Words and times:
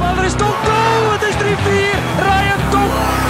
Maar 0.00 0.16
er 0.18 0.24
is 0.24 0.36
toch 0.44 0.56
goal! 0.66 1.02
Het 1.14 1.22
is 1.30 1.34
3-4. 1.34 1.38
Ryan 2.26 2.62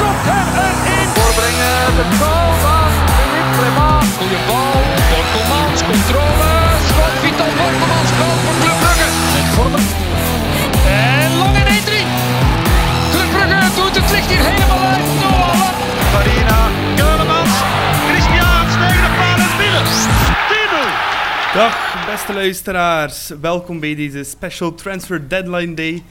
Top 0.01 0.17
hem 0.31 0.49
erin. 0.65 1.09
Voorbrengen, 1.17 1.81
de 1.99 2.07
goal 2.21 2.51
van 2.65 2.91
Philippe 3.15 3.53
Clement. 3.57 4.07
Goeie 4.19 4.41
bal, 4.49 4.77
Borkelmans, 5.11 5.81
controle. 5.91 6.53
Schot, 6.89 7.15
Vital 7.23 7.53
Borkelmans, 7.61 8.11
goal 8.19 8.37
voor 8.43 8.57
Club 8.63 8.79
Brugge. 8.83 9.09
Met 9.35 9.49
Vormer. 9.57 9.85
En 10.87 11.31
lang 11.43 11.55
in 11.61 11.67
1-3. 11.69 11.99
Club 13.13 13.29
Brugge 13.35 13.61
doet 13.79 13.95
het 13.99 14.09
licht 14.15 14.29
hier 14.33 14.45
helemaal 14.51 14.83
uit. 14.93 15.07
Noah. 15.23 15.69
Farina, 16.15 16.61
Keulemans, 17.01 17.55
Christiaans 18.09 18.73
tegen 18.83 19.03
de 19.07 19.13
paal 19.21 19.39
en 19.47 19.53
binnen. 19.61 19.85
10-0. 20.53 21.59
Dag 21.61 21.75
beste 22.11 22.33
luisteraars, 22.33 23.19
welkom 23.41 23.77
bij 23.81 23.95
deze 23.95 24.23
special 24.25 24.71
Transfer 24.75 25.29
Deadline 25.29 25.75
Day 25.75 26.03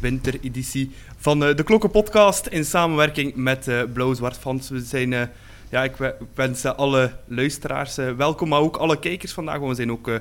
wintereditie 0.00 0.90
van 1.16 1.44
eh, 1.44 1.56
de 1.56 1.62
Klokken 1.62 1.90
Podcast 1.90 2.46
in 2.46 2.64
samenwerking 2.64 3.34
met 3.34 3.68
uh, 3.68 3.82
Blauw-Zwart 3.92 4.36
Fans. 4.36 4.68
We 4.68 4.80
zijn, 4.80 5.12
eh, 5.12 5.22
ja, 5.70 5.84
ik 5.84 5.96
we- 5.96 6.14
wens 6.34 6.64
eh, 6.64 6.74
alle 6.74 7.12
luisteraars 7.26 7.98
eh, 7.98 8.10
welkom, 8.12 8.48
maar 8.48 8.60
ook 8.60 8.76
alle 8.76 8.98
kijkers 8.98 9.32
vandaag. 9.32 9.56
want 9.58 9.68
We 9.70 9.76
zijn 9.76 9.90
ook 9.92 10.08
eh, 10.08 10.14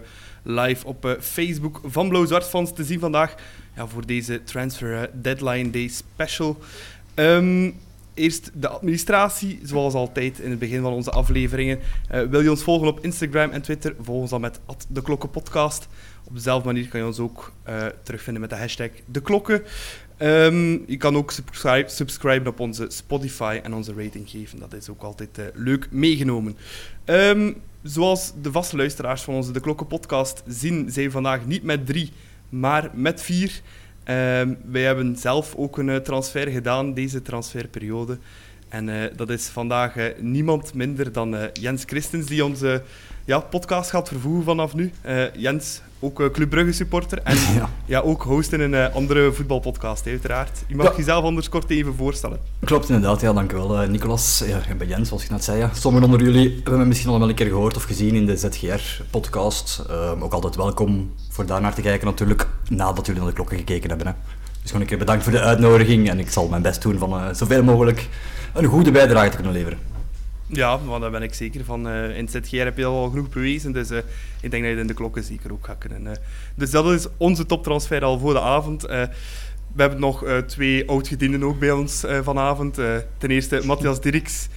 live 0.44 0.86
op 0.88 1.06
eh, 1.06 1.12
Facebook 1.20 1.82
van 1.84 2.10
Blauw-Zwart 2.10 2.46
Fans 2.48 2.74
te 2.74 2.84
zien 2.84 3.00
vandaag 3.00 3.36
ja, 3.76 3.88
voor 3.88 4.06
deze 4.06 4.44
Transfer 4.44 4.96
eh, 5.02 5.08
Deadline 5.14 5.70
Day 5.70 5.88
special. 5.88 6.58
Ehm, 7.14 7.72
Eerst 8.14 8.52
de 8.54 8.68
administratie, 8.68 9.60
zoals 9.64 9.94
altijd 9.94 10.40
in 10.40 10.50
het 10.50 10.60
begin 10.60 10.82
van 10.82 10.94
onze 10.94 11.12
afleveringen. 11.12 11.80
Eh, 12.08 12.22
wil 12.22 12.42
je 12.42 12.50
ons 12.50 12.64
volgen 12.64 12.88
op 12.88 13.00
Instagram 13.04 13.50
en 13.50 13.62
Twitter? 13.62 13.96
Volg 14.02 14.22
ons 14.22 14.30
dan 14.30 14.42
met 14.42 14.60
de 14.88 15.02
Klokkenpodcast. 15.02 15.88
Op 16.24 16.38
dezelfde 16.38 16.66
manier 16.66 16.88
kan 16.88 17.00
je 17.00 17.06
ons 17.06 17.20
ook 17.20 17.52
eh, 17.64 17.86
terugvinden 18.04 18.42
met 18.42 18.50
de 18.50 18.56
hashtag 18.56 18.90
de 19.06 19.22
klokken. 19.22 19.64
Ehm, 20.18 20.72
je 20.72 20.98
kan 20.98 21.16
ook 21.16 21.32
subscribe, 21.32 21.90
subscriben 21.90 22.52
op 22.52 22.60
onze 22.60 22.86
Spotify 22.90 23.60
en 23.64 23.74
onze 23.74 23.94
rating 23.94 24.30
geven. 24.30 24.60
Dat 24.60 24.74
is 24.74 24.90
ook 24.90 25.02
altijd 25.02 25.38
eh, 25.38 25.46
leuk 25.54 25.88
meegenomen. 25.92 26.58
Ehm, 27.06 27.54
zoals 27.84 28.34
de 28.42 28.52
vaste 28.52 28.76
luisteraars 28.76 29.22
van 29.22 29.34
onze 29.34 29.52
De 29.52 29.60
Klokken 29.60 29.88
podcast 29.88 30.44
zien, 30.48 30.92
zijn 30.92 31.06
we 31.06 31.12
vandaag 31.12 31.46
niet 31.46 31.64
met 31.64 31.86
drie, 31.86 32.12
maar 32.50 32.90
met 32.94 33.22
vier. 33.22 33.62
Ehm, 34.04 34.54
wij 34.66 34.84
hebben 34.84 35.16
zelf 35.16 35.56
ook 35.56 35.78
een 35.78 35.90
eh, 35.90 35.96
transfer 35.96 36.48
gedaan 36.48 36.94
deze 36.94 37.22
transferperiode. 37.22 38.18
En 38.70 39.12
dat 39.16 39.30
is 39.30 39.48
vandaag 39.48 39.96
niemand 40.20 40.74
minder 40.74 41.12
dan 41.12 41.50
Jens 41.54 41.84
Christens 41.86 42.26
die 42.26 42.46
onze 42.46 42.84
ja, 43.26 43.40
podcast 43.40 43.90
gaat 43.90 44.08
vervoegen 44.08 44.44
vanaf 44.44 44.76
nu. 44.76 44.92
Jens, 45.38 45.82
ook 46.04 46.20
eh, 46.22 46.30
Club 46.32 46.50
Brugge 46.50 46.72
supporter 46.72 47.20
en 47.24 47.36
ja. 47.56 47.70
Ja. 47.86 48.00
ook 48.00 48.24
host 48.24 48.54
in 48.54 48.60
een 48.62 48.74
eh, 48.74 48.96
andere 48.96 49.32
voetbalpodcast, 49.32 50.08
uiteraard. 50.08 50.64
Je 50.68 50.76
mag 50.76 50.86
Ja. 50.86 50.94
jezelf 50.98 51.24
anders 51.24 51.50
kort 51.50 51.70
even 51.70 51.96
voorstellen. 51.96 52.40
Klopt 52.64 52.90
inderdaad, 52.90 53.22
ja, 53.22 53.34
dankjewel 53.34 53.82
eh, 53.82 53.90
Nicolas. 53.90 54.44
Ja, 54.48 54.58
ik 54.70 54.78
ben 54.78 54.88
Jens, 54.88 55.08
zoals 55.08 55.24
ik 55.24 55.30
net 55.30 55.44
zei. 55.44 55.58
Ja. 55.60 55.70
Sommigen 55.74 56.10
onder 56.10 56.24
jullie 56.28 56.54
hebben 56.64 56.80
me 56.80 56.86
misschien 56.86 57.10
al 57.10 57.20
wel 57.20 57.30
een 57.30 57.36
keer 57.36 57.48
gehoord 57.48 57.76
of 57.76 57.84
gezien 57.84 58.16
in 58.16 58.26
de 58.26 58.38
ZGR-podcast. 58.38 59.84
ook 60.20 60.34
altijd 60.34 60.56
welkom 60.56 61.14
voor 61.30 61.46
daar 61.46 61.62
naar 61.62 61.74
te 61.74 61.82
kijken 61.82 62.08
natuurlijk, 62.08 62.48
nadat 62.70 63.06
jullie 63.06 63.22
naar 63.22 63.30
de 63.30 63.36
klokken 63.36 63.58
gekeken 63.58 63.90
hebben. 63.90 64.08
Hè. 64.08 64.14
Dus 64.62 64.72
gewoon 64.72 64.82
een 64.82 64.88
keer 64.88 64.98
bedankt 64.98 65.24
voor 65.24 65.32
de 65.32 65.40
uitnodiging 65.40 66.10
en 66.10 66.20
ik 66.20 66.30
zal 66.32 66.48
mijn 66.48 66.62
best 66.62 66.82
doen 66.82 66.98
van 66.98 67.14
eh, 67.14 67.34
zoveel 67.34 67.64
mogelijk 67.64 68.08
een 68.54 68.66
goede 68.66 68.92
bijdrage 68.92 69.30
te 69.30 69.36
kunnen 69.36 69.54
leveren. 69.54 69.78
Ja, 70.54 70.78
maar 70.78 71.00
daar 71.00 71.12
ben 71.12 71.22
ik 71.22 71.34
zeker 71.34 71.66
van. 71.66 71.88
Eh, 71.88 72.18
in 72.18 72.28
het 72.32 72.46
ZGR 72.46 72.56
heb 72.58 72.78
je 72.78 72.86
al 72.86 73.10
genoeg 73.10 73.30
bewezen, 73.30 73.72
dus 73.72 73.90
eh, 73.90 73.98
ik 74.42 74.52
denk 74.52 74.52
dat 74.52 74.62
je 74.62 74.68
het 74.68 74.80
in 74.80 74.88
de 74.88 74.94
klokken 74.94 75.24
zeker 75.24 75.52
ook 75.52 75.66
gaat 75.66 75.78
kunnen. 75.78 76.08
eh. 76.08 76.14
Dus 76.56 76.72
dat 76.72 76.92
is 76.92 77.08
onze 77.18 77.46
toptransfer 77.46 78.04
al 78.04 78.20
voor 78.20 78.34
de 78.34 78.42
avond. 78.42 78.82
We 78.82 79.82
hebben 79.82 80.00
nog 80.00 80.26
twee 80.48 80.90
oud-gedienden 80.90 81.44
ook 81.44 81.60
bij 81.60 81.72
ons 81.72 82.04
vanavond. 82.22 82.74
Ten 83.18 83.30
eerste 83.32 83.62
Matthias 83.66 84.02
Dirks, 84.02 84.48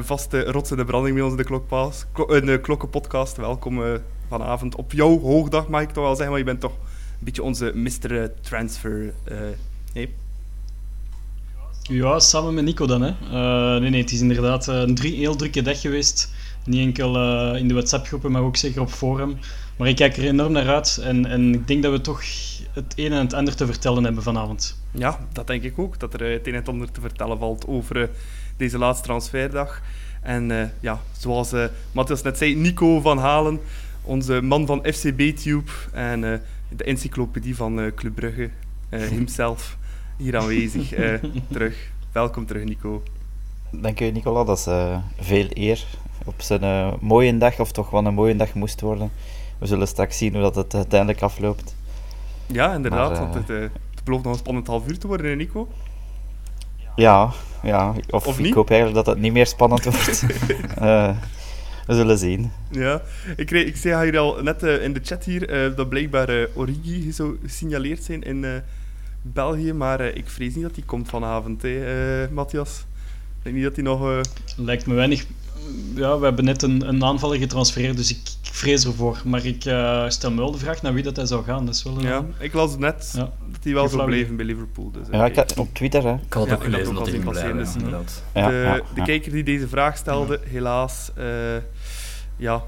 vaste 0.00 0.42
rots 0.44 0.70
in 0.70 0.76
de 0.76 0.84
branding 0.84 1.14
bij 1.14 1.24
ons 1.24 1.32
in 1.32 1.36
de, 1.36 2.40
de 2.44 2.60
klokkenpodcast. 2.60 3.36
Welkom 3.36 3.82
vanavond 4.28 4.74
op 4.74 4.92
jouw 4.92 5.20
hoogdag, 5.20 5.68
mag 5.68 5.82
ik 5.82 5.90
toch 5.90 6.04
wel 6.04 6.14
zeggen, 6.14 6.28
maar 6.30 6.38
je 6.38 6.44
bent 6.44 6.60
toch 6.60 6.72
een 6.72 7.24
beetje 7.24 7.42
onze 7.42 7.72
Mr. 7.74 8.30
Transfer. 8.40 9.12
nee? 9.92 10.14
Ja, 11.82 12.18
samen 12.18 12.54
met 12.54 12.64
Nico 12.64 12.86
dan. 12.86 13.02
Hè. 13.02 13.08
Eh, 13.08 13.80
nee, 13.80 13.90
nee, 13.90 14.00
het 14.00 14.12
is 14.12 14.20
inderdaad 14.20 14.68
eh, 14.68 14.80
een 14.80 14.94
drie, 14.94 15.16
heel 15.16 15.36
drukke 15.36 15.62
dag 15.62 15.80
geweest. 15.80 16.32
Niet 16.64 16.80
enkel 16.80 17.16
eh, 17.16 17.60
in 17.60 17.68
de 17.68 17.74
WhatsApp-groepen, 17.74 18.32
maar 18.32 18.42
ook 18.42 18.56
zeker 18.56 18.80
op 18.80 18.90
forum. 18.90 19.38
Maar 19.76 19.88
ik 19.88 19.96
kijk 19.96 20.16
er 20.16 20.24
enorm 20.24 20.52
naar 20.52 20.68
uit 20.68 21.00
en, 21.02 21.26
en 21.26 21.54
ik 21.54 21.66
denk 21.66 21.82
dat 21.82 21.92
we 21.92 22.00
toch 22.00 22.22
het 22.72 22.92
een 22.96 23.12
en 23.12 23.18
het 23.18 23.32
ander 23.32 23.54
te 23.56 23.66
vertellen 23.66 24.04
hebben 24.04 24.22
vanavond. 24.22 24.80
Ja, 24.90 25.18
dat 25.32 25.46
denk 25.46 25.62
ik 25.62 25.78
ook. 25.78 25.98
Dat 25.98 26.14
er 26.14 26.30
het 26.30 26.46
een 26.46 26.52
en 26.52 26.58
het 26.58 26.68
ander 26.68 26.92
te 26.92 27.00
vertellen 27.00 27.38
valt 27.38 27.66
over 27.66 28.10
deze 28.56 28.78
laatste 28.78 29.04
transferdag. 29.04 29.82
En 30.22 30.72
ja, 30.80 31.00
zoals 31.18 31.52
eh 31.52 31.64
Matthias 31.92 32.22
net 32.22 32.38
zei, 32.38 32.54
Nico 32.54 33.00
van 33.00 33.18
Halen, 33.18 33.60
onze 34.02 34.40
man 34.40 34.66
van 34.66 34.86
FCB-Tube 34.92 35.70
en 35.92 36.32
eh, 36.32 36.38
de 36.68 36.84
encyclopedie 36.84 37.56
van 37.56 37.92
Club 37.94 38.14
Brugge, 38.14 38.50
himself, 38.88 39.76
hier 40.22 40.36
aanwezig. 40.36 40.92
eh, 40.92 41.14
terug. 41.52 41.90
Welkom 42.12 42.46
terug, 42.46 42.64
Nico. 42.64 43.02
Dank 43.70 44.00
u, 44.00 44.10
Nicola. 44.10 44.44
Dat 44.44 44.58
is 44.58 44.66
eh, 44.66 44.98
veel 45.20 45.46
eer 45.50 45.84
op 46.24 46.34
zijn 46.42 46.62
eh, 46.62 46.92
mooie 47.00 47.38
dag, 47.38 47.60
of 47.60 47.72
toch 47.72 47.90
wel 47.90 48.06
een 48.06 48.14
mooie 48.14 48.36
dag 48.36 48.54
moest 48.54 48.80
worden. 48.80 49.10
We 49.58 49.66
zullen 49.66 49.88
straks 49.88 50.18
zien 50.18 50.32
hoe 50.32 50.42
dat 50.42 50.54
het 50.54 50.74
uiteindelijk 50.74 51.22
afloopt. 51.22 51.74
Ja, 52.46 52.74
inderdaad, 52.74 53.10
Maar, 53.10 53.20
want 53.20 53.34
het, 53.34 53.48
het 53.48 54.04
belooft 54.04 54.24
nog 54.24 54.32
een 54.32 54.38
spannend 54.38 54.66
half 54.66 54.88
uur 54.88 54.98
te 54.98 55.06
worden, 55.06 55.26
hè, 55.26 55.36
Nico. 55.36 55.68
Ja, 56.96 57.32
ja 57.62 57.94
of, 58.10 58.26
Of 58.26 58.38
ik 58.38 58.54
hoop 58.54 58.70
eigenlijk 58.70 59.04
dat 59.04 59.14
het 59.14 59.22
niet 59.22 59.32
meer 59.32 59.46
spannend 59.46 59.84
wordt. 59.84 60.24
We 61.86 61.94
zullen 61.94 62.18
zien. 62.18 62.52
Ja, 62.70 63.02
ik, 63.36 63.46
kreeg, 63.46 63.66
ik 63.66 63.76
zei 63.76 64.04
hier 64.04 64.18
al 64.18 64.42
net 64.42 64.62
in 64.62 64.92
de 64.92 65.00
chat 65.02 65.24
hier 65.24 65.74
dat 65.76 65.88
blijkbaar 65.88 66.46
Origi 66.54 67.12
zou 67.12 67.38
gesignaleerd 67.42 68.04
zijn 68.04 68.22
in 68.22 68.62
België, 69.22 69.72
maar 69.72 70.00
eh, 70.00 70.16
ik 70.16 70.28
vrees 70.28 70.54
niet 70.54 70.64
dat 70.64 70.74
hij 70.74 70.84
komt 70.86 71.08
vanavond, 71.08 71.62
hè, 71.62 72.22
eh, 72.24 72.30
Matthias. 72.30 72.78
Ik 73.38 73.42
denk 73.42 73.54
niet 73.54 73.64
dat 73.64 73.74
hij 73.74 73.84
nog... 73.84 74.00
eh, 74.10 74.20
Lijkt 74.56 74.86
me 74.86 74.94
weinig. 74.94 75.26
Ja, 75.94 76.18
we 76.18 76.24
hebben 76.24 76.44
net 76.44 76.62
een, 76.62 76.88
een 76.88 77.04
aanvaller 77.04 77.38
getransfereerd, 77.38 77.96
dus 77.96 78.10
ik, 78.10 78.16
ik 78.42 78.52
vrees 78.54 78.84
ervoor. 78.84 79.22
Maar 79.24 79.44
ik 79.44 79.64
eh, 79.64 80.08
stel 80.08 80.30
me 80.30 80.36
wel 80.36 80.50
de 80.52 80.58
vraag 80.58 80.82
naar 80.82 80.94
wie 80.94 81.02
dat 81.02 81.16
hij 81.16 81.26
zou 81.26 81.44
gaan. 81.44 81.66
Dat 81.66 81.74
is 81.74 81.82
wel 81.82 81.96
een, 81.96 82.02
ja, 82.02 82.24
ik 82.38 82.52
las 82.52 82.76
net 82.78 83.12
Ja. 83.16 83.30
dat 83.52 83.64
hij 83.64 83.72
wel 83.72 83.88
zou 83.88 84.04
blijven 84.04 84.36
bij 84.36 84.44
Liverpool. 84.44 84.90
Dus, 84.90 85.06
Ja, 85.10 85.24
ik 85.26 85.36
had, 85.36 85.58
op 85.58 85.74
Twitter, 85.74 86.02
hè. 86.04 86.14
Ik 86.14 86.32
had 86.32 86.46
Ja, 86.46 86.54
ook 86.54 86.64
gelezen 86.64 86.86
ook 86.86 86.92
dat 86.94 86.98
al 87.06 87.12
hij 87.12 87.12
ging 87.20 87.30
blijven, 87.30 87.56
dus-. 87.56 87.74
Ja, 88.34 88.48
de, 88.48 88.54
ja, 88.54 88.74
de 88.74 88.82
ja. 88.94 89.04
kijker 89.04 89.32
die 89.32 89.44
deze 89.44 89.68
vraag 89.68 89.96
stelde, 89.96 90.40
helaas, 90.44 91.10
eh, 91.14 91.26
ja, 92.36 92.64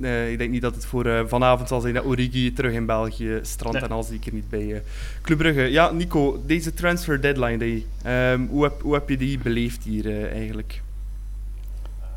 eh, 0.00 0.30
ik 0.30 0.38
denk 0.38 0.50
niet 0.50 0.62
dat 0.62 0.74
het 0.74 0.86
voor 0.86 1.06
eh, 1.06 1.20
vanavond 1.26 1.68
zal 1.68 1.80
zijn 1.80 1.94
dat 1.94 2.04
Origi 2.04 2.52
terug 2.52 2.72
in 2.72 2.86
België 2.86 3.38
strandt 3.42 3.78
Nee. 3.78 3.88
en 3.88 3.94
al 3.94 4.02
zeker 4.02 4.32
niet 4.32 4.48
bij 4.48 4.74
eh 4.74 4.80
Club 5.22 5.38
Brugge. 5.38 5.62
Ja, 5.62 5.90
Nico, 5.90 6.42
deze 6.46 6.74
transfer 6.74 7.20
deadline 7.20 7.56
day, 7.58 7.84
ehm, 8.02 8.46
hoe, 8.46 8.62
heb, 8.62 8.82
hoe 8.82 8.94
heb 8.94 9.08
je 9.08 9.16
die 9.16 9.38
beleefd 9.38 9.84
hier 9.84 10.30
eigenlijk? 10.30 10.82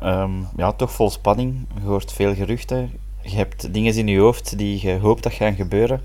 Ehm, 0.00 0.32
ja, 0.56 0.72
toch 0.72 0.92
vol 0.92 1.10
spanning. 1.10 1.66
Je 1.74 1.80
hoort 1.80 2.12
veel 2.12 2.34
geruchten. 2.34 2.90
Je 3.22 3.36
hebt 3.36 3.74
dingen 3.74 3.94
in 3.94 4.06
je 4.06 4.18
hoofd 4.18 4.58
die 4.58 4.86
je 4.86 4.98
hoopt 4.98 5.22
dat 5.22 5.32
gaan 5.32 5.54
gebeuren. 5.54 6.02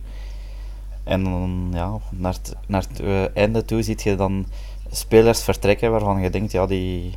En 1.03 1.24
dan, 1.24 1.69
ja, 1.74 1.97
naar 2.09 2.34
het, 2.34 2.56
naar 2.68 2.85
het 2.90 3.34
einde 3.34 3.66
toe 3.66 3.81
ziet 3.81 4.03
je 4.03 4.16
dan 4.16 4.46
spelers 4.91 5.44
vertrekken 5.44 5.91
waarvan 5.91 6.22
je 6.22 6.29
denkt, 6.29 6.52
ja, 6.52 6.66
die, 6.66 7.13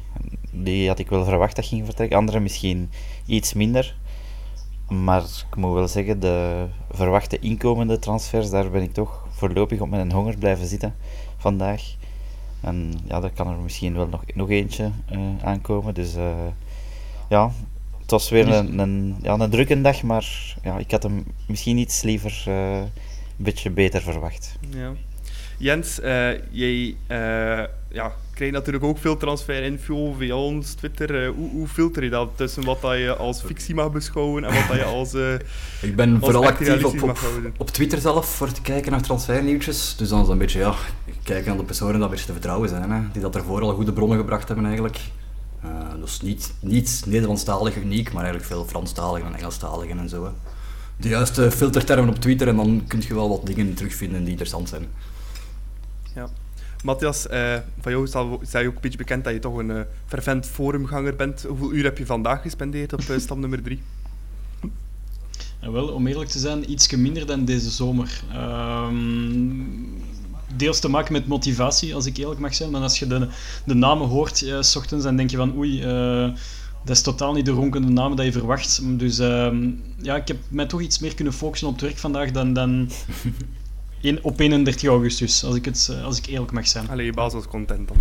die 0.51 0.89
had 0.89 0.99
ik 0.99 1.09
wel 1.09 1.25
verwacht 1.25 1.57
dat 1.57 1.67
ging 1.67 1.85
vertrekken. 1.85 2.19
Anderen 2.19 2.43
misschien 2.43 2.91
iets 3.27 3.53
minder. 3.53 3.95
Maar 4.89 5.23
ik 5.23 5.57
moet 5.57 5.73
wel 5.73 5.89
zeggen, 5.89 6.21
de 6.21 6.67
verwachte 6.91 7.39
inkomende 7.39 7.99
transfers, 7.99 8.51
daar 8.51 8.71
ben 8.71 8.83
ik 8.83 8.93
toch 8.93 9.27
voorlopig 9.31 9.81
op 9.81 9.91
mijn 9.91 10.13
honger 10.13 10.39
blijven 10.39 10.67
zitten 10.67 10.95
vandaag. 11.37 11.83
En 12.61 12.93
ja, 13.05 13.21
daar 13.21 13.31
kan 13.31 13.49
er 13.49 13.59
misschien 13.59 13.95
wel 13.95 14.09
nog, 14.09 14.23
nog 14.35 14.51
eentje 14.51 14.91
eh, 15.07 15.19
aankomen. 15.43 15.95
Dus 15.95 16.15
eh, 16.15 16.47
ja, 17.29 17.51
het 18.01 18.11
was 18.11 18.29
weer 18.29 18.49
een, 18.49 18.79
een, 18.79 19.17
ja, 19.23 19.39
een 19.39 19.51
drukke 19.51 19.81
dag, 19.81 20.03
maar 20.03 20.55
ja, 20.63 20.79
ik 20.79 20.91
had 20.91 21.03
hem 21.03 21.25
misschien 21.47 21.79
iets 21.79 22.03
liever 22.03 22.43
eh, 22.47 22.79
een 22.79 22.91
beetje 23.37 23.71
beter 23.71 24.03
verwacht. 24.03 24.57
Ja. 24.71 24.93
Jens, 25.63 26.01
eh, 26.01 26.31
jij 26.51 26.97
eh, 27.07 27.19
ja, 27.89 28.13
krijgt 28.35 28.55
natuurlijk 28.55 28.85
ook 28.85 28.99
veel 28.99 29.17
transferinfo 29.17 30.13
via 30.13 30.37
ons, 30.37 30.73
Twitter. 30.73 31.25
Eh, 31.25 31.31
hoe, 31.35 31.51
hoe 31.51 31.69
filter 31.69 32.05
je 32.05 32.11
dat 32.11 32.29
tussen 32.35 32.65
wat 32.65 32.81
dat 32.81 32.97
je 32.97 33.17
als 33.17 33.41
fictie 33.43 33.75
mag 33.75 33.93
beschouwen 33.93 34.45
en 34.45 34.55
wat 34.55 34.69
dat 34.69 34.77
je 34.77 34.85
als... 34.85 35.15
Ik 35.89 35.97
ben 35.97 36.13
Als 36.13 36.21
vooral 36.21 36.47
actief 36.47 36.85
op, 36.85 37.03
op, 37.03 37.19
op 37.57 37.71
Twitter 37.71 38.01
zelf 38.01 38.27
voor 38.27 38.53
te 38.53 38.61
kijken 38.61 38.93
naar 38.93 39.03
transfernieuwtjes. 39.03 39.97
Dus 39.97 40.09
dan 40.09 40.21
is 40.21 40.25
dat 40.25 40.33
een 40.33 40.39
beetje, 40.39 40.59
ja, 40.59 40.75
kijken 41.23 41.49
naar 41.49 41.57
de 41.57 41.65
personen 41.65 41.95
die 41.95 42.03
een 42.03 42.11
beetje 42.11 42.27
te 42.27 42.33
vertrouwen 42.33 42.69
zijn. 42.69 42.91
Hè, 42.91 43.01
die 43.13 43.23
dat 43.23 43.37
ervoor 43.37 43.63
al 43.63 43.75
goede 43.75 43.93
bronnen 43.93 44.19
gebracht 44.19 44.47
hebben 44.49 44.67
eigenlijk. 44.67 45.01
Eh, 45.63 45.71
dus 46.01 46.21
niet, 46.21 46.53
niet 46.61 47.03
Nederlandstalig 47.07 47.77
uniek, 47.77 48.13
maar 48.13 48.23
eigenlijk 48.23 48.53
veel 48.53 48.65
Franstaligen 48.65 49.29
en 49.29 49.35
Engelstaligen 49.35 49.99
en 49.99 50.09
zo. 50.09 50.25
Hè. 50.25 50.31
De 50.97 51.09
juiste 51.09 51.51
filtertermen 51.51 52.09
op 52.09 52.21
Twitter 52.21 52.49
en 52.49 52.57
dan 52.57 52.85
kun 52.87 53.03
je 53.09 53.15
wel 53.15 53.29
wat 53.29 53.47
dingen 53.47 53.75
terugvinden 53.75 54.21
die 54.21 54.31
interessant 54.31 54.69
zijn. 54.69 54.87
Ja. 56.15 56.29
Matthias, 56.83 57.27
uh, 57.27 57.57
van 57.81 57.93
jou 57.93 58.05
is 58.05 58.51
je 58.53 58.67
ook 58.67 58.75
een 58.75 58.81
beetje 58.81 58.99
bekend 58.99 59.25
dat 59.25 59.33
je 59.33 59.39
toch 59.39 59.57
een 59.57 59.71
uh, 59.71 59.81
fervent 60.07 60.47
forumganger 60.47 61.17
bent. 61.17 61.43
Hoeveel 61.43 61.73
uur 61.73 61.85
heb 61.85 61.99
je 61.99 62.07
vandaag 62.07 62.43
gespendeerd 62.43 62.93
op 62.93 63.01
uh, 63.01 63.19
stap 63.19 63.39
nummer 63.39 63.63
3? 63.63 63.83
wel, 65.61 65.89
om 65.89 66.07
eerlijk 66.07 66.31
te 66.31 66.39
zijn, 66.39 66.71
iets 66.71 66.91
minder 66.91 67.27
dan 67.27 67.45
deze 67.45 67.71
zomer. 67.71 68.23
Um, 68.35 70.03
deels 70.57 70.81
te 70.81 70.89
maken 70.89 71.13
met 71.13 71.27
motivatie, 71.27 71.95
als 71.95 72.07
ik 72.07 72.17
eerlijk 72.17 72.41
mag 72.41 72.55
zijn. 72.55 72.71
Maar 72.71 72.81
als 72.81 72.99
je 72.99 73.07
de, 73.07 73.29
de 73.65 73.75
namen 73.75 74.09
hoort, 74.09 74.43
uh, 74.43 74.63
s 74.63 74.77
ochtends, 74.77 75.05
dan 75.05 75.17
denk 75.17 75.31
je 75.31 75.37
van 75.37 75.57
oei, 75.57 75.85
uh, 75.85 76.37
dat 76.85 76.97
is 76.97 77.03
totaal 77.03 77.33
niet 77.33 77.45
de 77.45 77.51
ronkende 77.51 77.89
namen 77.89 78.17
dat 78.17 78.27
je 78.27 78.33
verwacht. 78.33 78.81
Dus 78.99 79.19
uh, 79.19 79.53
ja, 79.97 80.17
ik 80.17 80.29
heb 80.29 80.37
mij 80.49 80.67
toch 80.67 80.81
iets 80.81 80.99
meer 80.99 81.15
kunnen 81.15 81.33
focussen 81.33 81.69
op 81.69 81.75
het 81.75 81.83
werk 81.83 81.99
vandaag 81.99 82.31
dan, 82.31 82.53
dan 82.53 82.91
in, 84.03 84.19
op 84.23 84.41
31 84.41 84.89
augustus, 84.89 85.45
als 85.45 85.57
ik, 85.57 85.65
het, 85.65 85.97
als 86.05 86.19
ik 86.19 86.27
eerlijk 86.27 86.53
mag 86.53 86.69
zijn. 86.69 86.89
Allee, 86.89 87.07
je 87.07 87.13
baas 87.13 87.33
was 87.33 87.47
content 87.47 87.89
dan. 87.89 87.97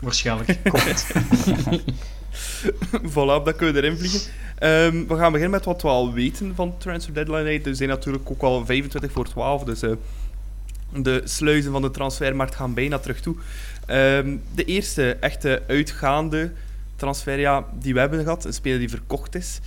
Waarschijnlijk, 0.00 0.58
correct. 0.70 1.06
voilà, 3.12 3.44
dan 3.44 3.56
kunnen 3.56 3.74
we 3.74 3.82
erin 3.82 3.98
vliegen. 3.98 4.20
Um, 4.62 5.08
we 5.08 5.16
gaan 5.16 5.32
beginnen 5.32 5.50
met 5.50 5.64
wat 5.64 5.82
we 5.82 5.88
al 5.88 6.12
weten 6.12 6.54
van 6.54 6.74
Transfer 6.78 7.14
Deadline 7.14 7.42
Night. 7.42 7.64
We 7.64 7.74
zijn 7.74 7.88
natuurlijk 7.88 8.30
ook 8.30 8.42
al 8.42 8.66
25 8.66 9.12
voor 9.12 9.24
12, 9.24 9.64
dus 9.64 9.82
uh, 9.82 9.92
de 10.92 11.20
sluizen 11.24 11.72
van 11.72 11.82
de 11.82 11.90
transfermarkt 11.90 12.54
gaan 12.54 12.74
bijna 12.74 12.98
terug 12.98 13.20
toe. 13.20 13.36
Um, 13.86 14.42
de 14.54 14.64
eerste 14.64 15.16
echte 15.20 15.62
uitgaande 15.66 16.52
transfer 16.96 17.38
ja, 17.38 17.64
die 17.72 17.94
we 17.94 18.00
hebben 18.00 18.22
gehad, 18.22 18.44
een 18.44 18.52
speler 18.52 18.78
die 18.78 18.88
verkocht 18.88 19.34
is. 19.34 19.60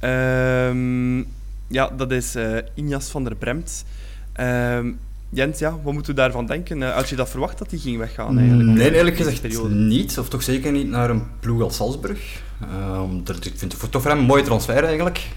Um, 0.00 1.26
ja, 1.70 1.90
dat 1.96 2.10
is 2.10 2.36
uh, 2.36 2.58
Injas 2.74 3.08
van 3.08 3.24
der 3.24 3.34
Bremt. 3.34 3.84
Jens, 5.32 5.58
ja, 5.58 5.78
wat 5.82 5.92
moeten 5.92 6.14
we 6.14 6.20
daarvan 6.20 6.46
denken? 6.46 6.82
Had 6.82 7.08
je 7.08 7.16
dat 7.16 7.28
verwacht 7.28 7.58
dat 7.58 7.70
hij 7.70 7.78
ging 7.78 7.98
weggaan? 7.98 8.38
Eigenlijk, 8.38 8.68
nee, 8.68 8.94
eerlijk 8.94 9.16
gezegd 9.16 9.40
periode? 9.40 9.74
niet. 9.74 10.18
Of 10.18 10.28
toch 10.28 10.42
zeker 10.42 10.72
niet 10.72 10.88
naar 10.88 11.10
een 11.10 11.22
ploeg 11.40 11.62
als 11.62 11.76
Salzburg. 11.76 12.42
Um, 12.62 13.24
dat, 13.24 13.44
ik 13.44 13.52
vind 13.56 13.72
het 13.72 13.90
toch 13.90 14.02
voor 14.02 14.10
hem 14.10 14.20
een 14.20 14.26
mooie 14.26 14.42
transfer 14.42 14.84
eigenlijk. 14.84 15.28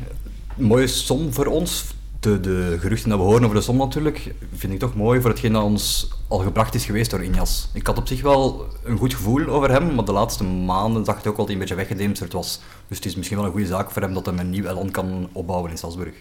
Een 0.58 0.66
mooie 0.66 0.88
som 0.88 1.34
voor 1.34 1.46
ons. 1.46 1.86
De, 2.24 2.40
de 2.40 2.78
geruchten 2.80 3.10
dat 3.10 3.20
we 3.20 3.26
horen 3.26 3.44
over 3.44 3.56
de 3.56 3.62
som 3.62 3.78
natuurlijk, 3.78 4.34
vind 4.56 4.74
ik 4.74 4.80
toch 4.80 4.96
mooi 4.96 5.22
voor 5.22 5.30
hetgeen 5.30 5.54
dat 5.54 5.64
ons 5.64 6.10
al 6.28 6.40
gebracht 6.40 6.76
is 6.76 6.86
geweest 6.86 7.12
door 7.12 7.24
Injas. 7.24 7.70
Ik 7.74 7.88
had 7.88 7.98
op 7.98 8.08
zich 8.08 8.22
wel 8.22 8.68
een 8.84 8.98
goed 8.98 9.14
gevoel 9.14 9.48
over 9.48 9.72
hem, 9.72 9.96
maar 9.96 10.06
de 10.06 10.12
laatste 10.12 10.44
maanden 10.44 11.04
dacht 11.04 11.26
ik 11.26 11.32
ook 11.32 11.38
al 11.38 11.38
dat 11.38 11.46
hij 11.46 11.54
een 11.54 11.60
beetje 11.60 11.76
weggedemsterd 11.76 12.34
was. 12.34 12.60
Dus 12.88 12.98
het 12.98 13.06
is 13.06 13.16
misschien 13.16 13.38
wel 13.38 13.46
een 13.46 13.52
goede 13.52 13.68
zaak 13.68 13.92
voor 13.92 14.02
hem 14.02 14.14
dat 14.14 14.26
hij 14.26 14.38
een 14.38 14.50
nieuw 14.50 14.66
elan 14.66 14.92
kan 14.92 15.30
opbouwen 15.32 15.72
in 15.72 15.78
Salzburg. 15.78 16.14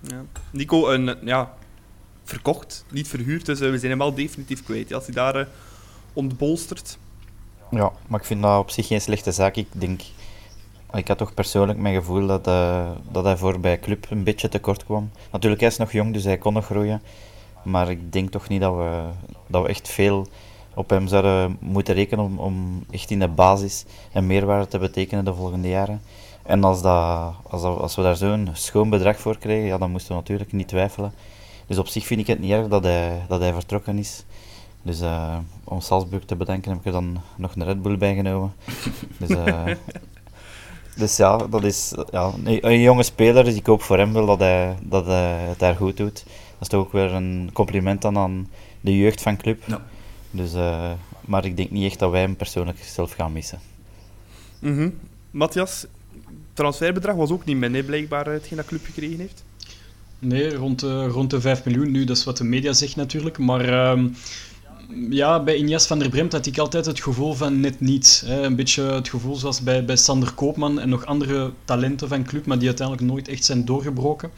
Ja. 0.00 0.24
Nico, 0.50 0.88
een, 0.90 1.16
ja, 1.24 1.54
verkocht, 2.24 2.84
niet 2.90 3.08
verhuurd. 3.08 3.46
Dus 3.46 3.60
uh, 3.60 3.70
we 3.70 3.78
zijn 3.78 3.90
hem 3.90 3.98
wel 3.98 4.14
definitief 4.14 4.64
kwijt. 4.64 4.92
Als 4.92 5.04
hij 5.04 5.14
daar 5.14 5.40
uh, 5.40 5.46
ontbolstert. 6.12 6.98
Ja, 7.70 7.92
maar 8.06 8.20
ik 8.20 8.26
vind 8.26 8.42
dat 8.42 8.58
op 8.58 8.70
zich 8.70 8.86
geen 8.86 9.00
slechte 9.00 9.32
zaak. 9.32 9.56
Ik 9.56 9.68
denk, 9.72 10.00
ik 10.92 11.08
had 11.08 11.18
toch 11.18 11.34
persoonlijk 11.34 11.78
mijn 11.78 11.94
gevoel 11.94 12.26
dat, 12.26 12.48
uh, 12.48 12.90
dat 13.10 13.24
hij 13.24 13.36
voor 13.36 13.60
bij 13.60 13.78
club 13.78 14.06
een 14.10 14.24
beetje 14.24 14.48
tekort 14.48 14.84
kwam. 14.84 15.10
Natuurlijk, 15.30 15.60
hij 15.60 15.70
is 15.70 15.76
nog 15.76 15.92
jong, 15.92 16.12
dus 16.12 16.24
hij 16.24 16.38
kon 16.38 16.52
nog 16.52 16.64
groeien. 16.64 17.02
Maar 17.62 17.90
ik 17.90 18.12
denk 18.12 18.30
toch 18.30 18.48
niet 18.48 18.60
dat 18.60 18.76
we, 18.76 19.02
dat 19.46 19.62
we 19.62 19.68
echt 19.68 19.88
veel 19.88 20.26
op 20.74 20.90
hem 20.90 21.06
zouden 21.06 21.56
moeten 21.60 21.94
rekenen 21.94 22.24
om, 22.24 22.38
om 22.38 22.84
echt 22.90 23.10
in 23.10 23.18
de 23.18 23.28
basis 23.28 23.84
een 24.12 24.26
meerwaarde 24.26 24.68
te 24.68 24.78
betekenen 24.78 25.24
de 25.24 25.34
volgende 25.34 25.68
jaren. 25.68 26.00
En 26.42 26.64
als, 26.64 26.82
dat, 26.82 27.34
als, 27.42 27.62
als 27.62 27.96
we 27.96 28.02
daar 28.02 28.16
zo'n 28.16 28.48
schoon 28.52 28.90
bedrag 28.90 29.18
voor 29.18 29.38
krijgen, 29.38 29.66
ja, 29.66 29.78
dan 29.78 29.90
moesten 29.90 30.10
we 30.10 30.14
natuurlijk 30.20 30.52
niet 30.52 30.68
twijfelen. 30.68 31.12
Dus 31.66 31.78
op 31.78 31.88
zich 31.88 32.06
vind 32.06 32.20
ik 32.20 32.26
het 32.26 32.38
niet 32.38 32.50
erg 32.50 32.68
dat 32.68 32.84
hij, 32.84 33.22
dat 33.28 33.40
hij 33.40 33.52
vertrokken 33.52 33.98
is. 33.98 34.24
Dus 34.82 35.02
uh, 35.02 35.36
om 35.64 35.80
Salzburg 35.80 36.24
te 36.24 36.36
bedenken 36.36 36.70
heb 36.70 36.80
ik 36.80 36.86
er 36.86 36.92
dan 36.92 37.20
nog 37.36 37.54
een 37.54 37.64
Red 37.64 37.82
Bull 37.82 37.98
bijgenomen. 37.98 38.54
dus, 39.18 39.30
uh, 39.30 39.66
dus 40.96 41.16
ja, 41.16 41.36
dat 41.36 41.64
is 41.64 41.94
ja, 42.10 42.32
een, 42.44 42.80
jonge 42.80 43.02
speler, 43.02 43.44
dus 43.44 43.54
ik 43.54 43.66
hoop 43.66 43.82
voor 43.82 43.98
hem 43.98 44.12
wel 44.12 44.26
dat 44.26 44.38
hij, 44.38 44.76
dat 44.82 45.06
hij 45.06 45.46
het 45.48 45.58
daar 45.58 45.76
goed 45.76 45.96
doet. 45.96 46.24
Dat 46.24 46.60
is 46.60 46.68
toch 46.68 46.80
ook 46.80 46.92
weer 46.92 47.12
een 47.12 47.50
compliment 47.52 48.02
dan 48.02 48.18
aan 48.18 48.48
de 48.80 48.96
jeugd 48.96 49.22
van 49.22 49.36
club. 49.36 49.62
Ja. 49.66 49.84
Dus, 50.30 50.54
uh, 50.54 50.90
maar 51.20 51.44
ik 51.44 51.56
denk 51.56 51.70
niet 51.70 51.90
echt 51.90 51.98
dat 51.98 52.10
wij 52.10 52.20
hem 52.20 52.36
persoonlijk 52.36 52.78
zelf 52.84 53.12
gaan 53.12 53.32
missen. 53.32 53.60
Mm 54.58 54.76
-hmm. 54.76 54.98
Matthias, 55.30 55.86
transferbedrag 56.52 57.16
was 57.16 57.30
ook 57.30 57.44
niet 57.44 57.56
minder 57.56 57.82
blijkbaar 57.84 58.26
hetgeen 58.26 58.56
dat 58.56 58.66
club 58.66 58.84
gekregen 58.84 59.18
heeft? 59.18 59.44
Nee, 60.18 60.54
rond 60.54 60.80
de, 60.80 61.06
rond 61.06 61.30
de 61.30 61.40
5 61.40 61.64
miljoen 61.64 61.90
nu, 61.90 62.04
dat 62.04 62.16
is 62.16 62.24
wat 62.24 62.36
de 62.36 62.44
media 62.44 62.72
zegt 62.72 62.96
natuurlijk. 62.96 63.38
Maar 63.38 63.68
uh, 63.68 64.04
ja, 65.10 65.42
bij 65.42 65.56
Inias 65.56 65.86
van 65.86 65.98
der 65.98 66.08
Bremt 66.08 66.32
had 66.32 66.46
ik 66.46 66.58
altijd 66.58 66.86
het 66.86 67.00
gevoel 67.00 67.34
van 67.34 67.60
net 67.60 67.80
niet. 67.80 68.22
Hè. 68.26 68.42
Een 68.42 68.56
beetje 68.56 68.82
het 68.82 69.08
gevoel 69.08 69.36
zoals 69.36 69.60
bij, 69.60 69.84
bij 69.84 69.96
Sander 69.96 70.32
Koopman 70.32 70.80
en 70.80 70.88
nog 70.88 71.06
andere 71.06 71.52
talenten 71.64 72.08
van 72.08 72.24
club, 72.24 72.46
maar 72.46 72.58
die 72.58 72.66
uiteindelijk 72.66 73.08
nooit 73.08 73.28
echt 73.28 73.44
zijn 73.44 73.64
doorgebroken. 73.64 74.30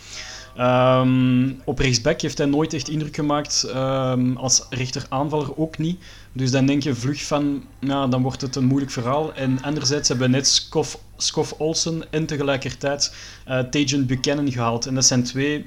Um, 0.58 1.60
op 1.64 1.78
rechtsback 1.78 2.20
heeft 2.20 2.38
hij 2.38 2.46
nooit 2.46 2.72
echt 2.72 2.88
indruk 2.88 3.14
gemaakt, 3.14 3.72
um, 3.74 4.36
als 4.36 4.66
rechteraanvaller 4.70 5.58
ook 5.58 5.78
niet. 5.78 6.00
Dus 6.32 6.50
dan 6.50 6.66
denk 6.66 6.82
je 6.82 6.94
vlug 6.94 7.24
van, 7.24 7.64
nou, 7.80 8.10
dan 8.10 8.22
wordt 8.22 8.40
het 8.40 8.56
een 8.56 8.64
moeilijk 8.64 8.92
verhaal. 8.92 9.34
En 9.34 9.62
anderzijds 9.62 10.08
hebben 10.08 10.30
we 10.30 10.36
net 10.36 10.68
Skof 11.16 11.52
Olsen 11.58 12.02
en 12.10 12.26
tegelijkertijd 12.26 13.14
uh, 13.48 14.06
Buchanan 14.06 14.52
gehaald. 14.52 14.86
En 14.86 14.94
dat 14.94 15.04
zijn 15.04 15.22
twee 15.22 15.66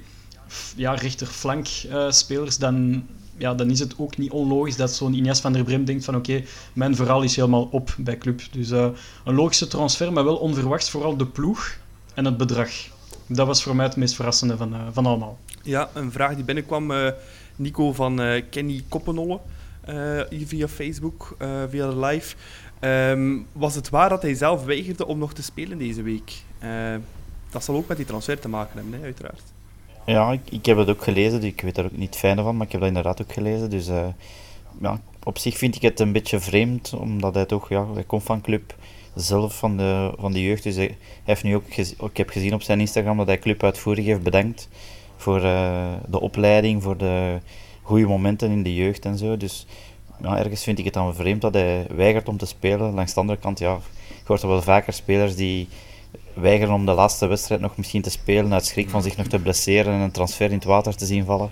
ja, 0.76 0.94
rechterflank 0.94 1.68
uh, 1.92 2.12
spelers. 2.12 2.58
Dan, 2.58 3.04
ja, 3.42 3.54
dan 3.54 3.70
is 3.70 3.80
het 3.80 3.94
ook 3.98 4.18
niet 4.18 4.32
onlogisch 4.32 4.76
dat 4.76 4.92
zo'n 4.92 5.14
Ines 5.14 5.40
van 5.40 5.54
der 5.54 5.64
Brim 5.64 5.86
denkt 5.86 6.06
van 6.06 6.16
oké, 6.16 6.44
mijn 6.74 6.96
verhaal 6.96 7.22
is 7.22 7.36
helemaal 7.36 7.68
op 7.72 7.96
bij 7.98 8.18
club. 8.18 8.42
Dus 8.52 8.72
uh, 8.72 8.88
een 9.26 9.36
logische 9.36 9.68
transfer, 9.68 10.14
maar 10.14 10.24
wel 10.24 10.38
onverwachts. 10.38 10.90
Vooral 10.90 11.18
de 11.18 11.26
ploeg 11.26 11.78
en 12.14 12.26
het 12.26 12.38
bedrag. 12.38 12.70
Dat 13.28 13.48
was 13.48 13.64
voor 13.64 13.76
mij 13.76 13.86
het 13.86 13.96
meest 13.96 14.16
verrassende 14.16 14.58
van, 14.58 14.76
van 14.92 15.06
allemaal. 15.06 15.38
Ja, 15.64 15.90
een 15.94 16.12
vraag 16.12 16.36
die 16.36 16.44
binnenkwam, 16.44 16.94
Nico 17.56 17.94
van 17.94 18.22
Kenny 18.50 18.84
Koppenolle. 18.90 19.40
Via 20.46 20.68
Facebook, 20.68 21.36
via 21.70 21.90
de 21.90 21.98
live. 21.98 22.36
Um, 22.80 23.48
was 23.52 23.76
het 23.76 23.90
waar 23.90 24.10
dat 24.10 24.22
hij 24.22 24.34
zelf 24.34 24.66
weigerde 24.66 25.06
om 25.06 25.18
nog 25.18 25.34
te 25.34 25.44
spelen 25.44 25.78
deze 25.78 26.02
week? 26.02 26.34
Dat 27.50 27.64
zal 27.64 27.76
ook 27.76 27.88
met 27.88 27.98
die 27.98 28.06
transfer 28.06 28.40
te 28.40 28.50
maken 28.50 28.78
hebben, 28.80 29.00
hè, 29.00 29.06
uiteraard. 29.06 29.42
Ja, 30.12 30.38
ik, 30.50 30.66
heb 30.66 30.78
het 30.78 30.90
ook 30.90 31.04
gelezen. 31.04 31.44
Ik 31.44 31.62
weet 31.62 31.78
er 31.78 31.86
ook 31.86 31.98
niet 31.98 32.16
fijn 32.16 32.38
van, 32.38 32.58
maar 32.58 32.66
ik 32.66 32.72
heb 32.72 32.82
dat 32.82 32.90
inderdaad 32.90 33.22
ook 33.22 33.34
gelezen. 33.34 33.70
Dus 33.70 33.90
ja, 34.82 35.02
op 35.24 35.38
zich 35.38 35.58
vind 35.58 35.76
ik 35.76 35.82
het 35.82 36.00
een 36.00 36.12
beetje 36.12 36.40
vreemd, 36.40 36.94
omdat 36.94 37.36
hij 37.36 37.46
toch, 37.46 37.70
ja, 37.70 37.86
hij 37.94 38.04
komt 38.04 38.24
van 38.24 38.42
club 38.42 38.76
zelf 39.16 39.58
van 39.58 39.78
de, 39.78 40.12
van 40.20 40.32
de 40.32 40.42
jeugd. 40.42 40.64
Dus 40.64 40.76
hij, 40.76 40.98
heeft 41.24 41.44
nu 41.44 41.56
ook, 41.56 41.68
ik 42.12 42.18
heb 42.18 42.30
gezien 42.30 42.54
op 42.54 42.62
zijn 42.62 42.80
Instagram 42.80 43.18
dat 43.18 43.28
hij 43.28 43.40
club 43.40 43.64
uitvoerig 43.64 44.06
heeft 44.06 44.24
bedankt 44.24 44.70
voor 45.18 45.40
de 46.10 46.20
opleiding, 46.20 46.84
voor 46.84 46.98
de 46.98 47.40
goede 47.82 48.08
momenten 48.08 48.52
in 48.52 48.64
de 48.64 48.76
jeugd 48.76 49.06
en 49.06 49.18
zo. 49.18 49.38
Dus 49.38 49.66
ja, 50.22 50.38
ergens 50.38 50.64
vind 50.64 50.80
ik 50.80 50.86
het 50.86 50.94
dan 50.94 51.16
vreemd 51.16 51.42
dat 51.42 51.54
hij 51.54 51.88
weigert 51.90 52.30
om 52.30 52.38
te 52.38 52.46
spelen. 52.46 52.94
Langs 52.94 53.14
de 53.14 53.20
andere 53.20 53.40
kant, 53.40 53.60
ja, 53.60 53.80
je 54.08 54.24
hoort 54.26 54.42
er 54.42 54.48
wel 54.48 54.62
vaker 54.62 54.94
spelers 54.94 55.36
die 55.36 55.68
weigeren 56.36 56.74
om 56.74 56.86
de 56.86 56.92
laatste 56.92 57.28
wedstrijd 57.28 57.62
nog 57.62 57.78
misschien 57.78 58.02
te 58.02 58.10
spelen 58.10 58.54
uit 58.54 58.66
schrik 58.66 58.90
van 58.90 59.04
zich 59.04 59.18
nog 59.18 59.28
te 59.28 59.40
blesseren 59.40 59.94
en 59.94 60.00
een 60.00 60.12
transfer 60.12 60.48
in 60.48 60.56
het 60.56 60.64
water 60.64 60.96
te 60.96 61.06
zien 61.06 61.26
vallen. 61.26 61.52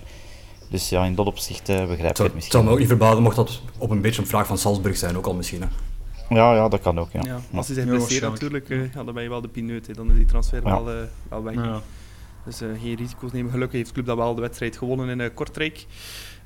Dus 0.70 0.88
ja, 0.88 1.04
in 1.04 1.14
dat 1.14 1.26
opzicht 1.26 1.68
uh, 1.68 1.86
begrijp 1.86 2.10
ik 2.10 2.16
het 2.16 2.34
misschien. 2.34 2.34
Het 2.34 2.52
zou 2.52 2.64
me 2.64 2.70
ook 2.70 2.78
niet 2.78 2.88
verbazen 2.88 3.22
mocht 3.22 3.36
dat 3.36 3.62
op 3.78 3.90
een 3.90 4.00
beetje 4.00 4.20
een 4.20 4.28
vraag 4.28 4.46
van 4.46 4.58
Salzburg 4.58 4.96
zijn, 4.96 5.16
ook 5.16 5.26
al 5.26 5.34
misschien. 5.34 5.60
Hè. 5.60 5.68
Ja, 6.34 6.54
ja, 6.54 6.68
dat 6.68 6.80
kan 6.80 6.98
ook. 6.98 7.12
Ja. 7.12 7.20
ja 7.24 7.40
als 7.54 7.66
hij 7.66 7.76
zich 7.76 7.84
blesseert 7.84 8.22
natuurlijk, 8.22 8.68
uh, 8.68 8.92
ja, 8.94 9.04
dan 9.04 9.14
ben 9.14 9.22
je 9.22 9.28
wel 9.28 9.40
de 9.40 9.48
pineut. 9.48 9.94
Dan 9.94 10.10
is 10.10 10.16
die 10.16 10.24
transfer 10.24 10.62
wel, 10.62 10.90
uh, 10.90 11.02
wel 11.28 11.42
weg. 11.42 11.82
Dus 12.44 12.62
uh, 12.62 12.68
geen 12.82 12.96
risico's 12.96 13.32
nemen. 13.32 13.50
Gelukkig 13.50 13.76
heeft 13.76 13.88
de 13.88 13.94
club 13.94 14.06
dat 14.06 14.16
wel 14.16 14.34
de 14.34 14.40
wedstrijd 14.40 14.76
gewonnen 14.76 15.08
in 15.08 15.18
uh, 15.18 15.26
Kortrijk. 15.34 15.86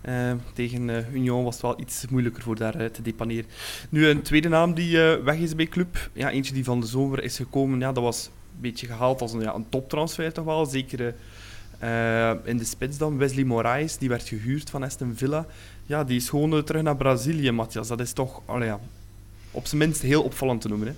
Uh, 0.08 0.32
tegen 0.54 1.06
Union 1.12 1.44
was 1.44 1.54
het 1.54 1.62
wel 1.62 1.80
iets 1.80 2.04
moeilijker 2.10 2.42
voor 2.42 2.56
daar 2.56 2.90
te 2.90 3.02
depaneren. 3.02 3.50
Nu 3.88 4.06
een 4.06 4.22
tweede 4.22 4.48
naam 4.48 4.74
die 4.74 4.98
weg 4.98 5.36
is 5.36 5.54
bij 5.54 5.66
club. 5.66 6.10
Ja, 6.12 6.30
eentje 6.30 6.54
die 6.54 6.64
van 6.64 6.80
de 6.80 6.86
zomer 6.86 7.22
is 7.22 7.36
gekomen. 7.36 7.80
Ja, 7.80 7.92
dat 7.92 8.02
was 8.02 8.26
een 8.26 8.60
beetje 8.60 8.86
gehaald 8.86 9.20
als 9.20 9.32
een, 9.32 9.40
ja, 9.40 9.54
een 9.54 9.68
toptransfer 9.68 10.32
toch 10.32 10.44
wel. 10.44 10.66
Zeker 10.66 11.14
in 12.44 12.56
de 12.56 12.64
spits 12.64 12.98
dan. 12.98 13.18
Wesley 13.18 13.44
Moraes, 13.44 13.98
die 13.98 14.08
werd 14.08 14.28
gehuurd 14.28 14.70
van 14.70 14.82
Aston 14.82 15.12
Villa. 15.16 15.46
Ja, 15.86 16.04
die 16.04 16.16
is 16.16 16.28
gewoon 16.28 16.64
terug 16.64 16.82
naar 16.82 16.96
Brazilië, 16.96 17.50
Matthias. 17.50 17.88
Dat 17.88 18.00
is 18.00 18.12
toch 18.12 18.40
allee, 18.44 18.72
op 19.50 19.66
zijn 19.66 19.80
minst 19.80 20.02
heel 20.02 20.22
opvallend 20.22 20.60
te 20.60 20.68
noemen. 20.68 20.88
Hè? 20.88 20.94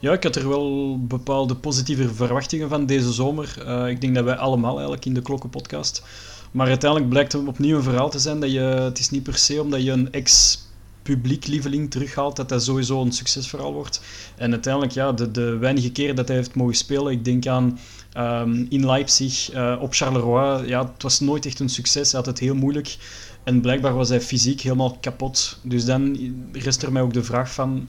Ja, 0.00 0.12
ik 0.12 0.22
had 0.22 0.36
er 0.36 0.48
wel 0.48 0.98
bepaalde 1.06 1.54
positieve 1.54 2.14
verwachtingen 2.14 2.68
van 2.68 2.86
deze 2.86 3.12
zomer. 3.12 3.68
Ik 3.88 4.00
denk 4.00 4.14
dat 4.14 4.24
wij 4.24 4.36
allemaal 4.36 4.72
eigenlijk 4.72 5.04
in 5.04 5.14
de 5.14 5.22
Klokkenpodcast. 5.22 6.02
Maar 6.50 6.66
uiteindelijk 6.66 7.10
blijkt 7.10 7.32
het 7.32 7.46
opnieuw 7.46 7.76
een 7.76 7.82
verhaal 7.82 8.10
te 8.10 8.18
zijn 8.18 8.40
dat 8.40 8.52
je, 8.52 8.60
het 8.60 8.98
is 8.98 9.10
niet 9.10 9.22
per 9.22 9.36
se 9.36 9.62
omdat 9.62 9.82
je 9.82 9.90
een 9.90 10.12
ex 10.12 10.58
publiek 11.02 11.46
lieveling 11.46 11.90
terughaalt, 11.90 12.36
dat 12.36 12.48
dat 12.48 12.64
sowieso 12.64 13.02
een 13.02 13.12
succesverhaal 13.12 13.72
wordt. 13.72 14.00
En 14.36 14.50
uiteindelijk, 14.50 14.92
ja, 14.92 15.12
de, 15.12 15.30
de 15.30 15.56
weinige 15.56 15.92
keren 15.92 16.16
dat 16.16 16.28
hij 16.28 16.36
heeft 16.36 16.54
mogen 16.54 16.74
spelen, 16.74 17.12
ik 17.12 17.24
denk 17.24 17.46
aan 17.46 17.78
Ehm, 18.12 18.64
in 18.68 18.86
Leipzig, 18.86 19.54
uh, 19.54 19.76
op 19.80 19.94
Charleroi, 19.94 20.66
ja, 20.66 20.86
het 20.92 21.02
was 21.02 21.20
nooit 21.20 21.46
echt 21.46 21.60
een 21.60 21.68
succes. 21.68 22.12
Hij 22.12 22.20
had 22.20 22.28
het 22.28 22.38
heel 22.38 22.54
moeilijk. 22.54 22.96
En 23.44 23.60
blijkbaar 23.60 23.94
was 23.94 24.08
hij 24.08 24.20
fysiek 24.20 24.60
helemaal 24.60 24.98
kapot. 25.00 25.58
Dus 25.62 25.84
dan 25.84 26.18
rest 26.52 26.82
er 26.82 26.92
mij 26.92 27.02
ook 27.02 27.12
de 27.12 27.24
vraag 27.24 27.52
van... 27.52 27.88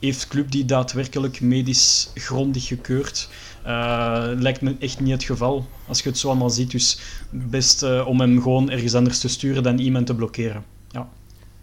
Heeft 0.00 0.28
club 0.28 0.50
die 0.50 0.64
daadwerkelijk 0.64 1.40
medisch 1.40 2.10
grondig 2.14 2.66
gekeurd? 2.66 3.28
Uh, 3.66 4.28
lijkt 4.36 4.60
me 4.60 4.76
echt 4.78 5.00
niet 5.00 5.12
het 5.12 5.24
geval, 5.24 5.66
als 5.86 6.02
je 6.02 6.08
het 6.08 6.18
zo 6.18 6.28
allemaal 6.28 6.50
ziet. 6.50 6.70
Dus 6.70 6.98
best 7.30 7.82
uh, 7.82 8.06
om 8.06 8.20
hem 8.20 8.42
gewoon 8.42 8.70
ergens 8.70 8.94
anders 8.94 9.18
te 9.18 9.28
sturen 9.28 9.62
dan 9.62 9.78
iemand 9.78 10.06
te 10.06 10.14
blokkeren. 10.14 10.64
Ja. 10.90 11.08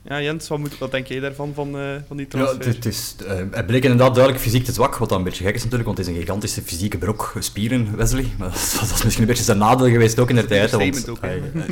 Ja, 0.09 0.21
Jens, 0.21 0.47
wat, 0.47 0.59
moet, 0.59 0.77
wat 0.77 0.91
denk 0.91 1.07
jij 1.07 1.19
daarvan, 1.19 1.51
van, 1.53 1.79
uh, 1.79 1.95
van 2.07 2.17
die 2.17 2.27
transfer? 2.27 2.67
Ja, 2.67 2.73
het, 2.73 2.85
is, 2.85 3.15
uh, 3.21 3.27
hij 3.51 3.65
bleek 3.65 3.83
inderdaad 3.83 4.13
duidelijk 4.13 4.43
fysiek 4.43 4.65
te 4.65 4.71
zwak, 4.71 4.97
wat 4.97 5.09
dan 5.09 5.17
een 5.17 5.23
beetje 5.23 5.43
gek 5.43 5.55
is 5.55 5.63
natuurlijk, 5.63 5.85
want 5.85 5.97
het 5.97 6.07
is 6.07 6.13
een 6.13 6.19
gigantische 6.19 6.61
fysieke 6.61 6.97
brok, 6.97 7.33
spieren, 7.39 7.95
Wesley. 7.95 8.25
Maar 8.37 8.49
dat, 8.51 8.77
dat 8.79 8.97
is 8.97 9.03
misschien 9.03 9.21
een 9.21 9.29
beetje 9.29 9.43
zijn 9.43 9.57
nadeel 9.57 9.87
geweest 9.87 10.19
ook 10.19 10.29
in 10.29 10.35
de 10.35 10.45
tijd. 10.45 10.71
Want, 10.71 11.09
ook, 11.09 11.21
hij, 11.21 11.41
uh, 11.53 11.65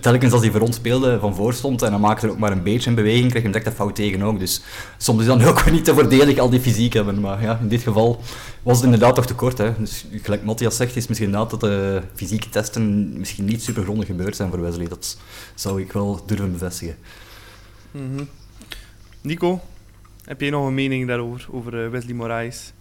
telkens 0.00 0.32
als 0.32 0.42
hij 0.42 0.50
voor 0.50 0.60
ons 0.60 0.76
speelde, 0.76 1.18
van 1.18 1.34
voor 1.34 1.54
stond, 1.54 1.82
en 1.82 1.90
dan 1.90 2.00
maakte 2.00 2.26
hij 2.26 2.34
ook 2.34 2.40
maar 2.40 2.52
een 2.52 2.62
beetje 2.62 2.88
een 2.88 2.96
beweging, 2.96 3.30
kreeg 3.30 3.42
hij 3.42 3.42
hem 3.42 3.52
direct 3.52 3.66
een 3.66 3.76
fout 3.76 3.94
tegen 3.94 4.22
ook. 4.22 4.38
Dus 4.38 4.62
soms 4.98 5.20
is 5.20 5.26
dan 5.26 5.42
ook 5.42 5.70
niet 5.70 5.84
te 5.84 5.94
voordelig 5.94 6.38
al 6.38 6.50
die 6.50 6.60
fysiek 6.60 6.92
hebben. 6.92 7.20
Maar 7.20 7.42
ja, 7.42 7.58
in 7.62 7.68
dit 7.68 7.82
geval 7.82 8.20
was 8.62 8.76
het 8.76 8.84
inderdaad 8.84 9.14
toch 9.14 9.26
te 9.26 9.34
kort. 9.34 9.58
Hè. 9.58 9.72
Dus 9.78 10.04
gelijk 10.22 10.44
Matthias 10.44 10.76
zegt, 10.76 10.96
is 10.96 11.06
misschien 11.06 11.28
inderdaad 11.28 11.50
dat 11.50 11.60
de 11.60 12.02
fysieke 12.14 12.48
testen 12.48 13.18
misschien 13.18 13.44
niet 13.44 13.62
super 13.62 13.82
grondig 13.82 14.06
gebeurd 14.06 14.36
zijn 14.36 14.50
voor 14.50 14.60
Wesley. 14.60 14.88
Dat 14.88 15.16
zou 15.54 15.80
ik 15.80 15.92
wel 15.92 16.22
durven 16.26 16.52
bevestigen. 16.52 16.96
-hmm. 17.94 18.28
Nico, 19.20 19.60
heb 20.24 20.40
jij 20.40 20.50
nog 20.50 20.66
een 20.66 20.74
mening 20.74 21.08
daarover, 21.08 21.48
over 21.52 21.90
Wesley 21.90 22.14
Moraes? 22.14 22.72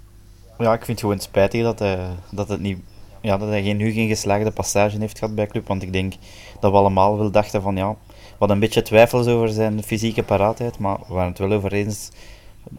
Ja, 0.57 0.73
ik 0.73 0.85
vind 0.85 0.87
het 0.87 0.99
gewoon 0.99 1.19
spijtig 1.19 1.63
dat 1.63 1.79
hij, 1.79 2.09
dat 2.31 2.47
het 2.47 2.59
niet, 2.59 2.77
ja, 3.21 3.37
dat 3.37 3.49
hij 3.49 3.73
nu 3.73 3.91
geen 3.91 4.07
geslaagde 4.07 4.51
passage 4.51 4.97
heeft 4.99 5.19
gehad 5.19 5.35
bij 5.35 5.47
club. 5.47 5.67
Want 5.67 5.83
ik 5.83 5.93
denk 5.93 6.13
dat 6.59 6.71
we 6.71 6.77
allemaal 6.77 7.17
wel 7.17 7.31
dachten 7.31 7.61
van 7.61 7.75
ja, 7.75 7.95
hadden 8.37 8.57
een 8.57 8.59
beetje 8.59 8.81
twijfels 8.81 9.27
over 9.27 9.49
zijn 9.49 9.83
fysieke 9.83 10.23
paraatheid. 10.23 10.79
Maar 10.79 10.97
we 11.07 11.13
waren 11.13 11.29
het 11.29 11.39
wel 11.39 11.51
over 11.51 11.73
eens 11.73 12.11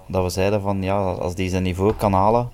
dat 0.06 0.22
we 0.22 0.28
zeiden 0.28 0.60
van 0.60 0.82
ja, 0.82 0.96
als 0.96 1.34
die 1.34 1.48
zijn 1.48 1.62
niveau 1.62 1.94
kan 1.94 2.12
halen, 2.12 2.50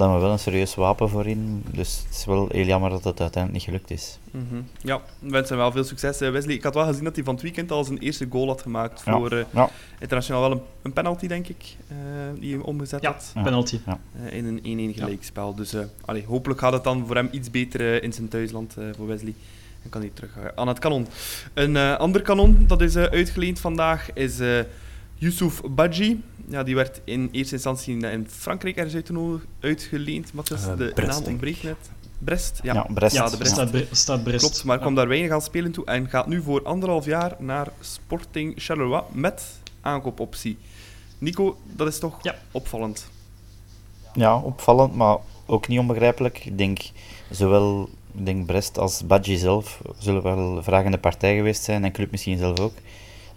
dan 0.00 0.14
we 0.14 0.20
wel 0.20 0.32
een 0.32 0.38
serieus 0.38 0.74
wapen 0.74 1.08
voor 1.08 1.26
in. 1.26 1.64
Dus 1.72 2.02
het 2.06 2.16
is 2.16 2.24
wel 2.24 2.48
heel 2.52 2.64
jammer 2.64 2.90
dat 2.90 3.04
het 3.04 3.20
uiteindelijk 3.20 3.52
niet 3.52 3.62
gelukt 3.62 3.90
is. 3.90 4.18
Mm 4.30 4.46
-hmm. 4.48 4.66
Ja, 4.82 5.00
we 5.18 5.30
wensen 5.30 5.56
wel 5.56 5.72
veel 5.72 5.84
succes. 5.84 6.18
Wesley, 6.18 6.54
ik 6.54 6.62
had 6.62 6.74
wel 6.74 6.86
gezien 6.86 7.04
dat 7.04 7.14
hij 7.14 7.24
van 7.24 7.34
het 7.34 7.42
weekend 7.42 7.70
al 7.70 7.84
zijn 7.84 7.98
eerste 7.98 8.26
goal 8.30 8.46
had 8.46 8.62
gemaakt 8.62 9.02
voor 9.02 9.34
ja. 9.34 9.46
Uh, 9.54 9.64
internationaal. 9.98 10.40
Wel 10.40 10.50
een, 10.50 10.60
een, 10.82 10.92
penalty, 10.92 11.26
denk 11.26 11.48
ik, 11.48 11.76
uh, 11.88 11.96
die 12.40 12.54
hij 12.54 12.64
omgezet 12.64 13.02
ja, 13.02 13.12
had. 13.12 13.32
penalty. 13.44 13.80
Uh, 13.86 14.32
in 14.32 14.60
een 14.64 14.94
1-1 14.94 14.98
gelijkspel. 14.98 15.54
Dus 15.54 15.74
allee, 16.04 16.24
hopelijk 16.26 16.60
gaat 16.60 16.72
het 16.72 16.84
dan 16.84 17.06
voor 17.06 17.16
hem 17.16 17.28
iets 17.30 17.50
beter 17.50 18.02
in 18.02 18.12
zijn 18.12 18.28
thuisland 18.28 18.76
voor 18.96 19.06
Wesley. 19.06 19.34
Dan 19.82 19.90
kan 19.90 20.00
hij 20.00 20.10
terug 20.14 20.30
aan 20.54 20.68
het 20.68 20.78
kanon. 20.78 21.06
Een 21.54 21.76
ander 21.76 22.22
kanon 22.22 22.64
dat 22.66 22.80
is 22.80 22.96
uitgeleend 22.96 23.60
vandaag 23.60 24.12
is 24.12 24.38
Yusuf 25.14 25.60
Badji 25.70 26.22
ja, 26.48 26.62
die 26.62 26.74
werd 26.74 27.00
in 27.04 27.28
eerste 27.32 27.54
instantie 27.54 27.96
in 28.06 28.26
Frankrijk 28.30 28.76
ergens 28.76 29.10
uitgeleend. 29.60 30.30
Wat 30.34 30.50
is 30.50 30.66
Uh, 30.66 30.76
de 30.76 30.90
Brest, 30.94 31.18
naam 31.20 31.28
ontbreekt 31.28 31.62
net. 31.62 31.76
Brest, 32.18 32.60
ja. 32.62 32.74
Ja, 32.74 32.86
Brest. 32.94 33.14
Ja, 33.16 33.28
de 33.28 33.36
Brest. 33.36 33.52
Staat, 33.52 33.70
Bre- 33.70 33.86
staat 33.90 34.22
Brest. 34.24 34.38
Klopt, 34.38 34.64
maar 34.64 34.74
Ja. 34.76 34.80
kwam 34.82 34.94
daar 34.94 35.08
weinig 35.08 35.30
aan 35.30 35.42
spelen 35.42 35.72
toe 35.72 35.84
en 35.84 36.08
gaat 36.08 36.26
nu 36.26 36.42
voor 36.42 36.62
anderhalf 36.62 37.04
jaar 37.04 37.36
naar 37.38 37.68
Sporting 37.80 38.54
Charleroi 38.56 39.02
met 39.12 39.44
aankoopoptie. 39.80 40.58
Nico, 41.18 41.56
dat 41.76 41.88
is 41.88 41.98
toch 41.98 42.18
Ja. 42.22 42.34
opvallend. 42.50 43.10
Ja, 44.12 44.36
opvallend, 44.38 44.94
maar 44.94 45.16
ook 45.46 45.68
niet 45.68 45.78
onbegrijpelijk. 45.78 46.44
Ik 46.44 46.58
denk 46.58 46.78
zowel 47.30 47.88
ik 48.18 48.26
denk 48.26 48.46
Brest 48.46 48.78
als 48.78 49.06
Badji 49.06 49.36
zelf 49.36 49.80
zullen 49.98 50.22
wel 50.22 50.62
vragende 50.62 50.98
partij 50.98 51.36
geweest 51.36 51.62
zijn 51.62 51.84
en 51.84 51.92
club 51.92 52.10
misschien 52.10 52.38
zelf 52.38 52.60
ook. 52.60 52.72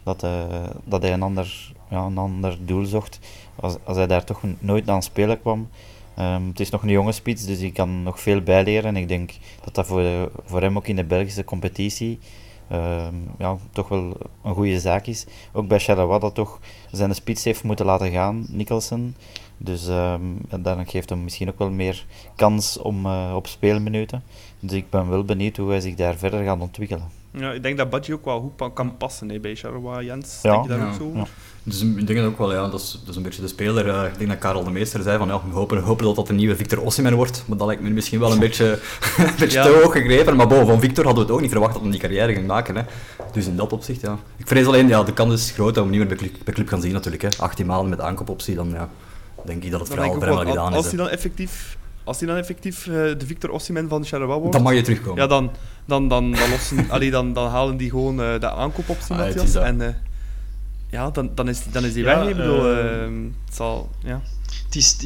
Dat, 0.03 0.23
eh, 0.23 0.43
dat 0.83 1.01
hij 1.01 1.13
een 1.13 1.21
ander, 1.21 1.73
ja, 1.89 2.05
een 2.05 2.17
ander 2.17 2.57
doel 2.65 2.85
zocht. 2.85 3.19
Als, 3.55 3.75
als 3.83 3.97
hij 3.97 4.07
daar 4.07 4.23
toch 4.23 4.41
nooit 4.59 4.89
aan 4.89 5.03
spelen 5.03 5.41
kwam. 5.41 5.67
Ehm, 6.15 6.47
het 6.47 6.59
is 6.59 6.69
nog 6.69 6.83
een 6.83 6.89
jonge 6.89 7.11
spits, 7.11 7.45
dus 7.45 7.59
hij 7.59 7.71
kan 7.71 8.03
nog 8.03 8.19
veel 8.19 8.41
bijleren. 8.41 8.95
En 8.95 8.95
ik 8.95 9.07
denk 9.07 9.31
dat 9.63 9.75
dat 9.75 9.85
voor, 9.85 10.31
voor 10.45 10.61
hem 10.61 10.77
ook 10.77 10.87
in 10.87 10.95
de 10.95 11.03
Belgische 11.03 11.43
competitie 11.43 12.19
ehm, 12.67 13.15
ja, 13.37 13.57
toch 13.71 13.87
wel 13.87 14.17
een 14.43 14.53
goede 14.53 14.79
zaak 14.79 15.05
is. 15.05 15.25
Ook 15.51 15.67
bij 15.67 15.79
Charleroi 15.79 16.19
dat 16.19 16.35
toch 16.35 16.59
zijn 16.91 17.15
spits 17.15 17.43
heeft 17.43 17.63
moeten 17.63 17.85
laten 17.85 18.11
gaan, 18.11 18.45
Nicholson. 18.49 19.15
Dus 19.57 19.87
ehm, 19.87 20.21
dan 20.59 20.87
geeft 20.87 21.09
hem 21.09 21.23
misschien 21.23 21.49
ook 21.49 21.57
wel 21.57 21.69
meer 21.69 22.05
kans 22.35 22.77
om, 22.77 23.05
eh, 23.05 23.33
op 23.35 23.47
speelminuten. 23.47 24.23
Dus 24.59 24.71
ik 24.71 24.89
ben 24.89 25.09
wel 25.09 25.23
benieuwd 25.23 25.57
hoe 25.57 25.69
hij 25.69 25.79
zich 25.79 25.95
daar 25.95 26.15
verder 26.15 26.43
gaat 26.43 26.61
ontwikkelen. 26.61 27.22
Ja, 27.37 27.51
ik 27.51 27.63
denk 27.63 27.77
dat 27.77 27.89
Badji 27.89 28.13
ook 28.13 28.25
wel 28.25 28.39
goed 28.39 28.55
pa- 28.55 28.69
kan 28.69 28.97
passen 28.97 29.29
hè, 29.29 29.39
bij 29.39 29.55
Charleroi. 29.55 30.05
Jens, 30.05 30.39
Ja. 30.41 30.51
denk 30.51 30.63
je 30.63 30.69
daar 30.69 30.79
Ja. 30.79 30.87
ook 30.87 30.93
zo? 30.93 31.11
Ja. 31.13 31.25
Dus 31.63 31.81
ik 31.81 32.07
denk 32.07 32.19
dat 32.19 32.27
ook 32.27 32.37
wel, 32.37 32.53
ja, 32.53 32.69
dat 32.69 32.79
is, 32.81 32.91
dat 32.99 33.09
is 33.09 33.15
een 33.15 33.23
beetje 33.23 33.41
de 33.41 33.47
speler. 33.47 33.89
eh, 33.89 34.03
ik 34.11 34.17
denk 34.17 34.29
dat 34.29 34.39
Karel 34.39 34.63
de 34.63 34.71
Meester 34.71 35.01
zei 35.03 35.17
van, 35.17 35.27
ja, 35.27 35.41
we 35.47 35.53
hopen, 35.53 35.77
we 35.77 35.83
hopen 35.83 36.05
dat 36.05 36.15
dat 36.15 36.29
een 36.29 36.35
nieuwe 36.35 36.55
Victor 36.55 36.81
Osimhen 36.81 37.13
wordt. 37.15 37.43
Maar 37.47 37.57
dat 37.57 37.67
lijkt 37.67 37.81
me 37.81 37.89
misschien 37.89 38.19
wel 38.19 38.31
een 38.31 38.39
beetje, 38.39 38.65
een 39.17 39.33
beetje 39.39 39.57
Ja. 39.57 39.63
te 39.63 39.79
hoog 39.83 39.91
gegrepen. 39.91 40.35
Maar 40.35 40.47
bon, 40.47 40.65
van 40.65 40.79
Victor 40.79 41.05
hadden 41.05 41.21
we 41.23 41.27
het 41.27 41.37
ook 41.37 41.41
niet 41.41 41.51
verwacht 41.51 41.73
dat 41.73 41.81
hij 41.81 41.91
die 41.91 41.99
carrière 41.99 42.33
ging 42.33 42.47
maken. 42.47 42.75
Hè. 42.75 42.81
Dus 43.31 43.45
in 43.47 43.55
dat 43.55 43.73
opzicht, 43.73 44.01
ja. 44.01 44.17
Ik 44.37 44.47
vrees 44.47 44.65
alleen, 44.65 44.87
ja, 44.87 45.03
de 45.03 45.13
kans 45.13 45.33
is 45.33 45.51
groot 45.51 45.75
dat 45.75 45.83
we 45.83 45.89
hem 45.89 45.99
niet 45.99 45.99
meer 45.99 46.17
bij 46.17 46.27
club, 46.27 46.43
bij 46.45 46.53
club 46.53 46.67
gaan 46.67 46.81
zien 46.81 46.91
natuurlijk. 46.93 47.21
Hè. 47.23 47.29
18 47.37 47.65
maanden 47.65 47.89
met 47.89 47.99
aankoopoptie, 48.01 48.55
dan 48.55 48.69
ja, 48.69 48.89
denk 49.45 49.63
ik 49.63 49.71
dat 49.71 49.79
het 49.79 49.89
verhaal 49.89 50.05
denk 50.09 50.21
ik 50.21 50.27
voor 50.27 50.31
ook 50.31 50.37
hem 50.37 50.45
wel, 50.45 50.53
wel 50.55 50.63
gedaan 50.63 50.77
als 50.77 50.85
is. 50.85 50.91
hij 50.91 50.99
hè. 51.01 51.05
dan 51.05 51.13
effectief, 51.17 51.77
als 52.03 52.19
hij 52.19 52.27
dan 52.27 52.37
effectief 52.37 52.87
eh, 52.87 52.93
de 52.93 53.25
Victor 53.25 53.49
Osimhen 53.49 53.89
van 53.89 54.05
Charleroi 54.05 54.37
wordt, 54.39 54.53
Dan 54.53 54.61
mag 54.63 54.73
je 54.73 54.81
terugkomen. 54.81 55.21
ja, 55.21 55.27
dan, 55.27 55.51
dan, 55.85 56.07
dan, 56.07 56.31
dan, 56.31 56.49
lossen, 56.49 56.89
allee, 56.89 57.11
dan, 57.11 57.33
dan 57.33 57.49
halen 57.49 57.77
die 57.77 57.89
gewoon 57.89 58.21
eh, 58.21 58.39
de 58.39 58.51
aankoopoptie, 58.51 59.15
Ah, 59.15 59.17
het 59.17 59.27
Matthias. 59.27 59.45
is 59.47 59.53
dat. 59.53 59.63
En 59.63 59.81
eh, 59.81 59.93
ja, 60.89 61.09
dan, 61.09 61.31
dan, 61.35 61.49
is, 61.49 61.61
dan 61.71 61.85
is 61.85 61.93
die 61.93 62.03
Ja, 62.03 62.19
weg. 62.19 62.29
Ik 62.29 62.35
bedoel, 62.35 62.65
eh, 62.71 63.03
ehm, 63.03 63.23
het 63.45 63.55
zal... 63.55 63.89
Ja. 64.03 64.21
Het 64.65 64.75
is, 64.75 64.97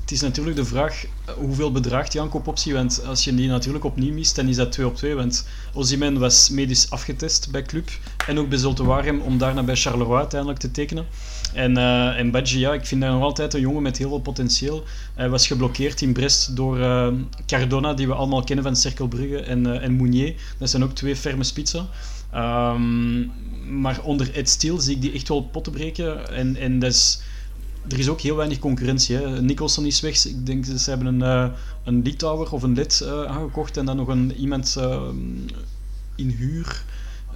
het 0.00 0.14
is 0.14 0.20
natuurlijk 0.20 0.56
de 0.56 0.64
vraag 0.64 1.04
hoeveel 1.36 1.72
bedraagt 1.72 2.12
die 2.12 2.20
aankoopoptie. 2.20 2.72
Want 2.74 3.02
als 3.06 3.24
je 3.24 3.34
die 3.34 3.48
natuurlijk 3.48 3.84
opnieuw 3.84 4.12
mist, 4.12 4.36
dan 4.36 4.48
is 4.48 4.56
dat 4.56 4.72
2 4.72 4.86
op 4.86 4.96
2. 4.96 5.14
Want 5.14 5.46
Osimhen 5.72 6.18
was 6.18 6.50
medisch 6.50 6.90
afgetest 6.90 7.50
bij 7.50 7.62
club. 7.62 7.88
En 8.26 8.38
ook 8.38 8.48
bij 8.48 8.58
Zulte 8.58 8.84
Waregem 8.84 9.20
om 9.20 9.38
daarna 9.38 9.62
bij 9.62 9.76
Charleroi 9.76 10.18
uiteindelijk 10.18 10.60
te 10.60 10.70
tekenen. 10.70 11.06
En, 11.52 11.76
eh 11.76 12.18
en 12.18 12.32
ja, 12.44 12.72
ik 12.72 12.86
vind 12.86 13.00
dat 13.00 13.10
nog 13.10 13.22
altijd 13.22 13.54
een 13.54 13.60
jongen 13.60 13.82
met 13.82 13.98
heel 13.98 14.08
veel 14.08 14.20
potentieel. 14.20 14.84
Hij 15.14 15.28
was 15.28 15.46
geblokkeerd 15.46 16.00
in 16.00 16.12
Brest 16.12 16.56
door 16.56 16.80
eh, 16.80 17.08
Cardona, 17.46 17.94
die 17.94 18.06
we 18.06 18.14
allemaal 18.14 18.44
kennen 18.44 18.64
van 18.64 18.76
Cercle 18.76 19.08
Brugge, 19.08 19.40
en, 19.40 19.66
eh, 19.66 19.82
en 19.82 19.92
Mounier. 19.92 20.34
Dat 20.58 20.70
zijn 20.70 20.84
ook 20.84 20.92
twee 20.92 21.16
ferme 21.16 21.44
spitsen. 21.44 21.86
Ehm, 22.30 23.24
maar 23.80 24.02
onder 24.02 24.34
Ed 24.34 24.48
Steele 24.48 24.80
zie 24.80 24.94
ik 24.94 25.00
die 25.00 25.12
echt 25.12 25.28
wel 25.28 25.42
potten 25.42 25.72
breken. 25.72 26.28
En, 26.28 26.56
en 26.56 26.78
dat 26.78 26.90
is, 26.90 27.20
er 27.88 27.98
is 27.98 28.08
ook 28.08 28.20
heel 28.20 28.36
weinig 28.36 28.58
concurrentie. 28.58 29.16
Hè. 29.16 29.42
Nicholson 29.42 29.86
is 29.86 30.00
weg. 30.00 30.24
Ik 30.24 30.46
denk 30.46 30.66
dat 30.66 30.80
ze 30.80 30.90
hebben 30.90 31.08
een, 31.08 31.22
eh 31.22 31.48
een 31.84 32.02
Litouwer 32.02 32.52
of 32.52 32.62
een 32.62 32.74
lid 32.74 33.08
aangekocht 33.28 33.76
en 33.76 33.86
dan 33.86 33.96
nog 33.96 34.08
een, 34.08 34.32
iemand 34.36 34.76
in 36.14 36.28
huur 36.28 36.84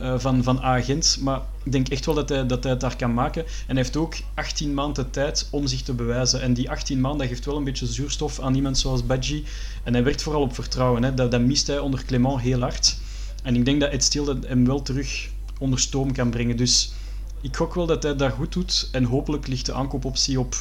eh, 0.01 0.19
van, 0.19 0.43
van 0.43 0.61
agent. 0.61 1.19
Maar 1.21 1.41
ik 1.65 1.73
denk 1.73 1.89
echt 1.89 2.07
wel 2.07 2.15
dat 2.15 2.29
hij, 2.29 2.47
dat 2.47 2.63
hij 2.63 2.73
het 2.73 2.81
daar 2.81 2.97
kan 2.97 3.15
maken. 3.15 3.45
En 3.45 3.51
hij 3.67 3.77
heeft 3.77 3.97
ook 3.97 4.15
18 4.35 4.75
maanden 4.75 5.11
tijd 5.11 5.49
om 5.51 5.67
zich 5.67 5.83
te 5.83 5.93
bewijzen. 5.93 6.41
En 6.41 6.55
die 6.55 6.71
18 6.71 7.01
maanden 7.01 7.29
geeft 7.29 7.45
wel 7.45 7.57
een 7.57 7.65
beetje 7.65 7.87
zuurstof 7.87 8.41
aan 8.41 8.55
iemand 8.55 8.79
zoals 8.79 9.07
Badji. 9.07 9.45
En 9.85 9.93
hij 9.93 10.05
werkt 10.05 10.23
vooral 10.23 10.43
op 10.43 10.55
vertrouwen. 10.55 11.03
Hè. 11.03 11.15
Dat, 11.15 11.31
dat 11.31 11.41
mist 11.41 11.67
hij 11.67 11.79
onder 11.79 12.05
Clement 12.05 12.41
heel 12.41 12.61
hard. 12.61 12.97
En 13.43 13.57
ik 13.57 13.65
denk 13.65 13.81
dat 13.81 13.91
Ed 13.91 14.05
Steele 14.05 14.39
hem 14.47 14.67
wel 14.67 14.83
terug 14.83 15.31
onder 15.59 15.79
stoom 15.79 16.13
kan 16.13 16.31
brengen. 16.31 16.57
Dus 16.57 16.93
ik 17.41 17.57
gok 17.57 17.75
wel 17.75 17.87
dat 17.87 18.03
hij 18.03 18.17
dat 18.17 18.33
goed 18.33 18.53
doet. 18.53 18.89
En 18.93 19.05
hopelijk 19.05 19.47
ligt 19.47 19.67
de 19.67 19.73
aankoopoptie 19.73 20.41
op, 20.41 20.55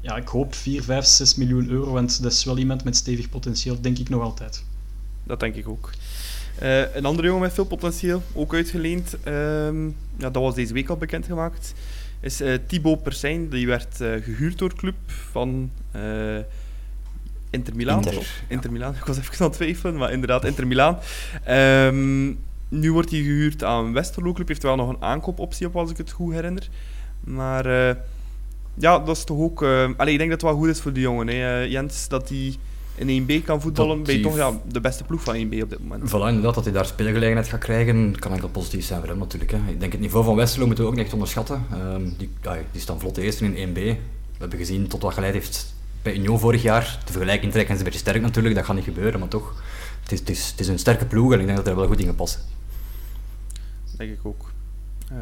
ja, 0.00 0.16
ik 0.16 0.28
hoop 0.28 0.54
4, 0.54 0.82
5, 0.82 1.04
6 1.04 1.34
miljoen 1.34 1.68
euro. 1.68 1.92
Want 1.92 2.22
dat 2.22 2.32
is 2.32 2.44
wel 2.44 2.58
iemand 2.58 2.84
met 2.84 2.96
stevig 2.96 3.28
potentieel, 3.28 3.80
denk 3.80 3.98
ik 3.98 4.08
nog 4.08 4.22
altijd. 4.22 4.64
Dat 5.24 5.40
denk 5.40 5.54
ik 5.54 5.68
ook. 5.68 5.90
Eh, 6.58 6.94
een 6.94 7.04
andere 7.04 7.26
jongen 7.26 7.42
met 7.42 7.52
veel 7.52 7.64
potentieel, 7.64 8.22
ook 8.34 8.54
uitgeleend, 8.54 9.16
ehm, 9.22 9.86
ja, 10.16 10.30
dat 10.30 10.42
was 10.42 10.54
deze 10.54 10.72
week 10.72 10.88
al 10.88 10.96
bekendgemaakt, 10.96 11.74
is 12.20 12.40
eh 12.40 12.58
Thibaut 12.66 13.02
Persijn. 13.02 13.48
Die 13.48 13.66
werd 13.66 14.00
eh, 14.00 14.08
gehuurd 14.22 14.58
door 14.58 14.74
club 14.74 14.94
van 15.06 15.70
Inter 17.50 17.76
Milaan. 17.76 18.04
Inter, 18.48 18.72
Milaan, 18.72 18.94
ik 19.00 19.04
was 19.04 19.18
even 19.18 19.38
aan 19.38 19.46
het 19.46 19.56
twijfelen, 19.56 19.96
maar 19.96 20.12
inderdaad, 20.12 20.44
Inter 20.44 20.66
Milaan. 20.66 20.98
Ehm, 21.44 22.26
nu 22.68 22.92
wordt 22.92 23.10
hij 23.10 23.20
gehuurd 23.20 23.64
aan 23.64 23.92
Westerlo 23.92 24.32
Club, 24.32 24.48
heeft 24.48 24.62
wel 24.62 24.76
nog 24.76 24.88
een 24.88 25.02
aankoopoptie 25.02 25.66
op, 25.66 25.76
als 25.76 25.90
ik 25.90 25.96
het 25.96 26.10
goed 26.10 26.32
herinner. 26.32 26.68
Maar 27.20 27.66
ja, 28.74 28.98
dat 28.98 29.16
is 29.16 29.24
toch 29.24 29.38
ook... 29.38 29.62
eh 29.62 29.88
allee, 29.96 30.12
ik 30.12 30.18
denk 30.18 30.30
dat 30.30 30.40
het 30.40 30.50
wel 30.50 30.58
goed 30.58 30.68
is 30.68 30.80
voor 30.80 30.92
die 30.92 31.02
jongen, 31.02 31.28
hè, 31.28 31.58
Jens, 31.58 32.08
dat 32.08 32.28
hij 32.28 32.56
in 32.94 33.08
1B 33.22 33.44
kan 33.44 33.60
voetballen 33.60 33.96
Dat 33.96 34.06
bij 34.06 34.14
die- 34.14 34.24
toch 34.24 34.36
ja, 34.36 34.52
de 34.68 34.80
beste 34.80 35.04
ploeg 35.04 35.22
van 35.22 35.34
1B 35.36 35.62
op 35.62 35.70
dit 35.70 35.78
moment. 35.82 36.08
Voilà, 36.10 36.12
inderdaad, 36.28 36.54
dat 36.54 36.64
hij 36.64 36.72
daar 36.72 36.86
speelgelegenheid 36.86 37.48
gaat 37.48 37.60
krijgen, 37.60 38.18
kan 38.18 38.32
enkel 38.32 38.48
positief 38.48 38.84
zijn 38.84 39.00
voor 39.00 39.08
hem 39.08 39.18
natuurlijk. 39.18 39.50
Hè. 39.50 39.58
Ik 39.68 39.80
denk 39.80 39.92
het 39.92 40.00
niveau 40.00 40.24
van 40.24 40.36
Westerlo 40.36 40.66
moeten 40.66 40.84
we 40.84 40.90
ook 40.90 40.96
niet 40.96 41.04
echt 41.04 41.12
onderschatten. 41.14 41.64
Ehm, 41.72 42.02
die, 42.18 42.30
ja, 42.42 42.56
die 42.72 42.80
staan 42.80 43.00
vlot 43.00 43.16
eerste 43.16 43.44
in 43.44 43.68
1B. 43.68 43.74
We 43.76 44.38
hebben 44.38 44.58
gezien 44.58 44.86
tot 44.88 45.02
wat 45.02 45.14
geleid 45.14 45.32
heeft 45.34 45.74
bij 46.02 46.14
Union 46.14 46.38
vorig 46.38 46.62
jaar, 46.62 46.98
de 47.06 47.12
vergelijking 47.12 47.52
trekken 47.52 47.72
is 47.72 47.78
een 47.78 47.84
beetje 47.84 48.00
sterk 48.00 48.22
natuurlijk, 48.22 48.54
dat 48.54 48.64
gaat 48.64 48.74
niet 48.74 48.84
gebeuren, 48.84 49.20
maar 49.20 49.28
toch, 49.28 49.62
het 50.02 50.12
is, 50.12 50.18
het 50.18 50.28
is, 50.30 50.50
het 50.50 50.60
is 50.60 50.68
een 50.68 50.78
sterke 50.78 51.04
ploeg 51.06 51.32
en 51.32 51.40
ik 51.40 51.44
denk 51.46 51.58
dat 51.58 51.66
er 51.66 51.76
wel 51.76 51.86
goed 51.86 51.96
dingen 51.98 52.14
passen. 52.14 52.40
Denk 53.96 54.10
ik 54.12 54.18
ook. 54.22 54.50
Uh, 55.12 55.18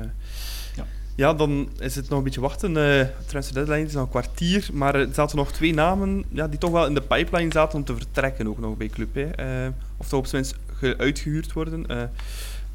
ja. 1.14 1.34
dan 1.34 1.68
is 1.78 1.94
het 1.94 2.08
nog 2.08 2.18
een 2.18 2.24
beetje 2.24 2.40
wachten. 2.40 2.76
Uh, 2.76 3.06
transfer 3.26 3.54
deadline 3.54 3.86
is 3.86 3.92
nog 3.92 4.02
een 4.02 4.10
kwartier, 4.10 4.68
maar 4.72 4.94
er 4.94 5.08
zaten 5.12 5.36
nog 5.36 5.52
twee 5.52 5.74
namen 5.74 6.24
ja, 6.28 6.48
die 6.48 6.58
toch 6.58 6.70
wel 6.70 6.86
in 6.86 6.94
de 6.94 7.02
pipeline 7.02 7.52
zaten 7.52 7.78
om 7.78 7.84
te 7.84 7.96
vertrekken 7.96 8.48
ook 8.48 8.58
nog 8.58 8.76
bij 8.76 8.88
club. 8.88 9.14
Hè. 9.14 9.64
Uh, 9.64 9.72
of 9.96 10.08
toch 10.08 10.18
op 10.18 10.26
zijn 10.26 10.46
minst 10.80 10.98
uitgehuurd 11.00 11.52
worden. 11.52 11.86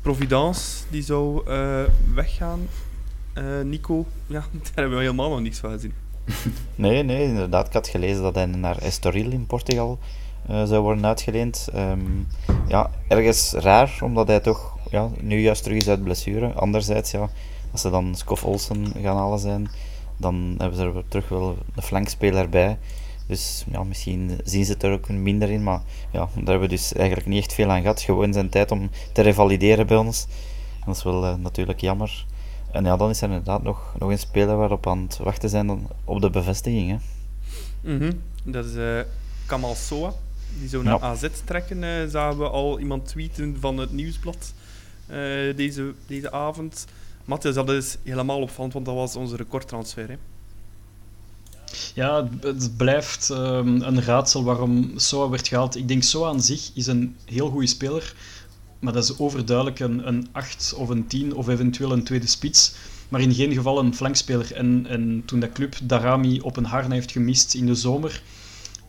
Providence, 0.01 0.84
die 0.89 1.04
zou 1.04 1.44
weggaan. 2.13 2.68
Nico, 3.63 4.06
ja, 4.27 4.39
daar 4.63 4.72
hebben 4.74 4.98
we 4.98 5.04
helemaal 5.04 5.30
nog 5.30 5.39
niets 5.42 5.60
van 5.60 5.72
gezien. 5.72 5.94
Nee, 6.75 7.04
nee, 7.04 7.24
inderdaad. 7.24 7.68
Ik 7.68 7.74
had 7.74 7.88
gelezen 7.88 8.24
dat 8.24 8.36
hij 8.36 8.46
naar 8.46 8.77
Estoril 8.77 9.32
in 9.32 9.46
Portugal 9.46 10.00
uh, 10.50 10.63
zou 10.63 10.82
worden 10.82 11.06
uitgeleend. 11.06 11.68
Um, 11.75 12.27
ja, 12.68 12.89
ergens 13.08 13.54
raar, 13.54 13.98
omdat 14.01 14.27
hij 14.27 14.39
toch 14.39 14.77
ja, 14.89 15.10
nu 15.22 15.39
juist 15.39 15.63
terug 15.63 15.77
is 15.77 15.89
uit 15.89 16.04
blessure. 16.04 16.48
Anderzijds, 16.48 17.12
ja, 17.12 17.30
als 17.75 17.84
ze 17.84 17.89
dan 17.89 18.15
Scoff 18.15 18.44
Olsen 18.44 18.91
gaan 19.01 19.17
halen 19.17 19.39
zijn, 19.39 19.70
dan 20.17 20.55
hebben 20.58 20.77
ze 20.77 20.84
er 20.84 21.03
terug 21.08 21.29
wel 21.29 21.58
een 21.75 21.84
flankspeler 21.84 22.50
bij. 22.50 22.77
Dus 23.27 23.65
ja, 23.72 23.84
misschien 23.84 24.39
zien 24.44 24.65
ze 24.65 24.72
het 24.72 24.84
er 24.84 24.91
ook 24.91 25.10
minder 25.10 25.50
in, 25.50 25.63
maar 25.63 25.82
ja, 26.12 26.20
daar 26.20 26.46
hebben 26.46 26.60
we 26.60 26.67
dus 26.67 26.94
eigenlijk 26.94 27.27
niet 27.27 27.44
echt 27.44 27.53
veel 27.53 27.72
aan 27.72 27.82
gehad. 27.82 28.01
Gewoon 28.01 28.34
zijn 28.34 28.50
tijd 28.50 28.72
om 28.72 28.89
te 29.13 29.22
revalideren 29.22 29.88
bij 29.88 29.98
ons. 29.98 30.27
Dat 30.86 30.96
is 30.96 31.03
wel 31.03 31.24
uh, 31.24 31.36
natuurlijk 31.36 31.82
jammer. 31.82 32.25
En 32.72 32.84
ja, 32.84 32.98
dan 32.98 33.10
is 33.10 33.22
er 33.22 33.27
inderdaad 33.27 33.63
nog, 33.63 33.96
nog 34.00 34.10
een 34.10 34.20
speler 34.20 34.58
waarop 34.58 34.88
aan 34.88 35.01
het 35.01 35.17
wachten 35.17 35.50
zijn 35.50 35.67
dan 35.67 35.89
op 36.03 36.22
de 36.22 36.29
bevestiging. 36.29 36.89
Hè. 36.89 36.98
Mm 37.91 38.00
-hmm. 38.00 38.22
Dat 38.51 38.65
is 38.65 38.75
uh, 38.75 39.00
Kamal 39.46 39.75
Soa. 39.75 40.13
Die 40.60 40.70
zou 40.70 40.84
naar 40.84 41.00
ja. 41.00 41.00
AZ 41.00 41.27
trekken. 41.44 41.84
Uh, 41.84 42.10
zagen 42.10 42.38
we 42.38 42.50
al 42.50 42.79
iemand 42.79 43.08
tweeten 43.08 43.58
van 43.60 43.77
het 43.77 43.91
nieuwsblad 43.91 44.53
deze, 45.55 45.94
deze 46.08 46.32
avond. 46.32 46.86
Matthias, 47.25 47.55
dat 47.55 47.70
is 47.70 47.98
helemaal 48.03 48.41
opvallend, 48.41 48.74
want 48.74 48.86
dat 48.86 48.96
was 48.96 49.15
onze 49.15 49.36
recordtransfer. 49.36 50.10
Hè? 50.10 50.15
Ja, 51.94 52.29
het 52.41 52.77
blijft 52.77 53.29
um, 53.29 53.82
een 53.82 54.01
raadsel 54.01 54.44
waarom 54.44 54.91
Soa 54.96 55.29
werd 55.29 55.48
gehaald. 55.48 55.75
Ik 55.75 55.88
denk 55.88 56.03
Soa 56.03 56.27
aan 56.27 56.41
zich 56.41 56.72
is 56.74 56.88
een 56.88 57.15
heel 57.25 57.50
goede 57.50 57.67
speler. 57.67 58.15
Maar 58.79 58.94
dat 58.94 59.03
is 59.03 59.17
overduidelijk 59.17 59.79
een, 59.79 60.08
een 60.08 60.27
8 60.32 60.74
of 60.77 60.89
een 60.89 61.08
10 61.08 61.36
of 61.36 61.48
eventueel 61.48 61.91
een 61.91 62.03
tweede 62.03 62.27
spits. 62.27 62.74
Maar 63.10 63.22
in 63.22 63.34
geen 63.34 63.53
geval 63.53 63.79
een 63.79 63.96
flankspeler. 63.96 64.53
En, 64.53 64.86
en 64.88 65.24
toen 65.25 65.39
dat 65.39 65.51
club 65.51 65.75
Darami 65.84 66.39
op 66.39 66.58
een 66.58 66.65
harna 66.65 66.94
heeft 66.94 67.12
gemist 67.12 67.53
in 67.53 67.65
de 67.65 67.75
zomer, 67.75 68.22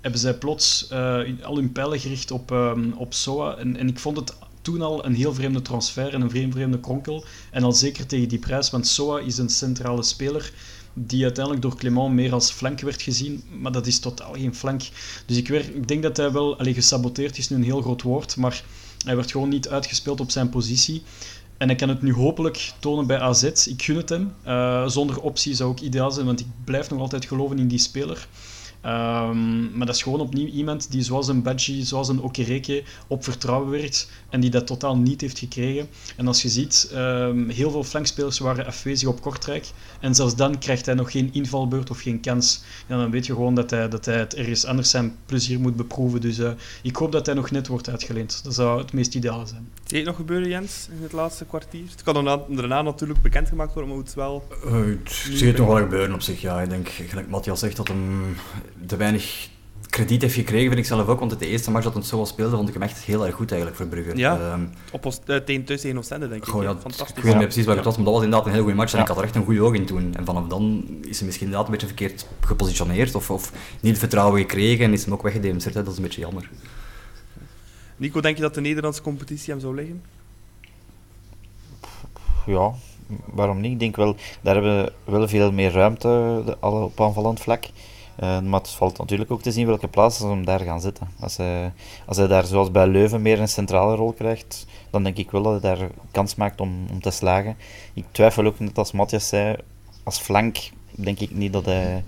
hebben 0.01 0.21
zij 0.21 0.35
plots 0.35 0.89
uh, 0.93 1.21
al 1.43 1.57
hun 1.57 1.73
pijlen 1.73 2.01
gericht 2.01 2.31
op, 2.31 2.51
um, 2.51 2.93
op 2.97 3.15
SOA. 3.15 3.57
En, 3.57 3.77
en 3.77 3.89
ik 3.89 3.99
vond 3.99 4.17
het 4.17 4.35
toen 4.67 4.83
al 4.83 5.05
een 5.05 5.15
heel 5.15 5.35
vreemde 5.35 5.63
transfer 5.63 6.15
en 6.15 6.21
een 6.21 6.31
vreemde, 6.31 6.53
vreemde 6.53 6.81
kronkel. 6.81 7.25
En 7.51 7.63
al 7.63 7.73
zeker 7.73 8.07
tegen 8.07 8.29
die 8.29 8.39
prijs, 8.39 8.71
want 8.71 8.87
SOA 8.87 9.19
is 9.19 9.39
een 9.39 9.49
centrale 9.49 10.03
speler 10.03 10.53
die 10.93 11.23
uiteindelijk 11.23 11.65
door 11.65 11.77
Clement 11.77 12.15
meer 12.15 12.33
als 12.33 12.51
flank 12.51 12.81
werd 12.81 13.03
gezien, 13.03 13.43
maar 13.61 13.73
dat 13.73 13.87
is 13.87 13.99
totaal 13.99 14.33
geen 14.33 14.55
flank. 14.55 14.83
Dus 15.27 15.37
ik, 15.37 15.49
ik 15.49 15.89
denk 15.89 16.03
dat 16.03 16.17
hij 16.17 16.33
wel, 16.33 16.59
allee, 16.59 16.75
gesaboteerd 16.75 17.39
is 17.39 17.49
nu 17.49 17.57
een 17.57 17.63
heel 17.63 17.81
groot 17.81 18.03
woord, 18.03 18.37
maar 18.37 18.65
hij 19.05 19.17
werd 19.17 19.31
gewoon 19.31 19.49
niet 19.49 19.69
uitgespeeld 19.69 20.21
op 20.21 20.31
zijn 20.31 20.49
positie. 20.49 21.03
En 21.59 21.69
hij 21.69 21.77
kan 21.77 21.89
het 21.89 22.03
nu 22.03 22.13
hopelijk 22.13 22.73
tonen 22.79 23.07
bij 23.07 23.19
AZ. 23.19 23.43
Ik 23.67 23.83
gun 23.83 23.97
het 23.97 24.09
hem. 24.09 24.35
Uh, 24.47 24.89
zonder 24.89 25.21
optie 25.21 25.55
zou 25.55 25.71
ook 25.71 25.81
ideaal 25.81 26.11
zijn, 26.11 26.27
want 26.27 26.41
ik 26.41 26.47
blijf 26.65 26.91
nog 26.91 27.01
altijd 27.01 27.25
geloven 27.25 27.59
in 27.59 27.69
die 27.69 27.79
speler. 27.79 28.29
Um, 28.87 29.77
maar 29.77 29.87
dat 29.87 29.95
is 29.95 30.03
gewoon 30.03 30.21
opnieuw 30.21 30.47
iemand 30.47 30.91
die 30.91 31.03
zoals 31.03 31.29
een 31.29 31.43
Badji, 31.43 31.85
zoals 31.85 32.09
een 32.09 32.23
Okereke 32.23 32.83
op 33.07 33.25
vertrouwen 33.25 33.71
werkt 33.71 34.11
en 34.31 34.41
die 34.41 34.51
dat 34.51 34.67
totaal 34.67 34.97
niet 34.97 35.21
heeft 35.21 35.39
gekregen. 35.39 35.89
En 36.17 36.27
als 36.27 36.43
je 36.43 36.49
ziet, 36.49 36.91
um, 36.95 37.49
heel 37.49 37.71
veel 37.71 37.85
flankspelers 37.85 38.39
waren 38.39 38.67
afwezig 38.67 39.09
op 39.09 39.21
Kortrijk 39.21 39.67
en 40.01 40.15
zelfs 40.15 40.37
dan 40.37 40.59
krijgt 40.59 40.87
hij 40.87 40.95
nog 40.95 41.11
geen 41.11 41.29
invalbeurt 41.33 41.91
of 41.91 42.01
geen 42.01 42.21
kans. 42.21 42.63
En 42.87 42.99
dan 42.99 43.11
weet 43.11 43.27
je 43.27 43.33
gewoon 43.33 43.55
dat 43.55 43.71
hij, 43.71 43.89
dat 43.89 44.05
hij 44.05 44.19
het 44.19 44.35
ergens 44.35 44.65
anders 44.65 44.91
zijn 44.91 45.17
plezier 45.27 45.61
moet 45.61 45.77
beproeven. 45.77 46.21
Dus 46.21 46.39
uh, 46.39 46.51
ik 46.83 46.97
hoop 46.97 47.13
dat 47.13 47.27
hij 47.27 47.35
nog 47.35 47.51
net 47.51 47.67
wordt 47.67 47.89
uitgeleend. 47.89 48.45
Dat 48.45 48.55
zou 48.55 48.79
het 48.79 48.93
meest 48.93 49.15
ideale 49.15 49.47
zijn. 49.47 49.69
Zie 49.85 49.87
je 49.89 49.97
het 49.97 50.07
nog 50.07 50.17
gebeuren, 50.17 50.49
Jens, 50.49 50.89
in 50.97 51.03
het 51.03 51.13
laatste 51.13 51.45
kwartier? 51.45 51.85
Het 51.91 52.03
kan 52.03 52.15
daarna, 52.15 52.41
daarna 52.49 52.83
natuurlijk 52.83 53.23
bekendgemaakt 53.23 53.75
worden, 53.75 53.91
maar 53.93 54.05
het 54.05 54.15
wel... 54.15 54.49
Uh, 54.67 54.91
ik 54.91 55.09
zie 55.09 55.47
het 55.47 55.57
nog 55.57 55.67
wel 55.67 55.77
gebeuren 55.77 56.15
op 56.15 56.23
zich, 56.23 56.41
ja. 56.41 56.61
Ik 56.61 56.71
denk, 56.71 56.89
gelijk 56.89 57.29
Matthias 57.29 57.61
zegt, 57.61 57.77
dat 57.77 57.89
hem 57.89 58.37
te 58.87 58.97
weinig 58.97 59.49
krediet 59.97 60.23
heeft 60.23 60.35
gekregen, 60.35 60.67
vind 60.67 60.79
ik 60.79 60.87
zelf 60.87 61.09
ook. 61.09 61.19
Want 61.19 61.39
de 61.39 61.47
eerste 61.47 61.71
match 61.71 61.85
dat 61.85 61.95
het 61.95 62.07
zo 62.07 62.25
speelde, 62.25 62.57
vond 62.57 62.69
ik 62.69 62.75
hem 62.75 62.83
echt 62.83 62.99
heel 62.99 63.27
erg 63.27 63.35
goed 63.35 63.51
eigenlijk 63.51 63.81
voor 63.81 63.89
Brugge. 63.89 64.17
Ja, 64.17 64.53
um, 64.53 64.71
op 64.93 65.05
ons, 65.05 65.21
uh, 65.27 65.37
tegen 65.37 65.65
thuis 65.65 65.81
tegen 65.81 65.99
Oostende, 65.99 66.29
denk 66.29 66.43
ik. 66.43 66.49
Goh, 66.49 66.63
ja, 66.63 66.77
Fantastisch. 66.77 67.17
Ik 67.17 67.23
weet 67.23 67.35
niet 67.35 67.43
precies 67.43 67.65
waar 67.65 67.77
het 67.77 67.85
was, 67.85 67.97
maar 67.97 68.05
dat 68.05 68.15
was 68.15 68.23
inderdaad 68.23 68.47
een 68.47 68.53
hele 68.53 68.65
goede 68.65 68.79
match. 68.79 68.93
En 68.93 68.99
ja. 68.99 69.03
ik 69.05 69.09
had 69.09 69.19
er 69.19 69.25
echt 69.25 69.35
een 69.35 69.45
goede 69.45 69.63
oog 69.63 69.75
in 69.75 69.87
toen. 69.87 70.15
En 70.15 70.25
vanaf 70.25 70.47
dan 70.47 70.85
is 71.03 71.17
hij 71.17 71.27
misschien 71.27 71.47
inderdaad 71.47 71.67
een 71.67 71.73
beetje 71.73 71.87
verkeerd 71.87 72.27
gepositioneerd. 72.41 73.15
Of, 73.15 73.31
of 73.31 73.53
niet 73.81 73.91
het 73.91 73.99
vertrouwen 73.99 74.41
gekregen 74.41 74.85
en 74.85 74.93
is 74.93 75.05
hem 75.05 75.13
ook 75.13 75.23
weggedemonstreerd. 75.23 75.77
Dat 75.77 75.89
is 75.89 75.97
een 75.97 76.03
beetje 76.05 76.21
jammer. 76.21 76.51
Nico, 77.97 78.21
denk 78.21 78.37
je 78.37 78.43
dat 78.43 78.55
de 78.55 78.61
Nederlandse 78.61 79.03
competitie 79.03 79.53
hem 79.53 79.61
zou 79.61 79.75
liggen? 79.75 80.03
Ja, 82.47 82.73
waarom 83.25 83.61
niet? 83.61 83.73
Ik 83.73 83.79
denk 83.79 83.97
wel, 83.97 84.17
daar 84.41 84.55
hebben 84.55 84.85
we 84.85 85.11
wel 85.11 85.29
veel 85.29 85.53
meer 85.53 85.73
ruimte 85.73 86.43
op 86.61 87.01
aanvallend 87.01 87.41
vlak. 87.41 87.65
Uh, 88.23 88.41
maar 88.41 88.61
het 88.61 88.71
valt 88.71 88.99
natuurlijk 88.99 89.31
ook 89.31 89.43
te 89.43 89.53
zien 89.53 89.67
welke 89.67 89.89
plaats 89.89 90.17
ze 90.17 90.27
hem 90.27 90.45
daar 90.45 90.61
gaan 90.61 90.81
zitten. 90.81 91.09
Als 91.21 91.37
hij, 91.37 91.73
als 92.07 92.17
hij 92.17 92.27
daar 92.27 92.45
zoals 92.45 92.71
bij 92.71 92.87
Leuven 92.87 93.23
meer 93.23 93.41
een 93.41 93.49
centrale 93.49 93.95
rol 93.95 94.13
krijgt, 94.13 94.67
dan 94.91 95.03
denk 95.03 95.17
ik 95.17 95.31
wel 95.31 95.43
dat 95.43 95.63
hij 95.63 95.75
daar 95.75 95.89
kans 96.11 96.35
maakt 96.35 96.61
om, 96.61 96.87
om 96.91 97.01
te 97.01 97.11
slagen. 97.11 97.57
Ik 97.95 98.05
twijfel 98.11 98.45
ook, 98.45 98.59
net 98.59 98.79
als 98.79 98.93
Matthias 98.93 99.29
zei, 99.29 99.57
als 100.03 100.19
flank 100.19 100.59
denk 100.91 101.21
ik 101.21 101.31
niet 101.31 101.53
dat 101.53 101.65
hij, 101.65 102.05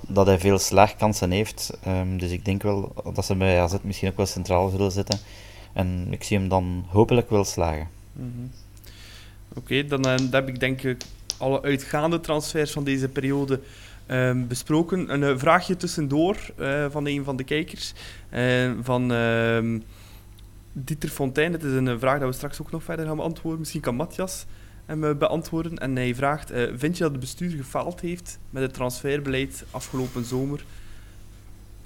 dat 0.00 0.26
hij 0.26 0.38
veel 0.38 0.58
slaagkansen 0.58 1.30
heeft. 1.30 1.78
Um, 1.86 2.18
dus 2.18 2.30
ik 2.30 2.44
denk 2.44 2.62
wel 2.62 2.92
dat 3.14 3.24
ze 3.24 3.34
bij 3.34 3.60
AZ 3.60 3.74
misschien 3.82 4.08
ook 4.08 4.16
wel 4.16 4.26
centraal 4.26 4.68
zullen 4.68 4.92
zitten. 4.92 5.18
En 5.72 6.06
ik 6.10 6.22
zie 6.22 6.38
hem 6.38 6.48
dan 6.48 6.84
hopelijk 6.88 7.30
wel 7.30 7.44
slagen. 7.44 7.88
-hmm. 8.12 8.50
Oké, 9.56 9.86
dan, 9.86 10.06
uh, 10.06 10.16
dan 10.16 10.28
heb 10.30 10.48
ik 10.48 10.60
denk 10.60 10.82
ik 10.82 11.02
alle 11.38 11.62
uitgaande 11.62 12.20
transfers 12.20 12.70
van 12.70 12.84
deze 12.84 13.08
periode 13.08 13.60
Um, 14.06 14.46
besproken. 14.46 15.12
Een 15.12 15.22
uh, 15.22 15.38
vraagje 15.38 15.76
tussendoor 15.76 16.36
uh, 16.60 16.86
van 16.90 17.06
een 17.06 17.24
van 17.24 17.36
de 17.36 17.44
kijkers. 17.44 17.92
Uh, 18.34 18.72
van 18.82 19.12
uh, 19.12 19.80
Dieter 20.72 21.08
Fontijn. 21.08 21.52
Het 21.52 21.62
is 21.62 21.72
een 21.72 21.98
vraag 21.98 22.18
dat 22.18 22.28
we 22.28 22.34
straks 22.34 22.60
ook 22.60 22.70
nog 22.70 22.82
verder 22.82 23.06
gaan 23.06 23.16
beantwoorden. 23.16 23.58
Misschien 23.60 23.80
kan 23.80 23.94
Matthias 23.94 24.46
hem 24.86 25.18
beantwoorden. 25.18 25.78
En 25.78 25.96
hij 25.96 26.14
vraagt: 26.14 26.50
Vind 26.74 26.96
je 26.96 27.02
dat 27.02 27.10
het 27.10 27.20
bestuur 27.20 27.50
gefaald 27.50 28.00
heeft 28.00 28.38
met 28.50 28.62
het 28.62 28.74
transferbeleid 28.74 29.64
afgelopen 29.70 30.24
zomer? 30.24 30.64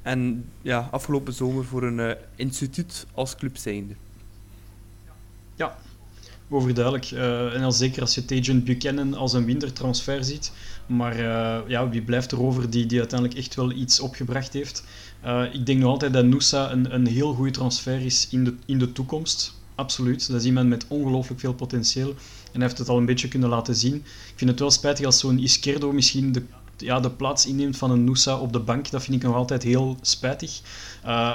En 0.02 0.44
ja, 0.62 0.88
afgelopen 0.90 1.32
zomer 1.32 1.64
voor 1.64 1.82
een 1.82 2.16
instituut 2.36 3.06
als 3.14 3.36
club 3.36 3.56
zijnde. 3.56 3.94
Ja, 5.54 5.78
overduidelijk. 6.50 7.10
en 7.54 7.62
al 7.62 7.72
zeker 7.72 8.00
als 8.00 8.14
je 8.14 8.24
Tejan 8.24 8.62
Buchanan 8.62 9.14
als 9.14 9.32
een 9.32 9.44
wintertransfer 9.44 10.24
ziet 10.24 10.52
maar 10.88 11.20
uh, 11.20 11.58
ja, 11.66 11.88
wie 11.88 12.02
blijft 12.02 12.32
er 12.32 12.42
over 12.42 12.70
die, 12.70 12.86
die 12.86 12.98
uiteindelijk 12.98 13.38
echt 13.38 13.54
wel 13.54 13.72
iets 13.72 14.00
opgebracht 14.00 14.52
heeft? 14.52 14.84
Uh, 15.24 15.42
ik 15.52 15.66
denk 15.66 15.80
nog 15.80 15.90
altijd 15.90 16.12
dat 16.12 16.24
Noosa 16.24 16.72
een, 16.72 16.94
een 16.94 17.06
heel 17.06 17.34
goede 17.34 17.50
transfer 17.50 18.00
is 18.00 18.28
in 18.30 18.44
de, 18.44 18.54
in 18.66 18.78
de 18.78 18.92
toekomst. 18.92 19.56
Absoluut. 19.74 20.28
Dat 20.28 20.40
is 20.40 20.46
iemand 20.46 20.68
met 20.68 20.84
ongelooflijk 20.88 21.40
veel 21.40 21.54
potentieel. 21.54 22.08
En 22.08 22.60
hij 22.60 22.62
heeft 22.62 22.78
het 22.78 22.88
al 22.88 22.96
een 22.96 23.06
beetje 23.06 23.28
kunnen 23.28 23.48
laten 23.48 23.76
zien. 23.76 23.94
Ik 23.94 24.32
vind 24.36 24.50
het 24.50 24.60
wel 24.60 24.70
spijtig 24.70 25.06
als 25.06 25.18
zo'n 25.18 25.38
Iskerdo 25.38 25.92
misschien 25.92 26.32
de, 26.32 26.42
ja, 26.76 27.00
de 27.00 27.10
plaats 27.10 27.46
inneemt 27.46 27.76
van 27.76 27.90
een 27.90 28.04
Noosa 28.04 28.38
op 28.38 28.52
de 28.52 28.60
bank. 28.60 28.90
Dat 28.90 29.02
vind 29.02 29.16
ik 29.16 29.22
nog 29.22 29.34
altijd 29.34 29.62
heel 29.62 29.96
spijtig. 30.00 30.60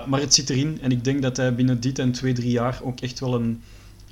Maar 0.07 0.19
het 0.19 0.33
zit 0.33 0.49
erin. 0.49 0.77
En 0.81 0.91
ik 0.91 1.03
denk 1.03 1.21
dat 1.21 1.37
hij 1.37 1.55
binnen 1.55 1.79
dit 1.79 1.99
en 1.99 2.11
twee, 2.11 2.33
drie 2.33 2.51
jaar 2.51 2.79
ook 2.83 2.99
echt 2.99 3.19
wel 3.19 3.33
een, 3.33 3.61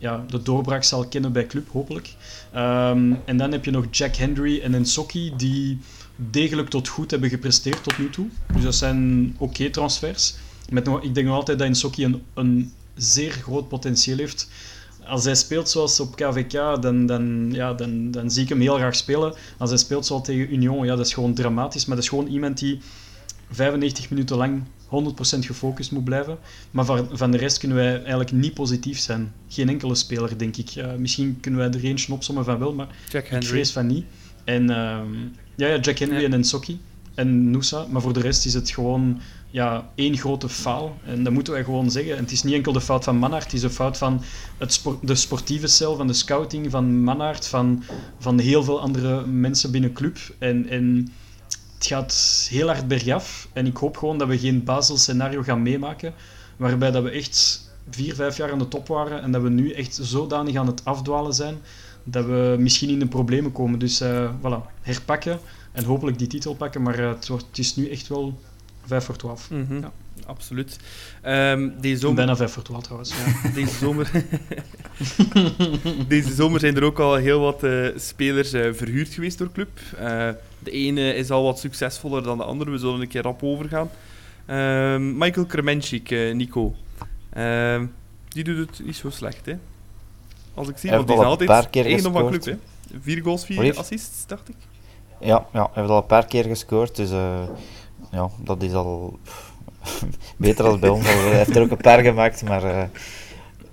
ja, 0.02 0.26
de 0.30 0.42
doorbraak 0.42 0.84
zal 0.84 1.08
kennen 1.08 1.32
bij 1.32 1.46
club, 1.46 1.70
hopelijk. 1.70 2.16
Um, 2.56 3.20
en 3.26 3.38
dan 3.38 3.52
heb 3.52 3.66
je 3.66 3.72
nog 3.72 3.86
Jack 3.92 4.16
Henry 4.16 4.62
en 4.62 4.74
Ensocki, 4.74 5.34
die 5.38 5.80
degelijk 6.16 6.70
tot 6.70 6.88
goed 6.88 7.12
hebben 7.12 7.30
gepresteerd 7.30 7.84
tot 7.84 7.98
nu 7.98 8.10
toe. 8.10 8.28
Dus 8.54 8.64
dat 8.64 8.76
zijn 8.76 9.30
oké 9.34 9.44
okay 9.44 9.70
transfers. 9.70 10.36
Met 10.70 10.88
ik 10.88 11.14
denk 11.14 11.28
nog 11.28 11.36
altijd 11.36 11.60
dat 11.60 11.68
Ensocki 11.68 12.06
een, 12.06 12.22
een 12.34 12.74
zeer 12.96 13.32
groot 13.32 13.68
potentieel 13.68 14.18
heeft. 14.18 14.50
Als 15.06 15.24
hij 15.24 15.36
speelt 15.36 15.70
zoals 15.70 16.00
op 16.00 16.16
KVK, 16.16 16.82
dan, 16.82 17.06
dan, 17.06 17.50
ja, 17.52 17.74
dan, 17.74 18.12
dan 18.12 18.32
zie 18.32 18.44
ik 18.44 18.50
hem 18.50 18.60
heel 18.60 18.76
graag 18.76 18.96
spelen. 18.96 19.34
Als 19.58 19.70
hij 19.70 19.80
speelt 19.80 20.06
zoals 20.06 20.24
tegen 20.26 20.54
Union, 20.54 20.86
ja, 20.86 20.96
dat 20.96 21.06
is 21.06 21.14
gewoon 21.14 21.34
dramatisch. 21.34 21.86
Maar 21.86 21.96
dat 21.96 22.04
is 22.04 22.10
gewoon 22.10 22.28
iemand 22.28 22.60
die 22.60 22.80
95 23.52 24.10
minuten 24.10 24.38
lang 24.38 24.64
100% 24.92 25.40
gefocust 25.40 25.92
moet 25.92 26.04
blijven. 26.04 26.38
Maar 26.72 26.86
van, 26.86 27.10
van 27.12 27.32
de 27.32 27.38
rest 27.38 27.58
kunnen 27.58 27.78
wij 27.78 27.98
eigenlijk 28.00 28.32
niet 28.32 28.54
positief 28.54 29.00
zijn. 29.00 29.34
Geen 29.48 29.70
enkele 29.70 29.96
speler, 29.96 30.38
denk 30.38 30.58
ik. 30.58 30.76
Uh, 30.76 30.94
misschien 30.94 31.38
kunnen 31.40 31.60
wij 31.60 31.70
er 31.70 31.84
eentje 31.84 32.14
opzommen 32.14 32.46
van 32.46 32.60
wel, 32.60 32.74
maar 32.74 32.88
Jack 33.10 33.28
Henry. 33.28 33.46
ik 33.46 33.52
vrees 33.52 33.72
van 33.72 33.88
niet. 33.88 34.06
En 34.44 34.64
uh, 34.64 35.00
ja, 35.56 35.68
ja, 35.68 35.80
Jack 35.80 35.98
Henry 35.98 36.20
ja. 36.20 36.26
en 36.26 36.34
Ensocki. 36.34 36.80
en 37.16 37.52
Noosa. 37.52 37.86
Maar 37.90 38.02
voor 38.02 38.14
de 38.14 38.20
rest 38.20 38.46
is 38.46 38.54
het 38.54 38.70
gewoon 38.70 39.22
ja, 39.50 39.90
één 39.96 40.18
grote 40.18 40.50
faal. 40.50 40.98
En 41.06 41.24
dat 41.24 41.34
moeten 41.34 41.54
wij 41.54 41.64
gewoon 41.64 41.92
zeggen. 41.92 42.18
En 42.18 42.24
het 42.24 42.32
is 42.32 42.44
niet 42.44 42.54
enkel 42.54 42.74
de 42.74 42.82
fout 42.82 43.04
van 43.04 43.18
Manhart, 43.18 43.44
het 43.44 43.54
is 43.54 43.62
de 43.62 43.70
fout 43.70 43.98
van 43.98 44.22
het 44.58 44.74
sport, 44.74 45.08
de 45.08 45.16
sportieve 45.16 45.68
cel, 45.68 45.96
van 45.96 46.08
de 46.08 46.14
scouting, 46.14 46.72
van 46.72 47.04
Manhart, 47.04 47.48
van, 47.48 47.84
van 48.20 48.40
heel 48.40 48.64
veel 48.64 48.82
andere 48.82 49.26
mensen 49.26 49.72
binnen 49.72 49.94
club. 49.94 50.18
En, 50.40 50.70
en 50.70 51.12
het 51.82 51.90
gaat 51.90 52.48
heel 52.50 52.68
hard 52.68 52.88
bergaf. 52.88 53.48
En 53.54 53.66
ik 53.66 53.78
hoop 53.78 53.98
gewoon 53.98 54.18
dat 54.18 54.28
we 54.28 54.38
geen 54.38 54.64
Basel-scenario 54.64 55.42
gaan 55.42 55.62
meemaken, 55.62 56.14
waarbij 56.58 56.92
dat 56.92 57.04
we 57.04 57.10
echt 57.10 57.70
vier, 57.90 58.16
vijf 58.16 58.38
jaar 58.38 58.52
aan 58.52 58.60
de 58.60 58.68
top 58.68 58.88
waren 58.88 59.22
en 59.22 59.32
dat 59.32 59.42
we 59.42 59.50
nu 59.50 59.72
echt 59.72 60.00
zodanig 60.02 60.56
aan 60.56 60.68
het 60.68 60.86
afdwalen 60.86 61.34
zijn 61.34 61.58
dat 62.04 62.26
we 62.26 62.56
misschien 62.60 62.90
in 62.90 63.00
de 63.00 63.08
problemen 63.08 63.52
komen. 63.52 63.80
Dus 63.80 64.02
uh, 64.02 64.32
voilà, 64.40 64.72
herpakken 64.82 65.40
en 65.72 65.84
hopelijk 65.84 66.18
die 66.18 66.28
titel 66.28 66.56
pakken. 66.56 66.82
Maar 66.82 67.00
uh, 67.00 67.10
het, 67.10 67.28
wordt, 67.28 67.46
het 67.48 67.58
is 67.58 67.76
nu 67.76 67.90
echt 67.90 68.08
wel 68.08 68.40
5 68.86 69.04
voor 69.06 69.16
12. 69.16 69.50
Mm 69.50 69.66
-hmm. 69.68 69.82
ja. 69.82 69.92
Absoluut. 70.26 70.80
Um, 71.26 71.74
deze 71.82 72.00
zomer... 72.00 72.16
Bijna 72.16 72.36
5 72.36 72.52
voor 72.52 72.64
12 72.64 72.84
trouwens. 72.84 73.14
Ja, 73.44 73.50
deze, 73.60 73.76
zomer... 73.78 74.12
deze 76.08 76.34
zomer 76.34 76.60
zijn 76.60 76.76
er 76.76 76.84
ook 76.84 77.00
al 77.00 77.16
heel 77.16 77.40
wat 77.40 77.64
uh, 77.64 77.88
spelers 77.96 78.54
uh, 78.54 78.74
verhuurd 78.74 79.14
geweest 79.14 79.38
door 79.38 79.52
club. 79.52 79.70
Uh, 79.94 80.30
de 80.60 80.72
ene 80.72 81.16
is 81.16 81.32
al 81.32 81.44
wat 81.44 81.60
succesvoller 81.60 82.24
dan 82.24 82.38
de 82.38 82.44
andere. 82.44 82.72
We 82.72 82.78
zullen 82.78 83.02
een 83.02 83.08
keer 83.08 83.22
rap 83.22 83.44
overgaan. 83.44 83.90
Um, 84.48 85.18
Michael 85.18 85.46
Kremenchik, 85.46 86.10
Nico. 86.10 86.76
Um, 87.38 87.94
die 88.28 88.44
doet 88.44 88.58
het 88.58 88.86
niet 88.86 88.96
zo 88.96 89.10
slecht, 89.10 89.46
hè? 89.46 89.54
Als 90.54 90.68
ik 90.68 90.78
zie, 90.78 90.90
want 90.90 91.08
die 91.08 91.18
is 91.18 91.24
altijd 91.24 91.70
één 91.72 92.02
van 92.02 92.28
club, 92.28 92.46
hè? 92.46 92.58
Vier 93.02 93.24
goals, 93.24 93.46
vier 93.46 93.78
assists, 93.78 94.28
dacht 94.28 94.50
ik. 94.50 94.56
Ja, 95.20 95.46
ja, 95.54 95.70
hij 95.74 95.82
heeft 95.82 95.90
al 95.90 95.98
een 95.98 96.06
paar 96.06 96.26
keer 96.26 96.44
gescoord, 96.44 96.96
dus 96.96 97.12
uh, 97.12 97.44
ja, 98.12 98.30
dat 98.38 98.64
is 98.64 98.74
al 98.74 99.20
beter 100.38 100.64
dan 100.64 100.80
bij 100.80 100.90
ons. 100.90 101.06
Hij 101.06 101.36
heeft 101.36 101.56
er 101.56 101.62
ook 101.62 101.72
een 101.72 101.78
paar 101.78 102.04
gemaakt, 102.04 102.44
maar 102.44 102.64
uh, 102.64 102.84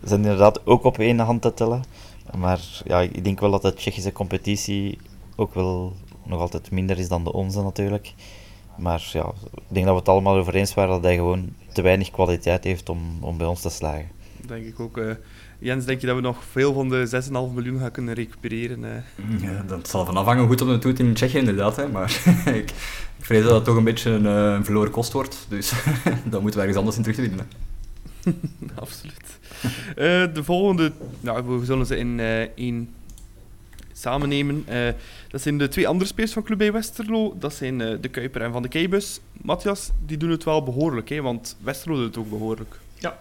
zijn 0.02 0.22
inderdaad 0.22 0.66
ook 0.66 0.84
op 0.84 0.98
één 0.98 1.18
hand 1.18 1.42
te 1.42 1.54
tellen. 1.54 1.84
Maar 2.36 2.60
ja, 2.84 3.00
ik 3.00 3.24
denk 3.24 3.40
wel 3.40 3.50
dat 3.50 3.62
de 3.62 3.74
Tsjechische 3.74 4.12
competitie 4.12 4.98
ook 5.36 5.54
wel 5.54 5.92
nog 6.22 6.40
altijd 6.40 6.70
minder 6.70 6.98
is 6.98 7.08
dan 7.08 7.24
de 7.24 7.32
onze 7.32 7.62
natuurlijk. 7.62 8.14
Maar 8.76 9.10
ja, 9.12 9.32
ik 9.54 9.62
denk 9.68 9.84
dat 9.86 9.94
we 9.94 10.00
het 10.00 10.08
allemaal 10.08 10.36
over 10.36 10.54
eens 10.54 10.74
waren 10.74 10.90
dat 10.90 11.02
hij 11.02 11.14
gewoon 11.14 11.54
te 11.72 11.82
weinig 11.82 12.10
kwaliteit 12.10 12.64
heeft 12.64 12.88
om, 12.88 13.18
om 13.20 13.36
bij 13.38 13.46
ons 13.46 13.60
te 13.60 13.70
slagen. 13.70 14.10
Denk 14.46 14.66
ik 14.66 14.80
ook. 14.80 14.96
Uh, 14.96 15.14
Jens, 15.58 15.84
denk 15.84 16.00
je 16.00 16.06
dat 16.06 16.16
we 16.16 16.22
nog 16.22 16.44
veel 16.50 16.72
van 16.72 16.88
de 16.88 17.22
6,5 17.24 17.30
miljoen 17.54 17.78
gaan 17.78 17.90
kunnen 17.90 18.14
recupereren? 18.14 18.84
Uh? 18.84 19.42
Ja, 19.42 19.64
dat 19.66 19.88
zal 19.88 20.04
van 20.04 20.16
afhangen 20.16 20.40
hoe 20.40 20.48
goed 20.50 20.60
op 20.60 20.68
de 20.68 20.78
toet 20.78 20.98
in 20.98 21.14
Tsjechië 21.14 21.38
inderdaad. 21.38 21.76
Hè. 21.76 21.88
Maar 21.88 22.20
ik, 22.44 22.54
ik 23.18 23.24
vrees 23.24 23.42
dat 23.42 23.54
het 23.54 23.64
toch 23.64 23.76
een 23.76 23.84
beetje 23.84 24.10
een, 24.10 24.24
een 24.24 24.64
verloren 24.64 24.90
kost 24.90 25.12
wordt. 25.12 25.46
Dus 25.48 25.72
dan 26.30 26.42
moeten 26.42 26.60
we 26.60 26.66
ergens 26.66 26.76
anders 26.76 26.96
in 26.96 27.02
terug 27.02 27.16
te 27.16 27.22
vinden. 27.22 27.48
Absoluut. 28.82 29.38
Uh, 29.88 30.34
de 30.34 30.44
volgende, 30.44 30.92
nou, 31.20 31.58
we 31.58 31.64
zullen 31.64 31.86
ze 31.86 31.96
in 31.96 32.20
één 32.54 32.94
samen 33.92 34.28
nemen. 34.28 34.64
Uh, 34.68 34.88
dat 35.28 35.40
zijn 35.40 35.58
de 35.58 35.68
twee 35.68 35.88
andere 35.88 36.06
spelers 36.06 36.32
van 36.32 36.42
Club 36.42 36.58
bij 36.58 36.72
Westerlo. 36.72 37.36
Dat 37.38 37.54
zijn 37.54 37.80
uh, 37.80 37.96
De 38.00 38.08
Kuiper 38.08 38.42
en 38.42 38.52
Van 38.52 38.62
de 38.62 38.68
Keibus. 38.68 39.20
Matthias, 39.32 39.90
die 40.06 40.16
doen 40.16 40.30
het 40.30 40.44
wel 40.44 40.62
behoorlijk, 40.62 41.08
hè, 41.08 41.22
want 41.22 41.56
Westerlo 41.60 41.96
doet 41.96 42.06
het 42.06 42.16
ook 42.16 42.30
behoorlijk. 42.30 42.78
Ja. 42.98 43.18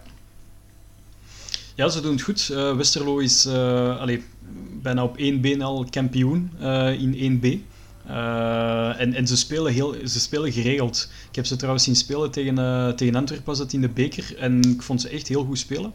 Ja, 1.78 1.88
ze 1.88 2.00
doen 2.00 2.12
het 2.12 2.22
goed. 2.22 2.48
Uh, 2.52 2.76
Westerlo 2.76 3.18
is 3.18 3.46
allee, 3.46 4.22
bijna 4.82 5.02
op 5.02 5.16
één 5.16 5.40
been 5.40 5.62
al 5.62 5.86
kampioen 5.90 6.50
in 6.98 7.40
1B. 7.40 7.46
en, 8.96 9.14
en 9.14 9.26
ze, 9.26 9.36
spelen 9.36 9.72
heel, 9.72 9.94
ze 10.04 10.20
spelen 10.20 10.52
geregeld. 10.52 11.10
Ik 11.28 11.36
heb 11.36 11.46
ze 11.46 11.56
trouwens 11.56 11.84
zien 11.84 11.96
spelen 11.96 12.30
tegen, 12.30 12.96
tegen 12.96 13.14
Antwerpen, 13.14 13.46
was 13.46 13.58
het 13.58 13.72
in 13.72 13.80
de 13.80 13.88
beker. 13.88 14.36
En 14.38 14.62
ik 14.62 14.82
vond 14.82 15.00
ze 15.00 15.08
echt 15.08 15.28
heel 15.28 15.44
goed 15.44 15.58
spelen. 15.58 15.92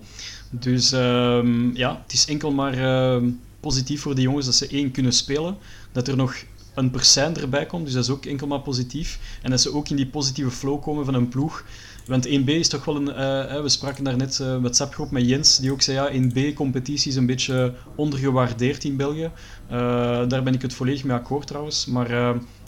Dus 0.50 0.92
ehm, 0.92 1.76
ja, 1.76 2.02
het 2.04 2.14
is 2.14 2.26
enkel 2.26 2.52
maar 2.52 3.22
positief 3.60 4.02
voor 4.02 4.16
de 4.16 4.22
jongens 4.22 4.46
dat 4.46 4.56
ze 4.56 4.68
één 4.68 4.92
kunnen 4.92 5.14
spelen. 5.14 5.58
Dat 5.92 6.08
er 6.08 6.16
nog 6.16 6.36
een 6.74 6.92
percent 6.92 7.42
erbij 7.42 7.66
komt, 7.66 7.86
dus 7.86 7.94
dat 7.94 8.04
is 8.04 8.10
ook 8.10 8.26
enkel 8.26 8.48
maar 8.48 8.60
positief. 8.60 9.20
En 9.42 9.50
dat 9.50 9.62
ze 9.62 9.74
ook 9.74 9.90
in 9.90 9.96
die 9.96 10.08
positieve 10.08 10.52
flow 10.52 10.82
komen 10.82 11.06
van 11.06 11.14
een 11.14 11.28
ploeg. 11.28 11.64
Want 12.06 12.28
1B 12.28 12.46
is 12.46 12.68
toch 12.68 12.86
wel 12.86 12.96
een... 12.96 13.08
Uh, 13.08 13.62
we 13.62 13.70
spraken 13.70 14.04
daar 14.04 14.18
net 14.18 14.40
een 14.40 14.56
uh, 14.56 14.62
WhatsApp-groep 14.62 15.12
met 15.12 15.28
Jens, 15.28 15.58
die 15.58 15.72
ook 15.72 15.82
zei, 15.82 15.98
ja, 15.98 16.22
1B-competitie 16.22 17.12
is 17.12 17.16
een 17.16 17.26
beetje 17.26 17.74
ondergewaardeerd 17.96 18.84
in 18.84 18.98
België. 18.98 19.32
Uh, 19.72 20.28
daar 20.28 20.44
ben 20.44 20.54
ik 20.54 20.62
het 20.62 20.74
volledig 20.74 21.04
mee 21.04 21.18
akkoord 21.18 21.48
trouwens. 21.48 21.86
Maar 21.86 22.10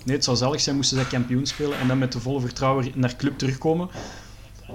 nee, 0.05 0.15
het 0.15 0.23
zou 0.23 0.37
zalig 0.37 0.61
zijn 0.61 0.75
moesten 0.75 0.97
zij 0.97 1.05
kampioen 1.05 1.45
spelen 1.45 1.79
en 1.79 1.87
dan 1.87 1.97
met 1.97 2.11
de 2.11 2.19
volle 2.19 2.39
vertrouwen 2.39 2.91
naar 2.95 3.15
club 3.15 3.37
terugkomen. 3.37 3.89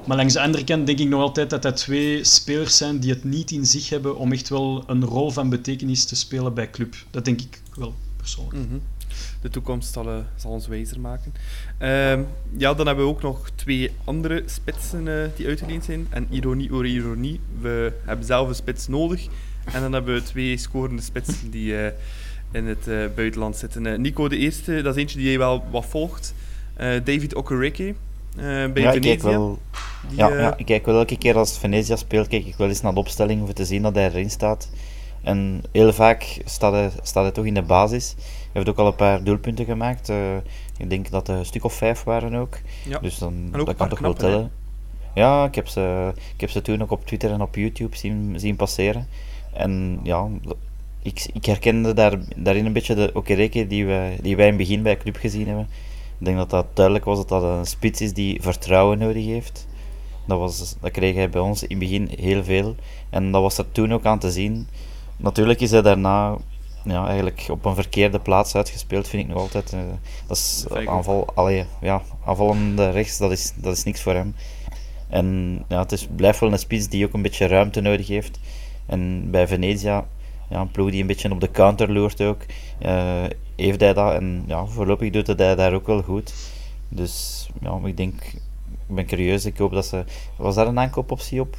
Maar 0.07 0.17
langs 0.17 0.33
de 0.33 0.41
andere 0.41 0.65
kant 0.65 0.87
denk 0.87 0.99
ik 0.99 1.09
nog 1.09 1.21
altijd 1.21 1.51
dat 1.51 1.63
dat 1.63 1.77
twee 1.77 2.25
spelers 2.25 2.77
zijn 2.77 2.99
die 2.99 3.11
het 3.11 3.25
niet 3.25 3.51
in 3.51 3.67
zich 3.67 3.89
hebben 3.89 4.17
om 4.17 4.33
echt 4.33 4.49
wel 4.49 4.85
een 4.87 5.05
rol 5.05 5.31
van 5.31 5.49
betekenis 5.49 6.05
te 6.05 6.17
spelen 6.17 6.55
bij 6.55 6.71
club. 6.71 6.95
Dat 7.11 7.25
denk 7.25 7.41
ik 7.41 7.63
wel, 7.75 7.95
persoonlijk. 8.17 8.69
Mm. 8.69 8.83
De 9.41 9.49
toekomst 9.49 9.93
zal, 9.93 10.07
uh, 10.07 10.17
zal, 10.37 10.51
ons 10.51 10.67
wijzer 10.67 11.01
maken. 11.01 11.35
Uh, 11.83 11.89
ja, 12.57 12.75
dan 12.75 12.87
hebben 12.87 13.05
we 13.05 13.11
ook 13.11 13.23
nog 13.23 13.51
twee 13.55 13.91
andere 14.05 14.43
spitsen 14.47 15.07
uh, 15.07 15.25
die 15.37 15.47
uitgeleend 15.47 15.85
zijn. 15.85 16.07
En 16.11 16.27
ironie 16.31 16.73
oor 16.73 16.87
ironie, 16.87 17.41
we 17.61 17.93
hebben 18.05 18.27
zelf 18.27 18.49
een 18.49 18.55
spits 18.55 18.89
nodig. 18.89 19.27
En 19.73 19.81
dan 19.81 19.93
hebben 19.93 20.15
we 20.15 20.23
twee 20.23 20.57
scorende 20.57 21.03
spitsen 21.03 21.51
die 21.51 21.73
uh, 21.73 21.87
in 22.51 22.67
het 22.67 23.15
buitenland 23.15 23.57
zitten. 23.57 24.01
Nico, 24.01 24.29
de 24.29 24.37
eerste, 24.37 24.83
dat 24.83 24.95
is 24.95 25.01
eentje 25.01 25.19
die 25.19 25.27
jij 25.27 25.39
wel 25.39 25.65
wat 25.71 25.87
volgt. 25.87 26.35
David 26.77 27.35
Okereke. 27.35 27.95
Bij 28.37 28.71
ja, 28.75 28.93
Venezia. 28.93 28.93
Ik 28.93 29.01
kijk 29.01 29.23
wel, 29.23 29.59
die, 30.09 30.19
ja, 30.19 30.29
ja, 30.29 30.57
ik 30.57 30.67
kijk 30.67 30.87
wel 30.87 30.99
elke 30.99 31.19
keer 31.19 31.37
als 31.37 31.59
Venezia 31.59 31.97
speelt, 31.97 32.29
kijk 32.29 32.47
ik 32.47 32.57
wel 32.57 32.69
eens 32.69 32.81
naar 32.81 32.95
de 32.95 33.01
opstelling 33.01 33.43
om 33.43 33.55
te 33.55 33.65
zien 33.65 33.83
dat 33.83 33.95
hij 33.95 34.05
erin 34.05 34.31
staat. 34.31 34.71
En 35.23 35.63
heel 35.73 35.93
vaak 35.93 36.41
staat 36.45 36.73
hij, 36.73 36.91
staat 37.03 37.23
hij 37.23 37.33
toch 37.33 37.45
in 37.45 37.55
de 37.55 37.63
basis. 37.63 38.15
Hij 38.53 38.63
heeft 38.63 38.69
ook 38.69 38.79
al 38.79 38.87
een 38.87 38.95
paar 38.95 39.25
doelpunten 39.25 39.65
gemaakt. 39.65 40.09
Uh, 40.09 40.37
ik 40.77 40.91
denk 40.91 41.11
dat 41.11 41.29
er 41.29 41.37
een 41.37 41.47
stuk 41.47 41.65
of 41.65 41.73
vijf 41.73 42.03
waren 42.03 42.35
ook. 42.35 42.59
Ja. 42.89 42.99
Dus 42.99 43.19
dan, 43.19 43.51
dat 43.51 43.77
kan 43.77 43.89
toch 43.89 43.99
wel 43.99 44.15
tellen. 44.15 44.43
Hè? 44.43 45.21
Ja, 45.21 45.45
ik 45.45 45.55
heb, 45.55 45.69
ze, 45.69 46.13
ik 46.35 46.41
heb 46.41 46.51
ze 46.51 46.63
toen 46.63 46.83
ook 46.83 46.91
op 46.91 47.07
Twitter 47.07 47.31
en 47.31 47.43
op 47.43 47.55
YouTube 47.55 47.97
zien, 47.97 48.35
zien 48.37 48.57
passeren. 48.57 49.09
En 49.53 50.01
ja, 50.03 50.29
ik, 51.03 51.29
ik 51.33 51.45
herkende 51.45 51.95
daar, 51.95 52.19
daarin 52.37 52.67
een 52.67 52.73
beetje 52.73 52.95
de 52.95 53.11
Okereke 53.15 53.67
die, 53.67 53.87
we, 53.87 54.17
die 54.23 54.37
wij 54.37 54.47
in 54.47 54.53
het 54.53 54.61
begin 54.61 54.83
bij 54.83 54.97
club 54.97 55.17
gezien 55.17 55.47
hebben. 55.47 55.69
Ik 56.19 56.27
denk 56.27 56.37
dat 56.37 56.51
dat 56.51 56.67
duidelijk 56.75 57.05
was 57.05 57.19
dat 57.19 57.29
dat 57.29 57.43
een 57.43 57.67
spits 57.67 58.01
is 58.01 58.13
die 58.13 58.43
vertrouwen 58.43 58.99
nodig 58.99 59.25
heeft. 59.25 59.69
Dat, 60.27 60.39
was, 60.39 60.77
dat 60.81 60.91
kreeg 60.91 61.15
hij 61.15 61.31
bij 61.31 61.41
ons 61.41 61.63
in 61.63 61.69
het 61.69 61.79
begin 61.79 62.09
heel 62.19 62.45
veel. 62.45 62.75
En 63.11 63.33
dat 63.33 63.43
was 63.43 63.59
er 63.59 63.73
toen 63.73 63.93
ook 63.93 64.05
aan 64.05 64.19
te 64.19 64.31
zien. 64.31 64.69
Natuurlijk 65.17 65.61
is 65.61 65.71
hij 65.71 65.83
daarna 65.83 66.37
ja, 66.85 67.07
eigenlijk 67.07 67.47
op 67.51 67.65
een 67.65 67.75
verkeerde 67.75 68.19
plaats 68.19 68.55
uitgespeeld, 68.55 69.09
vind 69.09 69.23
ik 69.23 69.29
nog 69.29 69.39
altijd. 69.43 69.73
Uh, 69.73 69.81
dat 70.27 70.37
is 70.37 70.67
aanval, 70.87 71.29
allee, 71.35 71.65
ja, 71.81 72.03
aanvallende 72.25 72.91
rechts, 72.91 73.19
dat 73.19 73.31
is, 73.31 73.53
dat 73.57 73.77
is 73.77 73.85
niks 73.85 74.03
voor 74.03 74.15
hem. 74.15 74.35
En 75.09 75.59
ja, 75.69 75.79
het 75.79 75.93
is, 75.93 76.09
blijft 76.17 76.41
wel 76.41 76.53
een 76.53 76.59
spits 76.59 76.89
die 76.89 77.07
ook 77.07 77.13
een 77.13 77.23
beetje 77.23 77.47
ruimte 77.47 77.81
nodig 77.81 78.07
heeft. 78.07 78.39
En 78.87 79.31
bij 79.31 79.49
Venezia, 79.49 80.07
ja, 80.49 80.61
een 80.61 80.71
ploeg 80.71 80.91
die 80.91 81.01
een 81.01 81.07
beetje 81.07 81.31
op 81.31 81.41
de 81.41 81.51
counter 81.51 81.93
loert 81.93 82.21
ook, 82.21 82.43
uh, 82.83 83.25
heeft 83.57 83.81
hij 83.81 83.95
dat. 83.95 84.15
En 84.15 84.45
ja, 84.47 84.67
voorlopig 84.67 85.11
doet 85.11 85.27
hij 85.27 85.55
daar 85.55 85.75
ook 85.75 85.87
wel 85.87 86.03
goed. 86.03 86.35
Dus 86.89 87.49
ja, 87.61 87.79
ik 87.85 87.97
denk, 87.97 88.23
ik 88.89 88.97
ben 88.97 89.07
curieus. 89.07 89.45
Ik 89.45 89.59
hoop 89.59 89.73
dat 89.73 89.87
ze. 89.87 90.05
Was 90.37 90.55
daar 90.55 90.67
een 90.67 90.79
aankoopoptie 90.79 91.41
op? 91.41 91.57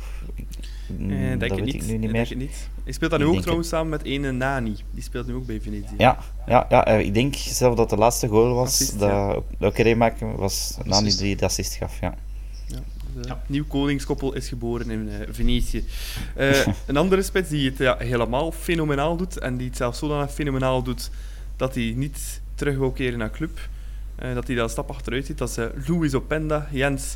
Eh, 0.99 1.17
denk 1.17 1.39
dat 1.39 1.49
weet 1.49 1.65
niet. 1.65 1.73
ik 1.73 1.82
nu 1.86 1.97
niet 1.97 2.04
Eh, 2.06 2.12
meer. 2.12 2.12
Denk 2.13 2.30
ik 2.30 2.38
niet. 2.38 2.69
Hij 2.84 2.93
speelt 2.93 3.12
dan 3.12 3.19
nu 3.19 3.25
Ik 3.27 3.34
ook 3.34 3.41
trouwens 3.41 3.69
samen 3.69 3.89
met 3.89 4.01
een 4.04 4.38
Nani. 4.38 4.75
Die 4.91 5.04
speelt 5.04 5.27
nu 5.27 5.34
ook 5.34 5.45
bij 5.45 5.62
Venezia. 5.62 5.89
Ja, 5.97 6.17
ja, 6.47 6.65
ja, 6.69 6.86
eh, 6.86 6.99
ik 6.99 7.13
denk 7.13 7.36
zelf 7.36 7.75
dat 7.75 7.89
de 7.89 7.97
laatste 7.97 8.27
goal 8.27 8.54
was 8.54 8.67
Assist, 8.67 8.99
dat 8.99 9.10
ja. 9.10 9.32
ook 9.32 9.45
Okeré 9.60 9.95
maakte, 9.95 10.25
was 10.25 10.77
Nani 10.84 10.91
Assist. 10.91 11.19
die 11.19 11.36
de 11.36 11.45
assist 11.45 11.75
gaf. 11.75 11.99
Ja. 11.99 12.13
Dus, 13.15 13.27
Ja. 13.27 13.41
Nieuw 13.47 13.65
koningskoppel 13.67 14.34
is 14.34 14.47
geboren 14.47 14.89
in 14.89 15.10
eh, 15.10 15.27
Venetië. 15.32 15.86
Eh, 16.36 16.67
een 16.88 16.97
andere 16.97 17.21
spits 17.21 17.49
die 17.49 17.69
het 17.69 17.77
ja, 17.77 17.95
helemaal 17.99 18.51
fenomenaal 18.51 19.17
doet. 19.17 19.39
En 19.39 19.58
die 19.58 19.67
het 19.67 19.77
zelfs 19.77 19.99
zodanig 19.99 20.32
fenomenaal 20.34 20.84
doet 20.84 21.10
dat 21.56 21.75
hij 21.75 21.93
niet 21.95 22.41
terug 22.56 22.77
wil 22.77 22.91
keren 22.91 23.19
naar 23.19 23.32
club. 23.32 23.60
Eh, 24.15 24.34
dat 24.34 24.45
hij 24.47 24.56
daar 24.56 24.63
een 24.63 24.69
stap 24.69 24.89
achteruit 24.89 25.25
zit. 25.25 25.38
Dat 25.38 25.49
is 25.49 25.88
Luis 25.88 26.13
Openda. 26.13 26.67
Jens. 26.71 27.15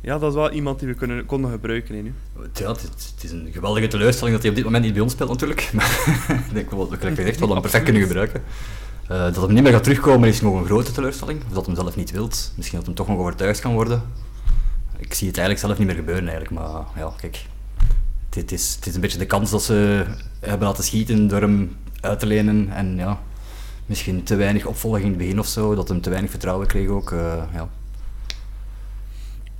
Ja, 0.00 0.18
dat 0.18 0.28
is 0.28 0.34
wel 0.34 0.50
iemand 0.50 0.78
die 0.78 0.88
we 0.88 0.94
kunnen, 0.94 1.26
konden 1.26 1.50
gebruiken 1.50 1.94
hè, 1.96 2.00
nu. 2.02 2.14
Ja, 2.52 2.68
het, 2.68 2.88
is- 2.96 3.12
het 3.14 3.24
is 3.24 3.30
een 3.30 3.48
geweldige 3.52 3.86
teleurstelling 3.88 4.32
dat 4.34 4.40
hij 4.42 4.50
op 4.50 4.56
dit 4.56 4.64
moment 4.64 4.84
niet 4.84 4.92
bij 4.92 5.02
ons 5.02 5.12
speelt 5.12 5.30
natuurlijk. 5.30 5.70
Maar 5.74 6.38
ik 6.48 6.54
denk 6.54 6.70
wel 6.70 6.88
dat 6.88 6.98
we 7.14 7.22
echt 7.22 7.38
wel 7.40 7.50
een 7.56 7.60
perfect 7.60 7.84
kunnen 7.84 8.02
gebruiken. 8.02 8.42
Eh, 9.08 9.18
dat 9.22 9.36
hij 9.36 9.46
niet 9.54 9.62
meer 9.62 9.72
gaat 9.72 9.82
terugkomen 9.84 10.28
is 10.28 10.40
nog 10.40 10.54
een 10.60 10.64
grote 10.66 10.92
teleurstelling. 10.92 11.42
Of 11.48 11.52
dat 11.52 11.66
hem 11.66 11.74
zelf 11.74 11.96
niet 11.96 12.10
wilt. 12.10 12.52
Misschien 12.56 12.76
dat 12.78 12.86
hem 12.86 12.96
toch 12.96 13.08
nog 13.08 13.18
overtuigd 13.18 13.60
kan 13.60 13.72
worden. 13.72 14.02
Ik 14.98 15.14
zie 15.14 15.26
het 15.28 15.36
eigenlijk 15.38 15.66
zelf 15.66 15.78
niet 15.78 15.86
meer 15.86 15.96
gebeuren 15.96 16.28
eigenlijk. 16.28 16.50
Maar 16.60 16.82
ja, 16.96 17.12
kijk. 17.20 17.44
Het 18.30 18.52
is, 18.52 18.74
het 18.74 18.86
is 18.86 18.94
een 18.94 19.00
beetje 19.00 19.18
de 19.18 19.26
kans 19.26 19.50
dat 19.50 19.62
ze 19.62 20.04
hebben 20.40 20.68
laten 20.68 20.84
schieten 20.84 21.28
door 21.28 21.40
hem 21.40 21.76
uit 22.00 22.18
te 22.20 22.26
lenen. 22.26 22.68
En 22.72 22.96
ja, 22.96 23.20
misschien 23.86 24.22
te 24.22 24.36
weinig 24.36 24.66
opvolging 24.66 25.04
in 25.04 25.10
het 25.10 25.18
begin 25.18 25.38
of 25.38 25.46
zo, 25.46 25.74
dat 25.74 25.88
hem 25.88 26.00
te 26.00 26.10
weinig 26.10 26.30
vertrouwen 26.30 26.66
kreeg 26.66 26.88
ook. 26.88 27.10
Uh, 27.10 27.34
ja. 27.52 27.68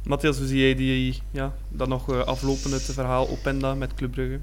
Matthias, 0.09 0.39
hoe 0.39 0.47
zie 0.47 0.61
jij 0.61 0.75
die, 0.75 1.19
ja, 1.31 1.55
dan 1.69 1.89
nog 1.89 2.11
uh, 2.11 2.25
aflopen 2.25 2.73
het 2.73 2.83
verhaal 2.83 3.29
Openda 3.29 3.75
met 3.75 3.95
Club 3.95 4.11
Brugge? 4.11 4.39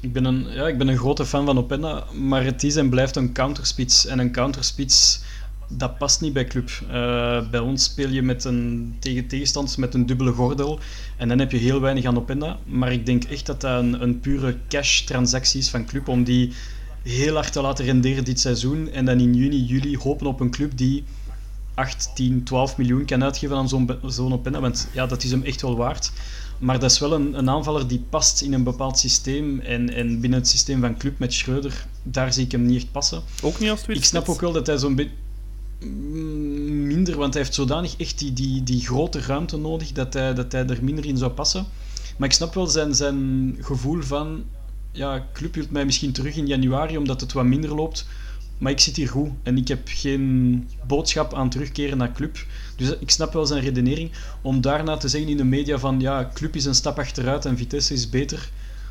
Ik 0.00 0.12
ben, 0.12 0.24
een, 0.24 0.46
ja, 0.50 0.68
ik 0.68 0.78
ben 0.78 0.88
een 0.88 0.96
grote 0.96 1.26
fan 1.26 1.46
van 1.46 1.58
Openda, 1.58 2.04
maar 2.12 2.44
het 2.44 2.62
is 2.62 2.76
en 2.76 2.88
blijft 2.88 3.16
een 3.16 3.32
counterspits. 3.32 4.06
En 4.06 4.18
een 4.18 4.32
counterspits, 4.32 5.22
dat 5.68 5.98
past 5.98 6.20
niet 6.20 6.32
bij 6.32 6.44
club. 6.44 6.70
Uh, 6.82 7.50
bij 7.50 7.60
ons 7.60 7.84
speel 7.84 8.08
je 8.08 8.22
met 8.22 8.44
een, 8.44 8.96
tegen 8.98 9.26
tegenstanders 9.26 9.76
met 9.76 9.94
een 9.94 10.06
dubbele 10.06 10.32
gordel 10.32 10.78
en 11.16 11.28
dan 11.28 11.38
heb 11.38 11.50
je 11.50 11.58
heel 11.58 11.80
weinig 11.80 12.04
aan 12.04 12.16
Openda. 12.16 12.58
Maar 12.66 12.92
ik 12.92 13.06
denk 13.06 13.24
echt 13.24 13.46
dat 13.46 13.60
dat 13.60 13.82
een, 13.82 14.02
een 14.02 14.20
pure 14.20 14.56
cash-transactie 14.68 15.60
is 15.60 15.70
van 15.70 15.86
club 15.86 16.08
om 16.08 16.24
die 16.24 16.52
heel 17.02 17.34
hard 17.34 17.52
te 17.52 17.60
laten 17.60 17.84
renderen 17.84 18.24
dit 18.24 18.40
seizoen. 18.40 18.90
En 18.90 19.04
dan 19.04 19.20
in 19.20 19.34
juni, 19.34 19.64
juli 19.64 19.96
hopen 19.96 20.26
op 20.26 20.40
een 20.40 20.50
club 20.50 20.76
die 20.76 21.04
8, 21.74 22.10
10, 22.14 22.44
12 22.44 22.76
miljoen 22.76 23.04
kan 23.04 23.24
uitgeven 23.24 23.56
aan 23.56 23.68
zo'n 23.68 23.98
zo'n 24.06 24.32
Openda. 24.32 24.60
Want 24.60 24.88
ja, 24.92 25.06
dat 25.06 25.22
is 25.22 25.30
hem 25.30 25.42
echt 25.42 25.62
wel 25.62 25.76
waard. 25.76 26.12
Maar 26.58 26.78
dat 26.78 26.90
is 26.90 26.98
wel 26.98 27.12
een, 27.12 27.38
een 27.38 27.50
aanvaller 27.50 27.88
die 27.88 28.04
past 28.10 28.40
in 28.40 28.52
een 28.52 28.64
bepaald 28.64 28.98
systeem. 28.98 29.60
En, 29.60 29.94
en 29.94 30.20
binnen 30.20 30.38
het 30.38 30.48
systeem 30.48 30.80
van 30.80 30.98
club 30.98 31.18
met 31.18 31.32
Schreuder, 31.32 31.86
daar 32.02 32.32
zie 32.32 32.44
ik 32.44 32.52
hem 32.52 32.66
niet 32.66 32.76
echt 32.76 32.92
passen. 32.92 33.22
Ook 33.42 33.58
niet 33.58 33.70
als 33.70 33.80
tweede 33.80 34.00
Ik 34.00 34.06
snap 34.06 34.28
ook 34.28 34.40
wel 34.40 34.52
dat 34.52 34.66
hij 34.66 34.78
zo'n 34.78 34.94
beetje 34.94 35.12
minder, 35.88 37.16
want 37.16 37.34
hij 37.34 37.42
heeft 37.42 37.54
zodanig 37.54 37.96
echt 37.96 38.18
die, 38.18 38.32
die, 38.32 38.62
die 38.62 38.80
grote 38.80 39.20
ruimte 39.20 39.56
nodig 39.56 39.92
dat 39.92 40.14
hij, 40.14 40.34
dat 40.34 40.52
hij 40.52 40.66
er 40.66 40.84
minder 40.84 41.06
in 41.06 41.16
zou 41.16 41.30
passen. 41.30 41.66
Maar 42.16 42.28
ik 42.28 42.34
snap 42.34 42.54
wel 42.54 42.66
zijn, 42.66 42.94
zijn 42.94 43.56
gevoel 43.60 44.02
van, 44.02 44.44
ja, 44.92 45.26
club 45.32 45.54
wilt 45.54 45.70
mij 45.70 45.84
misschien 45.84 46.12
terug 46.12 46.36
in 46.36 46.46
januari 46.46 46.96
omdat 46.96 47.20
het 47.20 47.32
wat 47.32 47.44
minder 47.44 47.74
loopt. 47.74 48.06
Maar 48.58 48.72
ik 48.72 48.80
zit 48.80 48.96
hier 48.96 49.08
goed 49.08 49.30
en 49.42 49.56
ik 49.56 49.68
heb 49.68 49.80
geen 49.84 50.68
boodschap 50.86 51.34
aan 51.34 51.50
terugkeren 51.50 51.98
naar 51.98 52.12
club. 52.12 52.46
Dus 52.76 52.98
ik 52.98 53.10
snap 53.10 53.32
wel 53.32 53.46
zijn 53.46 53.62
redenering. 53.62 54.10
Om 54.42 54.60
daarna 54.60 54.96
te 54.96 55.08
zeggen 55.08 55.30
in 55.30 55.36
de 55.36 55.44
media 55.44 55.78
van 55.78 56.00
ja, 56.00 56.30
club 56.34 56.56
is 56.56 56.64
een 56.64 56.74
stap 56.74 56.98
achteruit 56.98 57.44
en 57.44 57.56
Vitesse 57.56 57.94
is 57.94 58.10
beter. 58.10 58.50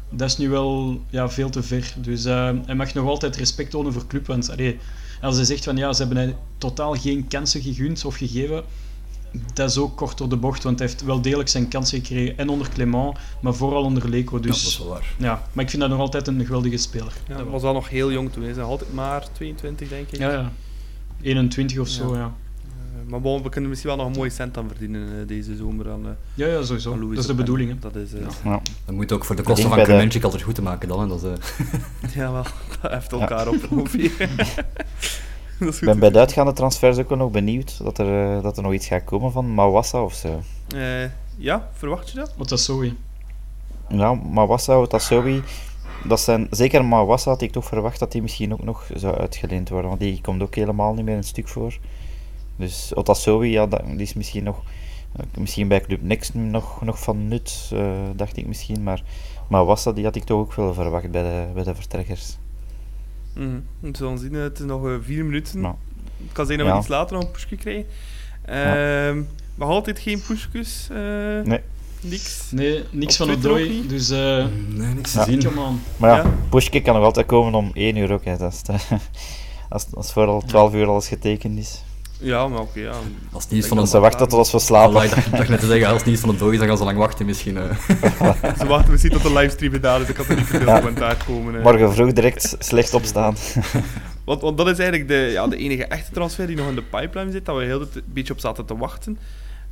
Dat 0.10 0.30
is 0.30 0.38
nu 0.38 0.50
wel 0.50 1.02
ja, 1.10 1.30
veel 1.30 1.50
te 1.50 1.64
ver. 1.64 1.94
Dus 1.98 2.26
uh, 2.26 2.52
hij 2.66 2.76
mag 2.76 2.94
nog 2.94 3.08
altijd 3.08 3.36
respect 3.36 3.72
tonen 3.72 3.94
voor 3.94 4.08
club. 4.08 4.28
Want 4.28 4.50
als 5.22 5.36
hij 5.36 5.46
zegt 5.46 5.64
van 5.64 5.78
ja, 5.78 5.94
ze 5.94 6.04
hebben 6.04 6.24
hij 6.24 6.36
totaal 6.58 6.94
geen 6.94 7.28
kansen 7.28 7.62
gegund 7.62 8.06
of 8.06 8.16
gegeven, 8.16 8.64
dat 9.54 9.70
is 9.70 9.78
ook 9.78 9.98
kort 9.98 10.18
door 10.18 10.30
de 10.30 10.38
bocht, 10.38 10.64
want 10.64 10.80
hij 10.80 10.88
heeft 10.88 11.04
wel 11.04 11.22
degelijk 11.22 11.50
zijn 11.50 11.68
kansen 11.68 11.98
gekregen. 12.00 12.38
En 12.38 12.50
onder 12.50 12.70
Clement, 12.70 13.18
maar 13.42 13.54
vooral 13.54 13.84
onder 13.84 14.10
Leco. 14.10 14.40
Dus, 14.40 14.58
ja, 14.58 14.64
dat 14.64 14.72
is 14.72 14.78
wel 14.78 14.88
waar. 14.88 15.14
Ja, 15.18 15.48
maar 15.54 15.64
ik 15.64 15.70
vind 15.70 15.82
dat 15.82 15.92
nog 15.92 16.00
altijd 16.00 16.28
een 16.28 16.46
geweldige 16.46 16.78
speler. 16.78 17.14
Ja, 17.28 17.36
hij 17.36 17.44
was 17.44 17.62
wel 17.62 17.74
nog 17.74 17.90
heel 17.90 18.12
jong 18.12 18.32
toen. 18.32 18.44
Hij 18.44 18.52
is 18.52 18.58
altijd 18.58 18.94
maar 18.94 19.28
22, 19.32 19.90
denk 19.90 20.12
ik. 20.12 20.20
Ja, 20.20 20.32
ja. 20.32 20.52
21 21.22 21.80
of 21.80 21.88
zo, 21.88 22.16
ja. 22.16 22.34
Uh, 22.66 23.10
maar 23.10 23.22
bon, 23.22 23.44
we 23.44 23.50
kunnen 23.50 23.70
misschien 23.70 23.90
wel 23.90 24.00
nog 24.00 24.08
een 24.08 24.18
mooie 24.18 24.30
cent 24.30 24.58
aan 24.58 24.68
verdienen 24.68 25.02
uh, 25.02 25.28
deze 25.28 25.56
zomer. 25.56 25.92
Aan, 25.92 26.06
uh, 26.06 26.12
ja, 26.34 26.48
ja, 26.48 26.64
sowieso. 26.64 27.10
Dat 27.10 27.18
is 27.18 27.26
de 27.26 27.34
bedoeling. 27.34 27.70
Hè. 27.70 27.80
Dat 27.80 27.96
is, 27.96 28.12
ja. 28.12 28.50
Ja. 28.50 28.62
Dat 28.86 28.96
moet 28.96 29.12
ook 29.12 29.26
voor 29.26 29.36
de 29.36 29.42
kosten 29.42 29.70
van 29.70 29.84
de... 29.84 30.20
altijd 30.22 30.42
goed 30.42 30.56
te 30.56 30.62
maken 30.62 30.88
dan. 30.88 31.00
Hè. 31.00 31.08
Dat, 31.08 31.22
ja, 32.16 32.32
wel. 32.32 32.46
Dat 32.82 32.92
heeft 32.92 33.12
elkaar 33.12 33.48
op 33.48 33.72
ongeveer. 33.72 34.12
Ik 35.72 35.80
ben 35.80 36.00
bij 36.00 36.10
de 36.10 36.20
uitgaande 36.20 36.54
transfers 36.54 36.98
ook 36.98 37.10
nog 37.10 37.32
benieuwd 37.32 37.84
dat 37.84 37.98
er, 37.98 38.36
uh, 38.36 38.44
dat 38.44 38.58
er 38.58 38.64
nog 38.64 38.74
iets 38.74 38.88
gaat 38.88 39.04
komen 39.04 39.32
van 39.32 39.54
Mawassa 39.54 40.04
of 40.04 40.14
zo. 40.14 40.42
Uh, 40.76 41.04
ja, 41.38 41.70
verwacht 41.74 42.10
je 42.10 42.16
dat? 42.16 42.36
Otasowi. 42.38 42.98
Ja, 43.90 44.14
Mawassa, 44.14 44.74
Otasowi. 44.74 45.44
Dat 46.08 46.20
zijn, 46.20 46.48
zeker 46.50 46.86
Mawassa 46.86 47.30
had 47.30 47.42
ik 47.42 47.52
toch 47.52 47.66
verwacht 47.66 48.00
dat 48.00 48.12
die 48.12 48.22
misschien 48.22 48.54
ook 48.54 48.64
nog 48.64 48.90
zou 48.94 49.18
uitgeleend 49.18 49.70
worden, 49.70 49.90
want 49.90 50.02
die 50.02 50.22
komt 50.22 50.42
ook 50.42 50.56
helemaal 50.56 50.94
niet 50.94 51.06
meer 51.06 51.16
een 51.16 51.24
stuk 51.24 51.48
voor. 51.48 51.78
Dus 52.56 52.96
Otasowi, 52.96 53.50
ja, 53.50 53.66
die 53.66 53.98
is 53.98 54.14
misschien 54.14 54.44
nog, 54.44 54.62
misschien 55.38 55.68
bij 55.68 55.82
Club 55.82 56.02
Next 56.02 56.34
nog, 56.34 56.82
nog 56.82 57.00
van 57.00 57.28
nut, 57.28 57.70
uh, 57.74 57.92
dacht 58.16 58.38
ik 58.38 58.48
misschien, 58.48 58.84
maar 58.84 59.04
Mawassa 59.50 59.92
die 59.92 60.04
had 60.04 60.16
ik 60.16 60.24
toch 60.24 60.40
ook 60.40 60.54
wel 60.54 60.74
verwacht 60.74 61.12
bij 61.12 61.24
de, 61.24 61.46
bij 61.54 61.64
de 61.64 61.76
vertrekkers. 61.76 62.38
Mm 63.34 63.44
-hmm. 63.44 63.64
We 63.80 63.98
zullen 63.98 64.18
zien, 64.18 64.34
het 64.34 64.60
is 64.60 64.66
nog 64.66 64.86
uh, 64.86 64.96
vier 65.02 65.26
minuten. 65.26 65.62
Nou. 65.62 65.76
Het 66.24 66.32
kan 66.32 66.46
zijn 66.46 66.58
dat 66.58 66.68
we 66.68 66.74
ja. 66.74 66.80
iets 66.80 66.88
later 66.88 67.16
nog 67.16 67.26
een 67.26 67.32
pushje 67.32 67.56
krijgen. 67.56 67.86
Uh, 68.50 69.16
ja. 69.16 69.24
Maar 69.56 69.68
altijd 69.68 70.00
geen 70.00 70.22
pushjes? 70.28 70.88
Uh, 70.92 70.98
nee. 71.42 71.60
Niks? 72.02 72.52
Nee, 72.52 72.84
niks 72.92 73.22
Op 73.22 73.28
van 73.28 73.36
Odoi. 73.36 73.88
Dus 73.88 74.12
uh, 74.12 74.46
nee, 74.68 74.94
niks 74.94 75.12
te 75.12 75.20
ja. 75.20 75.26
zien. 75.26 75.54
Man. 75.54 75.82
Maar 75.98 76.10
ja, 76.10 76.24
ja. 76.24 76.34
pushje 76.50 76.82
kan 76.82 76.96
nog 76.96 77.04
altijd 77.04 77.26
komen 77.26 77.54
om 77.54 77.72
1 77.74 77.96
uur 77.96 78.12
ook. 78.12 78.26
Hè. 78.26 78.38
Dat 78.38 78.54
is 78.54 78.62
als, 79.70 79.86
als 79.94 80.14
vooral 80.14 80.42
12 80.42 80.74
uur 80.74 80.88
alles 80.88 81.08
getekend 81.08 81.58
is. 81.58 81.84
Ja, 82.24 82.48
maar 82.48 82.60
oké, 82.60 82.70
okay, 82.70 82.84
ja. 82.84 82.94
Als 83.32 83.50
niet 83.50 83.68
van 83.68 83.78
een... 83.78 83.88
Ze 83.88 84.00
wachten 84.00 84.28
tot 84.28 84.40
als 84.40 84.52
we 84.52 84.60
slapen. 84.60 85.02
Voilà, 85.02 85.18
ik 85.18 85.32
dacht 85.32 85.50
net 85.50 85.60
te 85.60 85.66
zeggen, 85.66 85.88
als 85.88 86.04
niet 86.04 86.20
van 86.20 86.30
het 86.30 86.40
dooi 86.40 86.54
is, 86.54 86.60
dan 86.60 86.68
gaan 86.68 86.78
ze 86.78 86.84
lang 86.84 86.98
wachten 86.98 87.26
misschien. 87.26 87.56
Uh. 87.56 87.78
ze 88.60 88.66
wachten 88.68 88.92
misschien 88.92 89.12
tot 89.12 89.24
de 89.24 89.34
livestream 89.34 89.74
gedaan 89.74 90.02
is, 90.02 90.10
ik 90.10 90.18
had 90.18 90.28
er 90.28 90.36
niet 90.36 90.46
veel 90.46 90.66
ja. 90.66 90.76
commentaar 90.80 91.24
komen. 91.28 91.56
Uh. 91.56 91.64
Morgen 91.64 91.94
vroeg 91.94 92.14
direct 92.14 92.56
slecht 92.60 92.94
opstaan. 92.94 93.36
want, 94.26 94.42
want 94.42 94.58
dat 94.58 94.68
is 94.68 94.80
eigenlijk 94.80 95.10
de, 95.10 95.16
ja, 95.16 95.48
de 95.48 95.58
enige 95.58 95.86
echte 95.86 96.12
transfer 96.12 96.48
die 96.48 96.56
nog 96.56 96.68
in 96.68 96.76
de 96.76 96.82
pipeline 96.82 97.32
zit, 97.32 97.46
dat 97.46 97.58
we 97.58 97.64
heel 97.64 97.80
het 97.80 97.96
een 97.96 98.04
beetje 98.06 98.34
op 98.34 98.40
zaten 98.40 98.66
te 98.66 98.78
wachten. 98.78 99.18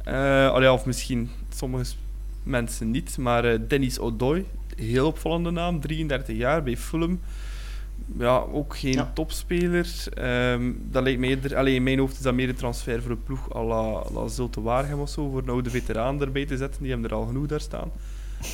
Uh, 0.07 0.51
allee, 0.51 0.71
of 0.71 0.85
misschien 0.85 1.29
sommige 1.55 1.93
mensen 2.43 2.91
niet, 2.91 3.17
maar 3.17 3.45
uh, 3.45 3.59
Dennis 3.67 3.99
O'Doy, 3.99 4.45
heel 4.75 5.07
opvallende 5.07 5.51
naam, 5.51 5.79
33 5.79 6.37
jaar 6.37 6.63
bij 6.63 6.77
Fulham 6.77 7.19
ja, 8.17 8.37
ook 8.37 8.77
geen 8.77 8.93
ja. 8.93 9.11
topspeler. 9.13 9.87
Um, 10.53 10.87
dat 10.91 11.03
lijkt 11.03 11.19
me 11.19 11.27
eerder, 11.27 11.55
allee, 11.55 11.75
in 11.75 11.83
mijn 11.83 11.99
hoofd 11.99 12.15
is 12.15 12.21
dat 12.21 12.33
meer 12.33 12.49
een 12.49 12.55
transfer 12.55 13.01
voor 13.01 13.11
een 13.11 13.23
ploeg 13.23 13.55
à 13.55 13.63
la, 13.63 14.03
la 14.13 14.27
Zulte 14.27 14.61
Waregem 14.61 14.99
of 14.99 15.09
zo, 15.09 15.29
voor 15.29 15.41
een 15.41 15.49
oude 15.49 15.69
veteraan 15.69 16.21
erbij 16.21 16.45
te 16.45 16.57
zetten. 16.57 16.81
Die 16.81 16.91
hebben 16.91 17.09
er 17.09 17.15
al 17.15 17.25
genoeg 17.25 17.45
daar 17.45 17.61
staan. 17.61 17.91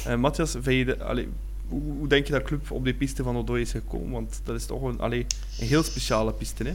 Uh, 0.08 0.16
Matthias, 0.16 0.52
de, 0.52 0.98
allee, 1.04 1.28
hoe, 1.68 1.82
hoe, 1.98 2.08
denk 2.08 2.26
je 2.26 2.34
dat 2.34 2.44
club 2.44 2.72
op 2.72 2.84
die 2.84 2.94
piste 2.94 3.24
van 3.24 3.38
Odoi 3.38 3.62
is 3.62 3.72
gekomen? 3.72 4.12
Want 4.12 4.42
dat 4.44 4.56
is 4.56 4.66
toch 4.66 4.82
een, 4.82 5.00
allee, 5.00 5.26
een 5.60 5.68
heel 5.68 5.84
speciale 5.84 6.34
piste, 6.34 6.64
hè? 6.64 6.74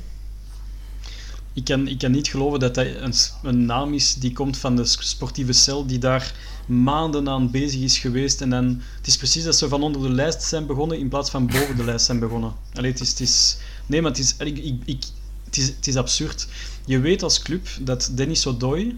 Ik 1.55 1.65
kan, 1.65 1.89
ik 1.89 1.99
kan 1.99 2.11
niet 2.11 2.29
geloven 2.29 2.61
dat 2.61 2.75
dat 2.75 2.87
een, 2.87 3.15
een 3.43 3.67
naam 3.67 3.95
is 3.95 4.15
die 4.15 4.33
komt 4.33 4.59
van 4.59 4.77
de 4.77 4.85
sportieve 4.85 5.53
cel, 5.53 5.87
die 5.87 5.99
daar 5.99 6.35
maanden 6.67 7.29
aan 7.29 7.51
bezig 7.51 7.81
is 7.81 7.99
geweest. 7.99 8.41
En 8.41 8.51
dan, 8.51 8.83
het 8.97 9.07
is 9.07 9.17
precies 9.17 9.45
dat 9.45 9.57
ze 9.57 9.69
van 9.69 9.83
onder 9.83 10.03
de 10.03 10.11
lijst 10.11 10.43
zijn 10.43 10.67
begonnen 10.67 10.99
in 10.99 11.09
plaats 11.09 11.31
van 11.31 11.47
boven 11.47 11.77
de 11.77 11.85
lijst 11.85 12.05
zijn 12.05 12.19
begonnen. 12.19 12.53
Allee, 12.75 12.91
het 12.91 13.01
is, 13.01 13.09
het 13.09 13.21
is, 13.21 13.57
nee, 13.87 14.03
het 14.03 14.19
is, 14.19 14.35
ik, 14.39 14.59
ik, 14.59 14.83
ik, 14.85 15.05
het, 15.45 15.57
is, 15.57 15.67
het 15.67 15.87
is 15.87 15.97
absurd. 15.97 16.49
Je 16.85 16.99
weet 16.99 17.23
als 17.23 17.43
club 17.43 17.69
dat 17.81 18.11
Dennis 18.15 18.47
O'Doy 18.47 18.97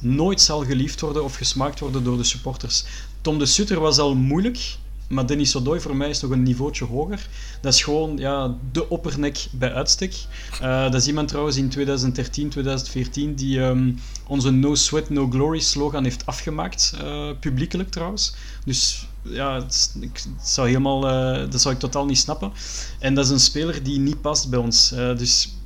nooit 0.00 0.40
zal 0.40 0.64
geliefd 0.64 1.00
worden 1.00 1.24
of 1.24 1.34
gesmaakt 1.34 1.80
worden 1.80 2.04
door 2.04 2.16
de 2.16 2.24
supporters. 2.24 2.84
Tom 3.20 3.38
de 3.38 3.46
Sutter 3.46 3.80
was 3.80 3.98
al 3.98 4.14
moeilijk, 4.14 4.76
maar 5.14 5.26
Denis 5.26 5.56
Odoi 5.56 5.80
voor 5.80 5.96
mij 5.96 6.08
is 6.08 6.20
nog 6.20 6.30
een 6.30 6.42
niveautje 6.42 6.84
hoger. 6.84 7.28
Dat 7.60 7.74
is 7.74 7.82
gewoon 7.82 8.16
ja, 8.16 8.56
de 8.72 8.88
oppernek 8.88 9.46
bij 9.50 9.72
uitstek. 9.72 10.14
Uh, 10.62 10.82
dat 10.82 10.94
is 10.94 11.06
iemand 11.06 11.28
trouwens 11.28 11.56
in 11.56 11.68
2013, 11.68 12.48
2014 12.48 13.34
die 13.34 13.60
um, 13.60 13.98
onze 14.26 14.50
No 14.50 14.74
Sweat, 14.74 15.10
No 15.10 15.28
Glory 15.30 15.60
slogan 15.60 16.04
heeft 16.04 16.26
afgemaakt. 16.26 16.96
Uh, 17.02 17.30
publiekelijk 17.40 17.90
trouwens. 17.90 18.34
Dus 18.64 19.06
ja, 19.22 19.66
ik, 20.00 20.24
zou 20.42 20.66
helemaal, 20.66 21.08
uh, 21.08 21.50
dat 21.50 21.60
zou 21.60 21.74
ik 21.74 21.80
totaal 21.80 22.04
niet 22.04 22.18
snappen. 22.18 22.52
En 22.98 23.14
dat 23.14 23.24
is 23.24 23.30
een 23.30 23.40
speler 23.40 23.82
die 23.82 23.98
niet 23.98 24.20
past 24.20 24.50
bij 24.50 24.58
ons. 24.58 24.88
dus 24.88 25.56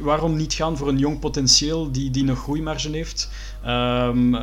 waarom 0.00 0.36
niet 0.36 0.54
gaan 0.54 0.76
voor 0.76 0.88
een 0.88 0.98
jong 0.98 1.18
potentieel 1.18 1.92
die, 1.92 2.10
die 2.10 2.24
nog 2.24 2.38
groeimarge 2.38 2.90
heeft? 2.90 3.28
Um, 3.66 4.36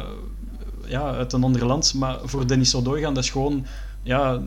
ja, 0.85 1.11
uit 1.11 1.33
een 1.33 1.43
ander 1.43 1.65
land. 1.65 1.93
Maar 1.93 2.19
voor 2.23 2.47
Denis 2.47 2.75
Odoi 2.75 3.01
gaan, 3.01 3.13
dat 3.13 3.23
is 3.23 3.29
gewoon 3.29 3.65
ja, 4.03 4.41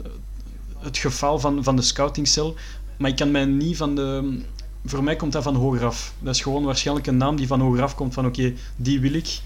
het 0.79 0.99
geval 0.99 1.39
van, 1.39 1.65
van 1.65 1.77
de 1.77 1.83
scoutingcel. 1.83 2.55
Maar 2.99 3.11
ik 3.11 3.17
kan 3.17 3.31
mij 3.31 3.45
niet 3.45 3.77
van 3.77 3.95
de. 3.95 4.39
Voor 4.85 5.05
mij 5.05 5.17
komt 5.17 5.33
dat 5.33 5.43
van 5.43 5.55
hoger 5.55 5.85
af. 5.85 6.15
Dat 6.19 6.35
is 6.35 6.41
gewoon 6.41 6.65
waarschijnlijk 6.65 7.07
een 7.07 7.17
naam 7.17 7.37
die 7.37 7.47
van 7.47 7.61
hoger 7.61 7.83
af 7.83 7.95
komt 7.95 8.15
van 8.15 8.27
oké, 8.27 8.53
die 8.77 9.01
wil 9.01 9.13
ik. 9.13 9.41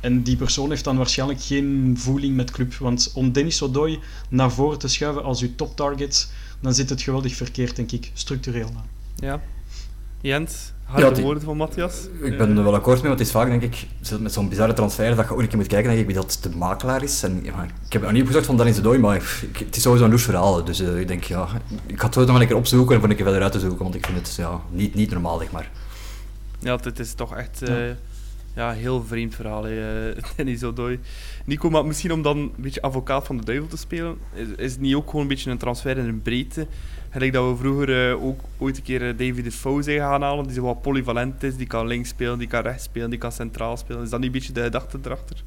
En 0.00 0.22
die 0.22 0.36
persoon 0.36 0.70
heeft 0.70 0.84
dan 0.84 0.96
waarschijnlijk 0.96 1.42
geen 1.42 1.94
voeling 1.98 2.36
met 2.36 2.50
club. 2.50 2.74
Want 2.74 3.10
om 3.14 3.32
Dennis 3.32 3.62
Odoi 3.62 3.98
naar 4.28 4.52
voren 4.52 4.78
te 4.78 4.88
schuiven 4.88 5.24
als 5.24 5.42
uw 5.42 5.54
top 5.56 5.76
target, 5.76 6.32
dan 6.60 6.74
zit 6.74 6.90
het 6.90 7.02
geweldig 7.02 7.34
verkeerd, 7.34 7.76
denk 7.76 7.92
ik, 7.92 8.10
structureel. 8.14 8.70
Ja. 9.16 9.42
Jens, 10.24 10.72
harde 10.84 11.06
ja, 11.06 11.12
die, 11.12 11.24
woorden 11.24 11.42
van 11.42 11.56
Matthias. 11.56 12.08
Ik 12.22 12.38
ben 12.38 12.56
er 12.56 12.64
wel 12.64 12.74
akkoord 12.74 12.96
mee, 12.96 13.06
want 13.06 13.18
het 13.18 13.28
is 13.28 13.34
vaak, 13.34 13.48
denk 13.48 13.62
ik, 13.62 13.86
met 14.20 14.32
zo'n 14.32 14.48
bizarre 14.48 14.72
transfer, 14.72 15.16
dat 15.16 15.26
je 15.26 15.32
ook 15.32 15.40
een 15.40 15.48
keer 15.48 15.56
moet 15.56 15.66
kijken 15.66 15.88
denk 15.88 16.00
ik, 16.00 16.06
wie 16.06 16.14
dat 16.14 16.38
de 16.42 16.50
makelaar 16.56 17.02
is. 17.02 17.22
En, 17.22 17.40
ja, 17.42 17.66
ik 17.86 17.92
heb 17.92 18.02
er 18.02 18.12
niet 18.12 18.20
opgezocht 18.20 18.46
van 18.46 18.56
Dennis 18.56 18.82
Dooi, 18.82 18.98
maar 18.98 19.16
ik, 19.16 19.58
het 19.58 19.76
is 19.76 19.82
sowieso 19.82 20.04
een 20.04 20.10
loes 20.10 20.22
verhaal. 20.22 20.64
Dus 20.64 20.80
uh, 20.80 21.00
ik 21.00 21.08
denk, 21.08 21.24
ja, 21.24 21.48
ik 21.86 22.00
ga 22.00 22.06
het 22.06 22.14
zo 22.14 22.24
nog 22.24 22.40
een 22.40 22.46
keer 22.46 22.56
opzoeken 22.56 22.94
en 22.94 23.00
voor 23.00 23.10
een 23.10 23.16
keer 23.16 23.24
verder 23.24 23.42
uit 23.42 23.52
te 23.52 23.60
zoeken, 23.60 23.82
want 23.82 23.94
ik 23.94 24.06
vind 24.06 24.18
het 24.18 24.36
ja, 24.36 24.60
niet, 24.70 24.94
niet 24.94 25.10
normaal, 25.10 25.38
zeg 25.38 25.50
maar. 25.50 25.70
Ja, 26.58 26.78
het 26.82 26.98
is 26.98 27.14
toch 27.14 27.36
echt... 27.36 27.68
Uh, 27.68 27.88
ja, 27.88 27.94
heel 28.54 29.04
vreemd 29.04 29.34
verhaal, 29.34 29.66
eh, 29.66 30.22
Dennis 30.36 30.64
Odoi. 30.64 31.00
Nico, 31.44 31.70
maar 31.70 31.86
misschien 31.86 32.12
om 32.12 32.22
dan 32.22 32.36
een 32.38 32.52
beetje 32.56 32.82
advocaat 32.82 33.26
van 33.26 33.36
de 33.36 33.44
duivel 33.44 33.68
te 33.68 33.76
spelen, 33.76 34.16
is, 34.34 34.48
is 34.56 34.72
het 34.72 34.80
niet 34.80 34.94
ook 34.94 35.06
gewoon 35.06 35.22
een 35.22 35.28
beetje 35.28 35.50
een 35.50 35.58
transfer 35.58 35.98
in 35.98 36.08
een 36.08 36.22
breedte? 36.22 36.66
Gelijk 37.10 37.32
dat 37.32 37.50
we 37.50 37.56
vroeger 37.56 38.10
eh, 38.10 38.24
ook 38.24 38.40
ooit 38.58 38.76
een 38.76 38.82
keer 38.82 39.08
eh, 39.08 39.18
David 39.18 39.44
Defoe 39.44 39.82
zijn 39.82 39.98
gaan 39.98 40.22
halen, 40.22 40.44
die 40.44 40.54
zo 40.54 40.62
wat 40.62 40.82
polyvalent 40.82 41.42
is, 41.42 41.56
die 41.56 41.66
kan 41.66 41.86
links 41.86 42.08
spelen, 42.08 42.38
die 42.38 42.48
kan 42.48 42.62
rechts 42.62 42.84
spelen, 42.84 43.10
die 43.10 43.18
kan 43.18 43.32
centraal 43.32 43.76
spelen. 43.76 44.02
Is 44.02 44.10
dat 44.10 44.20
niet 44.20 44.28
een 44.28 44.34
beetje 44.34 44.52
de 44.52 44.62
gedachte 44.62 44.98
erachter? 45.04 45.42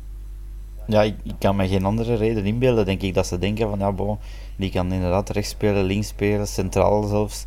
Ja, 0.87 1.01
ik, 1.01 1.15
ik 1.23 1.35
kan 1.39 1.55
me 1.55 1.67
geen 1.67 1.85
andere 1.85 2.15
reden 2.15 2.45
inbeelden, 2.45 2.85
denk 2.85 3.01
ik, 3.01 3.13
dat 3.13 3.27
ze 3.27 3.39
denken 3.39 3.69
van, 3.69 3.79
ja, 3.79 3.91
bon, 3.91 4.17
die 4.55 4.71
kan 4.71 4.91
inderdaad 4.91 5.29
rechts 5.29 5.49
spelen, 5.49 5.83
links 5.83 6.07
spelen, 6.07 6.47
centraal 6.47 7.03
zelfs. 7.03 7.43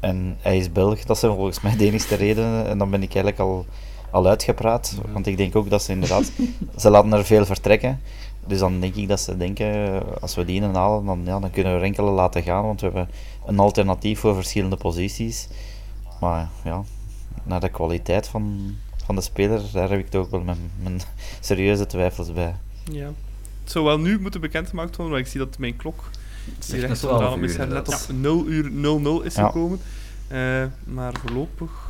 En 0.00 0.36
hij 0.40 0.56
is 0.56 0.72
Belg, 0.72 1.04
dat 1.04 1.18
zijn 1.18 1.32
volgens 1.32 1.60
mij 1.60 1.76
de 1.76 1.84
enige 1.84 2.14
redenen. 2.14 2.66
En 2.66 2.78
dan 2.78 2.90
ben 2.90 3.02
ik 3.02 3.14
eigenlijk 3.14 3.38
al, 3.38 3.66
al 4.12 4.26
uitgepraat, 4.26 4.94
want 5.12 5.26
ik 5.26 5.36
denk 5.36 5.56
ook 5.56 5.70
dat 5.70 5.82
ze 5.82 5.92
inderdaad, 5.92 6.30
ze 6.76 6.90
laten 6.90 7.12
er 7.12 7.24
veel 7.24 7.44
vertrekken. 7.44 8.00
Dus 8.46 8.58
dan 8.58 8.80
denk 8.80 8.94
ik 8.94 9.08
dat 9.08 9.20
ze 9.20 9.36
denken, 9.36 10.02
als 10.20 10.34
we 10.34 10.44
die 10.44 10.60
inhalen, 10.62 11.04
dan, 11.04 11.20
ja, 11.24 11.40
dan 11.40 11.50
kunnen 11.50 11.78
we 11.78 11.84
enkele 11.84 12.10
laten 12.10 12.42
gaan, 12.42 12.64
want 12.64 12.80
we 12.80 12.86
hebben 12.86 13.08
een 13.46 13.58
alternatief 13.58 14.18
voor 14.20 14.34
verschillende 14.34 14.76
posities. 14.76 15.48
Maar 16.20 16.48
ja, 16.64 16.82
naar 17.42 17.60
de 17.60 17.68
kwaliteit 17.68 18.28
van, 18.28 18.74
van 19.04 19.14
de 19.14 19.20
speler, 19.20 19.60
daar 19.72 19.90
heb 19.90 19.98
ik 19.98 20.08
toch 20.08 20.30
wel 20.30 20.40
mijn, 20.40 20.70
mijn 20.82 21.00
serieuze 21.40 21.86
twijfels 21.86 22.32
bij. 22.32 22.54
Ja. 22.90 23.10
Het 23.62 23.72
zou 23.72 23.84
wel 23.84 23.98
nu 23.98 24.20
moeten 24.20 24.40
bekendgemaakt 24.40 24.96
worden, 24.96 25.14
want 25.14 25.26
ik 25.26 25.30
zie 25.32 25.40
dat 25.40 25.58
mijn 25.58 25.76
klok 25.76 26.10
Het 26.44 26.54
is 26.58 26.66
die 26.66 26.76
echt 26.76 26.86
rechts 26.86 27.02
net 27.02 27.10
onderaan 27.10 27.32
12 27.32 27.34
op 27.34 27.38
mijn 27.38 27.50
uur, 27.50 27.54
scherm 27.56 27.68
net 27.68 27.78
inderdaad. 27.86 28.10
op 28.10 28.16
0 28.16 28.46
uur 28.46 28.70
00 29.02 29.22
is 29.22 29.34
Ja. 29.34 29.46
gekomen. 29.46 29.80
Eh, 30.28 30.64
maar 30.84 31.12
voorlopig 31.20 31.81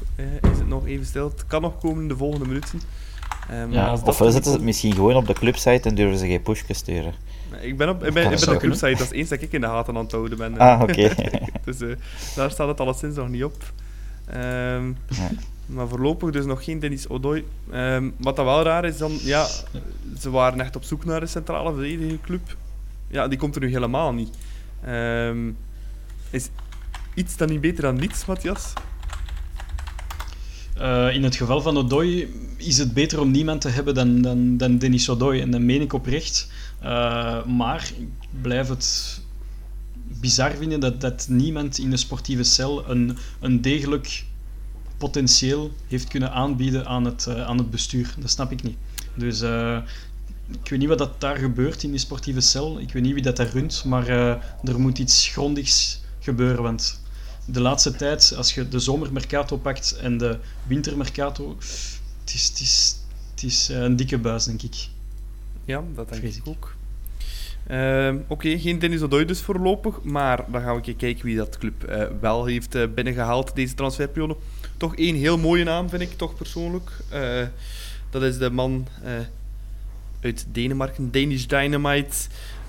is 0.53 0.59
het 0.59 0.67
nog 0.69 0.87
even 0.87 1.07
stil. 1.07 1.29
Het 1.29 1.47
kan 1.47 1.63
nog 1.63 1.79
komen 1.79 2.03
in 2.03 2.09
de 2.09 2.17
volgende 2.17 2.47
minuten. 2.47 2.81
Eh, 3.49 3.57
maar 3.57 3.71
Ja, 3.71 3.87
als 3.87 4.01
dat 4.01 4.09
Ofwel 4.09 4.31
zetten 4.31 4.33
ze 4.45 4.49
het 4.49 4.57
komt- 4.57 4.65
misschien 4.65 4.95
gewoon 4.95 5.17
op 5.17 5.27
de 5.27 5.33
clubsite 5.33 5.89
en 5.89 5.95
durven 5.95 6.19
ze 6.19 6.27
geen 6.27 6.43
push 6.43 6.63
te 6.63 6.73
sturen. 6.75 7.15
Ik 7.61 7.77
ben 7.77 7.89
op, 7.89 8.05
ik 8.05 8.13
ben, 8.15 8.23
ik 8.23 8.29
ben 8.31 8.39
op 8.39 8.59
kunnen. 8.59 8.59
clubsite, 8.61 8.91
dat 9.03 9.13
is 9.13 9.19
eens 9.19 9.29
dat 9.29 9.41
ik 9.43 9.53
in 9.53 9.61
de 9.61 9.67
gaten 9.67 9.97
aan 9.97 10.03
het 10.03 10.13
houden 10.13 10.39
ben. 10.39 10.59
Ah, 10.59 10.81
oké. 10.83 11.15
dus 11.65 11.81
eh, 11.81 11.89
daar 12.37 12.51
staat 12.51 12.69
het 12.69 12.81
alleszins 12.81 13.17
nog 13.17 13.29
niet 13.29 13.45
op. 13.45 13.73
Ehm, 14.27 14.87
Ja. 15.09 15.31
Maar 15.67 15.89
voorlopig 15.89 16.31
dus 16.31 16.45
nog 16.45 16.65
geen 16.65 16.79
Dennis 16.79 17.09
Odoi. 17.09 17.47
Ehm, 17.71 18.11
wat 18.17 18.37
dat 18.37 18.45
wel 18.45 18.63
raar 18.63 18.85
is, 18.85 18.97
dan, 18.99 19.13
ja, 19.21 19.47
ze 20.21 20.31
waren 20.31 20.61
echt 20.61 20.77
op 20.77 20.85
zoek 20.85 21.05
naar 21.05 21.23
een 21.23 21.29
centrale 21.29 21.73
verdedigerclub. 21.73 22.57
Ja, 23.09 23.29
die 23.29 23.39
komt 23.39 23.55
er 23.55 23.61
nu 23.61 23.71
helemaal 23.71 24.13
niet. 24.13 24.31
Ehm, 24.85 25.51
is 26.31 26.49
iets 27.15 27.37
dan 27.37 27.49
niet 27.49 27.61
beter 27.61 27.83
dan 27.83 27.97
niets, 27.97 28.25
Matthias? 28.27 28.73
Eh, 30.75 31.15
in 31.15 31.23
het 31.23 31.37
geval 31.37 31.61
van 31.61 31.77
Odoi 31.77 32.35
is 32.57 32.79
het 32.79 32.95
beter 32.95 33.21
om 33.21 33.31
niemand 33.31 33.61
te 33.61 33.69
hebben 33.69 33.95
dan, 33.95 34.23
dan, 34.23 34.57
dan 34.57 34.79
Denis 34.79 35.09
Odoi. 35.09 35.41
En 35.41 35.51
dat 35.51 35.61
meen 35.61 35.81
ik 35.81 35.93
oprecht. 35.93 36.51
Eh, 36.81 37.45
maar 37.45 37.91
ik 37.99 38.09
blijf 38.41 38.69
het 38.69 39.21
bizar 40.21 40.51
vinden 40.51 40.81
dat, 40.81 41.01
dat 41.01 41.27
niemand 41.29 41.79
in 41.79 41.91
de 41.91 41.97
sportieve 41.97 42.43
cel 42.43 42.91
een, 42.91 43.17
een 43.41 43.61
degelijk 43.61 44.25
potentieel 44.97 45.73
heeft 45.89 46.09
kunnen 46.09 46.33
aanbieden 46.33 46.87
aan 46.87 47.05
het, 47.05 47.27
eh, 47.27 47.47
aan 47.47 47.59
het 47.59 47.71
bestuur. 47.71 48.15
Dat 48.19 48.31
snap 48.31 48.53
ik 48.53 48.63
niet. 48.63 48.77
Dus 49.15 49.41
ik 50.63 50.69
weet 50.71 50.79
niet 50.79 50.89
wat 50.89 50.99
dat 50.99 51.21
daar 51.21 51.37
gebeurt 51.37 51.83
in 51.83 51.91
die 51.91 51.99
sportieve 51.99 52.41
cel. 52.41 52.81
Ik 52.81 52.93
weet 52.93 53.03
niet 53.03 53.15
wie 53.15 53.23
dat 53.23 53.37
daar 53.37 53.51
runt. 53.51 53.85
Maar 53.85 54.09
er 54.65 54.81
moet 54.81 54.99
iets 54.99 55.29
grondigs 55.29 56.01
gebeuren. 56.21 56.63
Want 56.63 57.02
de 57.45 57.61
laatste 57.61 57.93
tijd, 57.93 58.35
als 58.37 58.55
je 58.55 58.69
de 58.69 58.79
zomermercato 58.79 59.57
pakt 59.57 59.97
en 60.01 60.19
de 60.19 60.39
wintermercato, 60.67 61.57
het 62.21 62.35
is, 62.35 62.49
het 62.49 62.61
is, 62.61 62.97
het 63.31 63.43
is 63.43 63.69
eh, 63.69 63.81
een 63.81 63.97
dikke 63.97 64.19
buis, 64.19 64.45
denk 64.45 64.63
ik. 64.63 64.89
Ja, 65.65 65.83
dat 65.95 66.09
denk 66.09 66.21
Vrees 66.21 66.37
ik 66.37 66.49
ook. 66.49 66.75
Ehm, 67.67 68.19
Oké, 68.27 68.59
geen 68.59 68.79
Dennis 68.79 69.03
Odoi 69.03 69.25
dus 69.25 69.41
voorlopig, 69.41 70.03
maar 70.03 70.45
dan 70.51 70.63
gaan 70.63 70.81
we 70.81 70.95
kijken 70.95 71.25
wie 71.25 71.37
dat 71.37 71.59
club 71.59 71.85
eh, 71.85 72.07
wel 72.21 72.45
heeft 72.45 72.75
eh, 72.75 72.83
binnengehaald 72.95 73.55
deze 73.55 73.75
transferperiode. 73.75 74.37
Toch 74.77 74.97
één 74.97 75.15
heel 75.15 75.39
mooie 75.39 75.65
naam, 75.65 75.89
vind 75.89 76.03
ik 76.03 76.17
toch 76.17 76.35
persoonlijk. 76.35 76.91
Dat 78.11 78.23
is 78.23 78.39
de 78.39 78.51
man 78.51 78.87
uit 80.21 80.47
Denemarken, 80.53 81.11
Danish 81.11 81.45
Dynamite, 81.45 82.17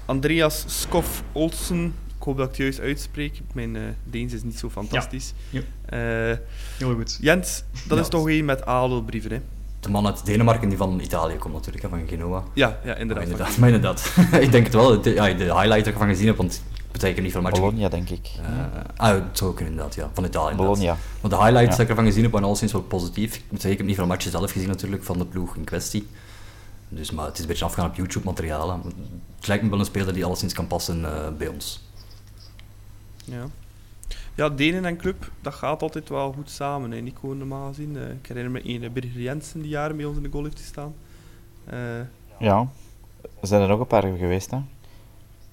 Andreas 0.06 0.64
Skof 0.68 1.24
Olsen. 1.32 1.94
Ik 2.24 2.30
hoop 2.30 2.38
dat 2.38 2.46
ik 2.50 2.52
het 2.52 2.62
juist 2.62 2.80
uitspreek. 2.80 3.42
Mijn 3.54 3.76
eh 3.76 3.82
Deens 4.04 4.34
is 4.34 4.44
niet 4.44 4.58
zo 4.60 4.70
fantastisch. 4.70 5.34
Ja. 5.50 5.62
Eh, 5.86 6.38
Heel 6.78 6.94
goed. 6.96 7.18
Jens, 7.22 7.64
dat 7.88 7.98
Ja. 7.98 8.04
is 8.04 8.10
toch 8.10 8.30
één 8.30 8.46
met 8.46 8.66
adelbrieven, 8.66 9.32
hè? 9.32 9.40
De 9.80 9.90
man 9.90 10.06
uit 10.06 10.26
Denemarken 10.26 10.70
die 10.70 10.78
van 10.78 11.00
Italië 11.00 11.36
komt 11.36 11.54
natuurlijk, 11.54 11.84
hè, 11.84 11.90
van 11.90 12.08
Genoa. 12.08 12.44
Ja, 12.54 12.68
ja 12.68 12.78
Maar 12.86 13.00
inderdaad. 13.00 13.24
inderdaad, 13.24 13.58
maar 13.58 13.70
inderdaad. 13.70 14.14
ik 14.46 14.52
denk 14.52 14.64
het 14.66 14.74
wel. 14.74 15.02
De, 15.02 15.14
ja, 15.14 15.24
de 15.34 15.44
highlight 15.44 15.70
dat 15.70 15.88
ik 15.88 15.94
ervan 15.94 16.08
gezien 16.08 16.28
heb, 16.28 16.38
want 16.38 16.52
het 16.54 16.92
betekent 16.92 17.24
niet 17.24 17.32
veel 17.32 17.42
matchen. 17.42 17.62
Bologna, 17.64 17.90
denk 17.90 18.10
ik. 18.10 18.30
Eh, 18.42 18.82
ah, 18.96 19.14
het 19.14 19.38
zou 19.38 19.54
kunnen 19.54 19.74
inderdaad, 19.74 19.96
ja. 19.96 20.10
Van 20.14 20.26
Italië 20.26 20.52
inderdaad. 20.52 20.76
Bologna. 20.76 20.98
Maar 21.22 21.32
de 21.32 21.38
highlights 21.38 21.62
Ja. 21.64 21.70
dat 21.72 21.80
ik 21.80 21.90
ervan 21.90 22.06
gezien 22.06 22.24
heb, 22.24 22.32
waren 22.32 22.48
alleszins 22.48 22.72
wel 22.72 22.82
positief. 22.82 23.36
Ik 23.36 23.44
zeggen, 23.52 23.72
ik 23.72 23.78
heb 23.78 23.86
niet 23.88 23.96
veel 23.96 24.06
matchen 24.08 24.32
zelf 24.32 24.52
gezien 24.52 24.68
natuurlijk, 24.68 25.04
van 25.04 25.18
de 25.18 25.26
ploeg 25.26 25.56
in 25.56 25.64
kwestie. 25.64 26.08
Dus, 26.90 27.12
maar 27.12 27.26
het 27.26 27.34
is 27.36 27.42
een 27.42 27.48
beetje 27.48 27.66
afgaan 27.66 27.86
op 27.90 27.96
YouTube-materiaal. 27.96 28.70
hè. 28.72 28.78
Het 29.36 29.48
lijkt 29.48 29.64
me 29.64 29.70
wel 29.70 29.80
een 29.80 29.86
speler 29.86 30.14
die 30.14 30.26
alleszins 30.26 30.54
kan 30.54 30.68
passen 30.68 31.06
eh, 31.06 31.28
bij 31.38 31.48
ons. 31.48 31.83
Ja. 33.24 33.46
Ja, 34.36 34.50
Denen 34.50 34.86
en 34.86 34.98
club, 34.98 35.32
dat 35.42 35.54
gaat 35.54 35.82
altijd 35.82 36.10
wel 36.10 36.32
goed 36.34 36.50
samen. 36.50 36.92
Hè. 36.92 37.00
Nico 37.00 37.28
normaal 37.34 37.68
gezien. 37.68 37.98
Eh, 37.98 38.10
ik 38.10 38.28
herinner 38.28 38.52
me 38.52 38.62
een 38.64 38.94
Birger 38.94 39.22
Jensen 39.22 39.62
die 39.62 39.70
jaren 39.70 39.96
bij 39.98 40.06
ons 40.06 40.18
in 40.18 40.24
de 40.24 40.30
goal 40.32 40.44
heeft 40.44 40.60
gestaan. 40.60 40.94
Eh 41.66 41.78
Ja. 42.40 42.68
Er 43.42 43.48
zijn 43.48 43.62
er 43.62 43.68
nog 43.68 43.80
een 43.80 43.88
paar 43.88 44.02
geweest, 44.18 44.52
hè. 44.52 44.58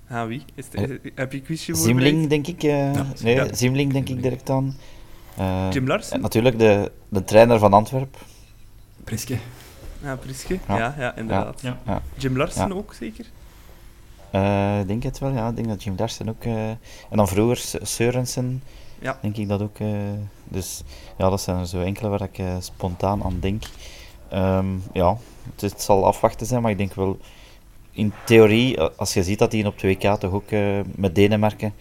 ah, 0.09 0.26
wie? 0.26 0.42
Is 0.54 0.64
heb 1.14 1.33
je 1.33 1.38
een 1.38 1.44
quizje 1.44 1.74
voor 1.74 1.85
Zimling, 1.85 2.28
denk 2.28 2.46
ik. 2.46 2.62
eh, 2.62 2.94
Ja, 2.94 3.06
nee, 3.22 3.35
ja. 3.35 3.54
Zimling, 3.54 3.92
denk 3.92 4.09
ik 4.09 4.22
direct 4.22 4.50
aan. 4.50 4.76
Eh, 5.37 5.66
Jim 5.72 5.87
Larsen? 5.87 6.12
en 6.14 6.20
natuurlijk 6.20 6.59
de, 6.59 6.92
de 7.09 7.24
trainer 7.24 7.59
van 7.59 7.72
Antwerpen. 7.72 8.20
Priske. 9.04 9.38
Ja, 10.02 10.16
Priske. 10.16 10.59
Ja, 10.68 10.76
Ja. 10.78 10.94
ja, 10.98 11.16
inderdaad. 11.16 11.61
Ja. 11.61 11.78
Ja. 11.87 12.02
Jim 12.16 12.37
Larsen 12.37 12.68
Ja. 12.68 12.74
ook 12.74 12.94
zeker? 12.94 13.26
Eh, 14.31 14.81
Ik 14.81 14.87
denk 14.88 15.03
het 15.03 15.19
wel, 15.19 15.31
ja. 15.33 15.49
Ik 15.49 15.57
denk 15.57 15.69
dat 15.69 15.83
Jim 15.83 15.95
Larsen 15.99 16.29
ook... 16.29 16.45
eh, 16.45 16.69
en 16.71 16.79
dan 17.16 17.29
vroeger 17.29 17.57
S- 17.57 17.77
Sørensen, 17.83 18.62
Ja. 18.99 19.19
denk 19.23 19.37
ik 19.37 19.49
dat 19.49 19.62
ook. 19.62 19.79
eh, 19.79 19.88
dus 20.49 20.83
ja, 21.19 21.31
dat 21.31 21.40
zijn 21.40 21.59
er 21.59 21.66
zo 21.66 21.81
enkele 21.81 22.09
waar 22.09 22.23
ik 22.23 22.43
spontaan 22.59 23.23
aan 23.23 23.37
denk. 23.40 23.62
Ehm, 24.29 24.66
ja, 24.93 25.16
het, 25.53 25.61
het 25.61 25.83
zal 25.83 26.07
afwachten 26.07 26.47
zijn, 26.47 26.62
maar 26.62 26.71
ik 26.71 26.79
denk 26.79 26.95
wel... 26.95 27.19
In 27.93 28.12
theorie, 28.25 28.81
als 28.81 29.14
je 29.14 29.23
ziet 29.23 29.38
dat 29.38 29.53
hij 29.53 29.66
op 29.66 29.75
2K 29.85 30.19
toch 30.19 30.33
ook 30.33 30.51
met 30.95 31.14
Denemarken 31.14 31.75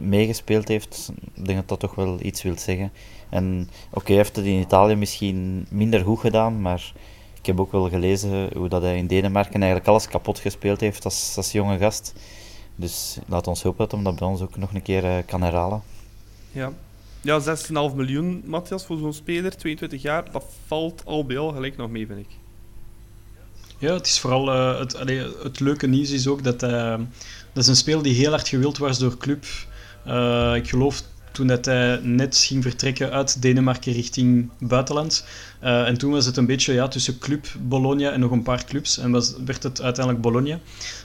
meegespeeld 0.00 0.68
heeft, 0.68 1.12
ik 1.34 1.44
denk 1.44 1.58
dat 1.58 1.68
dat 1.68 1.80
toch 1.80 1.94
wel 1.94 2.18
iets 2.22 2.42
wil 2.42 2.58
zeggen. 2.58 2.92
En 3.28 3.68
oké, 3.90 4.12
heeft 4.12 4.36
het 4.36 4.44
in 4.44 4.60
Italië 4.60 4.94
misschien 4.94 5.66
minder 5.70 6.04
goed 6.04 6.18
gedaan, 6.20 6.60
maar 6.60 6.92
ik 7.38 7.46
heb 7.46 7.60
ook 7.60 7.72
wel 7.72 7.88
gelezen 7.88 8.50
hoe 8.56 8.68
dat 8.68 8.82
hij 8.82 8.96
in 8.96 9.06
Denemarken 9.06 9.60
eigenlijk 9.60 9.86
alles 9.86 10.08
kapot 10.08 10.38
gespeeld 10.38 10.80
heeft 10.80 11.04
als, 11.04 11.34
als 11.36 11.52
jonge 11.52 11.78
gast. 11.78 12.14
Dus 12.76 13.18
laat 13.26 13.46
ons 13.46 13.62
hopen 13.62 13.78
dat 13.78 13.92
hij 13.92 14.02
dat 14.02 14.18
bij 14.18 14.28
ons 14.28 14.40
ook 14.40 14.56
nog 14.56 14.74
een 14.74 14.82
keer 14.82 15.04
eh, 15.04 15.16
kan 15.26 15.42
herhalen. 15.42 15.82
Ja. 16.52 16.72
Ja, 17.20 17.40
6,5 17.90 17.94
miljoen, 17.94 18.42
Matthias, 18.46 18.86
voor 18.86 18.98
zo'n 18.98 19.12
speler, 19.12 19.56
22 19.56 20.02
jaar. 20.02 20.32
Dat 20.32 20.44
valt 20.66 21.02
al 21.04 21.24
bij 21.24 21.38
al 21.38 21.52
gelijk 21.52 21.76
nog 21.76 21.90
mee, 21.90 22.06
vind 22.06 22.18
ik. 22.18 22.36
Ja, 23.78 23.92
het 23.92 24.06
is 24.06 24.20
vooral 24.20 24.52
eh, 24.52 24.78
het, 24.78 24.96
allee, 24.96 25.26
het 25.42 25.60
leuke 25.60 25.86
nieuws 25.86 26.10
is 26.10 26.26
ook 26.26 26.44
dat 26.44 26.60
hij, 26.60 26.96
dat 27.52 27.62
is 27.62 27.66
een 27.66 27.76
speler 27.76 28.02
die 28.02 28.14
heel 28.14 28.30
hard 28.30 28.48
gewild 28.48 28.78
was 28.78 28.98
door 28.98 29.16
club. 29.16 29.44
Eh, 30.04 30.54
ik 30.54 30.68
geloof 30.68 31.02
toen 31.32 31.46
dat 31.46 31.64
hij 31.64 32.00
net 32.02 32.36
ging 32.36 32.62
vertrekken 32.62 33.10
uit 33.10 33.42
Denemarken 33.42 33.92
richting 33.92 34.50
buitenland. 34.58 35.24
Eh, 35.60 35.86
en 35.86 35.98
toen 35.98 36.12
was 36.12 36.26
het 36.26 36.36
een 36.36 36.46
beetje 36.46 36.72
ja, 36.72 36.88
tussen 36.88 37.18
club, 37.18 37.46
Bologna 37.60 38.10
en 38.10 38.20
nog 38.20 38.30
een 38.30 38.42
paar 38.42 38.64
clubs. 38.64 38.98
En 38.98 39.10
was, 39.10 39.34
werd 39.44 39.62
het 39.62 39.82
uiteindelijk 39.82 40.24
Bologna. 40.24 40.58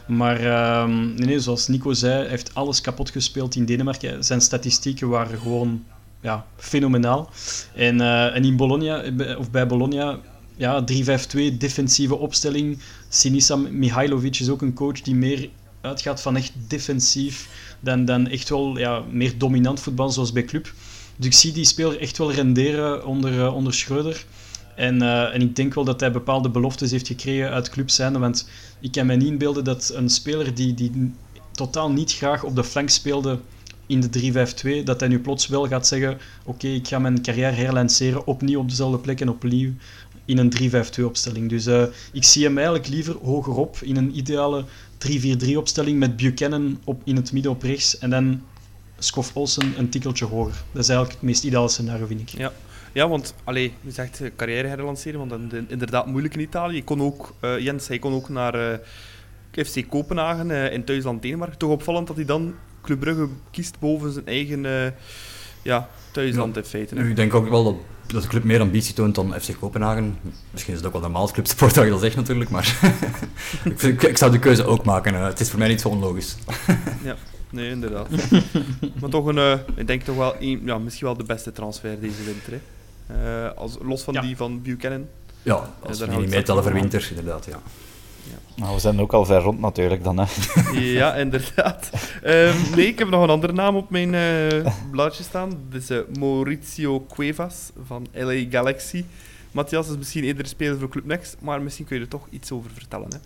Maar 0.07 0.39
ehm, 0.39 1.13
nee, 1.13 1.39
zoals 1.39 1.67
Nico 1.67 1.93
zei, 1.93 2.27
heeft 2.27 2.55
alles 2.55 2.81
kapot 2.81 3.09
gespeeld 3.09 3.55
in 3.55 3.65
Denemarken. 3.65 4.23
Zijn 4.23 4.41
statistieken 4.41 5.09
waren 5.09 5.39
gewoon 5.39 5.83
ja, 6.21 6.45
fenomenaal. 6.55 7.29
En, 7.75 8.01
eh, 8.01 8.35
en 8.35 8.45
in 8.45 8.55
Bologna, 8.55 9.01
eh, 9.01 9.39
of 9.39 9.51
bij 9.51 9.67
Bologna, 9.67 10.19
ja, 10.55 10.83
3-5-2, 10.83 11.57
defensieve 11.57 12.15
opstelling. 12.15 12.79
Sinisa 13.09 13.55
Mihailovic 13.55 14.39
is 14.39 14.49
ook 14.49 14.61
een 14.61 14.73
coach 14.73 15.01
die 15.01 15.15
meer 15.15 15.49
uitgaat 15.83 16.21
van 16.21 16.35
echt 16.35 16.51
defensief 16.67 17.49
dan, 17.79 18.05
dan 18.05 18.27
echt 18.27 18.49
wel 18.49 18.77
ja, 18.77 19.03
meer 19.11 19.37
dominant 19.37 19.79
voetbal 19.79 20.09
zoals 20.09 20.31
bij 20.31 20.43
club. 20.43 20.73
Dus 21.15 21.25
ik 21.25 21.33
zie 21.33 21.51
die 21.51 21.65
speler 21.65 21.99
echt 21.99 22.17
wel 22.17 22.31
renderen 22.31 23.05
onder, 23.05 23.39
eh, 23.39 23.55
onder 23.55 23.73
Schreuder. 23.73 24.25
En, 24.75 25.01
eh, 25.01 25.33
en 25.33 25.41
ik 25.41 25.55
denk 25.55 25.73
wel 25.73 25.83
dat 25.83 25.99
hij 25.99 26.11
bepaalde 26.11 26.49
beloftes 26.49 26.91
heeft 26.91 27.07
gekregen 27.07 27.49
uit 27.49 27.69
club 27.69 27.89
zijnde, 27.89 28.19
want 28.19 28.49
ik 28.79 28.91
kan 28.91 29.05
me 29.05 29.15
niet 29.15 29.27
inbeelden 29.27 29.63
dat 29.63 29.91
een 29.93 30.09
speler 30.09 30.53
die, 30.53 30.73
die 30.73 31.13
totaal 31.51 31.91
niet 31.91 32.13
graag 32.13 32.43
op 32.43 32.55
de 32.55 32.63
flank 32.63 32.89
speelde 32.89 33.39
in 33.85 33.99
de 33.99 34.09
3-5-2, 34.09 34.83
dat 34.83 34.99
hij 34.99 35.09
nu 35.09 35.19
plots 35.19 35.47
wel 35.47 35.67
gaat 35.67 35.87
zeggen 35.87 36.17
oké, 36.45 36.67
ik 36.67 36.87
ga 36.87 36.99
mijn 36.99 37.21
carrière 37.21 37.55
herlanceren, 37.55 38.27
opnieuw 38.27 38.59
op 38.59 38.69
dezelfde 38.69 38.97
plek 38.97 39.21
en 39.21 39.29
opnieuw 39.29 39.71
in 40.25 40.37
een 40.37 40.53
3-5-2 40.99 41.05
opstelling. 41.05 41.49
Dus 41.49 41.67
uh, 41.67 41.83
ik 42.11 42.23
zie 42.23 42.43
hem 42.43 42.57
eigenlijk 42.57 42.87
liever 42.87 43.15
hogerop 43.23 43.77
in 43.81 43.97
een 43.97 44.17
ideale 44.17 44.65
3-4-3 45.07 45.55
opstelling 45.55 45.99
met 45.99 46.17
Buchanan 46.17 46.79
op, 46.83 47.01
in 47.05 47.15
het 47.15 47.31
midden 47.31 47.51
op 47.51 47.61
rechts 47.61 47.97
en 47.97 48.09
dan 48.09 48.41
Skof 48.99 49.35
Olsen 49.35 49.73
een 49.77 49.89
tikkeltje 49.89 50.25
hoger. 50.25 50.53
Dat 50.71 50.81
is 50.81 50.89
eigenlijk 50.89 51.19
het 51.19 51.21
meest 51.29 51.43
ideale 51.43 51.69
scenario, 51.69 52.05
vind 52.05 52.21
ik. 52.21 52.29
Ja, 52.29 52.51
ja 52.91 53.07
want 53.07 53.33
allee, 53.43 53.73
je 53.81 53.91
zegt 53.91 54.21
uh, 54.21 54.29
carrière 54.35 54.67
herlanceren, 54.67 55.27
want 55.27 55.29
dat 55.29 55.39
is 55.53 55.59
inderdaad 55.67 56.05
moeilijk 56.05 56.33
in 56.33 56.39
Italië. 56.39 56.75
Je 56.75 56.83
kon 56.83 57.01
ook, 57.01 57.33
uh, 57.41 57.59
Jens, 57.59 57.87
hij 57.87 57.99
kon 57.99 58.13
ook 58.13 58.29
naar 58.29 58.79
FC 59.51 59.89
Kopenhagen 59.89 60.71
in 60.71 60.83
thuisland 60.83 61.21
Denemarken. 61.21 61.57
Toch 61.57 61.71
opvallend 61.71 62.07
dat 62.07 62.15
hij 62.15 62.25
dan 62.25 62.53
Club 62.81 62.99
Brugge 62.99 63.27
kiest 63.51 63.79
boven 63.79 64.11
zijn 64.11 64.25
eigen 64.25 64.93
ja, 65.61 65.89
thuisland 66.11 66.57
in 66.57 66.63
feite. 66.63 66.95
Ik 66.95 67.15
denk 67.15 67.33
ook 67.33 67.49
wel 67.49 67.63
dat, 67.63 67.75
dat 68.07 68.21
de 68.21 68.27
club 68.27 68.43
meer 68.43 68.59
ambitie 68.59 68.93
toont 68.93 69.15
dan 69.15 69.33
FC 69.41 69.59
Kopenhagen. 69.59 70.17
Misschien 70.51 70.73
is 70.73 70.79
het 70.79 70.87
ook 70.87 70.93
wel 70.93 71.01
normaal 71.01 71.31
clubsport 71.31 71.73
dat 71.73 71.83
je 71.83 71.89
dat 71.89 71.99
zegt 71.99 72.15
natuurlijk, 72.15 72.49
maar 72.49 72.67
ik, 73.63 73.79
vind, 73.79 74.03
ik, 74.03 74.17
zou 74.17 74.31
de 74.31 74.39
keuze 74.39 74.65
ook 74.65 74.83
maken. 74.83 75.13
het 75.13 75.39
is 75.39 75.49
voor 75.49 75.59
mij 75.59 75.67
niet 75.67 75.81
zo 75.81 75.89
onlogisch. 75.89 76.35
ja. 77.03 77.15
Nee, 77.49 77.69
inderdaad. 77.69 78.07
maar 78.99 79.09
toch 79.09 79.25
een, 79.25 79.37
uh, 79.37 79.53
ik 79.75 79.87
denk 79.87 80.01
toch 80.01 80.15
wel 80.15 80.35
een, 80.39 80.61
ja, 80.65 80.77
misschien 80.77 81.07
wel 81.07 81.17
de 81.17 81.23
beste 81.23 81.51
transfer 81.51 81.99
deze 81.99 82.23
winter. 82.23 82.53
Hè. 82.53 83.45
Uh, 83.47 83.57
als, 83.57 83.77
los 83.81 84.01
van 84.01 84.13
ja. 84.13 84.21
die 84.21 84.37
van 84.37 84.61
Buchanan. 84.61 85.07
Ja, 85.43 85.73
als 85.79 85.99
we 85.99 86.05
niet 86.05 86.29
meetellen 86.29 86.63
voor 86.63 86.73
winter, 86.73 87.07
inderdaad. 87.09 87.45
Ja. 87.45 87.61
Ja. 88.23 88.61
Nou, 88.63 88.73
we 88.73 88.79
zijn 88.79 88.99
ook 88.99 89.13
al 89.13 89.25
ver 89.25 89.41
rond 89.41 89.59
natuurlijk 89.59 90.03
dan. 90.03 90.17
Hè. 90.19 90.25
ja, 90.99 91.15
inderdaad. 91.15 91.89
Um, 92.23 92.55
nee, 92.75 92.87
ik 92.87 92.99
heb 92.99 93.09
nog 93.09 93.23
een 93.23 93.29
andere 93.29 93.53
naam 93.53 93.75
op 93.75 93.89
mijn 93.89 94.13
uh, 94.13 94.73
blaadje 94.91 95.23
staan. 95.23 95.49
Dat 95.69 95.81
is 95.81 95.91
uh, 95.91 95.99
Mauricio 96.19 97.05
Cuevas 97.13 97.71
van 97.85 98.07
LA 98.13 98.43
Galaxy. 98.49 99.05
Matthias 99.51 99.89
is 99.89 99.97
misschien 99.97 100.23
eerder 100.23 100.47
speler 100.47 100.79
voor 100.79 100.89
Club 100.89 101.05
Next, 101.05 101.35
maar 101.39 101.61
misschien 101.61 101.85
kun 101.85 101.95
je 101.95 102.01
er 102.01 102.07
toch 102.07 102.27
iets 102.29 102.51
over 102.51 102.71
vertellen. 102.71 103.07
Hè? 103.09 103.17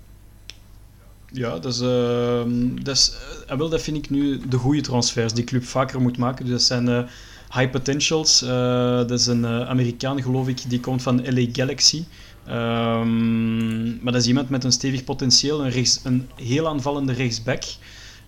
Ja, 1.32 1.60
dat, 1.60 1.74
is, 1.74 1.82
uh, 1.82 2.42
dat, 2.84 2.96
is, 2.96 3.18
uh, 3.52 3.58
wel, 3.58 3.70
dat 3.70 3.82
vind 3.82 3.98
ik 3.98 4.10
nu 4.10 4.48
de 4.48 4.58
goede 4.58 4.82
transfers 4.82 5.34
die 5.34 5.44
club 5.44 5.64
vaker 5.64 6.02
moet 6.02 6.18
maken. 6.18 6.46
Dus 6.46 6.54
dat 6.54 6.62
zijn 6.62 6.88
uh, 6.88 7.04
high 7.50 7.70
potentials. 7.72 8.40
dat 8.40 9.12
is 9.12 9.28
een 9.28 9.46
Amerikaan, 9.46 10.22
geloof 10.22 10.48
ik, 10.48 10.70
die 10.70 10.80
komt 10.80 11.02
van 11.02 11.22
LA 11.26 11.46
Galaxy. 11.52 12.04
Um, 12.50 14.00
maar 14.02 14.14
dat 14.14 14.22
is 14.22 14.28
iemand 14.28 14.50
met 14.50 14.64
een 14.64 14.72
stevig 14.72 15.04
potentieel, 15.04 15.66
een, 15.66 15.70
rechts, 15.70 16.00
een 16.04 16.28
heel 16.36 16.68
aanvallende 16.68 17.14
rechtsback. 17.14 17.64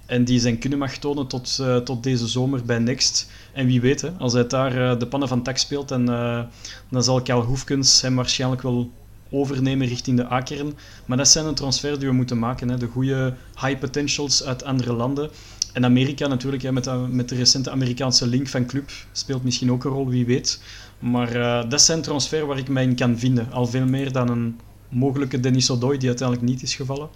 En 0.05 0.23
die 0.23 0.39
zijn 0.39 0.57
kunnen 0.57 0.79
mag 0.79 0.97
tonen 0.97 1.27
tot, 1.27 1.57
uh, 1.61 1.77
tot 1.77 2.03
deze 2.03 2.27
zomer 2.27 2.63
bij 2.63 2.79
Next. 2.79 3.29
En 3.53 3.65
wie 3.65 3.81
weet, 3.81 4.11
als 4.17 4.33
hij 4.33 4.47
daar 4.47 4.77
uh, 4.77 4.99
de 4.99 5.07
pannen 5.07 5.27
van 5.27 5.43
tak 5.43 5.57
speelt, 5.57 5.91
en, 5.91 6.09
uh, 6.09 6.41
dan 6.89 7.03
zal 7.03 7.21
Karl 7.21 7.41
Hoefkens 7.41 8.01
hem 8.01 8.15
waarschijnlijk 8.15 8.61
wel 8.61 8.91
overnemen 9.29 9.87
richting 9.87 10.17
de 10.17 10.31
A-kern. 10.31 10.73
Maar 11.05 11.17
dat 11.17 11.27
zijn 11.27 11.45
een 11.45 11.55
transfer 11.55 11.99
die 11.99 12.07
we 12.07 12.13
moeten 12.13 12.39
maken. 12.39 12.69
Hè. 12.69 12.77
De 12.77 12.87
goede 12.87 13.33
high 13.61 13.79
potentials 13.79 14.43
uit 14.43 14.63
andere 14.63 14.93
landen. 14.93 15.29
En 15.73 15.85
Amerika 15.85 16.27
natuurlijk, 16.27 16.63
hè, 16.63 16.71
met, 16.71 16.83
de, 16.83 16.91
met 16.91 17.29
de 17.29 17.35
recente 17.35 17.71
Amerikaanse 17.71 18.27
link 18.27 18.47
van 18.47 18.65
club, 18.65 18.91
speelt 19.11 19.43
misschien 19.43 19.71
ook 19.71 19.83
een 19.83 19.91
rol, 19.91 20.07
wie 20.07 20.25
weet. 20.25 20.61
Maar 20.99 21.35
uh, 21.35 21.69
dat 21.69 21.81
zijn 21.81 22.01
transfer 22.01 22.45
waar 22.45 22.57
ik 22.57 22.67
mij 22.67 22.83
in 22.83 22.95
kan 22.95 23.17
vinden. 23.17 23.51
Al 23.51 23.65
veel 23.65 23.85
meer 23.85 24.11
dan 24.11 24.29
een 24.29 24.59
mogelijke 24.89 25.39
Denis 25.39 25.71
Odoi, 25.71 25.97
die 25.97 26.07
uiteindelijk 26.07 26.47
niet 26.47 26.61
is 26.61 26.75
gevallen. 26.75 27.09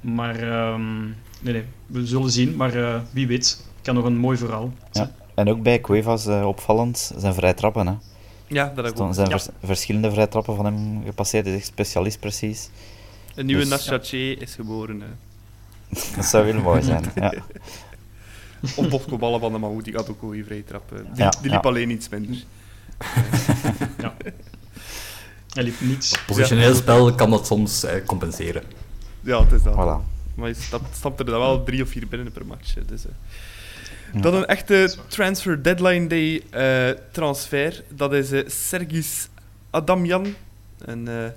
Maar 0.00 0.68
um, 0.72 1.16
nee, 1.40 1.52
nee, 1.52 1.64
we 1.86 2.06
zullen 2.06 2.30
zien. 2.30 2.56
Maar 2.56 2.76
uh, 2.76 3.00
wie 3.10 3.26
weet, 3.26 3.64
kan 3.82 3.94
nog 3.94 4.04
een 4.04 4.18
mooi 4.18 4.36
verhaal 4.36 4.72
ja. 4.92 5.12
En 5.34 5.48
ook 5.48 5.62
bij 5.62 5.80
Cuevas 5.80 6.26
uh, 6.26 6.46
opvallend 6.46 7.12
zijn 7.16 7.34
vrij 7.34 7.54
trappen. 7.54 7.86
Hè. 7.86 7.94
Ja, 8.46 8.72
dat 8.74 8.98
er 9.00 9.14
zijn 9.14 9.28
ja. 9.28 9.38
vers 9.38 9.48
verschillende 9.62 10.10
vrij 10.10 10.26
trappen 10.26 10.56
van 10.56 10.64
hem 10.64 11.02
gepasseerd. 11.04 11.44
Hij 11.44 11.54
is 11.54 11.60
echt 11.60 11.68
specialist 11.68 12.20
precies. 12.20 12.70
Een 13.34 13.46
nieuwe 13.46 13.68
dus, 13.68 14.12
is 14.12 14.54
geboren. 14.54 15.00
Hè. 15.00 15.06
dat 16.16 16.24
zou 16.24 16.44
heel 16.44 16.60
mooi 16.60 16.82
zijn. 16.82 17.04
ja. 17.14 17.34
Of 18.76 18.88
Bosco 18.88 19.18
Ballen 19.18 19.40
van 19.40 19.52
de 19.52 19.58
Mahout, 19.58 19.84
die 19.84 19.94
had 19.94 20.10
ook 20.10 20.22
een 20.22 20.28
goede 20.28 20.44
vrije 20.44 20.64
trap. 20.64 20.88
Die, 20.88 20.98
ja, 21.14 21.32
die 21.42 21.50
liep 21.50 21.66
alleen 21.66 21.90
iets 21.90 22.08
minder. 22.08 22.44
Ja. 23.98 24.14
Hij 25.52 25.62
liep 25.62 25.80
niets. 25.80 26.24
Positioneel 26.26 26.74
spel 26.74 27.14
kan 27.14 27.30
dat 27.30 27.46
soms 27.46 27.84
eh, 27.84 28.04
compenseren. 28.06 28.62
Ja, 29.20 29.42
het 29.42 29.52
is 29.52 29.62
dat. 29.62 29.74
Voilà. 29.74 30.08
Maar 30.34 30.48
je 30.48 30.54
stapt, 30.54 30.96
stapt 30.96 31.20
er 31.20 31.26
dan 31.26 31.38
wel 31.38 31.62
drie 31.62 31.82
of 31.82 31.88
vier 31.88 32.08
binnen 32.08 32.32
per 32.32 32.46
match. 32.46 32.74
Dus, 32.86 33.02
ja. 34.12 34.20
Dan 34.20 34.34
een 34.34 34.46
echte 34.46 34.94
transfer 35.08 35.62
deadline 35.62 36.06
day 36.06 36.42
uh, 36.54 36.96
transfer. 37.10 37.84
Dat 37.88 38.12
is 38.12 38.32
uh, 38.32 38.48
Sergis 38.48 39.28
Adamjan. 39.70 40.34
Een 40.78 41.32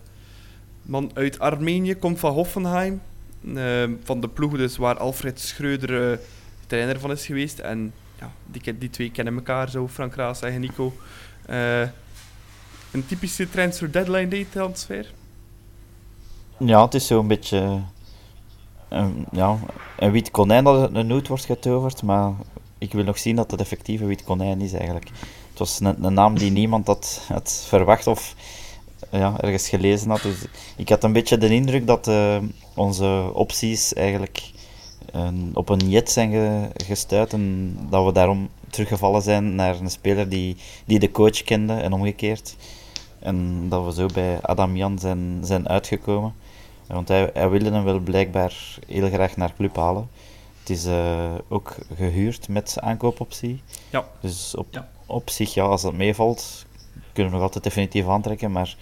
man 0.82 1.11
uit 1.14 1.39
Armenië, 1.39 1.95
komt 1.95 2.20
van 2.20 2.34
Hoffenheim. 2.34 3.01
van 4.03 4.22
de 4.22 4.28
ploeg 4.28 4.57
dus 4.57 4.78
waar 4.78 4.97
Alfred 4.97 5.39
Schreuder 5.39 6.20
trainer 6.68 6.99
van 6.99 7.11
is 7.11 7.26
geweest. 7.26 7.59
En 7.59 7.93
ja, 8.20 8.32
die, 8.45 8.78
die 8.78 8.89
twee 8.89 9.11
kennen 9.11 9.36
elkaar, 9.36 9.70
zo 9.70 9.88
Frank 9.88 10.16
Raas 10.16 10.41
en 10.41 10.59
Nico. 10.59 10.93
Uh, 11.49 11.81
een 12.91 13.05
typische 13.05 13.49
transfer 13.49 13.91
deadline 13.91 14.27
day 14.27 14.47
transfer? 14.49 15.13
Ja, 16.57 16.83
het 16.83 16.93
is 16.93 17.07
zo'n 17.07 17.27
beetje 17.27 17.79
een, 18.89 19.25
ja, 19.31 19.57
een 19.97 20.11
wit 20.11 20.31
konijn 20.31 20.63
dat 20.63 20.93
een 20.93 21.07
noot 21.07 21.27
wordt 21.27 21.45
getoverd, 21.45 22.03
maar 22.03 22.33
ik 22.77 22.93
wil 22.93 23.03
nog 23.03 23.17
zien 23.17 23.35
dat 23.35 23.51
het 23.51 23.59
effectief 23.59 24.01
een 24.01 24.07
wit 24.07 24.23
konijn 24.23 24.61
is 24.61 24.73
eigenlijk. 24.73 25.09
Het 25.49 25.59
was 25.59 25.79
een, 25.79 26.05
een 26.05 26.13
naam 26.13 26.37
die 26.37 26.51
niemand 26.51 26.87
had, 26.87 27.25
had 27.27 27.65
verwacht 27.67 28.07
of 28.07 28.35
ja, 29.11 29.39
ergens 29.39 29.69
gelezen 29.69 30.09
had. 30.09 30.21
Dus 30.21 30.45
ik 30.75 30.89
had 30.89 31.03
een 31.03 31.13
beetje 31.13 31.37
de 31.37 31.49
indruk 31.49 31.87
dat 31.87 32.07
uh, 32.07 32.37
onze 32.75 33.29
opties 33.33 33.93
eigenlijk 33.93 34.51
op 35.53 35.69
een 35.69 35.89
jet 35.89 36.11
zijn 36.11 36.31
ge, 36.31 36.69
gestuurd 36.85 37.33
en 37.33 37.77
dat 37.89 38.05
we 38.05 38.11
daarom 38.11 38.49
teruggevallen 38.74 39.21
zijn 39.21 39.55
naar 39.55 39.80
een 39.80 39.89
speler 39.89 40.30
die, 40.30 40.55
die 40.86 40.99
de 40.99 41.11
coach 41.11 41.43
kende 41.43 41.74
en 41.74 41.93
omgekeerd. 41.93 42.55
En 43.19 43.65
dat 43.69 43.86
we 43.86 43.93
zo 43.93 44.05
bij 44.13 44.41
Adam 44.41 44.76
Jan 44.76 44.99
zijn, 44.99 45.39
zijn 45.43 45.69
uitgekomen. 45.69 46.34
Want 46.88 47.07
hij, 47.07 47.30
hij 47.34 47.49
wilde 47.49 47.71
hem 47.71 47.84
wel 47.84 47.99
blijkbaar 47.99 48.78
heel 48.88 49.09
graag 49.09 49.38
naar 49.38 49.53
club 49.55 49.76
halen. 49.76 50.09
Het 50.59 50.69
is 50.69 50.86
uh, 50.86 51.32
ook 51.47 51.76
gehuurd 51.95 52.47
met 52.47 52.78
aankoopoptie. 52.80 53.61
Ja. 53.89 54.07
Dus 54.19 54.55
op, 54.55 54.67
ja. 54.71 54.89
op 55.05 55.30
zich, 55.30 55.53
ja, 55.53 55.63
als 55.63 55.82
dat 55.82 55.93
meevalt, 55.93 56.65
kunnen 57.13 57.32
we 57.32 57.38
nog 57.38 57.47
altijd 57.47 57.63
definitief 57.63 58.07
aantrekken. 58.07 58.51
Maar 58.51 58.76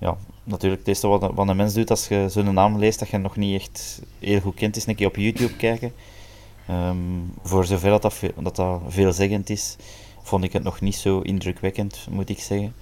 ja, 0.00 0.16
natuurlijk, 0.44 0.80
het 0.80 0.88
eerste 0.88 1.06
wat, 1.06 1.30
wat 1.34 1.48
een 1.48 1.56
mens 1.56 1.74
doet 1.74 1.90
als 1.90 2.08
je 2.08 2.26
zo'n 2.28 2.54
naam 2.54 2.78
leest 2.78 2.98
dat 2.98 3.08
je 3.08 3.18
nog 3.18 3.36
niet 3.36 3.60
echt 3.60 4.02
heel 4.18 4.40
goed 4.40 4.54
kent, 4.54 4.76
is 4.76 4.86
een 4.86 4.94
keer 4.94 5.06
op 5.06 5.16
YouTube 5.16 5.56
kijken. 5.56 5.92
Um, 6.70 7.34
voor 7.42 7.64
zover 7.64 7.90
dat 7.90 8.02
dat, 8.02 8.20
dat 8.42 8.56
dat 8.56 8.80
veelzeggend 8.88 9.50
is, 9.50 9.76
vond 10.22 10.44
ik 10.44 10.52
het 10.52 10.62
nog 10.62 10.80
niet 10.80 10.96
zo 10.96 11.20
indrukwekkend, 11.20 12.06
moet 12.10 12.28
ik 12.28 12.40
zeggen. 12.40 12.74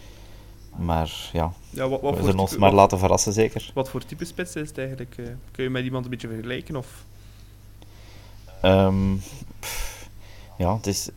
Maar 0.77 1.31
ja, 1.33 1.53
ja 1.71 1.89
wat, 1.89 2.01
wat 2.01 2.17
we 2.17 2.23
zullen 2.23 2.39
ons 2.39 2.57
maar 2.57 2.71
wat, 2.71 2.79
laten 2.79 2.99
verrassen, 2.99 3.33
zeker. 3.33 3.71
Wat 3.75 3.89
voor 3.89 4.05
type 4.05 4.25
spits 4.25 4.55
is 4.55 4.69
het 4.69 4.79
eigenlijk? 4.79 5.17
Uh, 5.19 5.27
kun 5.51 5.65
je 5.65 5.71
met 5.71 5.85
iemand 5.85 6.05
een 6.05 6.11
beetje 6.11 6.29
vergelijken? 6.29 6.77
Of? 6.77 7.05
Um, 8.63 9.23
pff, 9.61 10.09
ja, 10.59 10.77
het 10.77 10.87
is, 10.87 11.09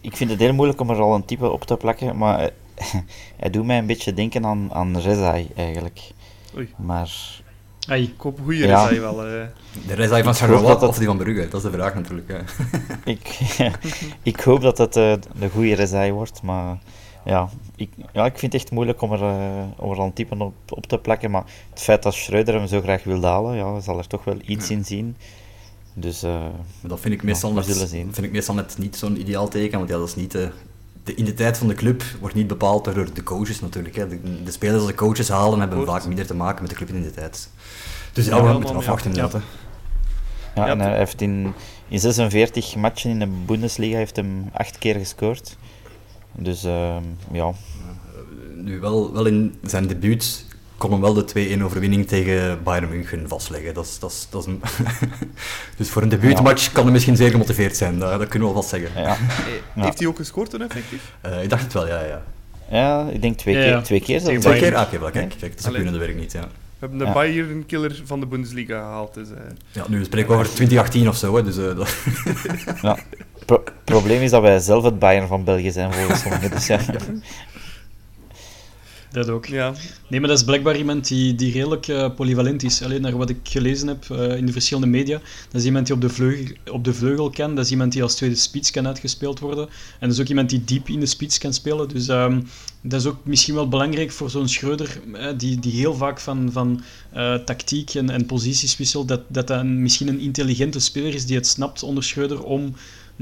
ik 0.00 0.16
vind 0.16 0.30
het 0.30 0.38
heel 0.38 0.54
moeilijk 0.54 0.80
om 0.80 0.90
er 0.90 1.00
al 1.00 1.14
een 1.14 1.24
type 1.24 1.50
op 1.50 1.64
te 1.64 1.76
plakken, 1.76 2.16
maar 2.16 2.50
hij 3.40 3.50
doet 3.50 3.66
mij 3.66 3.78
een 3.78 3.86
beetje 3.86 4.14
denken 4.14 4.46
aan, 4.46 4.72
aan 4.72 4.98
Rezai 4.98 5.48
eigenlijk. 5.54 6.10
Oei. 6.56 6.74
Maar 6.76 7.40
Hey, 7.88 8.02
ik 8.02 8.14
hoop 8.16 8.38
goede 8.44 8.66
ja. 8.66 8.82
Rezai 8.82 9.00
wel. 9.00 9.26
Uh. 9.26 9.42
De 9.86 9.94
Rezai 9.94 10.22
van 10.22 10.34
Charleroi 10.34 10.74
of 10.74 10.98
die 10.98 11.06
van 11.06 11.16
Brugge? 11.16 11.48
Dat 11.48 11.64
is 11.64 11.70
de 11.70 11.76
vraag 11.76 11.94
natuurlijk. 11.94 12.28
Hè. 12.28 12.38
ik, 13.12 13.38
ik 14.32 14.40
hoop 14.40 14.60
dat 14.60 14.78
het 14.78 14.96
uh, 14.96 15.14
de 15.38 15.48
goede 15.48 15.74
Rezai 15.74 16.12
wordt, 16.12 16.42
maar 16.42 16.78
ja 17.24 17.48
ik, 17.76 17.90
ja, 18.12 18.24
ik 18.24 18.38
vind 18.38 18.52
het 18.52 18.62
echt 18.62 18.70
moeilijk 18.70 19.02
om 19.02 19.12
er, 19.12 19.22
uh, 19.22 19.62
om 19.76 19.90
er 19.90 19.98
een 19.98 20.12
type 20.12 20.38
op, 20.38 20.54
op 20.68 20.86
te 20.86 20.98
plakken. 20.98 21.30
Maar 21.30 21.44
het 21.70 21.80
feit 21.80 22.02
dat 22.02 22.14
Schreuder 22.14 22.54
hem 22.54 22.66
zo 22.66 22.80
graag 22.80 23.04
wil 23.04 23.20
dalen, 23.20 23.56
ja, 23.56 23.80
zal 23.80 23.98
er 23.98 24.06
toch 24.06 24.24
wel 24.24 24.36
iets 24.46 24.68
ja. 24.68 24.74
in 24.74 24.84
zien. 24.84 25.16
Dus, 25.94 26.20
dat 26.80 27.00
vind 27.00 27.14
ik 27.14 27.22
meestal, 27.22 27.50
ja, 27.50 27.54
net, 27.54 27.88
vind 27.88 28.22
ik 28.22 28.32
meestal 28.32 28.54
net 28.54 28.78
niet 28.78 28.96
zo'n 28.96 29.20
ideaal 29.20 29.48
teken, 29.48 29.78
want 29.78 29.90
ja, 29.90 29.98
dat 29.98 30.08
is 30.08 30.14
niet 30.14 30.30
de, 30.30 30.50
de 31.04 31.14
identiteit 31.14 31.58
van 31.58 31.68
de 31.68 31.74
club 31.74 32.02
wordt 32.20 32.34
niet 32.34 32.46
bepaald 32.46 32.84
door 32.84 33.14
de 33.14 33.22
coaches 33.22 33.60
natuurlijk. 33.60 33.96
Hè. 33.96 34.08
De, 34.08 34.42
de 34.42 34.50
spelers 34.50 34.78
die 34.78 34.86
de 34.86 34.94
coaches 34.94 35.28
halen 35.28 35.60
hebben 35.60 35.86
vaak 35.86 36.06
minder 36.06 36.26
te 36.26 36.34
maken 36.34 36.60
met 36.60 36.70
de 36.70 36.76
clubidentiteit. 36.76 37.50
Dus 38.12 38.26
ja, 38.26 38.42
we 38.42 38.52
moeten 38.52 38.76
afwachten 38.76 39.10
inderdaad. 39.10 39.42
Ja, 40.54 40.66
ja, 40.66 40.70
en 40.70 40.80
hij 40.80 40.96
heeft 40.96 41.20
in, 41.20 41.52
in 41.88 41.98
46 41.98 42.76
matchen 42.76 43.10
in 43.10 43.18
de 43.18 43.26
Bundesliga 43.46 43.96
heeft 43.96 44.16
hem 44.16 44.50
acht 44.52 44.78
keer 44.78 44.94
gescoord. 44.94 45.56
Dus 46.32 46.64
uh, 46.64 46.96
ja. 47.32 47.52
Nu 48.54 48.80
wel, 48.80 49.12
wel 49.12 49.26
in 49.26 49.58
zijn 49.62 49.86
debuut 49.86 50.46
kon 50.78 50.90
hem 50.90 51.00
wel 51.00 51.14
de 51.14 51.56
2-1 51.58 51.62
overwinning 51.62 52.06
tegen 52.06 52.62
Bayern 52.62 52.88
München 52.88 53.28
vastleggen. 53.28 53.74
Dat 53.74 53.84
is, 53.84 53.98
dat 53.98 54.10
is, 54.10 54.26
dat 54.30 54.40
is 54.40 54.46
een 54.46 54.62
dus 55.76 55.90
voor 55.90 56.02
een 56.02 56.08
debuutmatch 56.08 56.64
ja. 56.64 56.70
kan 56.72 56.82
hij 56.82 56.92
misschien 56.92 57.16
zeer 57.16 57.30
gemotiveerd 57.30 57.76
zijn, 57.76 57.98
dat, 57.98 58.18
dat 58.18 58.28
kunnen 58.28 58.48
we 58.48 58.54
wel 58.54 58.62
vast 58.62 58.74
zeggen. 58.80 59.02
Ja. 59.02 59.16
Heeft 59.74 59.98
hij 59.98 60.08
ook 60.08 60.16
gescoord 60.16 60.50
toen 60.50 60.62
effectief? 60.62 61.12
Uh, 61.26 61.42
ik 61.42 61.50
dacht 61.50 61.62
het 61.62 61.72
wel, 61.72 61.86
ja. 61.86 62.00
ja. 62.04 62.22
Ja, 62.70 63.08
ik 63.12 63.22
denk 63.22 63.38
twee 63.38 63.54
Ja, 63.54 63.60
keer. 63.60 63.70
ja. 63.70 63.80
Twee 63.80 64.00
keer. 64.00 64.20
Twee 64.20 64.38
keer? 64.38 64.76
Ah, 64.76 64.92
oké, 64.92 65.10
kijk, 65.10 65.12
kijk, 65.12 65.40
dat 65.40 65.58
is 65.58 65.66
Allee. 65.66 65.86
een 65.86 65.98
werk 65.98 66.16
niet, 66.16 66.32
ja. 66.32 66.48
We 66.78 66.86
hebben 66.86 66.98
de 66.98 67.04
Ja. 67.04 67.12
Bayern-killer 67.12 68.00
van 68.04 68.20
de 68.20 68.26
Bundesliga 68.26 68.78
gehaald. 68.78 69.14
Dus, 69.14 69.28
eh, 69.30 69.36
Ja, 69.72 69.84
nu 69.88 70.04
spreken 70.04 70.28
we 70.30 70.34
over 70.34 70.46
2018 70.54 71.08
of 71.08 71.16
zo, 71.16 71.36
hè, 71.36 71.42
dus 71.42 71.56
eh, 71.58 71.76
dat... 71.76 71.96
Ja. 72.82 72.98
Pro- 73.46 73.64
probleem 73.84 74.20
is 74.22 74.30
dat 74.30 74.42
wij 74.42 74.58
zelf 74.58 74.84
het 74.84 74.98
Bayern 74.98 75.26
van 75.26 75.44
België 75.44 75.70
zijn, 75.70 75.92
volgens 75.92 76.20
sommigen. 76.22 76.50
Dus 76.50 76.66
ja. 76.66 76.78
Dat 79.12 79.28
ook. 79.28 79.46
ja. 79.46 79.74
Nee, 80.08 80.20
maar 80.20 80.28
dat 80.28 80.38
is 80.38 80.44
blijkbaar 80.44 80.76
iemand 80.76 81.08
die, 81.08 81.34
die 81.34 81.52
redelijk 81.52 81.88
eh, 81.88 82.14
polyvalent 82.14 82.62
is. 82.62 82.82
Alleen 82.82 83.00
naar 83.00 83.16
wat 83.16 83.30
ik 83.30 83.38
gelezen 83.42 83.88
heb 83.88 84.10
eh, 84.10 84.36
in 84.36 84.46
de 84.46 84.52
verschillende 84.52 84.88
media. 84.88 85.20
Dat 85.50 85.60
is 85.60 85.64
iemand 85.64 85.86
die 85.86 85.94
op 85.94 86.00
de, 86.00 86.08
vleugel, 86.08 86.54
op 86.70 86.84
de 86.84 86.94
vleugel 86.94 87.30
kan. 87.30 87.54
Dat 87.54 87.64
is 87.64 87.70
iemand 87.70 87.92
die 87.92 88.02
als 88.02 88.14
tweede 88.14 88.36
spits 88.36 88.70
kan 88.70 88.86
uitgespeeld 88.86 89.38
worden. 89.38 89.68
En 89.98 90.08
dat 90.08 90.10
is 90.10 90.20
ook 90.20 90.28
iemand 90.28 90.50
die 90.50 90.64
diep 90.64 90.88
in 90.88 91.00
de 91.00 91.06
spits 91.06 91.38
kan 91.38 91.52
spelen. 91.52 91.88
Dus 91.88 92.08
ehm, 92.08 92.40
dat 92.82 93.00
is 93.00 93.06
ook 93.06 93.18
misschien 93.22 93.54
wel 93.54 93.68
belangrijk 93.68 94.10
voor 94.10 94.30
zo'n 94.30 94.48
Schreuder, 94.48 95.00
eh, 95.12 95.28
die, 95.36 95.58
die 95.58 95.72
heel 95.72 95.94
vaak 95.94 96.20
van, 96.20 96.52
van 96.52 96.82
tactiek 97.44 97.94
en, 97.94 98.10
en 98.10 98.26
posities 98.26 98.76
wisselt. 98.76 99.08
Dat 99.08 99.18
dat, 99.28 99.46
dat 99.48 99.58
een, 99.58 99.82
misschien 99.82 100.08
een 100.08 100.20
intelligente 100.20 100.80
speler 100.80 101.14
is 101.14 101.26
die 101.26 101.36
het 101.36 101.46
snapt 101.46 101.82
onder 101.82 102.04
Schreuder 102.04 102.42
om 102.42 102.74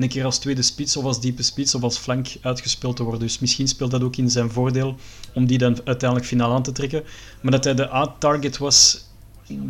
een 0.02 0.08
keer 0.08 0.24
als 0.24 0.38
tweede 0.38 0.62
spits 0.62 0.96
of 0.96 1.04
als 1.04 1.20
diepe 1.20 1.42
spits 1.42 1.74
of 1.74 1.82
als 1.82 1.98
flank 1.98 2.28
uitgespeeld 2.40 2.96
te 2.96 3.02
worden. 3.02 3.20
Dus 3.20 3.38
misschien 3.38 3.68
speelt 3.68 3.90
dat 3.90 4.02
ook 4.02 4.16
in 4.16 4.30
zijn 4.30 4.50
voordeel 4.50 4.96
om 5.34 5.46
die 5.46 5.58
dan 5.58 5.78
uiteindelijk 5.84 6.28
finaal 6.28 6.52
aan 6.52 6.62
te 6.62 6.72
trekken. 6.72 7.04
Maar 7.40 7.52
dat 7.52 7.64
hij 7.64 7.74
de 7.74 7.92
A-target 7.94 8.58
was, 8.58 9.04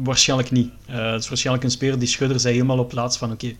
waarschijnlijk 0.03 0.51
niet. 0.51 0.71
Eh, 0.87 1.11
het 1.11 1.23
is 1.23 1.29
waarschijnlijk 1.29 1.65
een 1.65 1.71
speler 1.71 1.99
die 1.99 2.09
Schreuder 2.09 2.41
zei 2.41 2.55
helemaal 2.55 2.79
op 2.79 2.89
plaats 2.89 3.17
van 3.17 3.33
oké, 3.33 3.53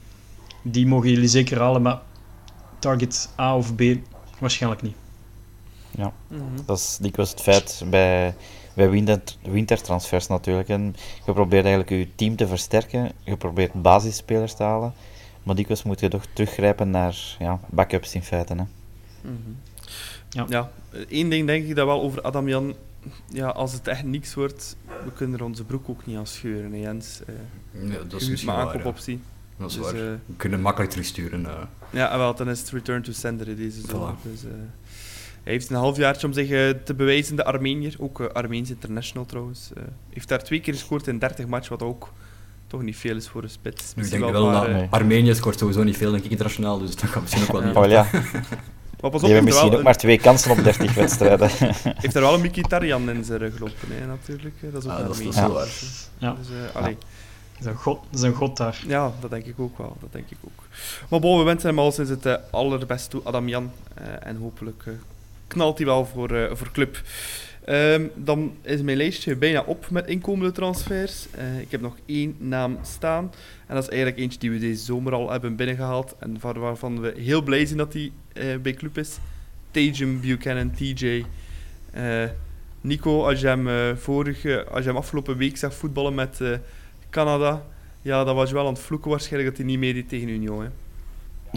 die 0.63 0.87
mogen 0.87 1.11
jullie 1.11 1.29
zeker 1.29 1.59
halen, 1.61 1.83
maar 1.83 2.01
target 2.79 3.29
A 3.41 3.57
of 3.57 3.75
B 3.75 3.83
waarschijnlijk 4.39 4.83
niet. 4.83 4.95
Ja, 5.91 6.13
Mhm. 6.29 6.43
dat 6.67 6.79
is 6.79 6.99
dikwijls 7.01 7.31
het 7.31 7.41
feit 7.41 7.83
bij, 7.91 8.35
bij 8.75 8.91
winter, 8.91 9.23
wintertransfers 9.43 10.27
natuurlijk. 10.27 10.69
En 10.69 10.97
je 11.27 11.33
probeert 11.33 11.65
eigenlijk 11.65 12.09
je 12.09 12.15
team 12.15 12.37
te 12.37 12.47
versterken, 12.47 13.13
je 13.25 13.37
probeert 13.37 13.83
basisspelers 13.83 14.55
te 14.55 14.63
halen, 14.63 14.95
maar 15.47 15.55
dikwijls 15.55 15.83
moet 15.83 16.01
je 16.01 16.09
toch 16.09 16.25
teruggrijpen 16.33 16.91
naar 16.91 17.37
ja, 17.39 17.61
backups 17.71 18.15
in 18.15 18.23
feite. 18.23 18.55
Hè. 18.55 18.63
Mhm. 19.21 19.33
Ja. 20.31 20.47
Ja, 20.49 20.71
één 21.09 21.29
ding 21.31 21.47
denk 21.47 21.67
ik 21.67 21.75
dat 21.77 21.87
wel 21.87 22.03
over 22.03 22.23
Adam 22.23 22.49
Jan. 22.49 22.75
Ja, 23.29 23.49
als 23.49 23.73
het 23.73 23.89
echt 23.89 24.03
niks 24.05 24.35
wordt, 24.35 24.77
we 25.05 25.13
kunnen 25.15 25.39
er 25.39 25.45
onze 25.45 25.65
broek 25.65 25.89
ook 25.89 26.07
niet 26.07 26.17
aan 26.17 26.27
scheuren, 26.27 26.73
hè, 26.73 26.79
Jens. 26.79 27.21
Eh 27.27 27.35
Ja, 27.73 27.89
dat 27.89 28.05
is 28.05 28.11
huurt 28.11 28.13
misschien 28.13 28.47
maar 28.47 28.57
waar, 28.57 28.67
ja. 28.67 28.73
aankoopoptie. 28.73 29.21
Dat 29.57 29.71
is 29.71 29.77
Dus, 29.77 29.85
waar. 29.85 29.95
eh, 29.95 30.01
We 30.27 30.35
kunnen 30.37 30.61
makkelijk 30.61 30.91
terugsturen. 30.91 31.47
eh. 31.47 31.63
Ja, 31.91 32.19
wel, 32.19 32.35
dan 32.35 32.49
is 32.49 32.61
het 32.61 32.71
return 32.71 33.03
to 33.03 33.13
sender 33.13 33.49
in 33.49 33.57
deze 33.57 33.81
zomer. 33.81 34.15
Voilà. 34.15 34.23
Dus, 34.31 34.45
eh, 34.45 34.51
hij 35.43 35.53
heeft 35.53 35.71
een 35.71 35.77
halfjaartje 35.77 36.27
om 36.27 36.33
zich 36.33 36.49
te 36.85 36.95
bewijzen, 36.97 37.37
de 37.37 37.45
Armenier. 37.45 37.97
Ook 37.99 38.21
Armeens 38.21 38.71
international 38.71 39.27
trouwens. 39.27 39.71
Eh, 39.77 39.83
heeft 40.13 40.29
daar 40.29 40.43
twee 40.45 40.61
keer 40.61 40.75
gescoord 40.75 41.07
in 41.07 41.19
30 41.19 41.47
matchen, 41.47 41.79
wat 41.79 41.89
ook 41.89 42.13
toch 42.67 42.83
niet 42.83 42.97
veel 42.97 43.17
is 43.17 43.29
voor 43.29 43.43
een 43.43 43.51
spits. 43.51 43.95
Nu, 43.95 44.05
ik 44.05 44.11
denk 44.11 44.31
wel 44.31 44.51
dat 44.53 44.67
eh. 44.67 44.83
Armenië 44.91 45.35
scoort 45.35 45.59
sowieso 45.59 45.83
niet 45.83 45.97
veel, 45.97 46.11
denk 46.11 46.25
ik, 46.25 46.31
internationaal, 46.31 46.79
dus 46.79 46.97
dat 46.97 47.11
kan 47.11 47.23
misschien 47.23 47.43
ook 47.43 47.53
wel 47.53 47.61
Ja. 47.61 47.67
niet. 47.67 47.77
Oh, 47.77 47.89
ja. 47.91 48.07
Maar 49.01 49.11
pas 49.11 49.21
Die 49.21 49.31
op, 49.31 49.35
hebben 49.37 49.45
misschien 49.45 49.73
ook 49.75 49.83
maar 49.83 49.97
twee 49.97 50.19
kansen 50.19 50.51
op 50.51 50.63
30 50.65 50.95
wedstrijden. 51.05 51.49
heeft 51.83 52.15
er 52.15 52.21
wel 52.21 52.35
een 52.35 52.41
Mkhitaryan 52.41 53.11
in 53.11 53.25
zijn 53.25 53.39
rug 53.39 53.53
gelopen, 53.57 53.89
hè, 53.91 54.07
natuurlijk. 54.07 54.55
Dat 54.73 54.83
is 54.85 54.89
ook 54.91 54.95
Ah, 54.95 54.99
een 55.01 55.07
dat 55.07 55.19
is- 55.67 56.09
Ja. 56.19 56.37
Dus, 56.39 56.49
eh, 56.49 56.77
allee. 56.77 56.97
Dat 57.59 57.61
is 57.61 57.67
een 57.67 57.75
god, 57.77 58.01
dat 58.11 58.21
is 58.21 58.27
een 58.27 58.35
god 58.35 58.57
daar. 58.57 58.83
Ja, 58.87 59.13
dat 59.21 59.31
denk 59.31 59.45
ik 59.47 59.55
ook 59.61 59.79
wel. 59.79 59.97
Dat 60.01 60.13
denk 60.13 60.31
ik 60.31 60.37
ook. 60.45 60.63
Maar 61.09 61.21
bon, 61.21 61.39
we 61.39 61.45
wensen 61.45 61.69
hem 61.69 61.79
al 61.79 61.93
sinds 61.93 62.11
het 62.11 62.27
eh, 62.27 62.35
allerbest 62.51 63.11
toe, 63.11 63.21
Adam 63.25 63.49
Jan. 63.49 63.71
Eh, 63.95 64.05
en 64.21 64.37
hopelijk 64.37 64.83
eh, 64.87 64.93
knalt 65.47 65.77
hij 65.79 65.87
wel 65.87 66.07
voor, 66.07 66.31
eh, 66.31 66.51
voor 66.57 66.71
club. 66.73 67.03
Ehm, 67.67 68.07
dan 68.15 68.53
is 68.63 68.81
mijn 68.83 68.97
lijstje 68.97 69.37
bijna 69.37 69.63
op 69.67 69.91
met 69.91 70.07
inkomende 70.07 70.53
transfers. 70.53 71.27
Eh, 71.31 71.61
ik 71.61 71.71
heb 71.71 71.81
nog 71.81 71.97
één 72.07 72.35
naam 72.39 72.79
staan. 72.83 73.31
En 73.67 73.75
dat 73.75 73.83
is 73.83 73.89
eigenlijk 73.89 74.19
eentje 74.21 74.39
die 74.39 74.51
we 74.51 74.59
deze 74.59 74.85
zomer 74.85 75.13
al 75.13 75.31
hebben 75.31 75.57
binnengehaald. 75.57 76.15
En 76.19 76.37
waar- 76.41 76.59
waarvan 76.59 77.01
we 77.01 77.15
heel 77.17 77.43
blij 77.43 77.67
zijn 77.67 77.79
dat 77.79 77.93
hij 77.93 78.13
eh, 78.33 78.45
bij 78.63 78.75
club 78.75 78.99
is. 78.99 79.19
Tajum 79.71 80.21
Buchanan, 80.21 80.71
TJ. 80.71 81.25
Eh, 81.91 82.25
Nico, 82.81 83.25
als 83.27 83.41
je, 83.41 83.47
hem, 83.47 83.97
vorige, 83.97 84.65
als 84.71 84.81
je 84.85 84.89
hem 84.89 84.97
afgelopen 84.99 85.37
week 85.37 85.57
zag 85.57 85.75
voetballen 85.75 86.15
met 86.15 86.41
Canada, 87.11 87.63
ja, 88.03 88.25
dan 88.25 88.35
was 88.37 88.49
je 88.49 88.55
wel 88.55 88.67
aan 88.67 88.73
het 88.73 88.83
vloeken 88.83 89.11
waarschijnlijk 89.11 89.49
dat 89.49 89.59
hij 89.59 89.67
niet 89.67 89.79
meedeed 89.79 90.09
tegen 90.09 90.29
Union. 90.29 90.63
Hè. 90.63 90.69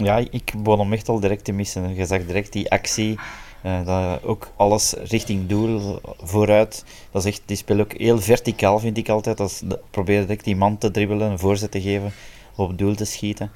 Ja, 0.04 0.16
ik 0.30 0.52
begon 0.62 0.78
hem 0.78 0.92
echt 0.92 1.08
al 1.08 1.20
direct 1.20 1.44
te 1.44 1.52
missen. 1.52 1.94
Je 1.94 2.06
zag 2.06 2.24
direct 2.26 2.52
die 2.52 2.70
actie, 2.70 3.18
eh, 3.62 4.14
ook 4.24 4.50
alles 4.56 4.92
richting 4.92 5.46
doel, 5.46 6.00
vooruit. 6.22 6.84
Dat 7.10 7.24
is 7.24 7.32
echt, 7.32 7.42
die 7.44 7.56
speelt 7.56 7.80
ook 7.80 7.92
heel 7.92 8.20
verticaal, 8.20 8.78
vind 8.78 8.96
ik 8.96 9.08
altijd. 9.08 9.36
Dat 9.36 9.50
is, 9.50 9.60
de- 9.64 9.80
probeer 9.90 10.20
direct 10.20 10.44
die 10.44 10.56
man 10.56 10.78
te 10.78 10.90
dribbelen, 10.90 11.30
een 11.30 11.38
voorzet 11.38 11.70
te 11.70 11.80
geven, 11.80 12.12
op 12.56 12.78
doel 12.78 12.94
te 12.94 13.04
schieten. 13.04 13.50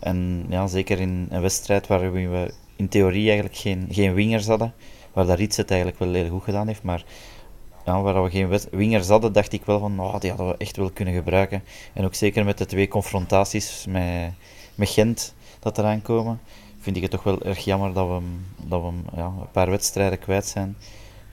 En 0.00 0.46
ja, 0.48 0.66
zeker 0.66 1.00
in 1.00 1.26
een 1.30 1.40
wedstrijd 1.40 1.86
waar 1.86 2.12
we 2.12 2.52
in 2.76 2.88
theorie 2.88 3.26
eigenlijk 3.26 3.56
geen, 3.56 3.88
geen 3.90 4.14
wingers 4.14 4.46
hadden, 4.46 4.74
waar 5.12 5.26
dat 5.26 5.38
Rits 5.38 5.56
het 5.56 5.70
eigenlijk 5.70 6.00
wel 6.00 6.12
heel 6.12 6.28
goed 6.28 6.42
gedaan 6.42 6.66
heeft, 6.66 6.82
maar 6.82 7.04
ja, 7.84 8.02
waar 8.02 8.22
we 8.22 8.30
geen 8.30 8.58
wingers 8.70 9.08
hadden, 9.08 9.32
dacht 9.32 9.52
ik 9.52 9.64
wel 9.64 9.78
van, 9.78 10.00
oh, 10.00 10.20
die 10.20 10.30
hadden 10.30 10.48
we 10.48 10.54
echt 10.58 10.76
wel 10.76 10.90
kunnen 10.90 11.14
gebruiken. 11.14 11.62
En 11.92 12.04
ook 12.04 12.14
zeker 12.14 12.44
met 12.44 12.58
de 12.58 12.66
twee 12.66 12.88
confrontaties 12.88 13.84
met, 13.88 14.32
met 14.74 14.88
Gent 14.88 15.34
dat 15.58 15.78
eraan 15.78 16.02
komen, 16.02 16.40
vind 16.78 16.96
ik 16.96 17.02
het 17.02 17.10
toch 17.10 17.22
wel 17.22 17.42
erg 17.42 17.58
jammer 17.58 17.92
dat 17.92 18.06
we, 18.06 18.12
hem- 18.12 18.44
dat 18.68 18.80
we 18.80 18.86
hem, 18.86 19.02
ja, 19.16 19.24
een 19.24 19.50
paar 19.52 19.70
wedstrijden 19.70 20.18
kwijt 20.18 20.46
zijn. 20.46 20.76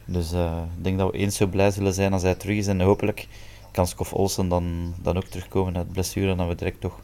Dus 0.06 0.32
eh, 0.32 0.62
ik 0.78 0.84
denk 0.84 0.98
dat 0.98 1.12
we 1.12 1.18
eens 1.18 1.36
zo 1.36 1.48
blij 1.48 1.72
zullen 1.72 1.94
zijn 1.94 2.14
als 2.14 2.22
hij 2.22 2.36
terug 2.36 2.58
is. 2.58 2.68
En 2.68 2.82
hopelijk 2.82 3.28
kan 3.72 3.88
Skof 3.88 4.14
Olsen 4.14 4.48
dan, 4.48 4.94
dan 5.02 5.18
ook 5.18 5.24
terugkomen 5.26 5.78
uit 5.78 5.92
blessure. 5.92 6.32
En 6.32 6.38
dan 6.38 6.48
we 6.48 6.56
direct 6.56 6.82
toch 6.82 7.00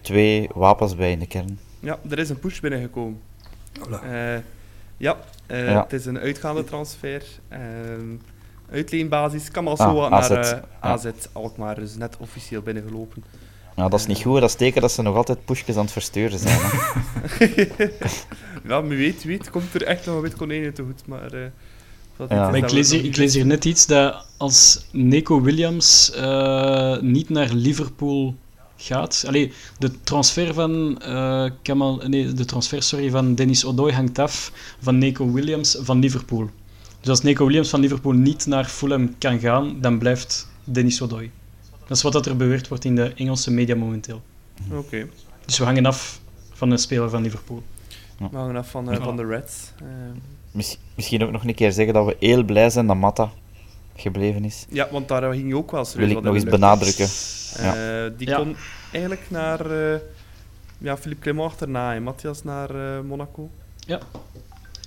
twee 0.00 0.48
wapens 0.54 0.96
bij 0.96 1.10
in 1.10 1.18
de 1.18 1.26
kern. 1.26 1.58
Ja, 1.80 1.98
er 2.10 2.18
is 2.18 2.28
een 2.30 2.38
push 2.38 2.60
binnengekomen. 2.60 3.20
Eh, 4.02 4.36
ja, 4.96 5.16
eh, 5.46 5.70
Ja. 5.70 5.82
het 5.82 5.92
is 5.92 6.06
een 6.06 6.18
uitgaande 6.18 6.64
transfer. 6.64 7.22
Ehm 7.48 8.16
uitleenbasis. 8.70 9.50
Kamal 9.50 9.78
Ah, 9.78 9.90
Soa 9.90 10.08
AZ, 10.10 10.28
naar 10.28 10.44
ja. 10.54 10.64
AZ 10.80 11.06
Alkmaar, 11.32 11.74
dus 11.74 11.94
net 11.96 12.16
officieel 12.16 12.62
binnengelopen. 12.62 13.24
Ja, 13.76 13.88
dat 13.88 14.00
is 14.00 14.06
niet 14.06 14.22
goed. 14.22 14.40
Dat 14.40 14.48
is 14.50 14.56
teken 14.56 14.80
dat 14.80 14.92
ze 14.92 15.02
nog 15.02 15.16
altijd 15.16 15.44
pushjes 15.44 15.76
aan 15.76 15.82
het 15.82 15.92
versturen 15.92 16.38
zijn. 16.38 16.58
Hè. 16.60 17.86
ja, 18.68 18.82
wie 18.82 18.98
weet, 18.98 19.24
wie 19.24 19.38
weet, 19.38 19.50
komt 19.50 19.74
er 19.74 19.82
echt 19.82 20.06
nog 20.06 20.14
een 20.14 20.22
wit 20.22 20.34
konijn 20.34 20.72
te 20.72 20.82
goed, 20.82 21.06
maar... 21.06 21.32
eh, 21.32 21.46
dat 22.16 22.30
Ja. 22.30 22.50
Maar 22.50 22.56
ik 22.56 22.70
lees, 22.70 22.90
hier, 22.90 23.04
ik 23.04 23.16
lees 23.16 23.34
hier 23.34 23.46
net 23.46 23.64
iets 23.64 23.86
dat 23.86 24.26
als 24.36 24.86
Neco 24.92 25.40
Williams 25.40 26.12
eh, 26.12 27.00
niet 27.00 27.28
naar 27.28 27.52
Liverpool 27.52 28.34
gaat. 28.76 29.24
Allee, 29.26 29.52
de 29.78 29.90
transfer 30.02 30.54
van 30.54 31.00
eh, 31.00 31.50
Kamal, 31.62 32.00
nee, 32.06 32.32
de 32.32 32.44
transfer 32.44 32.82
sorry, 32.82 33.10
van 33.10 33.34
Dennis 33.34 33.64
Odoi 33.64 33.92
hangt 33.92 34.18
af 34.18 34.52
van 34.80 34.98
Neco 34.98 35.32
Williams 35.32 35.76
van 35.80 35.98
Liverpool. 35.98 36.50
Dus 37.00 37.08
als 37.08 37.22
Neco 37.22 37.46
Williams 37.46 37.68
van 37.68 37.80
Liverpool 37.80 38.12
niet 38.12 38.46
naar 38.46 38.64
Fulham 38.64 39.14
kan 39.18 39.38
gaan, 39.38 39.76
dan 39.80 39.98
blijft 39.98 40.48
Dennis 40.64 41.02
Odoi. 41.02 41.30
Dat 41.86 41.96
is 41.96 42.02
wat 42.02 42.12
dat 42.12 42.26
er 42.26 42.36
beweerd 42.36 42.68
wordt 42.68 42.84
in 42.84 42.94
de 42.94 43.12
Engelse 43.16 43.50
media 43.50 43.74
momenteel. 43.76 44.22
Oké, 44.72 45.06
Dus 45.44 45.58
we 45.58 45.64
hangen 45.64 45.86
af 45.86 46.20
van 46.52 46.70
een 46.70 46.78
speler 46.78 47.10
van 47.10 47.22
Liverpool. 47.22 47.62
we 48.30 48.36
hangen 48.36 48.56
af 48.56 48.70
van, 48.70 48.90
eh, 48.90 48.96
Ja. 48.96 49.02
van 49.04 49.16
de 49.16 49.26
Reds. 49.26 49.72
Eh, 49.78 49.84
Mis- 50.50 50.78
misschien 50.94 51.22
ook 51.24 51.30
nog 51.30 51.44
een 51.44 51.54
keer 51.54 51.72
zeggen 51.72 51.94
dat 51.94 52.06
we 52.06 52.16
heel 52.18 52.42
blij 52.44 52.70
zijn 52.70 52.86
dat 52.86 52.96
Matta 52.96 53.30
gebleven 53.96 54.44
is. 54.44 54.66
ja, 54.68 54.88
want 54.90 55.08
daar 55.08 55.32
ging 55.32 55.48
je 55.48 55.56
ook 55.56 55.70
wel 55.70 55.84
serieus 55.84 56.08
Wil 56.08 56.18
ik 56.18 56.24
nog 56.24 56.34
eens 56.34 56.44
de 56.44 56.50
benadrukken. 56.50 57.08
Eh, 57.56 58.18
die 58.18 58.28
Ja. 58.28 58.36
kon 58.36 58.56
eigenlijk 58.92 59.30
naar... 59.30 59.70
eh 59.70 59.98
ja, 60.78 60.96
Philippe 60.96 61.22
Clement 61.22 61.50
achterna 61.50 61.94
en 61.94 62.02
Matthias 62.02 62.42
naar 62.44 62.70
eh, 62.96 63.00
Monaco. 63.00 63.50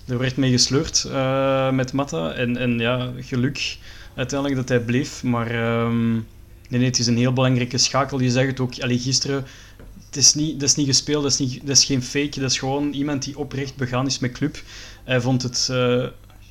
Er 0.08 0.18
werd 0.18 0.38
mee 0.38 0.52
gesleurd 0.52 1.04
eh, 1.12 1.72
met 1.72 1.94
Matta. 1.94 2.32
En, 2.32 2.58
en 2.58 2.80
ja, 2.80 3.12
geluk 3.20 3.78
uiteindelijk 4.16 4.60
dat 4.60 4.70
hij 4.70 4.80
bleef. 4.80 5.24
Maar 5.24 5.48
ehm, 5.52 6.16
nee, 6.70 6.80
nee, 6.80 6.90
het 6.90 7.00
is 7.00 7.08
een 7.08 7.18
heel 7.18 7.34
belangrijke 7.34 7.78
schakel. 7.78 8.20
Je 8.20 8.32
zegt 8.32 8.48
het 8.48 8.60
ook 8.60 8.80
allee, 8.80 9.00
gisteren. 9.00 9.46
Het 10.06 10.16
is, 10.16 10.34
niet, 10.34 10.60
dat 10.60 10.70
is 10.70 10.76
niet 10.76 10.88
gespeeld, 10.88 11.24
dat 11.24 11.32
is, 11.32 11.38
niet, 11.38 11.68
dat 11.68 11.78
is 11.78 11.86
geen 11.86 12.04
fake. 12.04 12.40
Dat 12.40 12.52
is 12.52 12.60
gewoon 12.60 12.94
iemand 12.94 13.24
die 13.24 13.38
oprecht 13.38 13.76
begaan 13.76 14.06
is 14.06 14.20
met 14.20 14.32
club. 14.32 14.62
Hij 15.04 15.22
vond 15.22 15.44
het 15.44 15.68
uh, 15.72 16.06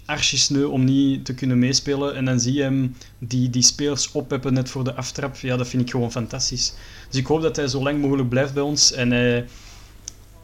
archisneu 0.04 0.64
om 0.64 0.84
niet 0.84 1.24
te 1.24 1.34
kunnen 1.34 1.58
meespelen. 1.58 2.14
En 2.14 2.24
dan 2.24 2.40
zie 2.40 2.52
je 2.52 2.62
hem 2.62 2.96
die, 3.18 3.50
die 3.50 3.62
spelers 3.62 4.12
oppeppen 4.12 4.52
net 4.52 4.70
voor 4.70 4.84
de 4.84 4.94
aftrap. 4.94 5.36
Ja, 5.36 5.56
dat 5.56 5.68
vind 5.68 5.82
ik 5.82 5.90
gewoon 5.90 6.12
fantastisch. 6.12 6.72
Dus 7.08 7.20
ik 7.20 7.26
hoop 7.26 7.42
dat 7.42 7.56
hij 7.56 7.68
zo 7.68 7.82
lang 7.82 8.00
mogelijk 8.00 8.28
blijft 8.28 8.54
bij 8.54 8.62
ons. 8.62 8.92
En 8.92 9.12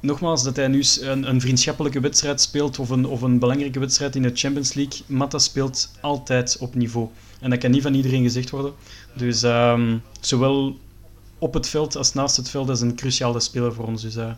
nogmaals, 0.03 0.43
dat 0.43 0.57
hij 0.57 0.69
nu 0.69 0.85
een, 1.01 1.29
een 1.29 1.41
vriendschappelijke 1.41 2.01
wedstrijd 2.01 2.41
speelt 2.41 2.79
of 2.79 2.91
een, 2.91 3.07
of 3.07 3.23
een 3.23 3.39
belangrijke 3.39 3.79
wedstrijd 3.79 4.17
in 4.17 4.23
de 4.23 4.31
Champions 4.35 4.75
League. 4.75 5.01
Matta 5.07 5.39
speelt 5.39 5.91
altijd 6.01 6.57
op 6.59 6.75
niveau. 6.75 7.09
En 7.43 7.51
dat 7.51 7.59
kan 7.59 7.71
niet 7.71 7.83
van 7.83 7.95
iedereen 7.95 8.23
gezegd 8.23 8.51
worden. 8.51 8.73
Dus 9.15 9.43
ehm, 9.43 9.99
zowel 10.21 10.77
op 11.39 11.55
het 11.55 11.69
veld 11.69 11.97
als 11.97 12.15
naast 12.15 12.37
het 12.37 12.51
veld 12.51 12.69
is 12.69 12.81
een 12.81 12.95
cruciale 12.95 13.41
speler 13.41 13.75
voor 13.75 13.87
ons. 13.87 14.03
Dus 14.03 14.17
uh, 14.17 14.31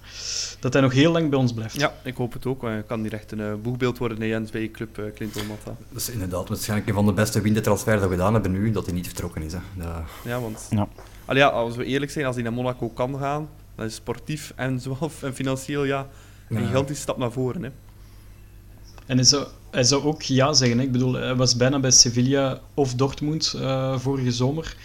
dat 0.61 0.73
hij 0.73 0.83
nog 0.83 0.93
heel 0.93 1.13
lang 1.13 1.31
bij 1.31 1.39
ons 1.39 1.53
blijft. 1.53 1.81
Ja, 1.81 1.95
ik 2.05 2.17
hoop 2.17 2.33
het 2.33 2.47
ook. 2.47 2.63
Hij 2.63 2.83
kan 2.83 3.03
hier 3.03 3.13
echt 3.13 3.33
een 3.33 3.39
uh, 3.39 3.55
boegbeeld 3.63 3.99
worden 3.99 4.19
in 4.19 4.29
Jens 4.29 4.51
bij 4.51 4.71
Club 4.71 4.99
uh, 4.99 5.05
Clinton 5.15 5.47
Matta. 5.47 5.77
Dat 5.89 6.01
is 6.01 6.11
inderdaad 6.11 6.49
waarschijnlijk 6.49 6.89
een 6.89 6.95
van 6.95 7.07
de 7.07 7.13
beste 7.13 7.41
wintertransfers 7.41 8.01
dat 8.01 8.09
we 8.09 8.15
gedaan 8.15 8.33
hebben 8.33 8.53
nu, 8.53 8.71
dat 8.71 8.85
hij 8.85 8.95
niet 8.95 9.07
vertrokken 9.07 9.43
is. 9.43 9.53
Hè. 9.53 9.59
Ja. 9.79 10.05
ja, 10.25 10.41
want... 10.41 10.67
Ja. 10.71 10.89
Allee, 11.25 11.43
ja, 11.43 11.49
als 11.49 11.77
we 11.77 11.85
eerlijk 11.85 12.11
zijn, 12.11 12.27
als 12.27 12.35
hij 12.35 12.45
naar 12.45 12.53
Monaco 12.53 12.89
kan 12.89 13.19
gaan, 13.19 13.49
dan 13.75 13.87
is 13.87 13.95
sportief 13.95 14.53
en, 14.57 14.81
zowel, 14.81 15.11
en 15.23 15.35
financieel 15.35 15.85
ja, 15.85 16.09
een 16.49 16.61
ja. 16.61 16.67
gigantische 16.67 17.03
stap 17.03 17.17
naar 17.19 17.33
voren. 17.33 17.63
Hè. 17.63 17.71
En 19.07 19.17
hij 19.17 19.27
zou, 19.27 19.47
hij 19.71 19.85
zou 19.85 20.03
ook 20.05 20.23
ja 20.23 20.53
zeggen. 20.53 20.81
Ik 20.81 20.93
bedoel, 20.93 21.13
hij 21.13 21.35
was 21.35 21.57
bijna 21.57 21.81
bij 21.81 21.91
Sevilla 21.91 22.61
of 22.75 22.95
Dortmund 22.95 23.55
uh, 23.57 23.99
vorige 23.99 24.33
zomer. 24.33 24.77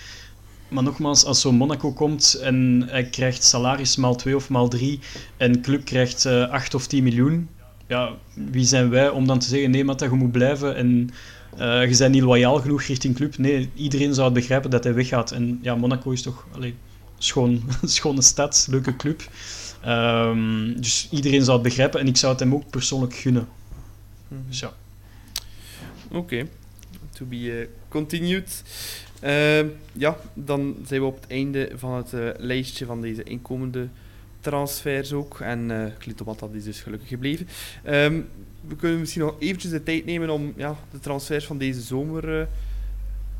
Maar 0.70 0.84
nogmaals, 0.84 1.26
als 1.26 1.42
zo'n 1.42 1.56
Monaco 1.56 1.92
komt 1.92 2.34
en 2.34 2.84
hij 2.88 3.04
krijgt 3.04 3.44
salaris 3.44 3.96
maal 3.96 4.16
2 4.16 4.36
of 4.36 4.50
maal 4.50 4.68
3 4.68 5.00
en 5.38 5.62
club 5.62 5.86
krijgt 5.86 6.26
uh, 6.26 6.44
eh, 6.44 6.50
8 6.50 6.74
of 6.74 6.88
10 6.88 7.04
miljoen, 7.04 7.50
ja, 7.88 8.14
wie 8.34 8.66
zijn 8.66 8.90
wij 8.90 9.10
om 9.10 9.28
dan 9.28 9.40
te 9.40 9.48
zeggen, 9.48 9.72
nee, 9.72 9.86
dat 9.86 10.00
je 10.00 10.10
moet 10.10 10.32
blijven 10.32 10.76
en 10.76 11.10
uh, 11.60 11.90
je 11.90 11.98
bent 11.98 12.14
niet 12.14 12.24
loyaal 12.24 12.60
genoeg 12.60 12.82
richting 12.84 13.16
club. 13.16 13.38
Nee, 13.38 13.70
iedereen 13.76 14.14
zou 14.14 14.26
het 14.26 14.34
begrijpen 14.34 14.70
dat 14.70 14.84
hij 14.84 14.94
weggaat. 14.94 15.32
En 15.32 15.60
ja, 15.62 15.76
Monaco 15.76 16.12
is 16.12 16.22
toch 16.22 16.48
allee, 16.52 16.76
schoon, 17.18 17.64
schone 17.84 18.22
stad, 18.22 18.68
leuke 18.70 18.96
club. 18.96 19.30
Um, 19.88 20.82
dus 20.82 21.08
iedereen 21.12 21.44
zou 21.44 21.58
het 21.58 21.68
begrijpen 21.68 22.00
en 22.00 22.08
ik 22.08 22.18
zou 22.18 22.32
het 22.32 22.42
hem 22.42 22.54
ook 22.54 22.70
persoonlijk 22.70 23.14
gunnen. 23.14 23.48
Mhm. 24.30 24.42
Ja. 24.50 24.74
Oké, 26.12 26.48
to 27.10 27.26
be 27.26 27.36
uh, 27.36 27.68
continued. 27.88 28.64
Uh, 29.24 29.60
ja, 29.92 30.18
dan 30.34 30.76
zijn 30.86 31.02
we 31.02 31.08
op 31.08 31.22
het 31.22 31.32
einde 31.32 31.72
van 31.76 31.94
het 31.94 32.14
uh, 32.14 32.30
lijstje 32.38 32.86
van 32.86 33.02
deze 33.02 33.24
inkomende 33.24 33.88
transfers 34.40 35.14
ook. 35.14 35.40
En 35.40 35.70
uh, 35.70 35.86
Klitomat 35.98 36.50
is 36.52 36.64
dus 36.64 36.82
gelukkig 36.82 37.08
gebleven. 37.08 37.48
Um, 37.88 38.28
we 38.68 38.76
kunnen 38.76 39.00
misschien 39.00 39.22
nog 39.22 39.36
eventjes 39.40 39.72
de 39.72 39.84
tijd 39.84 40.06
nemen 40.06 40.30
om 40.30 40.54
ja, 40.56 40.76
de 40.92 41.00
transfers 41.00 41.46
van 41.46 41.58
deze 41.58 41.82
zomer 41.82 42.48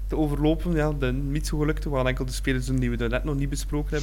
te 0.08 0.18
overlopen. 0.18 0.76
Ja, 0.76 0.92
de 0.92 1.12
niet 1.12 1.48
zo 1.48 1.58
gelukte. 1.58 1.90
We 1.90 1.98
enkel 1.98 2.26
de 2.26 2.32
spelers 2.32 2.66
doen 2.66 2.80
die 2.80 2.90
we 2.90 3.08
net 3.08 3.24
nog 3.24 3.36
niet 3.36 3.50
besproken 3.50 4.02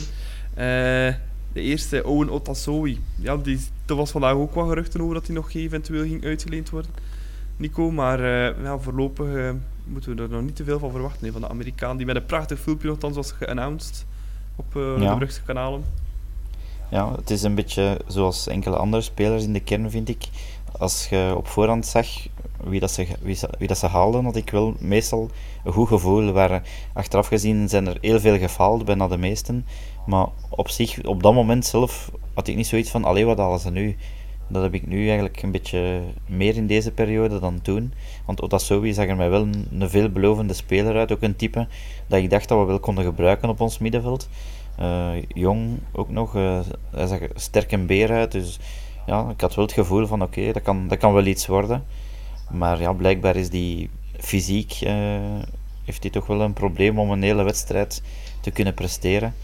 hebben. 0.55 1.21
De 1.57 1.63
eerste, 1.63 2.05
Owen 2.05 2.31
Otasowi. 2.31 3.01
Ja, 3.19 3.37
die, 3.37 3.61
er 3.87 3.95
was 3.95 4.11
vandaag 4.11 4.35
ook 4.35 4.55
wat 4.55 4.69
geruchten 4.69 5.01
over 5.01 5.15
dat 5.15 5.27
hij 5.27 5.35
nog 5.35 5.53
eventueel 5.53 6.05
ging 6.05 6.25
uitgeleend 6.25 6.71
worden. 6.71 6.91
Nico, 7.57 7.91
maar 7.91 8.21
ja, 8.63 8.79
voorlopig 8.79 9.55
moeten 9.85 10.17
we 10.17 10.23
er 10.23 10.29
nog 10.29 10.43
niet 10.43 10.57
te 10.57 10.65
veel 10.65 10.79
van 10.79 10.91
verwachten. 10.91 11.33
Van 11.33 11.41
de 11.41 11.49
Amerikaan 11.49 11.97
die 11.97 12.07
met 12.07 12.17
een 12.17 12.27
prachtig 12.27 12.61
filmpje 12.61 12.89
nogthans 12.89 13.17
was 13.17 13.33
geannounced 13.33 14.07
op 14.57 14.75
uh, 14.77 14.99
ja. 14.99 15.11
de 15.11 15.17
Brugse 15.17 15.43
kanalen. 15.43 15.85
Ja, 16.91 17.15
het 17.17 17.31
is 17.31 17.43
een 17.43 17.55
beetje 17.55 18.01
zoals 18.07 18.47
enkele 18.47 18.77
andere 18.77 19.03
spelers 19.03 19.45
in 19.45 19.53
de 19.53 19.61
kern, 19.61 19.91
vind 19.91 20.09
ik. 20.09 20.29
Als 20.79 21.09
je 21.09 21.33
op 21.37 21.47
voorhand 21.47 21.87
zag 21.87 22.07
wie 22.65 22.81
dat 22.81 22.91
ze, 22.91 23.07
wie, 23.59 23.69
dat 23.69 23.81
haalden, 23.81 24.25
had 24.25 24.37
ik 24.37 24.51
wel 24.51 24.75
meestal 24.79 25.31
een 25.65 25.73
goed 25.73 25.89
gevoel. 25.89 26.33
Waar, 26.33 26.63
achteraf 26.93 27.27
gezien 27.27 27.69
zijn 27.69 27.87
er 27.87 27.99
heel 28.01 28.21
veel 28.21 28.39
gefaald, 28.39 28.85
bijna 28.85 29.09
de 29.09 29.17
meesten. 29.17 29.67
Maar 30.07 30.27
op 30.51 30.69
zich, 30.69 31.05
op 31.05 31.23
dat 31.23 31.35
moment 31.35 31.67
zelf, 31.67 32.11
had 32.35 32.49
ik 32.49 32.57
niet 32.57 32.67
zoiets 32.67 32.91
van, 32.91 33.05
alleen 33.05 33.27
wat 33.27 33.39
halen 33.39 33.59
ze 33.59 33.71
nu? 33.71 33.97
Dat 34.49 34.63
heb 34.63 34.75
ik 34.75 34.87
nu 34.87 35.07
eigenlijk 35.07 35.43
een 35.43 35.51
beetje 35.51 36.01
meer 36.27 36.57
in 36.57 36.67
deze 36.67 36.93
periode 36.93 37.39
dan 37.39 37.63
toen. 37.63 37.93
Want 38.27 38.43
Otasowi 38.43 38.93
zag 38.93 39.07
er 39.07 39.17
mij 39.17 39.31
wel 39.31 39.43
een, 39.43 39.69
een 39.79 39.91
veelbelovende 39.91 40.55
speler 40.55 40.97
uit. 40.97 41.13
Ook 41.13 41.23
een 41.23 41.37
type 41.37 41.67
dat 42.07 42.19
ik 42.19 42.31
dacht 42.31 42.49
dat 42.49 42.59
we 42.59 42.65
wel 42.65 42.81
konden 42.81 43.05
gebruiken 43.05 43.49
op 43.49 43.61
ons 43.61 43.79
middenveld. 43.79 44.29
Uh, 44.81 45.09
jong 45.29 45.79
ook 45.93 46.11
nog. 46.11 46.37
Uh, 46.37 46.61
hij 46.91 47.07
zag 47.07 47.21
er 47.21 47.31
sterk 47.35 47.73
en 47.73 47.87
beer 47.87 48.11
uit. 48.11 48.33
Dus 48.33 48.59
ja, 49.07 49.31
ik 49.31 49.41
had 49.41 49.55
wel 49.55 49.65
het 49.65 49.75
gevoel 49.75 50.07
van 50.07 50.23
oké, 50.23 50.53
dat, 50.53 50.63
kan, 50.63 50.89
dat 50.89 50.99
kan 50.99 51.13
wel 51.13 51.25
iets 51.25 51.47
worden. 51.47 51.85
Maar 52.51 52.81
ja, 52.81 52.93
blijkbaar 52.93 53.37
is 53.37 53.51
die 53.51 53.91
fysiek... 54.19 54.81
Uh, 54.83 54.93
heeft 55.87 56.03
hij 56.03 56.11
toch 56.11 56.27
wel 56.27 56.41
een 56.41 56.53
probleem 56.53 56.99
om 56.99 57.11
een 57.11 57.23
hele 57.23 57.43
wedstrijd 57.43 58.03
te 58.41 58.51
kunnen 58.51 58.75
presteren. 58.75 59.35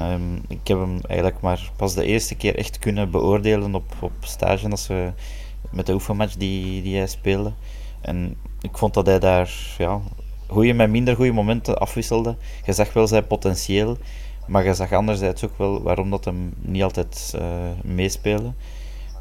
Um, 0.00 0.42
ik 0.48 0.68
heb 0.68 0.78
hem 0.78 0.98
eigenlijk 1.06 1.40
maar 1.40 1.70
pas 1.76 1.94
de 1.94 2.04
eerste 2.04 2.34
keer 2.34 2.56
echt 2.56 2.78
kunnen 2.78 3.10
beoordelen 3.10 3.74
op, 3.74 3.94
op 4.00 4.12
stage 4.20 4.70
als 4.70 4.86
we, 4.86 5.12
met 5.70 5.86
de 5.86 5.92
oefenmatch 5.92 6.34
die, 6.34 6.82
die 6.82 6.96
hij 6.96 7.06
speelde. 7.06 7.52
En 8.00 8.36
ik 8.60 8.78
vond 8.78 8.94
dat 8.94 9.06
hij 9.06 9.18
daar 9.18 9.74
ja, 9.78 10.00
goede 10.46 10.72
met 10.72 10.90
minder 10.90 11.16
goede 11.16 11.32
momenten 11.32 11.78
afwisselde. 11.78 12.36
Je 12.64 12.72
zag 12.72 12.92
wel 12.92 13.06
zijn 13.06 13.26
potentieel, 13.26 13.96
maar 14.46 14.64
je 14.64 14.74
zag 14.74 14.92
anderzijds 14.92 15.44
ook 15.44 15.58
wel 15.58 15.82
waarom 15.82 16.10
dat 16.10 16.24
hem 16.24 16.54
niet 16.60 16.82
altijd 16.82 17.34
uh, 17.36 17.44
meespeelde. 17.82 18.52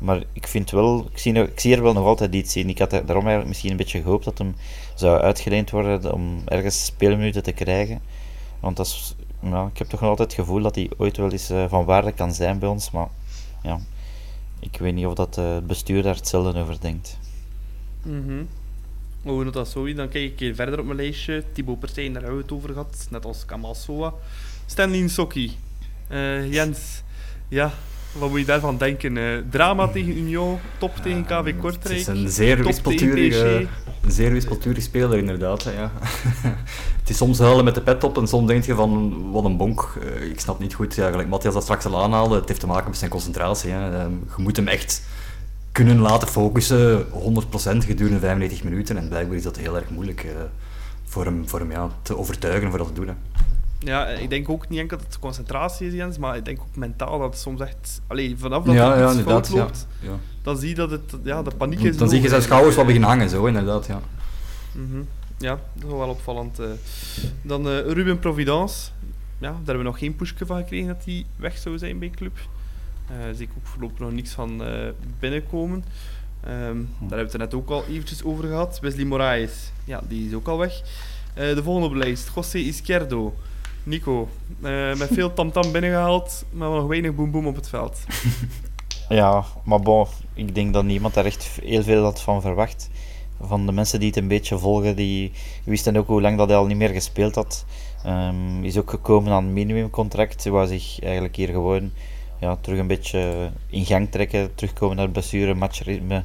Maar 0.03 0.23
ik 0.33 0.47
vind 0.47 0.71
wel, 0.71 1.07
ik 1.11 1.17
zie, 1.17 1.33
ik 1.33 1.59
zie 1.59 1.75
er 1.75 1.83
wel 1.83 1.93
nog 1.93 2.05
altijd 2.05 2.33
iets 2.33 2.55
in. 2.55 2.69
Ik 2.69 2.79
had 2.79 2.89
daarom 2.89 3.13
eigenlijk 3.13 3.47
misschien 3.47 3.71
een 3.71 3.77
beetje 3.77 4.01
gehoopt 4.01 4.25
dat 4.25 4.37
hem 4.37 4.55
zou 4.95 5.21
uitgeleend 5.21 5.69
worden 5.69 6.13
om 6.13 6.41
ergens 6.45 6.85
speelminuten 6.85 7.43
te 7.43 7.51
krijgen. 7.51 8.01
Want 8.59 8.77
dat 8.77 8.85
is 8.85 9.15
ja, 9.41 9.69
ik 9.71 9.77
heb 9.77 9.87
toch 9.87 9.99
nog 9.99 10.09
altijd 10.09 10.31
het 10.31 10.39
gevoel 10.39 10.61
dat 10.61 10.75
hij 10.75 10.89
ooit 10.97 11.17
wel 11.17 11.31
eens 11.31 11.51
uh, 11.51 11.65
van 11.67 11.85
waarde 11.85 12.11
kan 12.11 12.33
zijn 12.33 12.59
bij 12.59 12.69
ons. 12.69 12.91
Maar 12.91 13.07
ja, 13.63 13.79
ik 14.59 14.77
weet 14.77 14.93
niet 14.93 15.05
of 15.05 15.13
dat 15.13 15.35
het 15.35 15.67
bestuur 15.67 16.03
daar 16.03 16.15
hetzelfde 16.15 16.59
over 16.59 16.77
denkt. 16.81 17.17
Mm. 18.01 18.47
Oh, 19.23 19.51
dat 19.51 19.67
zo, 19.67 19.93
dan 19.93 20.09
kijk 20.09 20.31
ik 20.31 20.39
hier 20.39 20.55
verder 20.55 20.79
op 20.79 20.85
mijn 20.85 20.97
lijstje. 20.97 21.43
Thibaut 21.53 21.79
Pertijn, 21.79 22.13
daar 22.13 22.21
hebben 22.21 22.39
we 22.39 22.45
het 22.45 22.53
over 22.53 22.69
gehad. 22.69 23.07
Net 23.09 23.25
als 23.25 23.45
Kamal 23.45 23.75
Soa. 23.75 24.13
Stanley 24.65 25.07
Sokki. 25.07 25.57
Uh, 26.09 26.53
Jens, 26.53 27.03
ja, 27.47 27.73
wat 28.14 28.30
moet 28.30 28.39
je 28.39 28.45
daarvan 28.45 28.78
denken? 28.78 29.16
Uh, 29.16 29.38
drama 29.49 29.88
tegen 29.88 30.18
Union, 30.18 30.59
top 30.78 30.95
tegen 30.95 31.26
KV 31.26 31.53
Kortrijk. 31.59 32.05
Het 32.05 32.07
is 32.07 32.07
een 32.07 32.30
zeer 32.30 32.64
wispelturige, 32.64 33.68
een 34.01 34.11
zeer 34.11 34.32
wispelturige 34.32 34.82
speler, 34.82 35.18
inderdaad. 35.18 35.64
Ja. 35.64 35.91
het 36.99 37.09
is 37.09 37.18
soms 37.18 37.39
huilen 37.39 37.66
met 37.66 37.76
de 37.76 37.82
pet 37.82 38.03
op 38.03 38.18
en 38.18 38.28
soms 38.28 38.47
denk 38.47 38.64
je 38.64 38.76
van 38.76 39.22
wat 39.32 39.45
een 39.45 39.57
bonk. 39.57 39.97
Uh, 40.03 40.30
ik 40.30 40.39
snap 40.39 40.59
niet 40.59 40.74
goed, 40.74 40.95
ja, 40.95 41.09
gelijk 41.09 41.28
Matthias 41.28 41.53
dat 41.53 41.64
straks 41.64 41.86
al 41.86 42.03
aanhaalde, 42.03 42.36
het 42.36 42.47
heeft 42.47 42.59
te 42.59 42.68
maken 42.68 42.89
met 42.89 42.97
zijn 42.97 43.11
concentratie. 43.11 43.72
Hè. 43.72 43.91
Uh, 43.91 44.05
je 44.38 44.43
moet 44.43 44.55
hem 44.55 44.68
echt 44.68 45.03
kunnen 45.72 45.99
laten 45.99 46.28
focussen, 46.28 47.05
100% 47.05 47.07
gedurende 47.78 48.20
95 48.20 48.64
minuten. 48.64 48.97
En 48.97 49.07
blijkbaar 49.07 49.38
is 49.38 49.43
dat 49.43 49.57
heel 49.57 49.76
erg 49.76 49.89
moeilijk 49.89 50.26
voor 51.05 51.26
hem, 51.26 51.49
voor 51.49 51.59
hem 51.59 51.72
ja, 51.72 51.89
te 52.01 52.18
overtuigen 52.18 52.70
voor 52.70 52.78
dat 52.78 52.88
te 52.88 52.93
doen. 52.93 53.07
Hè. 53.07 53.14
Ja, 53.84 54.07
ik 54.07 54.29
denk 54.29 54.49
ook 54.49 54.69
niet 54.69 54.79
enkel 54.79 54.97
dat 54.97 55.05
het 55.05 55.19
concentratie 55.19 55.88
is, 55.88 55.93
Jens, 55.93 56.17
maar 56.17 56.38
ik 56.38 56.45
denk 56.45 56.59
ook 56.61 56.75
mentaal 56.75 57.19
dat 57.19 57.29
het 57.29 57.39
soms 57.39 57.61
echt... 57.61 58.01
Allee, 58.07 58.36
vanaf 58.38 58.63
dat 58.63 58.75
ja, 58.75 58.97
het 58.97 59.17
ja, 59.17 59.23
fout 59.23 59.49
loopt, 59.49 59.88
ja. 59.99 60.09
Ja. 60.09 60.17
dan 60.41 60.57
zie 60.57 60.69
je 60.69 60.75
dat 60.75 60.91
het... 60.91 61.15
Ja, 61.23 61.41
de 61.43 61.51
paniek 61.57 61.79
is... 61.79 61.97
Dan 61.97 62.09
zie 62.09 62.21
je 62.21 62.29
zijn 62.29 62.41
schouders 62.41 62.75
wat 62.75 62.86
beginnen 62.86 63.09
hangen, 63.09 63.29
zo, 63.29 63.45
inderdaad, 63.45 63.86
ja. 63.86 64.01
Mm 64.71 64.91
-hmm. 64.91 65.07
Ja, 65.38 65.59
dat 65.73 65.91
is 65.91 65.97
wel 65.97 66.09
opvallend. 66.09 66.59
Uh. 66.59 66.65
Dan 67.41 67.67
uh, 67.67 67.79
Ruben 67.79 68.19
Providence. 68.19 68.89
Ja, 69.38 69.49
daar 69.49 69.55
hebben 69.55 69.77
we 69.77 69.84
nog 69.84 69.97
geen 69.97 70.15
pushje 70.15 70.45
van 70.45 70.57
gekregen 70.57 70.88
dat 70.88 71.05
hij 71.05 71.25
weg 71.36 71.57
zou 71.57 71.77
zijn 71.77 71.99
bij 71.99 72.09
club. 72.09 72.38
Uh, 73.11 73.36
zie 73.36 73.45
ik 73.45 73.51
ook 73.57 73.67
voorlopig 73.67 73.99
nog 73.99 74.11
niks 74.11 74.31
van 74.31 74.61
binnenkomen. 75.19 75.84
Um, 76.47 76.89
daar 76.99 76.99
hebben 76.99 77.17
we 77.17 77.23
het 77.23 77.34
er 77.34 77.39
net 77.39 77.53
ook 77.53 77.69
al 77.69 77.86
eventjes 77.86 78.23
over 78.23 78.47
gehad. 78.47 78.79
Wesley 78.79 79.05
Moraes, 79.05 79.71
ja, 79.84 80.01
die 80.07 80.27
is 80.27 80.34
ook 80.34 80.47
al 80.47 80.57
weg. 80.57 80.81
de 81.34 81.63
volgende 81.63 81.88
op 81.88 81.93
de 81.93 81.99
lijst, 81.99 82.31
José 82.36 82.57
Izquierdo. 82.57 83.34
Nico, 83.84 84.27
uh, 84.61 84.95
met 84.95 85.09
veel 85.11 85.34
tamtam 85.34 85.71
binnengehaald, 85.71 86.45
maar 86.51 86.69
nog 86.69 86.88
weinig 86.88 87.15
boem 87.15 87.31
boem 87.31 87.47
op 87.47 87.55
het 87.55 87.69
veld. 87.69 87.99
Ja, 89.09 89.43
maar 89.63 89.79
bon, 89.79 90.07
ik 90.34 90.55
denk 90.55 90.73
dat 90.73 90.84
niemand 90.84 91.13
daar 91.13 91.25
echt 91.25 91.59
heel 91.63 91.84
veel 91.84 92.03
had 92.03 92.21
van 92.21 92.41
verwacht. 92.41 92.89
Van 93.41 93.65
de 93.65 93.71
mensen 93.71 93.99
die 93.99 94.07
het 94.07 94.17
een 94.17 94.27
beetje 94.27 94.57
volgen, 94.57 94.95
die 94.95 95.31
wisten 95.63 95.97
ook 95.97 96.07
hoe 96.07 96.21
lang 96.21 96.38
dat 96.38 96.47
hij 96.47 96.57
al 96.57 96.65
niet 96.65 96.77
meer 96.77 96.89
gespeeld 96.89 97.36
had. 97.36 97.65
Um, 98.05 98.63
is 98.63 98.77
ook 98.77 98.89
gekomen 98.89 99.31
aan 99.31 99.45
een 99.45 99.53
minimumcontract. 99.53 100.45
Wou 100.45 100.67
zich 100.67 101.01
eigenlijk 101.01 101.36
hier 101.36 101.47
gewoon 101.47 101.91
ja, 102.39 102.55
terug 102.55 102.79
een 102.79 102.88
beetje 102.88 103.51
in 103.69 103.86
gang 103.86 104.11
trekken. 104.11 104.55
Terugkomen 104.55 104.95
naar 104.95 105.09
blessure, 105.09 105.53
matchritme 105.53 106.23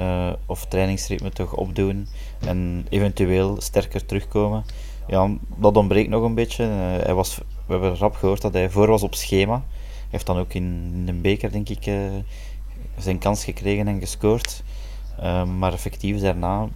uh, 0.00 0.32
of 0.46 0.66
trainingsritme 0.66 1.30
toch 1.30 1.54
opdoen. 1.54 2.08
En 2.40 2.86
eventueel 2.88 3.60
sterker 3.60 4.06
terugkomen 4.06 4.64
ja, 5.06 5.30
dat 5.56 5.76
ontbreekt 5.76 6.08
nog 6.08 6.22
een 6.22 6.34
beetje. 6.34 6.64
Uh, 6.64 7.04
hij 7.04 7.14
was, 7.14 7.38
we 7.66 7.72
hebben 7.72 7.96
rap 7.96 8.14
gehoord 8.14 8.40
dat 8.40 8.52
hij 8.52 8.70
voor 8.70 8.86
was 8.86 9.02
op 9.02 9.14
schema. 9.14 9.54
Hij 9.54 10.08
heeft 10.10 10.26
dan 10.26 10.38
ook 10.38 10.54
in 10.54 11.06
de 11.06 11.12
beker, 11.12 11.52
denk 11.52 11.68
ik, 11.68 11.86
uh, 11.86 11.96
zijn 12.98 13.18
kans 13.18 13.44
gekregen 13.44 13.88
en 13.88 14.00
gescoord. 14.00 14.62
Uh, 15.20 15.44
maar 15.44 15.72
effectief 15.72 16.20
daarna 16.20 16.68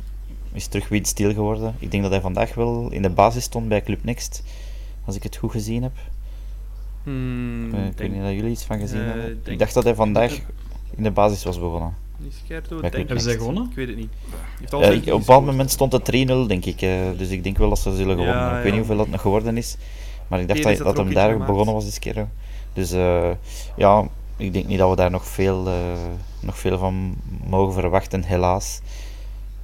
is 0.52 0.66
terug 0.66 0.88
weer 0.88 1.06
stil 1.06 1.32
geworden. 1.32 1.74
Ik 1.78 1.90
denk 1.90 2.02
dat 2.02 2.12
hij 2.12 2.20
vandaag 2.20 2.54
wel 2.54 2.90
in 2.90 3.02
de 3.02 3.10
basis 3.10 3.44
stond 3.44 3.68
bij 3.68 3.82
Club 3.82 4.04
Next, 4.04 4.42
als 5.04 5.16
ik 5.16 5.22
het 5.22 5.36
goed 5.36 5.50
gezien 5.50 5.82
heb. 5.82 5.92
Hmm, 7.02 7.64
ik 7.64 7.72
denk, 7.72 7.98
weet 7.98 8.12
niet 8.12 8.22
dat 8.22 8.32
jullie 8.32 8.50
iets 8.50 8.64
van 8.64 8.78
gezien 8.78 9.00
hebben. 9.00 9.40
Ik 9.44 9.58
dacht 9.58 9.74
dat 9.74 9.84
hij 9.84 9.94
vandaag 9.94 10.38
in 10.96 11.02
de 11.02 11.10
basis 11.10 11.44
was 11.44 11.58
begonnen. 11.58 11.94
Hebben 12.80 13.20
zij 13.20 13.36
gewonnen? 13.36 13.66
Ik 13.70 13.76
weet 13.76 13.88
het 13.88 13.96
niet. 13.96 14.10
Ja, 14.70 14.78
ik, 14.78 15.00
op 15.00 15.12
een 15.12 15.18
bepaald 15.18 15.44
moment 15.44 15.70
stond 15.70 15.92
het 15.92 16.06
3-0, 16.06 16.46
denk 16.46 16.64
ik. 16.64 16.82
Uh, 16.82 16.90
dus 17.16 17.28
ik 17.28 17.42
denk 17.44 17.58
wel 17.58 17.68
dat 17.68 17.78
ze 17.78 17.96
zullen 17.96 18.16
gewonnen. 18.16 18.34
Ja, 18.34 18.56
ik 18.56 18.62
weet 18.62 18.72
niet 18.72 18.80
hoeveel 18.80 18.96
dat 18.96 19.08
nog 19.08 19.20
geworden 19.20 19.56
is. 19.56 19.76
Maar 20.28 20.40
ik 20.40 20.48
dacht 20.48 20.62
dat, 20.62 20.76
dat 20.76 20.86
dat 20.86 20.96
hem 20.96 21.14
daar 21.14 21.38
begonnen 21.38 21.74
was 21.74 21.84
dit 21.84 21.98
keer. 21.98 22.28
Dus 22.72 22.92
eh, 22.92 23.30
ja, 23.76 24.08
ik 24.36 24.52
denk 24.52 24.66
niet 24.66 24.78
dat 24.78 24.90
we 24.90 24.96
daar 24.96 25.10
nog 25.10 25.26
veel, 25.26 25.66
eh, 25.66 25.74
nog 26.40 26.58
veel 26.58 26.78
van 26.78 27.16
mogen 27.46 27.72
verwachten, 27.72 28.22
helaas. 28.24 28.80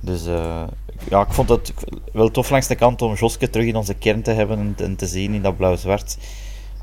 Dus 0.00 0.26
eh, 0.26 0.62
ja, 1.08 1.20
ik 1.20 1.32
vond 1.32 1.48
het 1.48 1.74
wel 2.12 2.30
tof 2.30 2.50
langs 2.50 2.66
de 2.66 2.74
kant 2.74 3.02
om 3.02 3.14
Joske 3.14 3.50
terug 3.50 3.66
in 3.66 3.76
onze 3.76 3.94
kern 3.94 4.22
te 4.22 4.30
hebben 4.30 4.58
en, 4.58 4.74
en 4.84 4.96
te 4.96 5.06
zien 5.06 5.34
in 5.34 5.42
dat 5.42 5.56
blauw-zwart. 5.56 6.16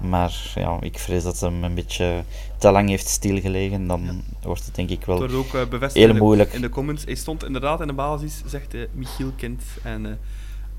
Maar 0.01 0.51
ja, 0.55 0.78
ik 0.82 0.99
vrees 0.99 1.24
dat 1.24 1.39
hem 1.39 1.63
een 1.63 1.74
beetje 1.74 2.24
te 2.62 2.72
lang 2.72 2.89
heeft 2.89 3.07
stilgelegen. 3.07 3.88
Dan 3.88 4.22
wordt 4.41 4.66
het 4.66 4.76
denk 4.76 4.89
ik 4.89 4.97
Het 4.97 5.05
wel 5.05 5.18
wordt 5.18 5.34
ook 5.34 5.53
eh, 5.53 5.62
bevestigd 5.70 5.93
heel 5.93 6.07
in 6.07 6.14
de, 6.14 6.22
moeilijk. 6.22 6.53
in 6.53 6.62
de 6.62 6.70
comments. 6.70 7.03
Hij 7.05 7.16
stond 7.16 7.45
inderdaad 7.45 7.82
in 7.82 7.88
de 7.88 7.93
basis, 7.93 8.41
zegt 8.45 8.74
eh, 8.74 8.82
Michiel 8.93 9.32
Kind. 9.36 9.64
En 9.84 10.05
eh, 10.05 10.12
Ja, 10.12 10.18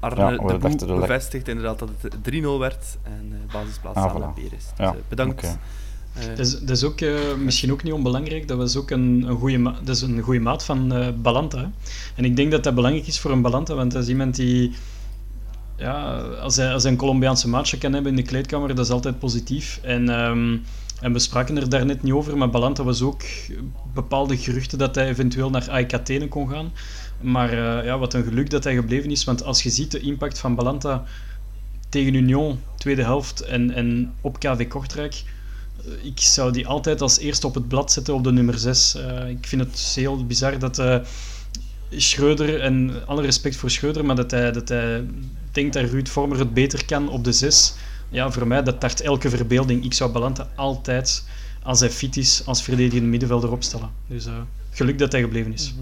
Arne 0.09 0.37
de 0.47 0.59
Boe 0.59 1.01
bevestigt 1.01 1.49
inderdaad 1.49 1.79
dat 1.79 1.89
het 2.01 2.15
3-0 2.33 2.41
werd. 2.59 2.99
En 3.03 3.33
eh 3.33 3.53
basisplaats 3.53 3.99
Ah, 3.99 4.15
voilà. 4.17 4.35
Peres. 4.35 4.51
Dus, 4.51 4.63
Ja, 4.79 4.95
bedankt. 5.09 5.43
Eh, 5.43 6.27
Dat 6.29 6.39
is, 6.39 6.59
dat 6.61 6.71
is 6.77 6.85
ook 6.85 7.01
misschien 7.39 7.73
ook 7.73 7.83
niet 7.83 7.93
onbelangrijk. 7.93 8.49
Dat 8.49 8.57
was 8.59 8.77
ook 8.77 8.91
een, 8.91 9.25
een 9.29 9.37
goede 9.39 9.59
ma- 9.59 9.79
dat 9.85 9.97
is 9.97 10.03
een 10.03 10.21
goede 10.21 10.41
maat 10.41 10.65
van 10.65 10.93
eh, 10.93 11.09
Balanta. 11.23 11.59
hè. 11.59 11.67
En 12.15 12.25
ik 12.25 12.37
denk 12.37 12.51
dat 12.51 12.65
dat 12.65 12.75
belangrijk 12.75 13.07
is 13.07 13.19
voor 13.21 13.31
een 13.31 13.43
Balanta, 13.43 13.75
want 13.75 13.93
dat 13.93 14.03
is 14.03 14.09
iemand 14.09 14.37
die. 14.37 14.73
Ja, 15.77 16.19
als 16.21 16.57
hij, 16.57 16.73
als 16.73 16.83
hij 16.83 16.93
een 16.93 16.99
Colombiaanse 16.99 17.49
maatje 17.49 17.79
kan 17.79 17.93
hebben 17.93 18.11
in 18.11 18.17
de 18.17 18.23
kleedkamer, 18.29 18.69
dat 18.75 18.85
is 18.87 18.91
altijd 18.93 19.19
positief. 19.19 19.81
En, 19.83 20.09
ehm, 20.09 20.57
en 21.03 21.13
we 21.13 21.19
spraken 21.19 21.57
er 21.57 21.69
daarnet 21.69 22.03
niet 22.03 22.13
over, 22.13 22.37
maar 22.39 22.51
Balanta 22.51 22.85
was 22.85 23.03
ook 23.03 23.23
bepaalde 23.95 24.37
geruchten 24.37 24.79
dat 24.79 24.95
hij 24.95 25.09
eventueel 25.09 25.51
naar 25.51 25.71
AEK 25.71 26.31
kon 26.31 26.49
gaan. 26.49 26.73
Maar 27.21 27.51
eh, 27.51 27.85
ja, 27.85 27.99
wat 27.99 28.15
een 28.15 28.25
geluk 28.25 28.51
dat 28.51 28.65
hij 28.65 28.75
gebleven 28.75 29.11
is, 29.11 29.25
want 29.25 29.45
als 29.45 29.63
je 29.63 29.71
ziet 29.71 29.91
de 29.91 30.01
impact 30.01 30.39
van 30.39 30.55
Balanta 30.55 31.05
tegen 31.89 32.15
Union, 32.15 32.61
tweede 32.77 33.03
helft, 33.03 33.41
en, 33.41 33.71
en 33.71 34.13
op 34.21 34.39
KV 34.39 34.69
Kortrijk, 34.69 35.23
eh, 35.85 36.05
ik 36.05 36.21
zou 36.21 36.53
die 36.53 36.67
altijd 36.67 37.01
als 37.01 37.19
eerste 37.19 37.47
op 37.47 37.55
het 37.55 37.69
blad 37.69 37.93
zetten 37.93 38.15
op 38.15 38.25
de 38.25 38.33
nummer 38.33 38.59
6. 38.59 38.95
ik 39.29 39.47
vind 39.47 39.63
het 39.63 39.93
heel 39.95 40.27
bizar 40.27 40.59
dat 40.59 40.79
eh 40.79 40.99
Schreuder, 41.97 42.61
en 42.61 43.07
alle 43.07 43.23
respect 43.23 43.57
voor 43.57 43.71
Schreuder, 43.71 44.05
maar 44.05 44.17
dat 44.17 44.31
hij, 44.31 44.53
dat 44.53 44.69
hij 44.69 45.05
denkt 45.53 45.73
dat 45.73 45.91
Ruud 45.91 46.09
Vormer 46.09 46.39
het 46.39 46.55
beter 46.55 46.85
kan 46.85 47.09
op 47.09 47.25
de 47.25 47.33
6. 47.33 47.75
Ja, 48.13 48.31
voor 48.31 48.47
mij, 48.47 48.63
dat 48.63 48.81
tart 48.81 49.01
elke 49.01 49.31
verbeelding. 49.31 49.85
Ik 49.85 49.95
zou 49.95 50.13
Balanta 50.13 50.49
altijd, 50.55 51.25
als 51.63 51.81
hij 51.81 51.91
fit 51.91 52.17
is, 52.17 52.43
als 52.47 52.63
verdedigende 52.63 53.07
middenvelder 53.07 53.53
opstellen. 53.53 53.91
Dus 54.07 54.27
eh, 54.27 54.41
geluk 54.71 54.99
dat 54.99 55.13
hij 55.13 55.21
gebleven 55.21 55.53
is. 55.53 55.75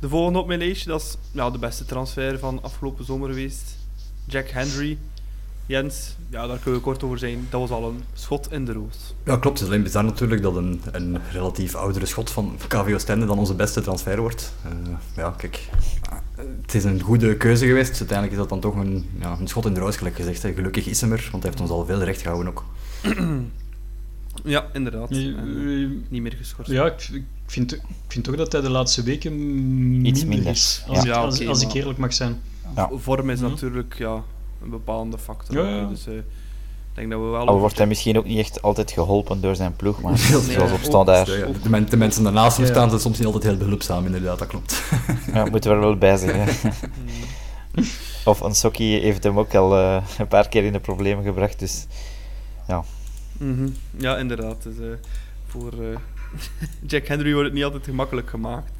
De 0.00 0.08
volgende 0.08 0.38
op 0.38 0.46
mijn 0.46 0.58
lijstje, 0.58 0.88
dat 0.88 1.00
is 1.00 1.16
ja, 1.32 1.50
de 1.50 1.58
beste 1.58 1.84
transfer 1.84 2.38
van 2.38 2.62
afgelopen 2.62 3.04
zomer 3.04 3.28
geweest. 3.28 3.76
Jack 4.26 4.48
Henry. 4.48 4.98
Jens, 5.72 6.16
ja, 6.30 6.46
daar 6.46 6.58
kunnen 6.58 6.80
we 6.80 6.86
kort 6.86 7.02
over 7.02 7.18
zijn. 7.18 7.46
Dat 7.50 7.60
was 7.60 7.70
al 7.70 7.88
een 7.88 8.02
schot 8.14 8.52
in 8.52 8.64
de 8.64 8.72
roos. 8.72 9.14
Ja, 9.24 9.36
klopt. 9.36 9.58
Het 9.58 9.60
is 9.68 9.72
alleen 9.74 9.82
bizar 9.82 10.04
natuurlijk 10.04 10.42
dat 10.42 10.56
een, 10.56 10.80
een 10.92 11.18
relatief 11.32 11.74
oudere 11.74 12.06
schot 12.06 12.30
van 12.30 12.56
KV 12.68 12.92
Oostende 12.94 13.26
dan 13.26 13.38
onze 13.38 13.54
beste 13.54 13.80
transfer 13.80 14.20
wordt. 14.20 14.52
Eh, 14.64 14.70
ja, 15.16 15.34
kijk. 15.36 15.68
Het 16.62 16.74
is 16.74 16.84
een 16.84 17.00
goede 17.00 17.36
keuze 17.36 17.66
geweest. 17.66 17.88
Uiteindelijk 17.98 18.30
is 18.32 18.38
dat 18.38 18.48
dan 18.48 18.60
toch 18.60 18.74
een, 18.74 19.10
ja, 19.20 19.36
een 19.40 19.48
schot 19.48 19.66
in 19.66 19.74
de 19.74 19.80
roos, 19.80 19.96
gelijk 19.96 20.16
gezegd. 20.16 20.42
Hè. 20.42 20.52
Gelukkig 20.52 20.86
is 20.86 21.00
hem 21.00 21.12
er, 21.12 21.28
want 21.30 21.42
hij 21.42 21.52
heeft 21.52 21.62
ons 21.62 21.70
al 21.70 21.86
veel 21.86 22.02
recht 22.02 22.20
gehouden 22.22 22.48
ook. 22.52 22.64
Ja, 24.44 24.66
inderdaad. 24.72 25.10
Eh, 25.10 25.26
eh, 25.28 25.90
niet 26.08 26.22
meer 26.22 26.34
geschorst. 26.38 26.70
Ja, 26.70 26.86
ik, 26.86 27.08
ik, 27.12 27.24
vind, 27.46 27.72
ik 27.74 27.80
vind 28.08 28.24
toch 28.24 28.36
dat 28.36 28.52
hij 28.52 28.60
de 28.60 28.70
laatste 28.70 29.02
weken 29.02 29.32
Iets 30.06 30.24
minder, 30.24 30.50
is. 30.50 30.84
ja. 30.86 30.92
Als, 30.94 31.04
ik, 31.04 31.06
Ja, 31.10 31.14
als, 31.16 31.40
oké, 31.40 31.48
als 31.48 31.62
ik 31.62 31.72
eerlijk 31.72 31.98
mag 31.98 32.12
zijn. 32.12 32.40
Ja. 32.76 32.90
Vorm 32.94 33.30
is 33.30 33.40
Mhm. 33.40 33.50
natuurlijk 33.50 33.94
ja, 33.98 34.22
een 34.62 34.70
bepalende 34.70 35.18
factor. 35.18 35.66
Ja, 35.68 35.76
ja. 35.76 35.86
Dus 35.88 36.06
eh, 36.06 36.14
ik 36.14 36.24
denk 36.94 37.10
dat 37.10 37.20
we 37.20 37.26
wel... 37.26 37.46
Al 37.46 37.58
wordt 37.58 37.78
hij 37.78 37.86
misschien 37.86 38.18
ook 38.18 38.24
niet 38.24 38.38
echt 38.38 38.62
altijd 38.62 38.90
geholpen 38.90 39.40
door 39.40 39.56
zijn 39.56 39.76
ploeg, 39.76 40.00
maar 40.00 40.18
zoals 40.18 40.72
op 40.72 40.82
standaard. 40.82 41.26
Ja, 41.26 41.46
de, 41.62 41.68
men- 41.70 41.88
de 41.90 41.96
mensen 41.96 42.22
daarnaast 42.22 42.56
hem 42.56 42.66
Ja. 42.66 42.72
staan 42.72 42.88
zijn 42.88 43.00
soms 43.00 43.16
niet 43.18 43.26
altijd 43.26 43.44
heel 43.44 43.56
behulpzaam, 43.56 44.06
inderdaad, 44.06 44.38
dat 44.38 44.48
klopt. 44.48 44.82
Ja, 45.32 45.44
moeten 45.44 45.70
we 45.70 45.76
er 45.76 45.82
wel 45.82 45.96
bij 45.96 46.16
zeggen. 46.16 46.72
Of 48.24 48.42
Ansokki 48.42 49.00
heeft 49.00 49.22
hem 49.22 49.38
ook 49.38 49.54
al 49.54 49.76
eh, 49.76 50.02
een 50.18 50.28
paar 50.28 50.48
keer 50.48 50.64
in 50.64 50.72
de 50.72 50.80
problemen 50.80 51.24
gebracht, 51.24 51.58
dus 51.58 51.86
Mhm. 53.38 53.68
Ja, 53.96 54.16
inderdaad. 54.16 54.62
Dus, 54.62 54.78
eh, 54.78 54.84
voor 55.46 55.72
eh, 55.72 55.98
Jack 56.90 57.06
Henry 57.06 57.30
wordt 57.32 57.44
het 57.46 57.54
niet 57.54 57.64
altijd 57.64 57.84
gemakkelijk 57.84 58.28
gemaakt. 58.30 58.72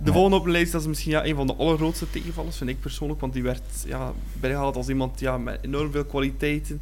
De 0.00 0.12
volgende 0.12 0.36
op 0.36 0.44
de 0.44 0.50
lijst 0.50 0.72
dat 0.72 0.80
is 0.80 0.86
misschien 0.86 1.10
ja, 1.12 1.24
een 1.24 1.34
van 1.34 1.46
de 1.46 1.54
allergrootste 1.54 2.10
tegenvallers, 2.10 2.56
vind 2.56 2.70
ik 2.70 2.80
persoonlijk. 2.80 3.20
Want 3.20 3.32
die 3.32 3.42
werd 3.42 3.62
ja, 3.86 4.12
bijgehaald 4.40 4.76
als 4.76 4.88
iemand 4.88 5.20
ja, 5.20 5.38
met 5.38 5.58
enorm 5.62 5.90
veel 5.92 6.04
kwaliteiten. 6.04 6.80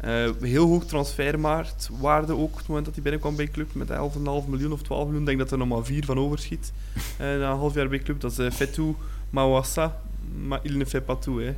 Eh, 0.00 0.30
heel 0.40 0.68
hoog 0.68 0.84
transfermarkt, 0.84 1.90
waarde 2.00 2.32
ook, 2.32 2.50
op 2.50 2.56
het 2.56 2.66
moment 2.66 2.84
dat 2.84 2.94
hij 2.94 3.02
binnenkwam 3.02 3.36
bij 3.36 3.48
club. 3.48 3.74
Met 3.74 3.88
11,5 3.90 4.48
miljoen 4.48 4.72
of 4.72 4.82
12 4.82 5.04
miljoen. 5.04 5.20
Ik 5.20 5.26
denk 5.26 5.38
dat 5.38 5.50
er 5.50 5.58
nog 5.58 5.68
maar 5.68 5.84
4 5.84 6.04
van 6.04 6.18
overschiet. 6.18 6.72
eh, 7.18 7.26
na 7.26 7.50
een 7.50 7.56
half 7.58 7.74
jaar 7.74 7.88
bij 7.88 7.98
club. 7.98 8.20
Dat 8.20 8.30
is 8.32 8.38
uh, 8.38 8.50
Fetou 8.50 8.94
Mawassa. 9.30 10.00
Maar 10.46 10.60
il 10.62 10.76
ne 10.76 10.86
fait 10.86 11.04
pas 11.04 11.16
tout, 11.20 11.40
hè. 11.42 11.54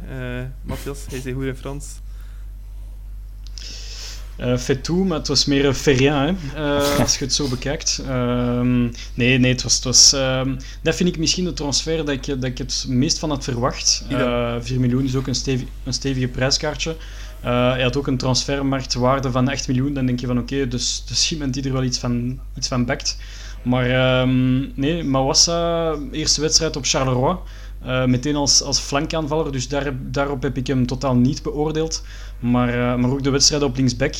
Matthias, 0.63 1.07
hij 1.09 1.21
zei 1.21 1.35
goed 1.35 1.45
in 1.45 1.57
Frans. 1.57 2.01
Eh 4.37 4.57
fait 4.57 4.85
tout, 4.85 5.07
maar 5.07 5.19
het 5.19 5.29
was 5.29 5.45
meer 5.45 5.65
een 5.65 5.75
ferrien, 5.75 6.13
hè, 6.13 6.33
eh, 6.55 6.99
als 7.01 7.19
je 7.19 7.25
het 7.25 7.35
zo 7.35 7.49
bekijkt. 7.49 8.03
Ehm, 8.09 8.83
nee, 9.15 9.39
nee, 9.39 9.53
het 9.53 9.63
was... 9.63 9.75
Het 9.75 9.85
was 9.85 10.13
ehm, 10.13 10.57
dat 10.83 10.95
vind 10.95 11.09
ik 11.09 11.19
misschien 11.19 11.45
de 11.45 11.53
transfer 11.53 11.97
dat 11.97 12.09
ik, 12.09 12.27
dat 12.27 12.45
ik 12.45 12.59
het 12.59 12.85
meest 12.89 13.19
van 13.19 13.31
had 13.31 13.45
verwacht. 13.45 14.05
Ja. 14.09 14.57
Eh 14.57 14.63
4 14.63 14.81
miljoen 14.81 15.05
is 15.05 15.15
ook 15.15 15.27
een, 15.27 15.35
stevig, 15.35 15.69
een 15.85 15.93
stevige 15.93 16.29
prijskaartje. 16.29 16.97
Eh, 17.41 17.71
hij 17.71 17.83
had 17.83 17.97
ook 17.97 18.07
een 18.07 18.17
transfermarktwaarde 18.17 19.31
van 19.31 19.49
8 19.49 19.69
miljoen. 19.69 19.95
Dan 19.95 20.07
denk 20.07 20.21
je 20.21 20.27
van 20.27 20.39
oké, 20.39 20.69
dus, 20.69 21.05
dus 21.07 21.33
iemand 21.33 21.55
die 21.55 21.65
er 21.65 21.73
wel 21.73 21.83
iets 21.83 21.99
van, 21.99 22.39
iets 22.57 22.69
van 22.69 22.85
bakt. 22.85 23.17
Maar 23.63 23.91
ehm, 23.91 24.59
nee, 24.75 25.05
Mawassa, 25.05 25.95
eerste 26.13 26.41
wedstrijd 26.41 26.77
op 26.77 26.85
Charleroi. 26.85 27.37
Eh, 27.85 28.05
meteen 28.05 28.37
als, 28.37 28.63
als 28.63 28.79
flankaanvaller, 28.79 29.53
dus 29.53 29.69
daar, 29.69 29.93
daarop 30.11 30.43
heb 30.43 30.57
ik 30.57 30.67
hem 30.67 30.87
totaal 30.87 31.15
niet 31.15 31.43
beoordeeld. 31.43 32.03
Maar, 32.39 32.69
eh, 32.69 32.97
maar 32.97 33.11
ook 33.11 33.23
de 33.23 33.31
wedstrijd 33.31 33.63
op 33.63 33.77
linksback. 33.77 34.15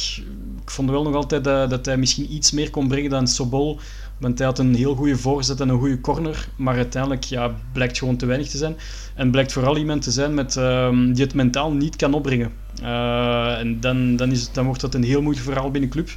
Ik 0.63 0.71
vond 0.71 0.91
wel 0.91 1.03
nog 1.03 1.15
altijd 1.15 1.45
dat, 1.45 1.87
hij 1.87 1.97
misschien 1.97 2.33
iets 2.33 2.53
meer 2.53 2.71
kon 2.71 2.89
brengen 2.89 3.11
dan 3.11 3.29
Sobol. 3.29 3.79
Want 4.19 4.39
hij 4.39 4.47
had 4.47 4.59
een 4.59 4.75
heel 4.75 4.95
goede 4.95 5.17
voorzet 5.17 5.61
en 5.61 5.69
een 5.69 5.79
goede 5.79 6.01
corner. 6.01 6.49
Maar 6.57 6.77
uiteindelijk 6.77 7.25
ja, 7.25 7.55
blijkt 7.73 7.99
gewoon 7.99 8.17
te 8.17 8.27
weinig 8.27 8.49
te 8.49 8.57
zijn. 8.57 8.77
En 9.15 9.31
blijkt 9.31 9.53
vooral 9.53 9.77
iemand 9.77 10.03
te 10.03 10.11
zijn 10.11 10.35
met, 10.35 10.57
ehm, 10.57 11.13
die 11.13 11.25
het 11.25 11.35
mentaal 11.35 11.73
niet 11.73 11.97
kan 11.97 12.15
opbrengen. 12.15 12.53
Eh, 12.83 13.59
en 13.59 13.81
dan, 13.81 14.17
dan, 14.17 14.31
is 14.31 14.53
dan 14.53 14.65
wordt 14.65 14.81
dat 14.81 14.95
een 14.95 15.05
heel 15.05 15.23
moeilijk 15.23 15.47
verhaal 15.47 15.71
binnen 15.71 15.91
club. 15.91 16.09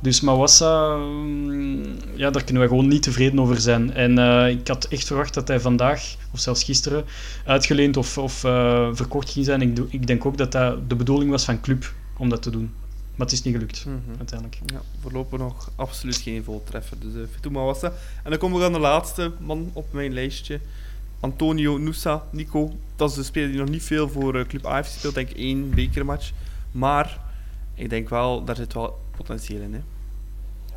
Dus 0.00 0.20
Mawassa, 0.20 0.96
mm, 0.96 1.82
ja, 2.14 2.30
daar 2.30 2.44
kunnen 2.44 2.62
we 2.62 2.68
gewoon 2.68 2.88
niet 2.88 3.02
tevreden 3.02 3.40
over 3.40 3.60
zijn. 3.60 3.92
En 3.92 4.18
eh, 4.18 4.48
ik 4.48 4.68
had 4.68 4.84
echt 4.84 5.06
verwacht 5.06 5.34
dat 5.34 5.48
hij 5.48 5.60
vandaag, 5.60 6.14
of 6.32 6.40
zelfs 6.40 6.62
gisteren, 6.64 7.04
uitgeleend 7.44 7.96
of, 7.96 8.18
of 8.18 8.44
eh, 8.44 8.88
verkocht 8.92 9.30
ging 9.30 9.44
zijn. 9.44 9.62
Ik, 9.62 9.78
ik 9.88 10.06
denk 10.06 10.26
ook 10.26 10.36
dat 10.36 10.52
dat 10.52 10.88
de 10.88 10.96
bedoeling 10.96 11.30
was 11.30 11.44
van 11.44 11.60
club 11.60 11.92
om 12.16 12.28
dat 12.28 12.42
te 12.42 12.50
doen. 12.50 12.72
Maar 13.14 13.26
het 13.26 13.34
is 13.36 13.42
niet 13.42 13.54
gelukt, 13.54 13.84
Mhm. 13.86 14.18
uiteindelijk. 14.18 14.60
Ja, 14.66 14.80
voorlopig 15.00 15.38
nog 15.38 15.70
absoluut 15.76 16.16
geen 16.16 16.44
voltreffer. 16.44 16.96
Dus 17.00 17.28
uh, 17.44 17.50
Mawassa. 17.52 17.92
En 18.22 18.30
dan 18.30 18.38
komen 18.38 18.58
we 18.58 18.64
aan 18.64 18.72
de 18.72 18.78
laatste 18.78 19.32
man 19.38 19.70
op 19.72 19.92
mijn 19.92 20.12
lijstje. 20.12 20.60
Antonio 21.20 21.76
Nusa 21.76 22.22
Nico. 22.30 22.72
Dat 22.96 23.10
is 23.10 23.16
de 23.16 23.22
speler 23.22 23.48
die 23.48 23.58
nog 23.58 23.68
niet 23.68 23.82
veel 23.82 24.08
voor 24.08 24.46
Club 24.46 24.66
A 24.66 24.74
heeft 24.74 24.92
gespeeld. 24.92 25.14
Denk 25.14 25.30
ik 25.30 25.36
één 25.36 25.70
bekermatch. 25.70 26.30
Maar 26.72 27.20
ik 27.74 27.90
denk 27.90 28.08
wel, 28.08 28.44
daar 28.44 28.56
zit 28.56 28.72
wel 28.72 28.98
potentieel 29.16 29.60
in. 29.60 29.74
Hè. 29.74 29.80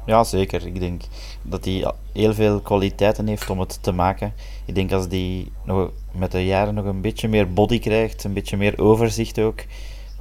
ja, 0.06 0.24
zeker. 0.24 0.66
Ik 0.66 0.80
denk 0.80 1.02
dat 1.42 1.66
hij 1.66 1.94
heel 2.14 2.34
veel 2.34 2.60
kwaliteiten 2.60 3.28
heeft 3.28 3.50
om 3.50 3.60
het 3.60 3.84
te 3.84 3.92
maken. 3.92 4.34
Ik 4.66 4.76
denk 4.76 4.92
als 4.92 5.06
hij 5.10 5.48
nog 5.64 5.92
met 6.12 6.32
de 6.32 6.46
jaren 6.46 6.74
nog 6.74 6.86
een 6.86 7.02
beetje 7.02 7.28
meer 7.28 7.54
body 7.54 7.80
krijgt, 7.80 8.24
een 8.24 8.34
beetje 8.34 8.58
meer 8.58 8.80
overzicht 8.80 9.40
ook, 9.40 9.64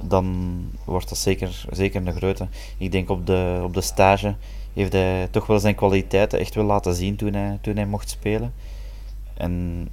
dan 0.01 0.57
wordt 0.85 1.09
dat 1.09 1.17
zeker, 1.17 1.65
zeker 1.71 2.07
een 2.07 2.15
grote. 2.15 2.47
Ik 2.77 2.91
denk 2.91 3.09
op 3.09 3.25
de, 3.25 3.61
op 3.63 3.73
de 3.73 3.81
stage 3.81 4.35
heeft 4.73 4.93
hij 4.93 5.27
toch 5.31 5.45
wel 5.45 5.59
zijn 5.59 5.75
kwaliteiten 5.75 6.39
echt 6.39 6.55
wel 6.55 6.65
laten 6.65 6.93
zien 6.93 7.15
toen 7.15 7.33
hij, 7.33 7.57
toen 7.61 7.75
hij 7.75 7.85
mocht 7.85 8.09
spelen. 8.09 8.53
En 9.33 9.87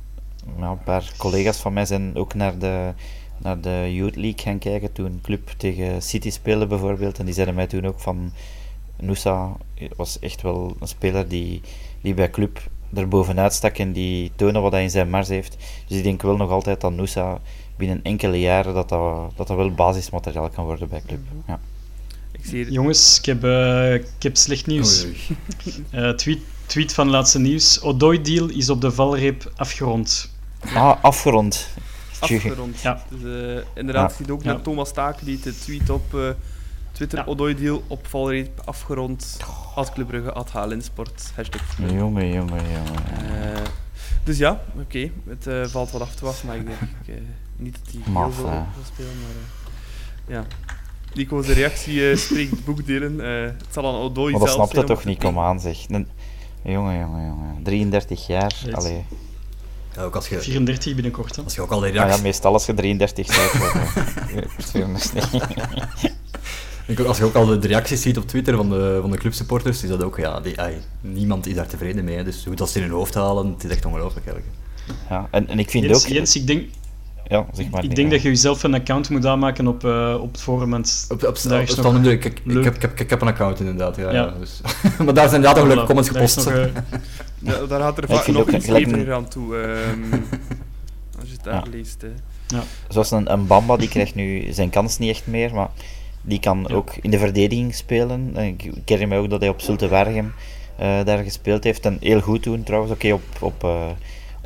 ja, 0.59 0.71
een 0.71 0.83
paar 0.83 1.13
collega's 1.17 1.57
van 1.57 1.73
mij 1.73 1.87
zijn 1.87 2.17
ook 2.17 2.35
naar 2.35 2.59
de, 2.59 2.93
naar 3.39 3.61
de 3.61 3.91
Youth 3.95 4.17
League 4.17 4.39
gaan 4.43 4.59
kijken 4.59 4.93
toen 4.93 5.19
Club 5.23 5.49
tegen 5.57 6.03
City 6.03 6.31
speelde 6.31 6.67
bijvoorbeeld. 6.67 7.19
En 7.19 7.25
die 7.25 7.35
zeiden 7.35 7.55
mij 7.55 7.67
toen 7.67 7.87
ook 7.87 8.01
van 8.01 8.33
Nusa 9.01 9.57
was 9.97 10.19
echt 10.19 10.43
wel 10.43 10.77
een 10.81 10.89
speler 10.89 11.29
die, 11.29 11.61
die 12.01 12.15
bij 12.15 12.31
Club 12.31 12.61
er 12.95 13.09
bovenuit 13.09 13.53
stak 13.53 13.79
en 13.79 13.93
die 13.93 14.33
toonde 14.37 14.59
wat 14.59 14.73
hij 14.73 14.83
in 14.83 14.91
zijn 14.91 15.11
mars 15.11 15.29
heeft. 15.29 15.57
Dus 15.87 15.97
ik 15.97 16.03
denk 16.05 16.23
wel 16.23 16.37
nog 16.37 16.51
altijd 16.51 16.81
dat 16.81 16.93
Nusa 16.93 17.39
binnen 17.77 18.01
enkele 18.03 18.41
jaren 18.41 18.75
dat 18.75 18.89
dat, 18.89 19.31
dat, 19.37 19.47
dat 19.47 19.57
wel 19.57 19.71
basismateriaal 19.71 20.49
kan 20.51 20.65
worden 20.65 20.89
bij 20.89 21.03
Club. 21.07 21.21
Ja. 21.47 21.61
Ik 22.33 22.45
zie 22.45 22.57
hier- 22.65 22.73
Jongens, 22.73 23.19
ik 23.19 23.25
heb, 23.25 23.45
eh, 23.45 23.95
ik 23.95 24.07
heb 24.19 24.37
slecht 24.37 24.67
nieuws. 24.67 25.05
Eh, 25.91 26.11
tweet, 26.11 26.39
tweet 26.67 26.93
van 26.95 27.09
laatste 27.09 27.39
nieuws. 27.39 27.81
Odoi-deal 27.81 28.49
is 28.49 28.71
op 28.71 28.81
de 28.81 28.91
valreep 28.91 29.53
afgerond. 29.57 30.31
Ah, 30.75 31.03
afgerond. 31.03 31.69
Afgerond. 32.21 32.81
Ja. 32.81 33.03
Dus 33.09 33.21
eh, 33.23 33.65
inderdaad, 33.75 34.11
Ja. 34.11 34.17
je 34.19 34.23
ziet 34.25 34.31
ook 34.31 34.43
Ja. 34.43 34.53
naar 34.53 34.63
Thomas 34.63 34.93
Taken 34.93 35.27
die 35.27 35.41
de 35.41 35.59
tweet 35.59 35.91
op 35.91 36.15
eh, 36.15 36.29
Twitter, 36.93 37.19
Ja. 37.19 37.25
Odoi 37.25 37.55
deal 37.55 37.83
op 37.87 38.07
valreep 38.07 38.61
afgerond. 38.65 39.37
Ad 39.75 39.93
Club 39.93 40.07
Brugge, 40.07 40.33
ad 40.33 40.51
Halensport, 40.51 41.33
hashtag. 41.35 41.77
Jongen, 41.79 41.99
jongen, 42.33 42.33
jongen. 42.63 43.53
Eh, 43.55 43.63
dus 44.25 44.39
ja, 44.39 44.61
oké, 44.81 45.11
het 45.29 45.47
eh, 45.47 45.65
valt 45.65 45.91
wat 45.91 46.01
af 46.01 46.15
te 46.15 46.25
wachten, 46.25 46.47
maar 46.47 46.57
ik 46.57 46.67
denk 46.67 46.79
eh, 47.07 47.15
niet 47.57 47.79
dat 47.85 47.93
hij 47.93 48.13
heel 48.23 48.33
veel 48.33 48.45
zal 48.45 48.67
spelen. 48.93 49.11
Maar 49.21 49.31
eh, 50.27 50.35
ja, 50.35 50.45
Nico's 51.15 51.47
reactie 51.47 52.11
eh, 52.11 52.17
spreekt 52.17 52.65
boekdelen. 52.65 53.21
Eh, 53.21 53.43
het 53.43 53.67
zal 53.71 53.87
aan 53.87 53.95
Odoi 54.01 54.31
Maar 54.31 54.41
dat 54.41 54.51
zelf 54.51 54.53
snapte 54.71 54.75
zijn 54.75 54.81
om 54.89 54.95
toch 54.95 54.97
het 54.97 55.05
te 55.07 55.09
niet, 55.27 55.35
kom 55.35 55.39
aan 55.45 55.61
zeg. 55.61 55.89
Een- 55.89 56.09
Jongen, 56.63 56.99
jongen, 56.99 57.27
jongen. 57.27 57.63
33 57.63 58.27
jaar. 58.27 58.55
Allee. 58.73 59.05
Ja, 59.97 60.03
ook 60.03 60.15
als 60.15 60.29
je, 60.29 60.41
34 60.41 60.95
binnenkort. 60.95 61.37
Hè. 61.37 61.43
als 61.43 61.55
je 61.55 61.61
ook 61.61 61.71
al 61.71 61.81
die 61.81 61.89
Ah 61.89 61.95
ja, 61.95 62.03
reacties, 62.03 62.23
meestal 62.23 62.53
als 62.53 62.67
je 62.67 62.75
33 62.75 63.27
bent. 63.27 63.53
wel, 63.63 63.83
ik 64.43 64.51
word 64.51 64.71
34. 64.71 65.33
ik 66.87 67.01
ook- 67.01 67.07
als 67.07 67.19
je 67.19 67.25
ook 67.25 67.35
al 67.35 67.47
de 67.47 67.67
reacties 67.67 68.03
ziet 68.03 68.17
op 68.19 68.27
Twitter 68.27 68.57
van 68.57 68.71
de, 68.71 68.99
van 69.01 69.11
de 69.11 69.17
clubsupporters, 69.17 69.83
is 69.83 69.89
dat 69.89 70.03
ook, 70.03 70.17
ja, 70.17 70.41
die, 70.41 70.61
ai, 70.61 70.75
niemand 71.01 71.47
is 71.47 71.55
daar 71.55 71.67
tevreden 71.67 72.05
mee. 72.05 72.17
hè. 72.17 72.25
Dus 72.25 72.45
hoe 72.45 72.55
dat 72.55 72.71
ze 72.71 72.79
in 72.79 72.85
hun 72.85 72.93
hoofd 72.95 73.15
halen, 73.15 73.47
het 73.53 73.65
is 73.65 73.71
echt 73.71 73.85
ongelooflijk 73.85 74.27
eigenlijk. 74.27 74.57
Ja, 75.09 75.29
en, 75.31 75.49
en 75.49 75.59
ik 75.59 75.71
vind 75.71 75.85
Jens, 75.85 76.05
ook... 76.05 76.11
Jens, 76.11 76.37
ik 76.37 76.47
denk, 76.47 76.69
Ja, 77.29 77.47
zeg 77.53 77.71
maar. 77.71 77.85
ik 77.85 77.95
denk 77.95 78.09
ja. 78.09 78.15
dat 78.15 78.23
je 78.23 78.29
jezelf 78.29 78.63
een 78.63 78.75
account 78.75 79.11
moet 79.11 79.27
aanmaken 79.27 79.67
op, 79.67 79.85
eh, 79.85 80.19
op 80.21 80.33
het 80.33 80.41
forum. 80.41 80.71
Want 80.71 81.07
Op, 81.09 81.15
op, 81.15 81.21
Daar 81.21 81.31
op 81.31 81.37
is 81.37 81.45
nog 81.45 81.69
standaard, 81.69 82.07
ik, 82.07 82.25
ik, 82.25 82.41
ik, 82.45 82.65
heb, 82.65 82.75
ik, 82.75 82.83
heb, 82.83 83.01
ik 83.01 83.11
heb 83.11 83.21
een 83.21 83.29
account 83.29 83.61
inderdaad, 83.61 83.97
ja. 83.97 84.03
Ja. 84.03 84.11
ja, 84.13 84.35
dus. 84.39 84.61
maar 85.05 85.15
daar 85.15 85.29
zijn 85.29 85.45
inderdaad 85.45 85.75
nog 85.75 85.85
comments 85.85 86.09
gepost. 86.11 86.37
nog, 86.37 86.47
eh, 86.49 86.65
Ja, 87.39 87.67
daar 87.67 87.81
gaat 87.81 87.99
er 87.99 88.05
Ja, 88.09 88.09
ik 88.09 88.15
vaak 88.15 88.23
vind 88.25 88.37
nog 88.37 88.47
ook 88.47 88.53
iets 88.55 88.67
een- 88.69 89.13
aan 89.13 89.29
toe. 89.29 89.57
ehm, 89.57 90.13
als 91.21 91.29
je 91.29 91.33
het 91.33 91.45
daar 91.45 91.55
Ja. 91.55 91.63
leest. 91.71 92.03
eh. 92.03 92.59
Zoals 92.89 93.11
een, 93.11 93.33
een 93.33 93.47
Bamba, 93.47 93.77
die 93.77 93.89
krijgt 93.89 94.15
nu 94.15 94.53
zijn 94.53 94.71
kans 94.71 94.99
niet 94.99 95.11
echt 95.11 95.27
meer, 95.27 95.55
maar 95.55 95.69
die 96.23 96.41
kan 96.41 96.65
Ja. 96.69 96.75
ook 96.75 96.93
in 97.01 97.11
de 97.11 97.19
verdediging 97.19 97.75
spelen. 97.75 98.31
En 98.35 98.45
Ik 98.45 98.63
ik 98.65 98.89
herinner 98.89 99.19
me 99.19 99.25
ook 99.25 99.31
dat 99.31 99.41
hij 99.41 99.49
op 99.49 99.61
Zulte 99.61 99.89
Waregem 99.89 100.33
eh, 100.79 101.05
daar 101.05 101.19
gespeeld 101.25 101.65
heeft. 101.65 101.85
En 101.87 101.97
heel 102.01 102.21
goed 102.21 102.43
doen 102.43 102.63
trouwens. 102.63 102.93
Oké, 102.93 103.13
op, 103.13 103.23
op, 103.41 103.65
eh, 103.65 103.87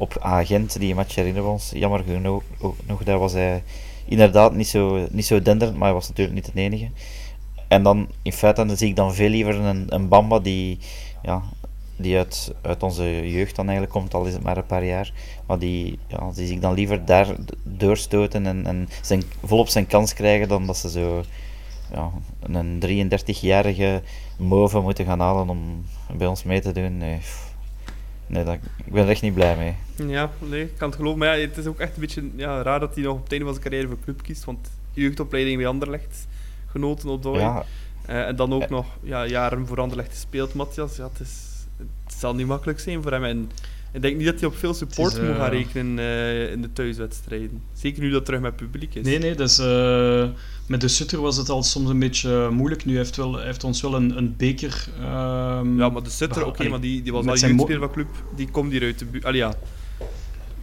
op 0.00 0.16
Agent, 0.20 0.78
die 0.78 0.94
match 0.94 1.14
herinneren 1.14 1.50
ons. 1.50 1.70
Jammer 1.74 2.02
genoeg, 2.06 2.42
ook 2.60 2.76
nog, 2.86 3.02
daar 3.04 3.18
was 3.18 3.32
hij 3.32 3.62
inderdaad 4.04 4.54
niet 4.54 4.68
zo, 4.68 5.06
niet 5.10 5.26
zo 5.26 5.42
denderend, 5.42 5.76
maar 5.76 5.86
hij 5.86 5.96
was 5.96 6.08
natuurlijk 6.08 6.36
niet 6.36 6.54
de 6.54 6.60
enige. 6.60 6.88
En 7.68 7.82
dan, 7.82 8.08
in 8.22 8.32
feite, 8.32 8.66
dan 8.66 8.76
zie 8.76 8.88
ik 8.88 8.96
dan 8.96 9.14
veel 9.14 9.28
liever 9.28 9.54
een, 9.54 9.86
een 9.88 10.08
Bamba 10.08 10.38
die, 10.38 10.78
ja, 11.22 11.42
die 11.96 12.16
uit, 12.16 12.54
uit 12.62 12.82
onze 12.82 13.30
jeugd 13.30 13.56
dan 13.56 13.68
eigenlijk 13.68 13.98
komt, 13.98 14.14
al 14.14 14.24
is 14.24 14.32
het 14.32 14.42
maar 14.42 14.56
een 14.56 14.66
paar 14.66 14.84
jaar. 14.84 15.12
Maar 15.46 15.58
die, 15.58 15.98
ja, 16.06 16.32
zie 16.32 16.52
ik 16.52 16.60
dan 16.60 16.74
liever 16.74 17.04
daar 17.04 17.36
doorstoten 17.62 18.46
en, 18.46 18.66
en 18.66 18.88
zijn, 19.02 19.22
volop 19.44 19.68
zijn 19.68 19.86
kans 19.86 20.14
krijgen 20.14 20.48
dan 20.48 20.66
dat 20.66 20.76
ze 20.76 20.90
zo 20.90 21.24
ja, 21.92 22.10
een 22.40 23.10
33-jarige 23.10 24.02
move 24.36 24.80
moeten 24.80 25.04
gaan 25.04 25.20
halen 25.20 25.48
om 25.48 25.84
bij 26.16 26.26
ons 26.26 26.42
mee 26.42 26.60
te 26.60 26.72
doen. 26.72 26.98
Nee. 26.98 27.18
Nee 28.30 28.44
dat, 28.44 28.54
ik 28.84 28.92
ben 28.92 29.02
er 29.04 29.08
echt 29.10 29.22
niet 29.22 29.34
blij 29.34 29.56
mee. 29.56 29.74
Ja, 30.08 30.30
nee, 30.38 30.62
ik 30.62 30.76
kan 30.78 30.88
het 30.88 30.96
geloven. 30.98 31.18
Maar 31.18 31.38
ja, 31.38 31.46
het 31.46 31.56
is 31.56 31.66
ook 31.66 31.78
echt 31.78 31.94
een 31.94 32.00
beetje 32.00 32.30
ja, 32.36 32.62
raar 32.62 32.80
dat 32.80 32.94
hij 32.94 33.04
nog 33.04 33.16
op 33.16 33.22
het 33.22 33.30
einde 33.32 33.44
van 33.44 33.54
zijn 33.54 33.66
carrière 33.68 33.88
voor 33.88 33.98
club 34.04 34.22
kiest. 34.22 34.44
Want 34.44 34.70
jeugdopleiding 34.92 35.56
bij 35.56 35.66
Anderlecht 35.66 36.26
genoten 36.70 37.08
op 37.08 37.22
Dooi. 37.22 37.40
Ja, 37.40 37.64
Eh, 38.06 38.26
en 38.26 38.36
dan 38.36 38.52
ook 38.52 38.62
Eh. 38.62 38.68
nog 38.68 38.86
ja, 39.02 39.26
jaren 39.26 39.66
voor 39.66 39.80
Anderlecht 39.80 40.10
gespeeld, 40.10 40.54
Matthias. 40.54 40.96
Ja, 40.96 41.04
het, 41.12 41.20
is, 41.20 41.38
het 42.04 42.14
zal 42.18 42.34
niet 42.34 42.46
makkelijk 42.46 42.80
zijn 42.80 43.02
voor 43.02 43.12
hem. 43.12 43.24
En 43.24 43.50
ik 43.92 44.02
denk 44.02 44.16
niet 44.16 44.26
dat 44.26 44.40
hij 44.40 44.48
op 44.48 44.56
veel 44.56 44.74
support 44.74 45.12
is, 45.12 45.18
moet 45.20 45.36
gaan 45.36 45.50
eh, 45.52 45.58
rekenen 45.58 45.98
eh, 45.98 46.50
in 46.52 46.62
de 46.62 46.72
thuiswedstrijden. 46.72 47.62
Zeker 47.72 48.00
nu 48.02 48.06
dat 48.06 48.16
het 48.16 48.24
terug 48.24 48.40
met 48.40 48.56
publiek 48.56 48.94
is. 48.94 49.04
Nee, 49.04 49.18
nee, 49.18 49.34
dus, 49.34 49.58
eh, 49.58 50.28
met 50.66 50.80
de 50.80 50.88
Sutter 50.88 51.20
was 51.20 51.36
het 51.36 51.48
al 51.48 51.62
soms 51.62 51.88
een 51.90 51.98
beetje 51.98 52.48
moeilijk. 52.50 52.84
Nu 52.84 52.96
heeft, 52.96 53.16
wel, 53.16 53.38
heeft 53.38 53.64
ons 53.64 53.80
wel 53.80 53.94
een, 53.94 54.16
een 54.16 54.34
beker. 54.36 54.86
ehm, 55.00 55.78
Ja, 55.78 55.88
maar 55.88 56.02
de 56.02 56.10
Sutter, 56.10 56.46
oké, 56.46 56.68
maar 56.68 56.80
die, 56.80 57.02
die 57.02 57.12
was 57.12 57.26
al 57.26 57.36
jeugdspeler 57.36 57.80
van 57.80 57.90
club. 57.92 58.08
Die 58.36 58.50
komt 58.50 58.72
hier 58.72 58.82
uit 58.82 58.98
de 58.98 59.04
buurt. 59.04 59.34
Ja. 59.34 59.54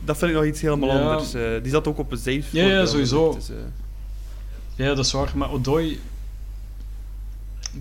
Dat 0.05 0.17
vind 0.17 0.31
ik 0.31 0.37
nog 0.37 0.45
iets 0.45 0.61
helemaal 0.61 0.89
Ja. 0.97 1.01
anders. 1.11 1.31
die 1.63 1.71
zat 1.71 1.87
ook 1.87 1.97
op 1.97 2.11
een 2.11 2.17
zeef. 2.17 2.51
Ja, 2.51 2.67
ja, 2.67 2.85
sowieso. 2.85 3.33
Dus, 3.33 3.49
Ja, 4.75 4.93
dat 4.93 5.05
is 5.05 5.11
waar. 5.11 5.31
Maar 5.35 5.51
Odoi 5.51 5.99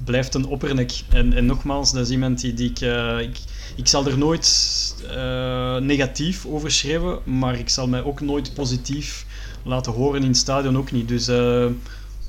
blijft 0.05 0.35
een 0.35 0.47
oppernek. 0.47 0.93
En, 1.09 1.33
en 1.33 1.47
nogmaals, 1.47 1.93
dat 1.93 2.03
is 2.07 2.11
iemand 2.11 2.41
die, 2.57 2.73
eh, 2.81 3.21
ik... 3.21 3.37
Ik 3.77 3.87
zal 3.89 4.07
er 4.07 4.19
nooit 4.19 4.95
eh, 5.11 5.77
negatief 5.77 6.47
over 6.47 6.71
schrijven, 6.71 7.19
maar 7.25 7.59
ik 7.59 7.69
zal 7.69 7.89
mij 7.89 8.03
ook 8.05 8.21
nooit 8.21 8.55
positief 8.55 9.27
laten 9.65 9.93
horen 9.93 10.23
in 10.23 10.27
het 10.29 10.37
stadion, 10.37 10.77
ook 10.77 10.93
niet. 10.93 11.09
Dus 11.09 11.29
eh, 11.29 11.67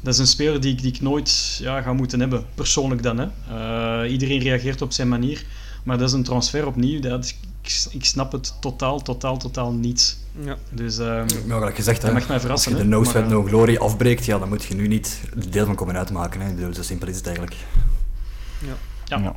dat 0.04 0.14
is 0.14 0.20
een 0.20 0.28
speler 0.28 0.62
die, 0.62 0.72
ik- 0.72 0.82
die 0.82 0.92
ik 0.94 1.02
nooit 1.02 1.60
ja, 1.62 1.82
ga 1.82 1.94
moeten 1.94 2.20
hebben. 2.20 2.46
Persoonlijk 2.56 3.04
dan. 3.04 3.18
Hè. 3.18 4.06
Iedereen 4.08 4.40
reageert 4.40 4.82
op 4.82 4.92
zijn 4.92 5.08
manier. 5.08 5.44
Maar 5.84 5.98
dat 5.98 6.08
is 6.08 6.14
een 6.14 6.24
transfer 6.24 6.66
opnieuw. 6.68 7.00
Dat, 7.00 7.34
ik, 7.68 7.94
ik 7.94 8.06
snap 8.06 8.32
het 8.32 8.54
totaal, 8.62 9.02
totaal, 9.02 9.38
totaal 9.38 9.72
niet. 9.72 10.18
ja. 10.40 10.56
Dus 10.72 10.98
ehm, 10.98 11.26
Maar 11.48 11.58
gelijk 11.58 11.76
gezegd, 11.76 12.02
dat 12.02 12.10
hè, 12.10 12.16
mag 12.18 12.28
mij 12.28 12.40
verrassen. 12.40 12.72
als 12.72 12.82
je 12.82 12.88
de 12.88 12.96
no 12.96 13.04
sweat, 13.04 13.24
eh, 13.24 13.30
no 13.30 13.44
glory 13.44 13.78
afbreekt, 13.78 14.26
ja, 14.26 14.40
dan 14.40 14.50
moet 14.50 14.64
je 14.64 14.76
nu 14.76 14.88
niet 14.88 15.20
er 15.36 15.52
deel 15.52 15.66
van 15.66 15.76
komen 15.76 15.98
uitmaken. 15.98 16.42
Hè. 16.42 16.50
Ik 16.50 16.56
bedoel, 16.56 16.74
zo 16.74 16.82
simpel 16.84 17.08
is 17.08 17.16
het 17.16 17.26
eigenlijk. 17.26 17.56
Ja. 18.60 19.18
Ja. 19.18 19.36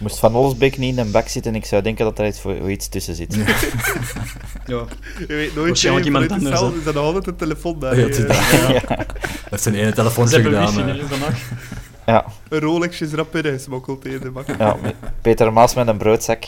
Moest 0.00 0.18
Van 0.18 0.34
Olsbeek 0.34 0.78
niet 0.78 0.92
in 0.92 0.98
een 0.98 1.10
bak 1.10 1.28
zitten, 1.28 1.54
ik 1.54 1.64
zou 1.64 1.82
denken 1.82 2.04
dat 2.04 2.18
er 2.18 2.26
iets, 2.26 2.40
voor, 2.40 2.70
iets 2.70 2.88
tussen 2.88 3.14
zit. 3.14 3.34
ja. 3.34 3.44
Je 5.18 5.26
weet 5.26 5.54
nooit, 5.54 5.66
Waarschijnlijk 5.66 6.06
iemand 6.06 6.28
de 6.28 6.34
anders, 6.34 6.58
cel 6.58 6.72
is 6.72 6.84
dat 6.84 6.94
nog 6.94 7.04
altijd 7.04 7.26
een 7.26 7.36
telefoon 7.36 7.78
daar. 7.78 7.98
Ja, 7.98 8.06
het 8.06 8.18
is 8.18 8.26
dat. 8.88 9.06
Dat 9.50 9.62
zijn 9.62 9.74
ene 9.74 9.92
telefoon 9.92 10.28
Ze 10.28 10.34
hebben 10.40 10.66
gedaan. 10.66 10.86
wifi 10.86 11.00
eh. 11.00 11.06
Ja, 12.06 12.24
Een 12.48 12.60
Rolex 12.60 13.00
is 13.00 13.12
rap 13.12 13.36
ingesmokkeld 13.36 14.04
in 14.04 14.18
de 14.20 14.30
bak. 14.30 14.46
ja, 14.58 14.76
Peter 15.22 15.52
Maas 15.52 15.74
met 15.74 15.88
een 15.88 15.96
broodzak. 15.96 16.44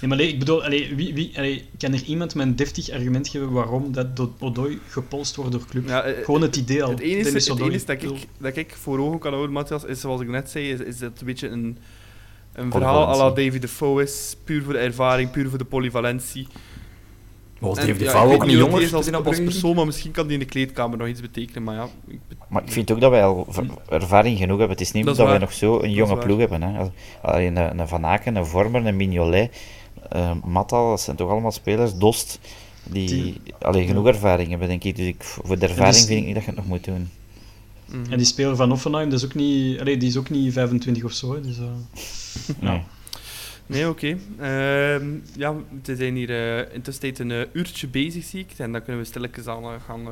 Nee, 0.00 0.08
maar 0.08 0.18
nee, 0.22 0.32
ik 0.32 0.38
bedoel, 0.38 0.64
allee, 0.64 0.94
wie, 0.94 1.14
wie, 1.14 1.32
allee, 1.36 1.68
kan 1.78 1.92
er 1.92 2.02
iemand 2.02 2.34
met 2.34 2.46
een 2.46 2.56
deftig 2.56 2.90
argument 2.90 3.28
geven 3.28 3.50
waarom 3.50 3.92
dat 3.92 4.16
Do- 4.16 4.34
Odoi 4.38 4.78
gepolst 4.88 5.36
wordt 5.36 5.52
door 5.52 5.66
club? 5.70 5.88
Ja, 5.88 6.02
eh, 6.02 6.24
Gewoon 6.24 6.42
het 6.42 6.56
idee 6.56 6.82
al. 6.84 6.90
Het 6.90 7.00
enige, 7.00 7.28
het 7.36 7.60
enige 7.60 7.84
dat, 7.86 8.02
ik, 8.02 8.26
dat 8.38 8.56
ik 8.56 8.74
voor 8.80 8.98
ogen 8.98 9.18
kan 9.18 9.30
houden, 9.32 9.52
Matthias, 9.52 9.84
is 9.84 10.00
zoals 10.00 10.20
ik 10.20 10.28
net 10.28 10.50
zei, 10.50 10.70
is, 10.70 10.80
is 10.80 10.98
dat 10.98 11.10
het 11.10 11.20
een 11.20 11.26
beetje 11.26 11.48
een, 11.48 11.78
een 12.52 12.70
verhaal 12.70 13.08
à 13.08 13.16
la. 13.16 13.28
David 13.30 13.60
Defoe 13.60 14.02
is. 14.02 14.36
Puur 14.44 14.62
voor 14.62 14.72
de 14.72 14.78
ervaring, 14.78 15.30
puur 15.30 15.48
voor 15.48 15.58
de 15.58 15.64
polyvalentie. 15.64 16.46
Was 17.58 17.78
En, 17.78 17.86
Dave 17.86 17.98
de 17.98 18.04
ik 18.04 18.10
weet 18.10 18.22
ook 18.34 18.46
niet 18.46 18.56
jonger? 18.56 18.82
is 18.82 18.94
als, 18.94 19.10
persoon, 19.10 19.74
maar 19.76 19.86
misschien 19.86 20.10
kan 20.10 20.24
die 20.24 20.32
in 20.32 20.38
de 20.38 20.44
kleedkamer 20.44 20.98
nog 20.98 21.08
iets 21.08 21.20
betekenen. 21.20 21.62
Maar 21.62 21.74
ja, 21.74 21.88
ik, 22.06 22.18
Maar 22.48 22.62
ik 22.62 22.72
vind 22.72 22.90
ook 22.92 23.00
dat 23.00 23.10
wij 23.10 23.24
al 23.24 23.46
ervaring 23.88 24.38
genoeg 24.38 24.58
hebben. 24.58 24.76
Het 24.76 24.80
is 24.86 24.92
niet 24.92 25.04
Dat 25.04 25.16
dat, 25.16 25.26
wij 25.26 25.38
nog 25.38 25.52
zo 25.52 25.80
een 25.82 25.90
jonge 25.92 26.16
ploeg 26.18 26.38
hebben. 26.38 26.62
Hè. 26.62 26.78
Als- 26.78 26.88
allee, 27.22 27.46
Een, 27.46 27.78
een 27.78 27.88
Van 27.88 28.06
Aken, 28.06 28.36
een 28.36 28.46
Vormer, 28.46 28.86
een 28.86 28.96
Mignolet, 28.96 29.56
eh 30.08 30.30
Matta, 30.44 30.88
dat 30.88 31.00
zijn 31.00 31.16
toch 31.16 31.30
allemaal 31.30 31.52
spelers. 31.52 31.94
Dost, 31.94 32.38
die, 32.84 33.08
Die- 33.08 33.40
allee, 33.60 33.86
genoeg 33.86 34.06
ervaring 34.06 34.48
hebben, 34.50 34.68
denk 34.68 34.84
ik. 34.84 34.96
Dus 34.96 35.06
ik, 35.06 35.22
voor 35.22 35.58
de 35.58 35.66
ervaring 35.66 35.94
dus- 35.96 36.04
vind 36.06 36.20
ik 36.20 36.24
niet 36.26 36.34
dat 36.34 36.44
je 36.44 36.50
het 36.50 36.58
nog 36.58 36.68
moet 36.68 36.84
doen. 36.84 37.08
mhm. 37.86 38.12
En 38.12 38.16
die 38.18 38.26
speler 38.26 38.56
van 38.56 38.72
Offenheim, 38.72 39.10
dat 39.10 39.18
is 39.18 39.24
ook 39.24 39.34
niet, 39.34 39.80
allee, 39.80 39.96
die 39.96 40.08
is 40.08 40.16
ook 40.16 40.30
niet 40.30 40.52
25 40.52 41.04
of 41.04 41.12
zo. 41.12 41.34
Hè, 41.34 41.40
dus, 41.40 41.58
eh, 41.58 41.64
Nee. 42.60 42.82
Nee, 43.66 43.88
oké. 43.88 44.16
Ehm, 44.40 45.06
ja, 45.36 45.54
we 45.82 45.96
zijn 45.96 46.14
hier 46.14 46.30
eh 46.30 46.74
intussen 46.74 47.20
een 47.20 47.30
eh, 47.30 47.40
uurtje 47.52 47.88
bezig, 47.88 48.24
zie 48.24 48.40
ik. 48.40 48.58
En 48.58 48.72
dan 48.72 48.82
kunnen 48.82 49.02
we 49.02 49.08
stilletjes 49.08 49.46
aan 49.46 49.62
eh, 49.62 49.70
gaan 49.86 50.06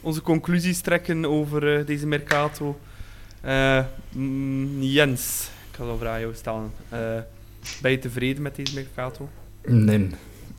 onze 0.00 0.22
conclusies 0.22 0.80
trekken 0.80 1.24
over 1.24 1.86
deze 1.86 2.06
Mercato. 2.06 2.78
Mm, 4.12 4.82
Jens, 4.82 5.50
ik 5.70 5.76
ga 5.76 5.84
een 5.84 5.98
vraag 5.98 6.12
aan 6.14 6.20
jou 6.20 6.34
stellen. 6.34 6.72
Ben 7.82 7.90
je 7.90 7.98
tevreden 7.98 8.42
met 8.42 8.56
deze 8.56 8.74
Mercato? 8.74 9.28
Nee. 9.66 10.10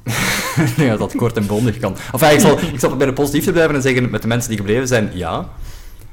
denk 0.77 0.97
dat 0.97 1.15
kort 1.15 1.37
en 1.37 1.47
bondig 1.47 1.79
kan. 1.79 1.95
Enfin, 2.11 2.31
ik 2.31 2.39
zal, 2.39 2.59
ik 2.59 2.79
zal 2.79 2.89
proberen 2.89 3.13
positief 3.13 3.43
te 3.43 3.51
blijven 3.51 3.75
en 3.75 3.81
zeggen, 3.81 4.09
met 4.09 4.21
de 4.21 4.27
mensen 4.27 4.49
die 4.49 4.57
gebleven 4.57 4.87
zijn, 4.87 5.09
ja. 5.13 5.49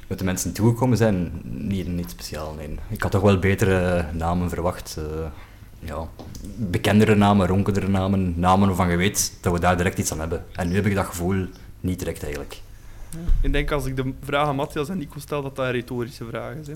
Met 0.06 0.18
de 0.18 0.24
mensen 0.24 0.52
toegekomen 0.52 0.96
zijn, 0.96 1.40
niet, 1.44 1.86
niet 1.86 2.10
speciaal, 2.10 2.54
nee. 2.54 2.78
Ik 2.88 3.02
had 3.02 3.10
toch 3.10 3.22
wel 3.22 3.38
betere 3.38 4.04
namen 4.12 4.48
verwacht. 4.48 4.96
eh, 4.98 5.26
ja, 5.86 6.08
bekendere 6.56 7.14
namen, 7.14 7.46
ronkendere 7.46 7.88
namen, 7.88 8.34
namen 8.36 8.66
waarvan 8.68 8.90
je 8.90 8.96
weet 8.96 9.32
dat 9.40 9.52
we 9.52 9.60
daar 9.60 9.76
direct 9.76 9.98
iets 9.98 10.12
aan 10.12 10.18
hebben. 10.20 10.44
En 10.52 10.68
nu 10.68 10.74
heb 10.74 10.86
ik 10.86 10.94
dat 10.94 11.06
gevoel 11.06 11.46
niet 11.80 11.98
direct 11.98 12.22
eigenlijk. 12.22 12.60
Ik 13.42 13.52
denk 13.52 13.70
als 13.70 13.84
ik 13.86 13.96
de 13.96 14.12
vraag 14.24 14.46
aan 14.46 14.56
Matthias 14.56 14.88
en 14.88 14.98
Nico 14.98 15.18
stel, 15.18 15.42
dat 15.42 15.56
dat 15.56 15.64
een 15.66 15.72
retorische 15.72 16.24
vraag 16.28 16.54
is. 16.54 16.66
Hè? 16.66 16.72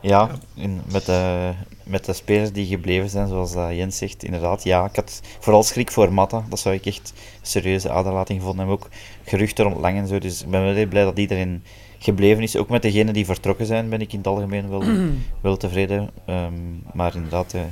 Ja, 0.00 0.30
in- 0.54 0.80
met, 0.92 1.06
de, 1.06 1.52
met 1.82 2.04
de 2.04 2.12
spelers 2.12 2.52
die 2.52 2.66
gebleven 2.66 3.08
zijn, 3.10 3.28
zoals 3.28 3.52
dat 3.52 3.74
Jens 3.74 3.96
zegt, 3.96 4.22
inderdaad. 4.24 4.62
Ja, 4.64 4.84
ik 4.84 4.96
had 4.96 5.20
vooral 5.38 5.62
schrik 5.62 5.90
voor 5.90 6.12
Matta. 6.12 6.44
Dat 6.48 6.58
zou 6.58 6.74
ik 6.74 6.86
echt 6.86 7.12
een 7.40 7.46
serieuze 7.46 7.90
aderlating 7.90 8.38
gevonden 8.40 8.66
hebben. 8.66 8.84
Ook 8.86 8.92
geruchten 9.24 9.64
rond 9.64 9.76
Lang 9.80 9.96
en 9.98 10.06
zo. 10.06 10.18
Dus 10.18 10.42
ik 10.42 10.50
ben 10.50 10.62
wel 10.64 10.74
heel 10.74 10.86
blij 10.86 11.04
dat 11.04 11.18
iedereen 11.18 11.62
gebleven 11.98 12.42
is. 12.42 12.56
Ook 12.56 12.68
met 12.68 12.82
degenen 12.82 13.14
die 13.14 13.24
vertrokken 13.24 13.66
zijn, 13.66 13.88
ben 13.88 14.00
ik 14.00 14.12
in 14.12 14.18
het 14.18 14.26
algemeen 14.26 14.68
wel, 14.68 14.82
wel 15.40 15.56
tevreden. 15.56 16.10
Ehm, 16.24 16.54
maar 16.92 17.14
inderdaad, 17.14 17.50
de 17.50 17.64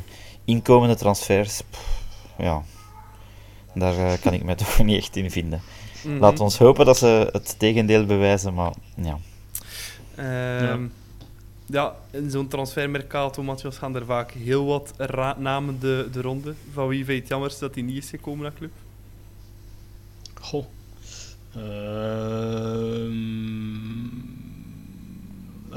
inkomende 0.45 0.95
transfers, 0.95 1.62
pff, 1.70 2.05
ja, 2.39 2.62
Daar 3.74 3.99
eh, 3.99 4.20
kan 4.20 4.33
ik 4.33 4.45
mij 4.45 4.55
toch 4.64 4.85
niet 4.85 4.99
echt 4.99 5.16
in 5.16 5.31
vinden. 5.31 5.61
Mhm. 6.05 6.18
Laat 6.18 6.41
ons 6.41 6.59
hopen 6.59 6.87
dat 6.87 6.99
ze 6.99 7.29
het 7.33 7.59
tegendeel 7.59 8.05
bewijzen, 8.05 8.55
maar 8.55 8.72
ja. 8.95 9.18
Ehm, 10.14 10.87
ja. 11.66 11.95
in 12.11 12.31
zo'n 12.31 12.49
transfermercato, 12.49 13.43
Matthias, 13.43 13.79
gaan 13.79 13.97
er 13.97 14.05
vaak 14.05 14.31
heel 14.31 14.64
wat 14.64 14.93
namen 15.39 15.81
de, 15.81 16.09
de 16.12 16.20
ronde. 16.20 16.55
Van 16.72 16.89
wie 16.89 17.05
vind 17.05 17.16
je 17.16 17.20
het 17.20 17.29
jammerst 17.29 17.61
dat 17.61 17.74
hij 17.74 17.85
niet 17.85 17.97
is 18.05 18.11
gekomen 18.11 18.43
naar 18.43 18.53
club? 18.55 18.72
Goh. 20.41 20.64
Ehm, 21.55 22.77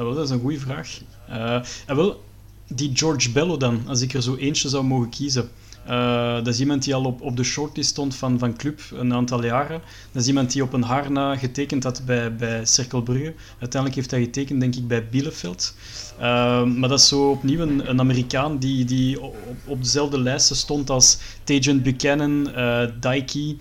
wel, 0.06 0.14
dat 0.14 0.24
is 0.24 0.30
een 0.30 0.39
goede 0.39 0.60
vraag. 0.60 1.00
Eh, 1.28 1.62
en 1.86 1.95
wel, 1.95 2.24
die 2.68 2.91
George 2.93 3.32
Bello 3.32 3.58
dan, 3.58 3.82
als 3.88 4.02
ik 4.02 4.14
er 4.14 4.22
zo 4.22 4.36
eentje 4.36 4.70
zou 4.70 4.84
mogen 4.84 5.10
kiezen. 5.10 5.50
Eh, 5.86 6.36
dat 6.36 6.47
is 6.47 6.60
iemand 6.60 6.84
die 6.84 6.95
al 6.95 7.04
op, 7.04 7.22
op 7.22 7.38
de 7.38 7.43
shortlist 7.43 7.89
stond 7.89 8.16
van, 8.16 8.39
van 8.39 8.58
club 8.58 8.82
een 8.93 9.14
aantal 9.14 9.43
jaren. 9.43 9.82
Dat 10.12 10.22
is 10.22 10.28
iemand 10.28 10.52
die 10.52 10.64
op 10.64 10.74
een 10.74 10.84
haar 10.84 11.12
na 11.12 11.36
getekend 11.36 11.84
had 11.84 12.02
bij, 12.06 12.36
bij 12.36 12.66
Cercle 12.66 13.04
Brugge. 13.04 13.34
Uiteindelijk 13.60 13.95
heeft 13.95 14.12
hij 14.12 14.22
getekend, 14.22 14.60
denk 14.60 14.76
ik, 14.76 14.88
bij 14.88 15.08
Bielefeld. 15.08 15.74
Eh, 16.18 16.64
maar 16.64 16.89
dat 16.89 17.00
is 17.00 17.08
zo 17.08 17.30
opnieuw 17.30 17.60
een, 17.60 17.89
een 17.89 18.00
Amerikaan 18.00 18.58
die, 18.58 18.86
die 18.86 19.22
op, 19.22 19.36
op 19.66 19.84
dezelfde 19.84 20.20
lijsten 20.20 20.56
stond 20.56 20.89
als 20.89 21.18
Tajan 21.43 21.82
Buchanan, 21.82 22.54
eh 22.54 22.84
Daiki. 23.00 23.58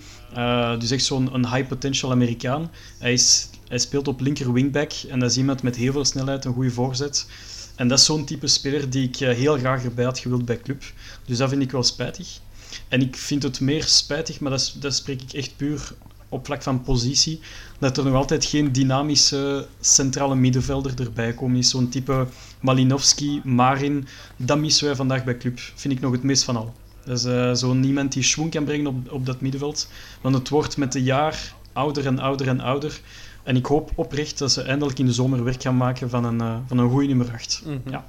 Dus 0.79 0.91
echt 0.91 1.03
zo'n 1.03 1.33
een 1.33 1.47
high 1.53 1.67
potential 1.67 2.11
Amerikaan. 2.11 2.71
Hij, 2.99 3.13
is, 3.13 3.48
hij 3.69 3.77
speelt 3.77 4.07
op 4.07 4.19
linker 4.21 4.53
wingback 4.53 4.91
en 5.09 5.19
dat 5.19 5.29
is 5.31 5.37
iemand 5.37 5.63
met 5.63 5.75
heel 5.75 5.91
veel 5.91 6.05
snelheid, 6.05 6.45
een 6.45 6.53
goede 6.53 6.71
voorzet. 6.71 7.27
En 7.75 7.87
dat 7.87 7.99
is 7.99 8.05
zo'n 8.05 8.25
type 8.25 8.47
speler 8.47 8.89
die 8.89 9.07
ik 9.07 9.19
eh, 9.19 9.35
heel 9.35 9.57
graag 9.57 9.83
erbij 9.83 10.05
had 10.05 10.19
gewild 10.19 10.45
bij 10.45 10.59
club. 10.59 10.83
Dus 11.25 11.37
dat 11.37 11.49
vind 11.49 11.61
ik 11.61 11.71
wel 11.71 11.83
spijtig. 11.83 12.39
En 12.87 13.01
ik 13.01 13.15
vind 13.15 13.43
het 13.43 13.59
meer 13.59 13.83
spijtig, 13.83 14.39
maar 14.39 14.51
dat, 14.51 14.75
dat 14.79 14.95
spreek 14.95 15.21
ik 15.21 15.33
echt 15.33 15.55
puur 15.55 15.93
op 16.29 16.45
vlak 16.45 16.63
van 16.63 16.81
positie, 16.81 17.39
dat 17.79 17.97
er 17.97 18.03
nog 18.03 18.13
altijd 18.13 18.45
geen 18.45 18.71
dynamische 18.71 19.67
centrale 19.79 20.35
middenvelder 20.35 21.01
erbij 21.01 21.33
komen 21.33 21.57
is. 21.57 21.69
Zo'n 21.69 21.89
type 21.89 22.27
Malinowski, 22.59 23.41
Marin, 23.43 24.07
dat 24.37 24.57
missen 24.57 24.85
wij 24.85 24.95
vandaag 24.95 25.23
bij 25.23 25.37
club. 25.37 25.59
Vind 25.75 25.93
ik 25.93 25.99
nog 25.99 26.11
het 26.11 26.23
meest 26.23 26.43
van 26.43 26.55
al. 26.55 26.73
Dat 27.05 27.17
is 27.17 27.25
eh, 27.25 27.53
zo'n 27.53 27.83
iemand 27.83 28.13
die 28.13 28.23
schwung 28.23 28.51
kan 28.51 28.63
brengen 28.63 28.87
op, 28.87 29.11
op 29.11 29.25
dat 29.25 29.41
middenveld. 29.41 29.87
Want 30.21 30.35
het 30.35 30.49
wordt 30.49 30.77
met 30.77 30.91
de 30.91 31.03
jaar 31.03 31.53
ouder 31.73 32.05
en 32.05 32.19
ouder 32.19 32.47
en 32.47 32.59
ouder. 32.59 33.01
En 33.43 33.55
ik 33.55 33.65
hoop 33.65 33.91
oprecht 33.95 34.37
dat 34.37 34.51
ze 34.51 34.61
eindelijk 34.61 34.99
in 34.99 35.05
de 35.05 35.13
zomer 35.13 35.43
werk 35.43 35.61
gaan 35.61 35.77
maken 35.77 36.09
van 36.09 36.23
een, 36.25 36.41
eh, 36.41 36.57
van 36.67 36.77
een 36.77 36.89
goede 36.89 37.07
nummer 37.07 37.31
8. 37.33 37.61
Mhm. 37.65 37.89
Ja. 37.89 38.05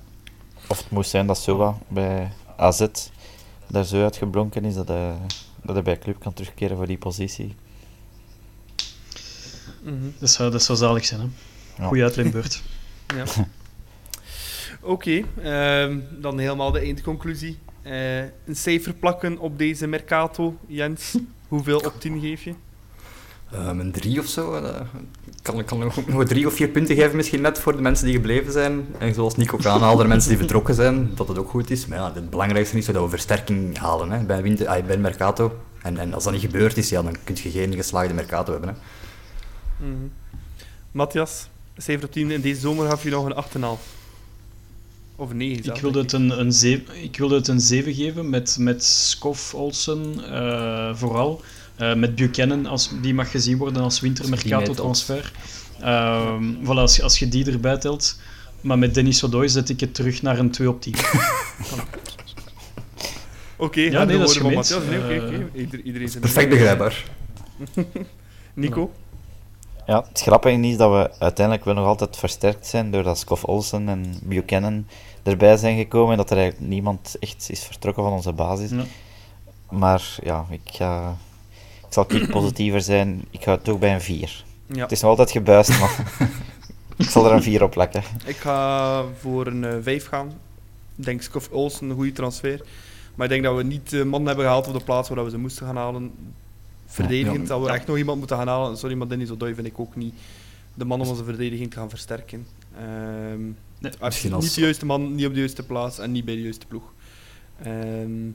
Of 0.68 0.78
het 0.78 0.91
moest 0.91 1.11
zijn 1.11 1.26
dat 1.26 1.39
Soa 1.39 1.78
bij 1.89 2.33
AZ 2.57 2.87
daar 3.66 3.85
zo 3.85 4.03
uitgeblonken 4.03 4.64
is 4.64 4.74
dat 4.74 4.89
hij, 4.89 5.14
dat 5.62 5.74
hij 5.74 5.83
bij 5.83 5.99
club 5.99 6.20
kan 6.20 6.33
terugkeren 6.33 6.76
voor 6.76 6.87
die 6.87 6.99
positie. 6.99 7.55
Mhm. 9.83 9.95
Dat, 10.18 10.31
zou, 10.31 10.51
dat 10.51 10.62
zou 10.62 10.78
zalig 10.78 11.05
zijn. 11.05 11.20
Hè? 11.20 11.26
Ja. 11.83 11.89
Goeie 11.89 12.03
uitleenbeurt. 12.03 12.62
Ja. 13.16 13.24
Oké, 14.81 15.22
ehm, 15.43 15.99
dan 16.20 16.39
helemaal 16.39 16.70
de 16.72 16.81
eindconclusie. 16.81 17.59
Eh, 17.83 18.18
een 18.20 18.57
cijfer 18.57 18.95
plakken 18.95 19.39
op 19.39 19.59
deze 19.59 19.87
Mercato, 19.87 20.57
Jens. 20.66 21.16
Hoeveel 21.49 21.78
op 21.78 21.95
10 21.99 22.20
geef 22.20 22.43
je? 22.43 22.55
Ehm, 23.53 23.80
een 23.80 23.92
drie 23.92 24.18
of 24.20 24.26
zo. 24.26 24.55
eh, 24.55 24.80
kan 25.42 25.59
ik 25.59 25.66
kan 25.66 25.78
nog, 26.09 26.24
drie 26.24 26.46
of 26.46 26.55
vier 26.55 26.68
punten 26.68 26.96
geven, 26.96 27.16
misschien 27.16 27.40
net 27.40 27.59
voor 27.59 27.76
de 27.76 27.82
mensen 27.82 28.05
die 28.05 28.14
gebleven 28.14 28.53
zijn. 28.53 28.86
En 28.98 29.14
zoals 29.14 29.36
Nico 29.36 29.55
ook 29.57 29.66
aanhaalde, 29.66 30.03
de 30.03 30.09
mensen 30.09 30.28
die 30.28 30.38
vertrokken 30.38 30.74
zijn, 30.74 31.11
dat 31.14 31.28
het 31.28 31.38
ook 31.38 31.51
goed 31.51 31.70
is. 31.70 31.86
Maar 31.86 31.98
ja, 31.98 32.12
het 32.14 32.30
belangrijkste 32.30 32.76
is 32.76 32.86
dat 32.86 33.03
we 33.03 33.09
versterking 33.09 33.78
halen 33.78 34.11
hè, 34.11 34.24
bij, 34.24 34.42
winter, 34.42 34.66
ah, 34.66 34.86
bij 34.86 34.98
Mercato. 34.98 35.59
En, 35.82 35.96
en 35.98 36.14
als 36.14 36.24
dat 36.24 36.32
niet 36.32 36.42
gebeurd 36.42 36.76
is, 36.76 36.88
ja, 36.88 37.03
dan 37.03 37.16
kun 37.24 37.36
je 37.42 37.51
geen 37.51 37.74
geslaagde 37.74 38.14
Mercato 38.14 38.53
hebben. 38.53 38.70
Hè. 38.70 38.76
Mhm. 39.86 40.07
Matthias, 40.92 41.48
een 41.74 41.82
cijfer 41.82 42.05
op 42.05 42.12
10. 42.12 42.30
In 42.30 42.40
deze 42.40 42.61
zomer 42.61 42.88
gaf 42.88 43.03
je 43.03 43.11
nog 43.11 43.24
een 43.24 43.34
8,5. 43.78 43.80
Of 45.16 45.30
een 45.30 45.36
9 45.36 45.74
Ik 45.74 45.80
wilde, 45.80 45.98
het 46.01 46.12
een, 46.12 46.40
een 46.40 46.53
zeven, 46.53 47.03
ik 47.03 47.16
wilde 47.18 47.34
het 47.34 47.48
een 47.48 47.61
7 47.61 47.94
geven 47.94 48.30
met, 48.30 48.57
met 48.59 48.84
Skof 48.84 49.55
Olsen 49.55 50.32
eh, 50.32 50.94
vooral. 50.94 51.42
Eh, 51.81 51.95
met 51.95 52.14
Buchanan, 52.14 52.66
als, 52.66 52.91
die 53.03 53.14
mag 53.14 53.31
gezien 53.31 53.57
worden 53.59 53.83
als 53.83 54.01
wintermercato-transfer. 54.01 55.33
Ehm 55.81 56.45
voilà, 56.64 56.66
als, 56.78 56.97
je- 56.97 57.03
als 57.03 57.18
je 57.18 57.28
die 57.28 57.51
erbij 57.51 57.78
telt. 57.78 58.18
Maar 58.61 58.78
met 58.78 58.95
Dennis 58.95 59.24
Odoi 59.24 59.49
zet 59.49 59.68
ik 59.68 59.81
het 59.81 59.95
terug 59.95 60.22
naar 60.22 60.39
een 60.39 60.51
2 60.51 60.68
op 60.68 60.81
10. 60.81 60.95
Oké, 63.57 63.81
Ja, 63.81 63.91
ja, 63.91 64.05
nee, 64.05 64.18
dat 64.18 64.28
is 64.31 64.37
gemeend. 64.37 64.78
Nee, 64.89 64.99
oké, 64.99 65.14
Eh. 65.53 65.61
Ieder- 65.61 65.81
iedereen 65.83 66.09
zijn 66.09 66.20
Perfect 66.22 66.49
begrijpbaar. 66.49 67.05
Nico? 68.55 68.93
Ja, 69.87 70.05
het 70.09 70.20
grappige 70.20 70.61
is 70.61 70.76
dat 70.76 70.91
we 70.91 71.11
uiteindelijk 71.18 71.64
wel 71.66 71.74
nog 71.74 71.87
altijd 71.87 72.16
versterkt 72.16 72.66
zijn 72.66 72.91
doordat 72.91 73.18
Scoff 73.18 73.45
Olsen 73.45 73.89
en 73.89 74.14
Buchanan 74.22 74.87
erbij 75.22 75.57
zijn 75.57 75.76
gekomen 75.78 76.11
en 76.11 76.16
dat 76.16 76.31
er 76.31 76.37
eigenlijk 76.37 76.68
niemand 76.70 77.16
echt 77.20 77.47
is 77.51 77.62
vertrokken 77.64 78.03
van 78.03 78.12
onze 78.12 78.33
basis. 78.33 78.70
Ja. 78.70 78.85
Maar 79.70 80.16
ja, 80.22 80.47
ik, 80.51 80.61
ga, 80.64 81.16
ik 81.91 81.97
zal 81.97 82.07
iets 82.11 82.30
positiever 82.41 82.80
zijn. 82.80 83.24
Ik 83.30 83.43
ga 83.43 83.53
het 83.53 83.64
toch 83.64 83.78
bij 83.78 83.95
een 83.95 84.01
4. 84.01 84.45
Ja. 84.66 84.82
Het 84.82 84.93
is 84.93 85.01
nog 85.01 85.11
altijd 85.11 85.30
gebuist, 85.30 85.80
maar 85.80 86.07
ik 86.97 87.09
zal 87.11 87.26
er 87.26 87.32
een 87.32 87.43
4 87.43 87.62
op 87.62 87.70
plakken. 87.70 88.03
Ik 88.24 88.36
ga 88.36 89.05
voor 89.20 89.47
een 89.47 89.64
eh 89.64 89.74
5 89.82 90.07
gaan. 90.07 90.28
Ik 90.97 91.05
denk 91.05 91.22
Scoff 91.22 91.49
Olsen 91.51 91.88
een 91.91 91.97
goede 91.97 92.12
transfer. 92.12 92.61
Maar 93.14 93.26
ik 93.26 93.32
denk 93.32 93.45
dat 93.45 93.57
we 93.57 93.62
niet 93.62 93.91
de 93.91 94.05
man 94.05 94.26
hebben 94.26 94.45
gehaald 94.45 94.66
op 94.66 94.72
de 94.78 94.84
plaats 94.84 95.09
waar 95.09 95.24
we 95.24 95.30
ze 95.30 95.38
moesten 95.38 95.66
gaan 95.66 95.76
halen. 95.76 96.12
Verdedigend, 96.86 97.49
Ja. 97.49 97.55
dat 97.55 97.62
we 97.66 97.72
echt 97.72 97.86
nog 97.86 97.97
iemand 97.97 98.18
moeten 98.18 98.36
gaan 98.36 98.49
halen. 98.49 98.76
Sorry, 98.76 98.97
maar 98.97 99.09
Dennis 99.09 99.30
Odoi 99.30 99.55
vind 99.55 99.66
ik 99.66 99.80
ook 99.80 99.97
niet 99.97 100.14
de 100.74 100.84
man 100.84 101.01
om 101.01 101.09
onze 101.09 101.24
verdediging 101.24 101.70
te 101.70 101.76
gaan 101.76 101.91
versterken. 101.91 102.47
Ehm 102.76 103.43
Nee, 103.80 103.93
als 103.99 104.22
niet 104.22 104.55
de 104.55 104.61
juiste 104.61 104.86
man, 104.86 105.14
niet 105.14 105.26
op 105.26 105.32
de 105.32 105.38
juiste 105.38 105.62
plaats 105.62 105.99
en 105.99 106.12
niet 106.12 106.24
bij 106.24 106.34
de 106.34 106.43
juiste 106.43 106.66
ploeg. 106.66 106.82
Ehm, 107.62 108.28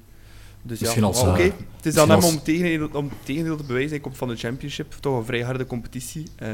dus 0.67 0.79
Misschien 0.79 1.01
ja, 1.01 1.07
als, 1.07 1.21
oké. 1.21 1.41
eh, 1.41 1.51
Het 1.75 1.85
is 1.85 1.97
aan 1.97 2.07
hem 2.09 2.15
als- 2.15 2.25
om 2.27 2.33
het 2.35 2.45
tegendeel, 2.45 2.89
om 2.93 3.09
tegendeel 3.23 3.57
te 3.57 3.63
bewijzen. 3.63 3.89
Hij 3.91 3.99
komt 3.99 4.17
van 4.17 4.27
de 4.27 4.35
Championship, 4.35 4.93
toch 4.99 5.17
een 5.17 5.25
vrij 5.25 5.41
harde 5.41 5.65
competitie. 5.65 6.27
Eh, 6.35 6.51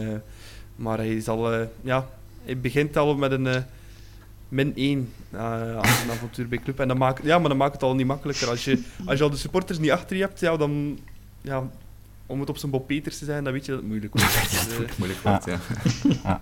maar 0.75 0.97
hij, 0.97 1.15
is 1.15 1.27
al, 1.27 1.51
eh, 1.53 1.65
ja, 1.81 2.09
hij 2.45 2.57
begint 2.57 2.97
al 2.97 3.15
met 3.15 3.31
een 3.31 3.47
min 4.49 4.71
1 4.75 5.09
uh, 5.33 5.39
aan 5.77 5.85
zijn 5.85 6.11
avontuur 6.11 6.47
bij 6.47 6.57
club. 6.63 6.79
En 6.79 6.87
dat 6.87 6.97
maakt, 6.97 7.23
ja, 7.23 7.39
maar 7.39 7.49
dat 7.49 7.57
maakt 7.57 7.73
het 7.73 7.83
al 7.83 7.95
niet 7.95 8.05
makkelijker. 8.07 8.49
Als 8.49 8.65
je, 8.65 8.81
als 9.05 9.17
je 9.17 9.23
al 9.23 9.29
de 9.29 9.37
supporters 9.37 9.79
niet 9.79 9.91
achter 9.91 10.15
je 10.15 10.21
hebt, 10.21 10.39
ja, 10.39 10.57
dan... 10.57 10.99
Ja, 11.41 11.69
om 12.25 12.39
het 12.39 12.49
op 12.49 12.57
zijn 12.57 12.71
Bob 12.71 12.87
Peters 12.87 13.17
te 13.17 13.25
zijn, 13.25 13.43
dan 13.43 13.53
weet 13.53 13.65
je 13.65 13.71
dat 13.71 13.79
het 13.79 13.89
moeilijk 13.89 14.13
wordt. 14.13 14.33
Dus, 14.77 14.97
Moeilijk 14.97 15.21
wordt, 15.23 15.45
ja. 15.45 15.59
Ja. 16.23 16.41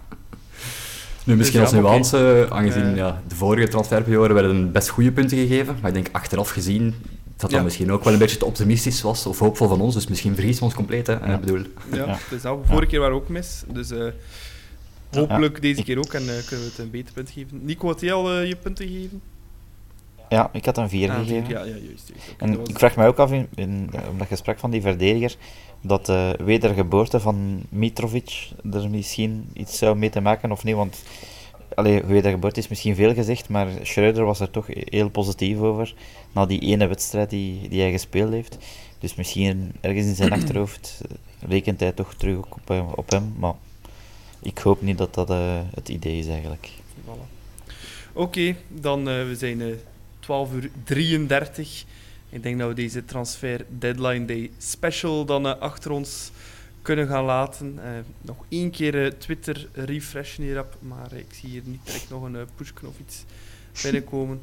Nu, 1.23 1.35
misschien 1.35 1.59
Dus 1.59 1.69
als 1.73 1.79
nuance, 1.81 2.47
aangezien 2.49 2.95
ja, 2.95 3.21
de 3.27 3.35
vorige 3.35 3.67
transferperiode 3.67 4.33
werden 4.33 4.71
best 4.71 4.89
goede 4.89 5.11
punten 5.11 5.37
gegeven, 5.37 5.77
maar 5.81 5.87
ik 5.87 5.93
denk 5.93 6.07
achteraf 6.11 6.49
gezien 6.49 6.95
dat 7.39 7.49
dat 7.49 7.59
Ja. 7.59 7.65
misschien 7.65 7.91
ook 7.91 8.03
wel 8.03 8.13
een 8.13 8.19
beetje 8.19 8.37
te 8.37 8.45
optimistisch 8.45 9.01
was 9.01 9.25
of 9.25 9.39
hoopvol 9.39 9.67
van 9.67 9.81
ons, 9.81 9.93
dus 9.93 10.07
misschien 10.07 10.33
vergissen 10.33 10.59
we 10.59 10.65
ons 10.65 10.75
compleet. 10.75 11.07
Hè. 11.07 11.13
Ja. 11.13 11.25
Ik 11.33 11.39
bedoel, 11.39 11.61
ja, 11.93 12.05
het 12.07 12.31
is. 12.31 12.41
Vorige 12.63 12.85
keer 12.87 12.99
waren 12.99 13.15
we 13.15 13.21
ook 13.21 13.29
mis. 13.29 13.63
Dus 13.67 13.91
eh, 13.91 14.05
hopelijk 15.11 15.61
deze 15.61 15.83
keer 15.83 15.97
ook 15.97 16.13
en 16.13 16.21
eh, 16.21 16.45
kunnen 16.45 16.65
we 16.65 16.71
het 16.71 16.77
een 16.77 16.89
beter 16.89 17.13
punt 17.13 17.29
geven. 17.29 17.59
Nico, 17.65 17.87
had 17.87 18.01
jij 18.01 18.13
al 18.13 18.31
eh, 18.31 18.47
je 18.47 18.55
punten 18.55 18.87
gegeven? 18.87 19.21
Ja, 20.29 20.49
ik 20.53 20.65
had 20.65 20.77
een 20.77 20.89
4 20.89 21.09
Ah, 21.09 21.17
gegeven. 21.19 21.49
Ja, 21.49 21.59
ja, 21.63 21.75
juist. 21.75 22.11
En 22.37 22.47
dat 22.49 22.59
was- 22.59 22.69
ik 22.69 22.77
vraag 22.79 22.95
me 22.95 23.05
ook 23.07 23.17
af, 23.17 23.31
in, 23.31 23.47
in, 23.55 23.89
omdat 24.09 24.29
je 24.29 24.35
sprak 24.35 24.59
van 24.59 24.71
die 24.71 24.81
verdediger, 24.81 25.35
dat 25.81 26.05
de 26.05 26.35
wedergeboorte 26.43 27.19
van 27.19 27.63
Mitrovic 27.69 28.49
er 28.71 28.89
misschien 28.89 29.49
iets 29.53 29.77
zou 29.77 29.97
mee 29.97 30.09
te 30.09 30.19
maken 30.21 30.51
of 30.51 30.63
niet. 30.63 30.75
Want 30.75 31.03
allee, 31.79 32.03
wedergeboorte 32.03 32.59
is 32.59 32.67
misschien 32.67 32.95
veel 32.95 33.13
gezegd, 33.13 33.49
maar 33.49 33.67
Schreuder 33.83 34.23
was 34.25 34.39
er 34.39 34.51
toch 34.51 34.65
heel 34.69 35.09
positief 35.09 35.57
over 35.57 35.93
na 36.31 36.45
die 36.45 36.59
ene 36.59 36.87
wedstrijd 36.87 37.29
die, 37.29 37.69
die 37.69 37.81
hij 37.81 37.91
gespeeld 37.91 38.31
heeft. 38.31 38.57
Dus 38.99 39.15
misschien 39.15 39.71
ergens 39.81 40.05
in 40.05 40.15
zijn 40.15 40.31
achterhoofd 40.39 41.01
eh, 41.01 41.49
rekent 41.49 41.79
hij 41.79 41.91
toch 41.91 42.13
terug 42.13 42.37
ook 42.37 42.55
op, 42.55 42.67
hem- 42.67 42.93
op 42.95 43.09
hem. 43.09 43.33
Maar 43.39 43.53
ik 44.41 44.57
hoop 44.57 44.81
niet 44.81 44.97
dat 44.97 45.13
dat 45.13 45.29
eh, 45.29 45.59
het 45.73 45.89
idee 45.89 46.17
is 46.19 46.27
eigenlijk. 46.27 46.69
Voilà. 47.05 47.37
Oké, 48.13 48.55
dan 48.67 48.99
uh, 48.99 49.27
we 49.27 49.35
zijn 49.37 49.59
uh, 49.59 49.75
12 50.19 50.53
uur 50.53 50.69
33. 50.83 51.83
Ik 52.29 52.43
denk 52.43 52.59
dat 52.59 52.67
we 52.67 52.73
deze 52.73 53.05
transfer 53.05 53.65
deadline 53.79 54.25
day 54.25 54.49
special 54.57 55.25
dan 55.25 55.59
achter 55.59 55.91
ons 55.91 56.31
kunnen 56.81 57.07
gaan 57.07 57.23
laten. 57.23 57.73
Uh, 57.77 57.83
nog 58.21 58.37
één 58.49 58.71
keer 58.71 59.17
Twitter 59.17 59.67
refreshen 59.73 60.43
hierop, 60.43 60.75
maar 60.81 61.13
ik 61.13 61.33
zie 61.33 61.49
hier 61.49 61.61
niet 61.65 61.79
direct 61.83 62.09
nog 62.09 62.23
een 62.23 62.37
pushknop 62.55 62.91
of 62.91 62.99
iets 62.99 63.25
binnenkomen. 63.83 64.41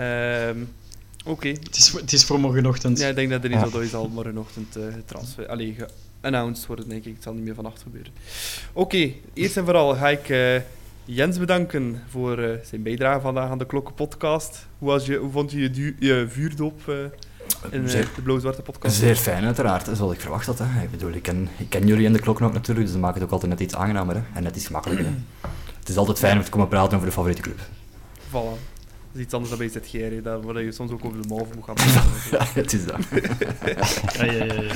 um, 0.00 0.68
Oké. 1.24 1.46
Okay. 1.48 1.50
Het, 1.62 1.76
is, 1.76 1.92
het 1.92 2.12
is 2.12 2.24
voor 2.24 2.40
morgenochtend. 2.40 2.98
Ja, 2.98 3.08
ik 3.08 3.14
denk 3.14 3.30
dat 3.30 3.44
er 3.44 3.82
is 3.82 3.90
ja. 3.90 3.96
al 3.96 4.08
morgenochtend 4.08 4.76
uh, 4.76 4.84
transfer. 5.04 5.46
Allee, 5.46 5.76
geannounced 6.20 6.66
worden, 6.66 6.88
denk 6.88 7.04
ik. 7.04 7.14
Het 7.14 7.22
zal 7.22 7.32
niet 7.32 7.44
meer 7.44 7.54
vannacht 7.54 7.82
gebeuren. 7.82 8.12
Oké, 8.72 8.96
okay, 8.96 9.20
eerst 9.34 9.56
en 9.56 9.64
vooral 9.64 9.94
ga 9.94 10.08
ik 10.08 10.28
uh, 10.28 10.60
Jens 11.04 11.38
bedanken 11.38 12.02
voor 12.08 12.38
uh, 12.38 12.54
zijn 12.64 12.82
bijdrage 12.82 13.20
vandaag 13.20 13.50
aan 13.50 13.58
de 13.58 13.66
Klokken 13.66 13.94
Podcast. 13.94 14.66
Hoe, 14.78 14.88
was 14.88 15.06
je, 15.06 15.16
hoe 15.16 15.30
vond 15.30 15.50
je 15.50 15.58
je, 15.60 15.70
du- 15.70 15.96
je 15.98 16.26
vuurdoop? 16.28 17.10
In 17.70 17.82
eh, 17.84 17.88
Zeer- 17.90 18.08
de 18.14 18.22
Blauw-Zwarte 18.22 18.62
podcast. 18.62 18.96
Zeer 18.96 19.16
fijn 19.16 19.44
uiteraard, 19.44 19.88
zoals 19.96 20.12
ik 20.12 20.20
verwacht 20.20 20.46
had. 20.46 20.58
Hè. 20.62 20.82
Ik 20.82 20.90
bedoel, 20.90 21.12
ik 21.12 21.22
ken, 21.22 21.48
ik 21.56 21.68
ken 21.68 21.86
jullie 21.86 22.06
en 22.06 22.12
de 22.12 22.18
klok 22.18 22.40
ook 22.42 22.52
natuurlijk, 22.52 22.86
dus 22.86 22.92
dat 22.94 23.00
maakt 23.04 23.14
het 23.14 23.24
ook 23.24 23.30
altijd 23.30 23.50
net 23.50 23.60
iets 23.60 23.74
aangenamer 23.74 24.14
hè. 24.14 24.22
en 24.34 24.42
net 24.42 24.56
iets 24.56 24.66
gemakkelijker. 24.66 25.06
hè. 25.06 25.12
Het 25.78 25.88
is 25.88 25.96
altijd 25.96 26.18
fijn 26.18 26.38
om 26.38 26.44
te 26.44 26.50
komen 26.50 26.68
praten 26.68 26.94
over 26.94 27.06
de 27.06 27.12
favoriete 27.12 27.42
club. 27.42 27.58
Voilà. 28.28 28.30
Dat 29.10 29.14
is 29.14 29.20
iets 29.20 29.32
anders 29.34 29.50
dan 29.50 29.58
bij 29.58 29.68
ZGR, 29.82 29.96
hè, 30.14 30.22
daar 30.22 30.40
waar 30.40 30.62
je 30.62 30.72
soms 30.72 30.90
ook 30.90 31.04
over 31.04 31.22
de 31.22 31.28
mouw 31.28 31.46
moet 31.54 31.64
gaan 31.64 31.74
praten. 31.84 32.10
Ja, 32.30 32.60
het 32.60 32.72
is 32.72 32.84
dat. 32.84 32.98
Ja, 34.16 34.24
ja, 34.24 34.32
ja, 34.32 34.44
ja, 34.44 34.62
ja. 34.62 34.72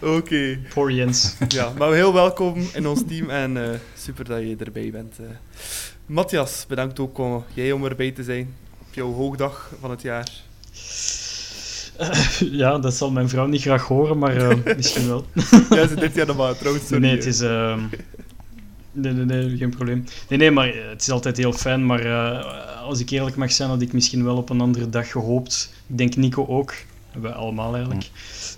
Oké. 0.16 0.58
Poor 0.74 0.92
Jens. 0.92 1.34
Ja, 1.48 1.72
maar 1.78 1.92
heel 1.92 2.12
welkom 2.12 2.66
in 2.74 2.86
ons 2.86 3.02
team 3.08 3.30
en 3.30 3.64
eh, 3.72 3.78
super 3.98 4.24
dat 4.24 4.40
je 4.40 4.56
erbij 4.58 4.90
bent. 4.90 5.18
eh. 5.18 5.24
Matthias, 6.06 6.64
bedankt 6.68 6.98
ook 7.00 7.18
eh, 7.18 7.36
jij 7.54 7.72
om 7.72 7.84
erbij 7.84 8.10
te 8.10 8.22
zijn 8.24 8.54
op 8.88 8.94
jouw 8.94 9.12
hoogdag 9.12 9.70
van 9.80 9.90
het 9.90 10.02
jaar. 10.02 10.30
Ja, 12.60 12.78
dat 12.78 12.94
zal 12.94 13.10
mijn 13.10 13.28
vrouw 13.28 13.46
niet 13.46 13.60
graag 13.60 13.82
horen, 13.82 14.18
maar 14.18 14.36
eh, 14.36 14.56
misschien 14.76 15.06
wel. 15.06 15.26
Ja, 15.70 15.86
ze 15.86 15.94
dit 15.94 16.14
jaar 16.14 16.26
nog 16.26 16.36
maar 16.36 16.56
trouwens. 16.56 16.86
Sorry, 16.86 17.02
nee, 17.02 17.14
het 17.14 17.26
is... 17.26 17.40
ehm, 17.40 17.80
Nee, 18.92 19.12
nee, 19.12 19.24
nee, 19.24 19.56
geen 19.56 19.70
probleem. 19.70 20.04
Nee, 20.28 20.38
nee, 20.38 20.50
maar 20.50 20.68
eh, 20.68 20.88
het 20.88 21.00
is 21.00 21.10
altijd 21.10 21.36
heel 21.36 21.52
fijn. 21.52 21.86
Maar 21.86 22.00
eh, 22.00 22.82
als 22.82 23.00
ik 23.00 23.10
eerlijk 23.10 23.36
mag 23.36 23.52
zijn, 23.52 23.68
had 23.68 23.82
ik 23.82 23.92
misschien 23.92 24.24
wel 24.24 24.36
op 24.36 24.50
een 24.50 24.60
andere 24.60 24.88
dag 24.88 25.10
gehoopt. 25.10 25.72
Ik 25.86 25.98
denk 25.98 26.16
Nico 26.16 26.46
ook. 26.46 26.74
Wij 27.20 27.32
allemaal 27.32 27.74
eigenlijk. 27.74 28.10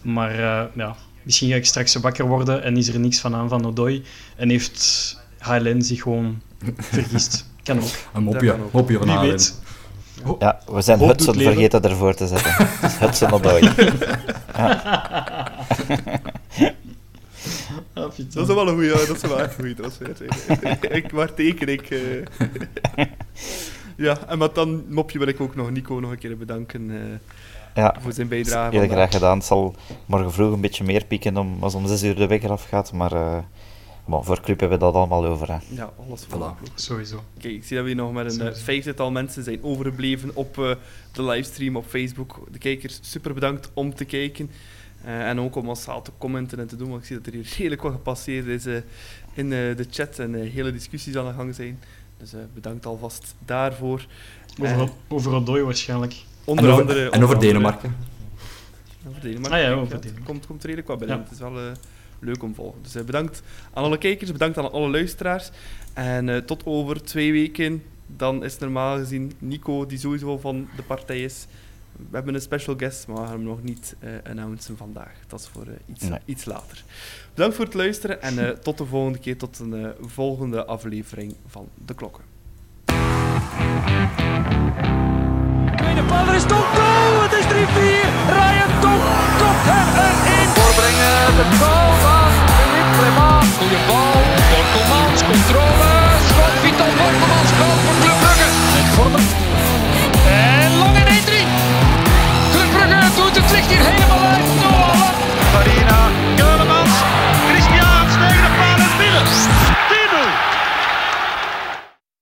Maar 0.02 0.30
eh, 0.30 0.64
ja, 0.74 0.96
misschien 1.22 1.48
ga 1.48 1.54
ik 1.54 1.66
straks 1.66 1.94
wakker 1.94 2.26
worden 2.26 2.62
en 2.62 2.76
is 2.76 2.88
er 2.88 3.00
niks 3.00 3.20
van 3.20 3.34
aan 3.34 3.48
van 3.48 3.66
Odoi. 3.66 4.02
En 4.36 4.48
heeft 4.48 5.16
HLN 5.38 5.82
zich 5.82 6.02
gewoon 6.02 6.40
vergist. 6.76 7.46
Kan 7.62 7.80
ook. 7.80 7.90
Een 8.14 8.22
mopje, 8.22 8.50
kan 8.50 8.62
ook. 8.62 8.72
mopje 8.72 8.98
van 8.98 9.20
Wie 9.20 9.38
Ja, 10.38 10.58
we 10.66 10.80
zijn 10.80 10.98
Hoop 10.98 11.08
Hudson 11.08 11.34
vergeten 11.34 11.82
ervoor 11.82 12.14
te 12.14 12.26
zetten. 12.26 12.68
Dus 12.80 12.98
Hudson 13.02 13.30
Odoi. 13.32 13.70
Ah, 17.94 18.08
putain. 18.08 18.28
Dat 18.32 18.48
is 18.48 18.54
wel 18.54 18.68
een 18.68 18.74
goeie, 18.74 18.90
dat 19.06 19.16
is 19.16 19.22
wel 19.22 19.40
een 19.40 19.52
goede 19.52 19.74
transfer. 19.74 20.16
ik, 20.94 21.10
waar 21.10 21.34
teken 21.34 21.68
ik? 21.68 21.90
eh. 21.90 21.98
ja, 24.06 24.18
en 24.26 24.38
met 24.38 24.54
dan 24.54 24.84
mopje 24.88 25.18
wil 25.18 25.28
ik 25.28 25.40
ook 25.40 25.54
nog 25.56 25.70
Nico 25.70 25.94
nog 26.00 26.10
een 26.10 26.18
keer 26.18 26.36
bedanken 26.36 26.90
eh, 26.90 26.96
Ja, 27.74 27.94
voor 28.00 28.12
zijn 28.12 28.28
bijdrage. 28.28 28.78
heel 28.78 28.88
graag 28.88 29.10
gedaan. 29.10 29.36
Het 29.36 29.46
zal 29.46 29.74
morgen 30.06 30.32
vroeg 30.32 30.52
een 30.52 30.60
beetje 30.60 30.84
meer 30.84 31.04
pieken 31.04 31.36
om, 31.36 31.56
als 31.60 31.74
om 31.74 31.86
6 31.86 32.02
uur 32.02 32.14
de 32.14 32.26
wekker 32.26 32.50
afgaat. 32.50 32.92
Maar 32.92 33.12
eh, 33.12 33.36
bon, 34.04 34.24
voor 34.24 34.40
club 34.40 34.60
hebben 34.60 34.78
we 34.78 34.84
dat 34.84 34.94
allemaal 34.94 35.26
over. 35.26 35.48
Hè. 35.48 35.58
Ja, 35.68 35.92
alles 36.08 36.26
voilà. 36.26 36.68
Voilà. 36.68 36.74
Sowieso. 36.74 37.22
Oké, 37.36 37.48
ik 37.48 37.64
zie 37.64 37.76
dat 37.76 37.84
we 37.84 37.92
hier 37.92 38.00
nog 38.00 38.12
met 38.12 38.34
een 38.34 38.48
eh, 38.48 38.54
vijftigtal 38.54 39.10
mensen 39.10 39.44
zijn 39.44 39.62
overgebleven 39.62 40.30
op 40.34 40.58
eh, 40.58 40.70
de 41.12 41.22
livestream 41.22 41.76
op 41.76 41.86
Facebook. 41.86 42.46
De 42.50 42.58
kijkers, 42.58 42.98
super 43.02 43.34
bedankt 43.34 43.70
om 43.74 43.94
te 43.94 44.04
kijken. 44.04 44.50
Eh, 45.04 45.28
en 45.28 45.40
ook 45.40 45.56
om 45.56 45.64
massaal 45.64 46.02
te 46.02 46.10
commenten 46.18 46.58
en 46.58 46.66
te 46.66 46.76
doen, 46.76 46.88
want 46.88 47.00
ik 47.00 47.06
zie 47.06 47.16
dat 47.16 47.26
er 47.26 47.32
hier 47.32 47.54
redelijk 47.58 47.82
wat 47.82 47.92
gepasseerd 47.92 48.46
is 48.46 48.66
in 49.34 49.52
eh, 49.52 49.76
de 49.76 49.86
chat 49.90 50.18
en 50.18 50.34
hele 50.34 50.72
discussies 50.72 51.16
aan 51.16 51.26
de 51.26 51.32
gang 51.32 51.54
zijn. 51.54 51.78
Dus 52.18 52.32
eh, 52.32 52.40
bedankt 52.54 52.86
alvast 52.86 53.34
daarvoor. 53.38 54.06
Over, 54.60 54.88
over 55.08 55.32
Odoi 55.32 55.62
waarschijnlijk. 55.62 56.24
onder 56.44 56.64
En 56.64 56.70
over, 56.70 56.82
andere, 56.82 57.10
en 57.10 57.22
over 57.22 57.38
Denemarken. 57.38 57.96
Over 59.08 59.20
Denemarken. 59.20 59.52
Ah 59.52 59.58
ja, 59.58 59.68
kijk, 59.68 59.80
over 59.80 59.92
het 59.92 60.02
Denemarken. 60.02 60.32
Komt, 60.32 60.46
komt 60.46 60.62
redelijk 60.62 60.88
wat 60.88 60.98
binnen. 60.98 61.16
Ja. 61.16 61.22
Het 61.22 61.32
is 61.32 61.38
wel 61.38 61.58
eh, 61.58 61.72
leuk 62.18 62.42
om 62.42 62.48
te 62.48 62.54
volgen. 62.54 62.82
Dus 62.82 62.94
eh, 62.94 63.04
bedankt 63.04 63.42
aan 63.72 63.84
alle 63.84 63.98
kijkers, 63.98 64.32
bedankt 64.32 64.58
aan 64.58 64.72
alle 64.72 64.88
luisteraars. 64.90 65.50
En 65.92 66.28
eh, 66.28 66.36
tot 66.36 66.62
over 66.66 67.02
twee 67.02 67.32
weken, 67.32 67.82
dan 68.06 68.44
is 68.44 68.58
normaal 68.58 68.96
gezien 68.96 69.32
Nico, 69.38 69.86
die 69.86 69.98
sowieso 69.98 70.38
van 70.38 70.68
de 70.76 70.82
partij 70.82 71.22
is. 71.22 71.46
We 72.10 72.16
hebben 72.16 72.34
een 72.34 72.40
special 72.40 72.74
guest, 72.76 73.06
maar 73.06 73.16
we 73.16 73.22
gaan 73.22 73.32
hem 73.32 73.42
nog 73.42 73.62
niet 73.62 73.94
eh 73.98 74.10
announcen 74.30 74.76
vandaag. 74.76 75.12
Dat 75.26 75.40
is 75.40 75.48
voor 75.48 75.66
iets, 75.86 76.04
Nee. 76.08 76.18
iets 76.24 76.44
later. 76.44 76.84
Bedankt 77.34 77.56
voor 77.56 77.64
het 77.64 77.74
luisteren 77.74 78.22
en 78.22 78.38
eh, 78.38 78.48
tot 78.50 78.78
de 78.78 78.84
volgende 78.86 79.18
keer, 79.18 79.36
tot 79.36 79.58
een 79.58 79.74
eh, 79.84 79.88
volgende 80.00 80.64
aflevering 80.64 81.34
van 81.46 81.68
De 81.86 81.94
Klokken. 81.94 82.24
Tweede 85.76 86.02
paal, 86.02 86.26
er 86.28 86.34
is 86.34 86.42
Tom! 86.46 86.62
Het 87.24 87.32
is 87.32 87.44
3-4! 87.44 87.48
Ryan 88.36 88.80
Tom 88.80 89.00
hem 89.68 89.88
erin! 90.04 90.43
brengen. 90.84 91.36
De 91.40 91.46
goal 91.60 91.90
van 92.04 92.28
Philippe 92.56 92.92
Clement. 92.96 93.46
Goede 93.58 93.80
bal 93.88 94.20
door 94.50 94.66
Controle. 95.30 95.92
Schot 96.28 96.54
Vital 96.62 96.92
Borkelmans. 96.98 97.50
Goal 97.58 97.76
voor 97.84 97.96
Club 98.02 98.18
Brugge. 98.22 98.48
En 98.78 98.86
Vormen. 98.96 99.24
En 100.26 100.70
Long 100.80 100.96
in 101.00 101.06
1-3. 101.06 101.36
Club 102.52 102.70
Brugge 102.76 103.14
doet 103.16 103.34
het 103.36 103.50
licht 103.50 103.70
hier 103.70 103.84
helemaal. 103.90 104.13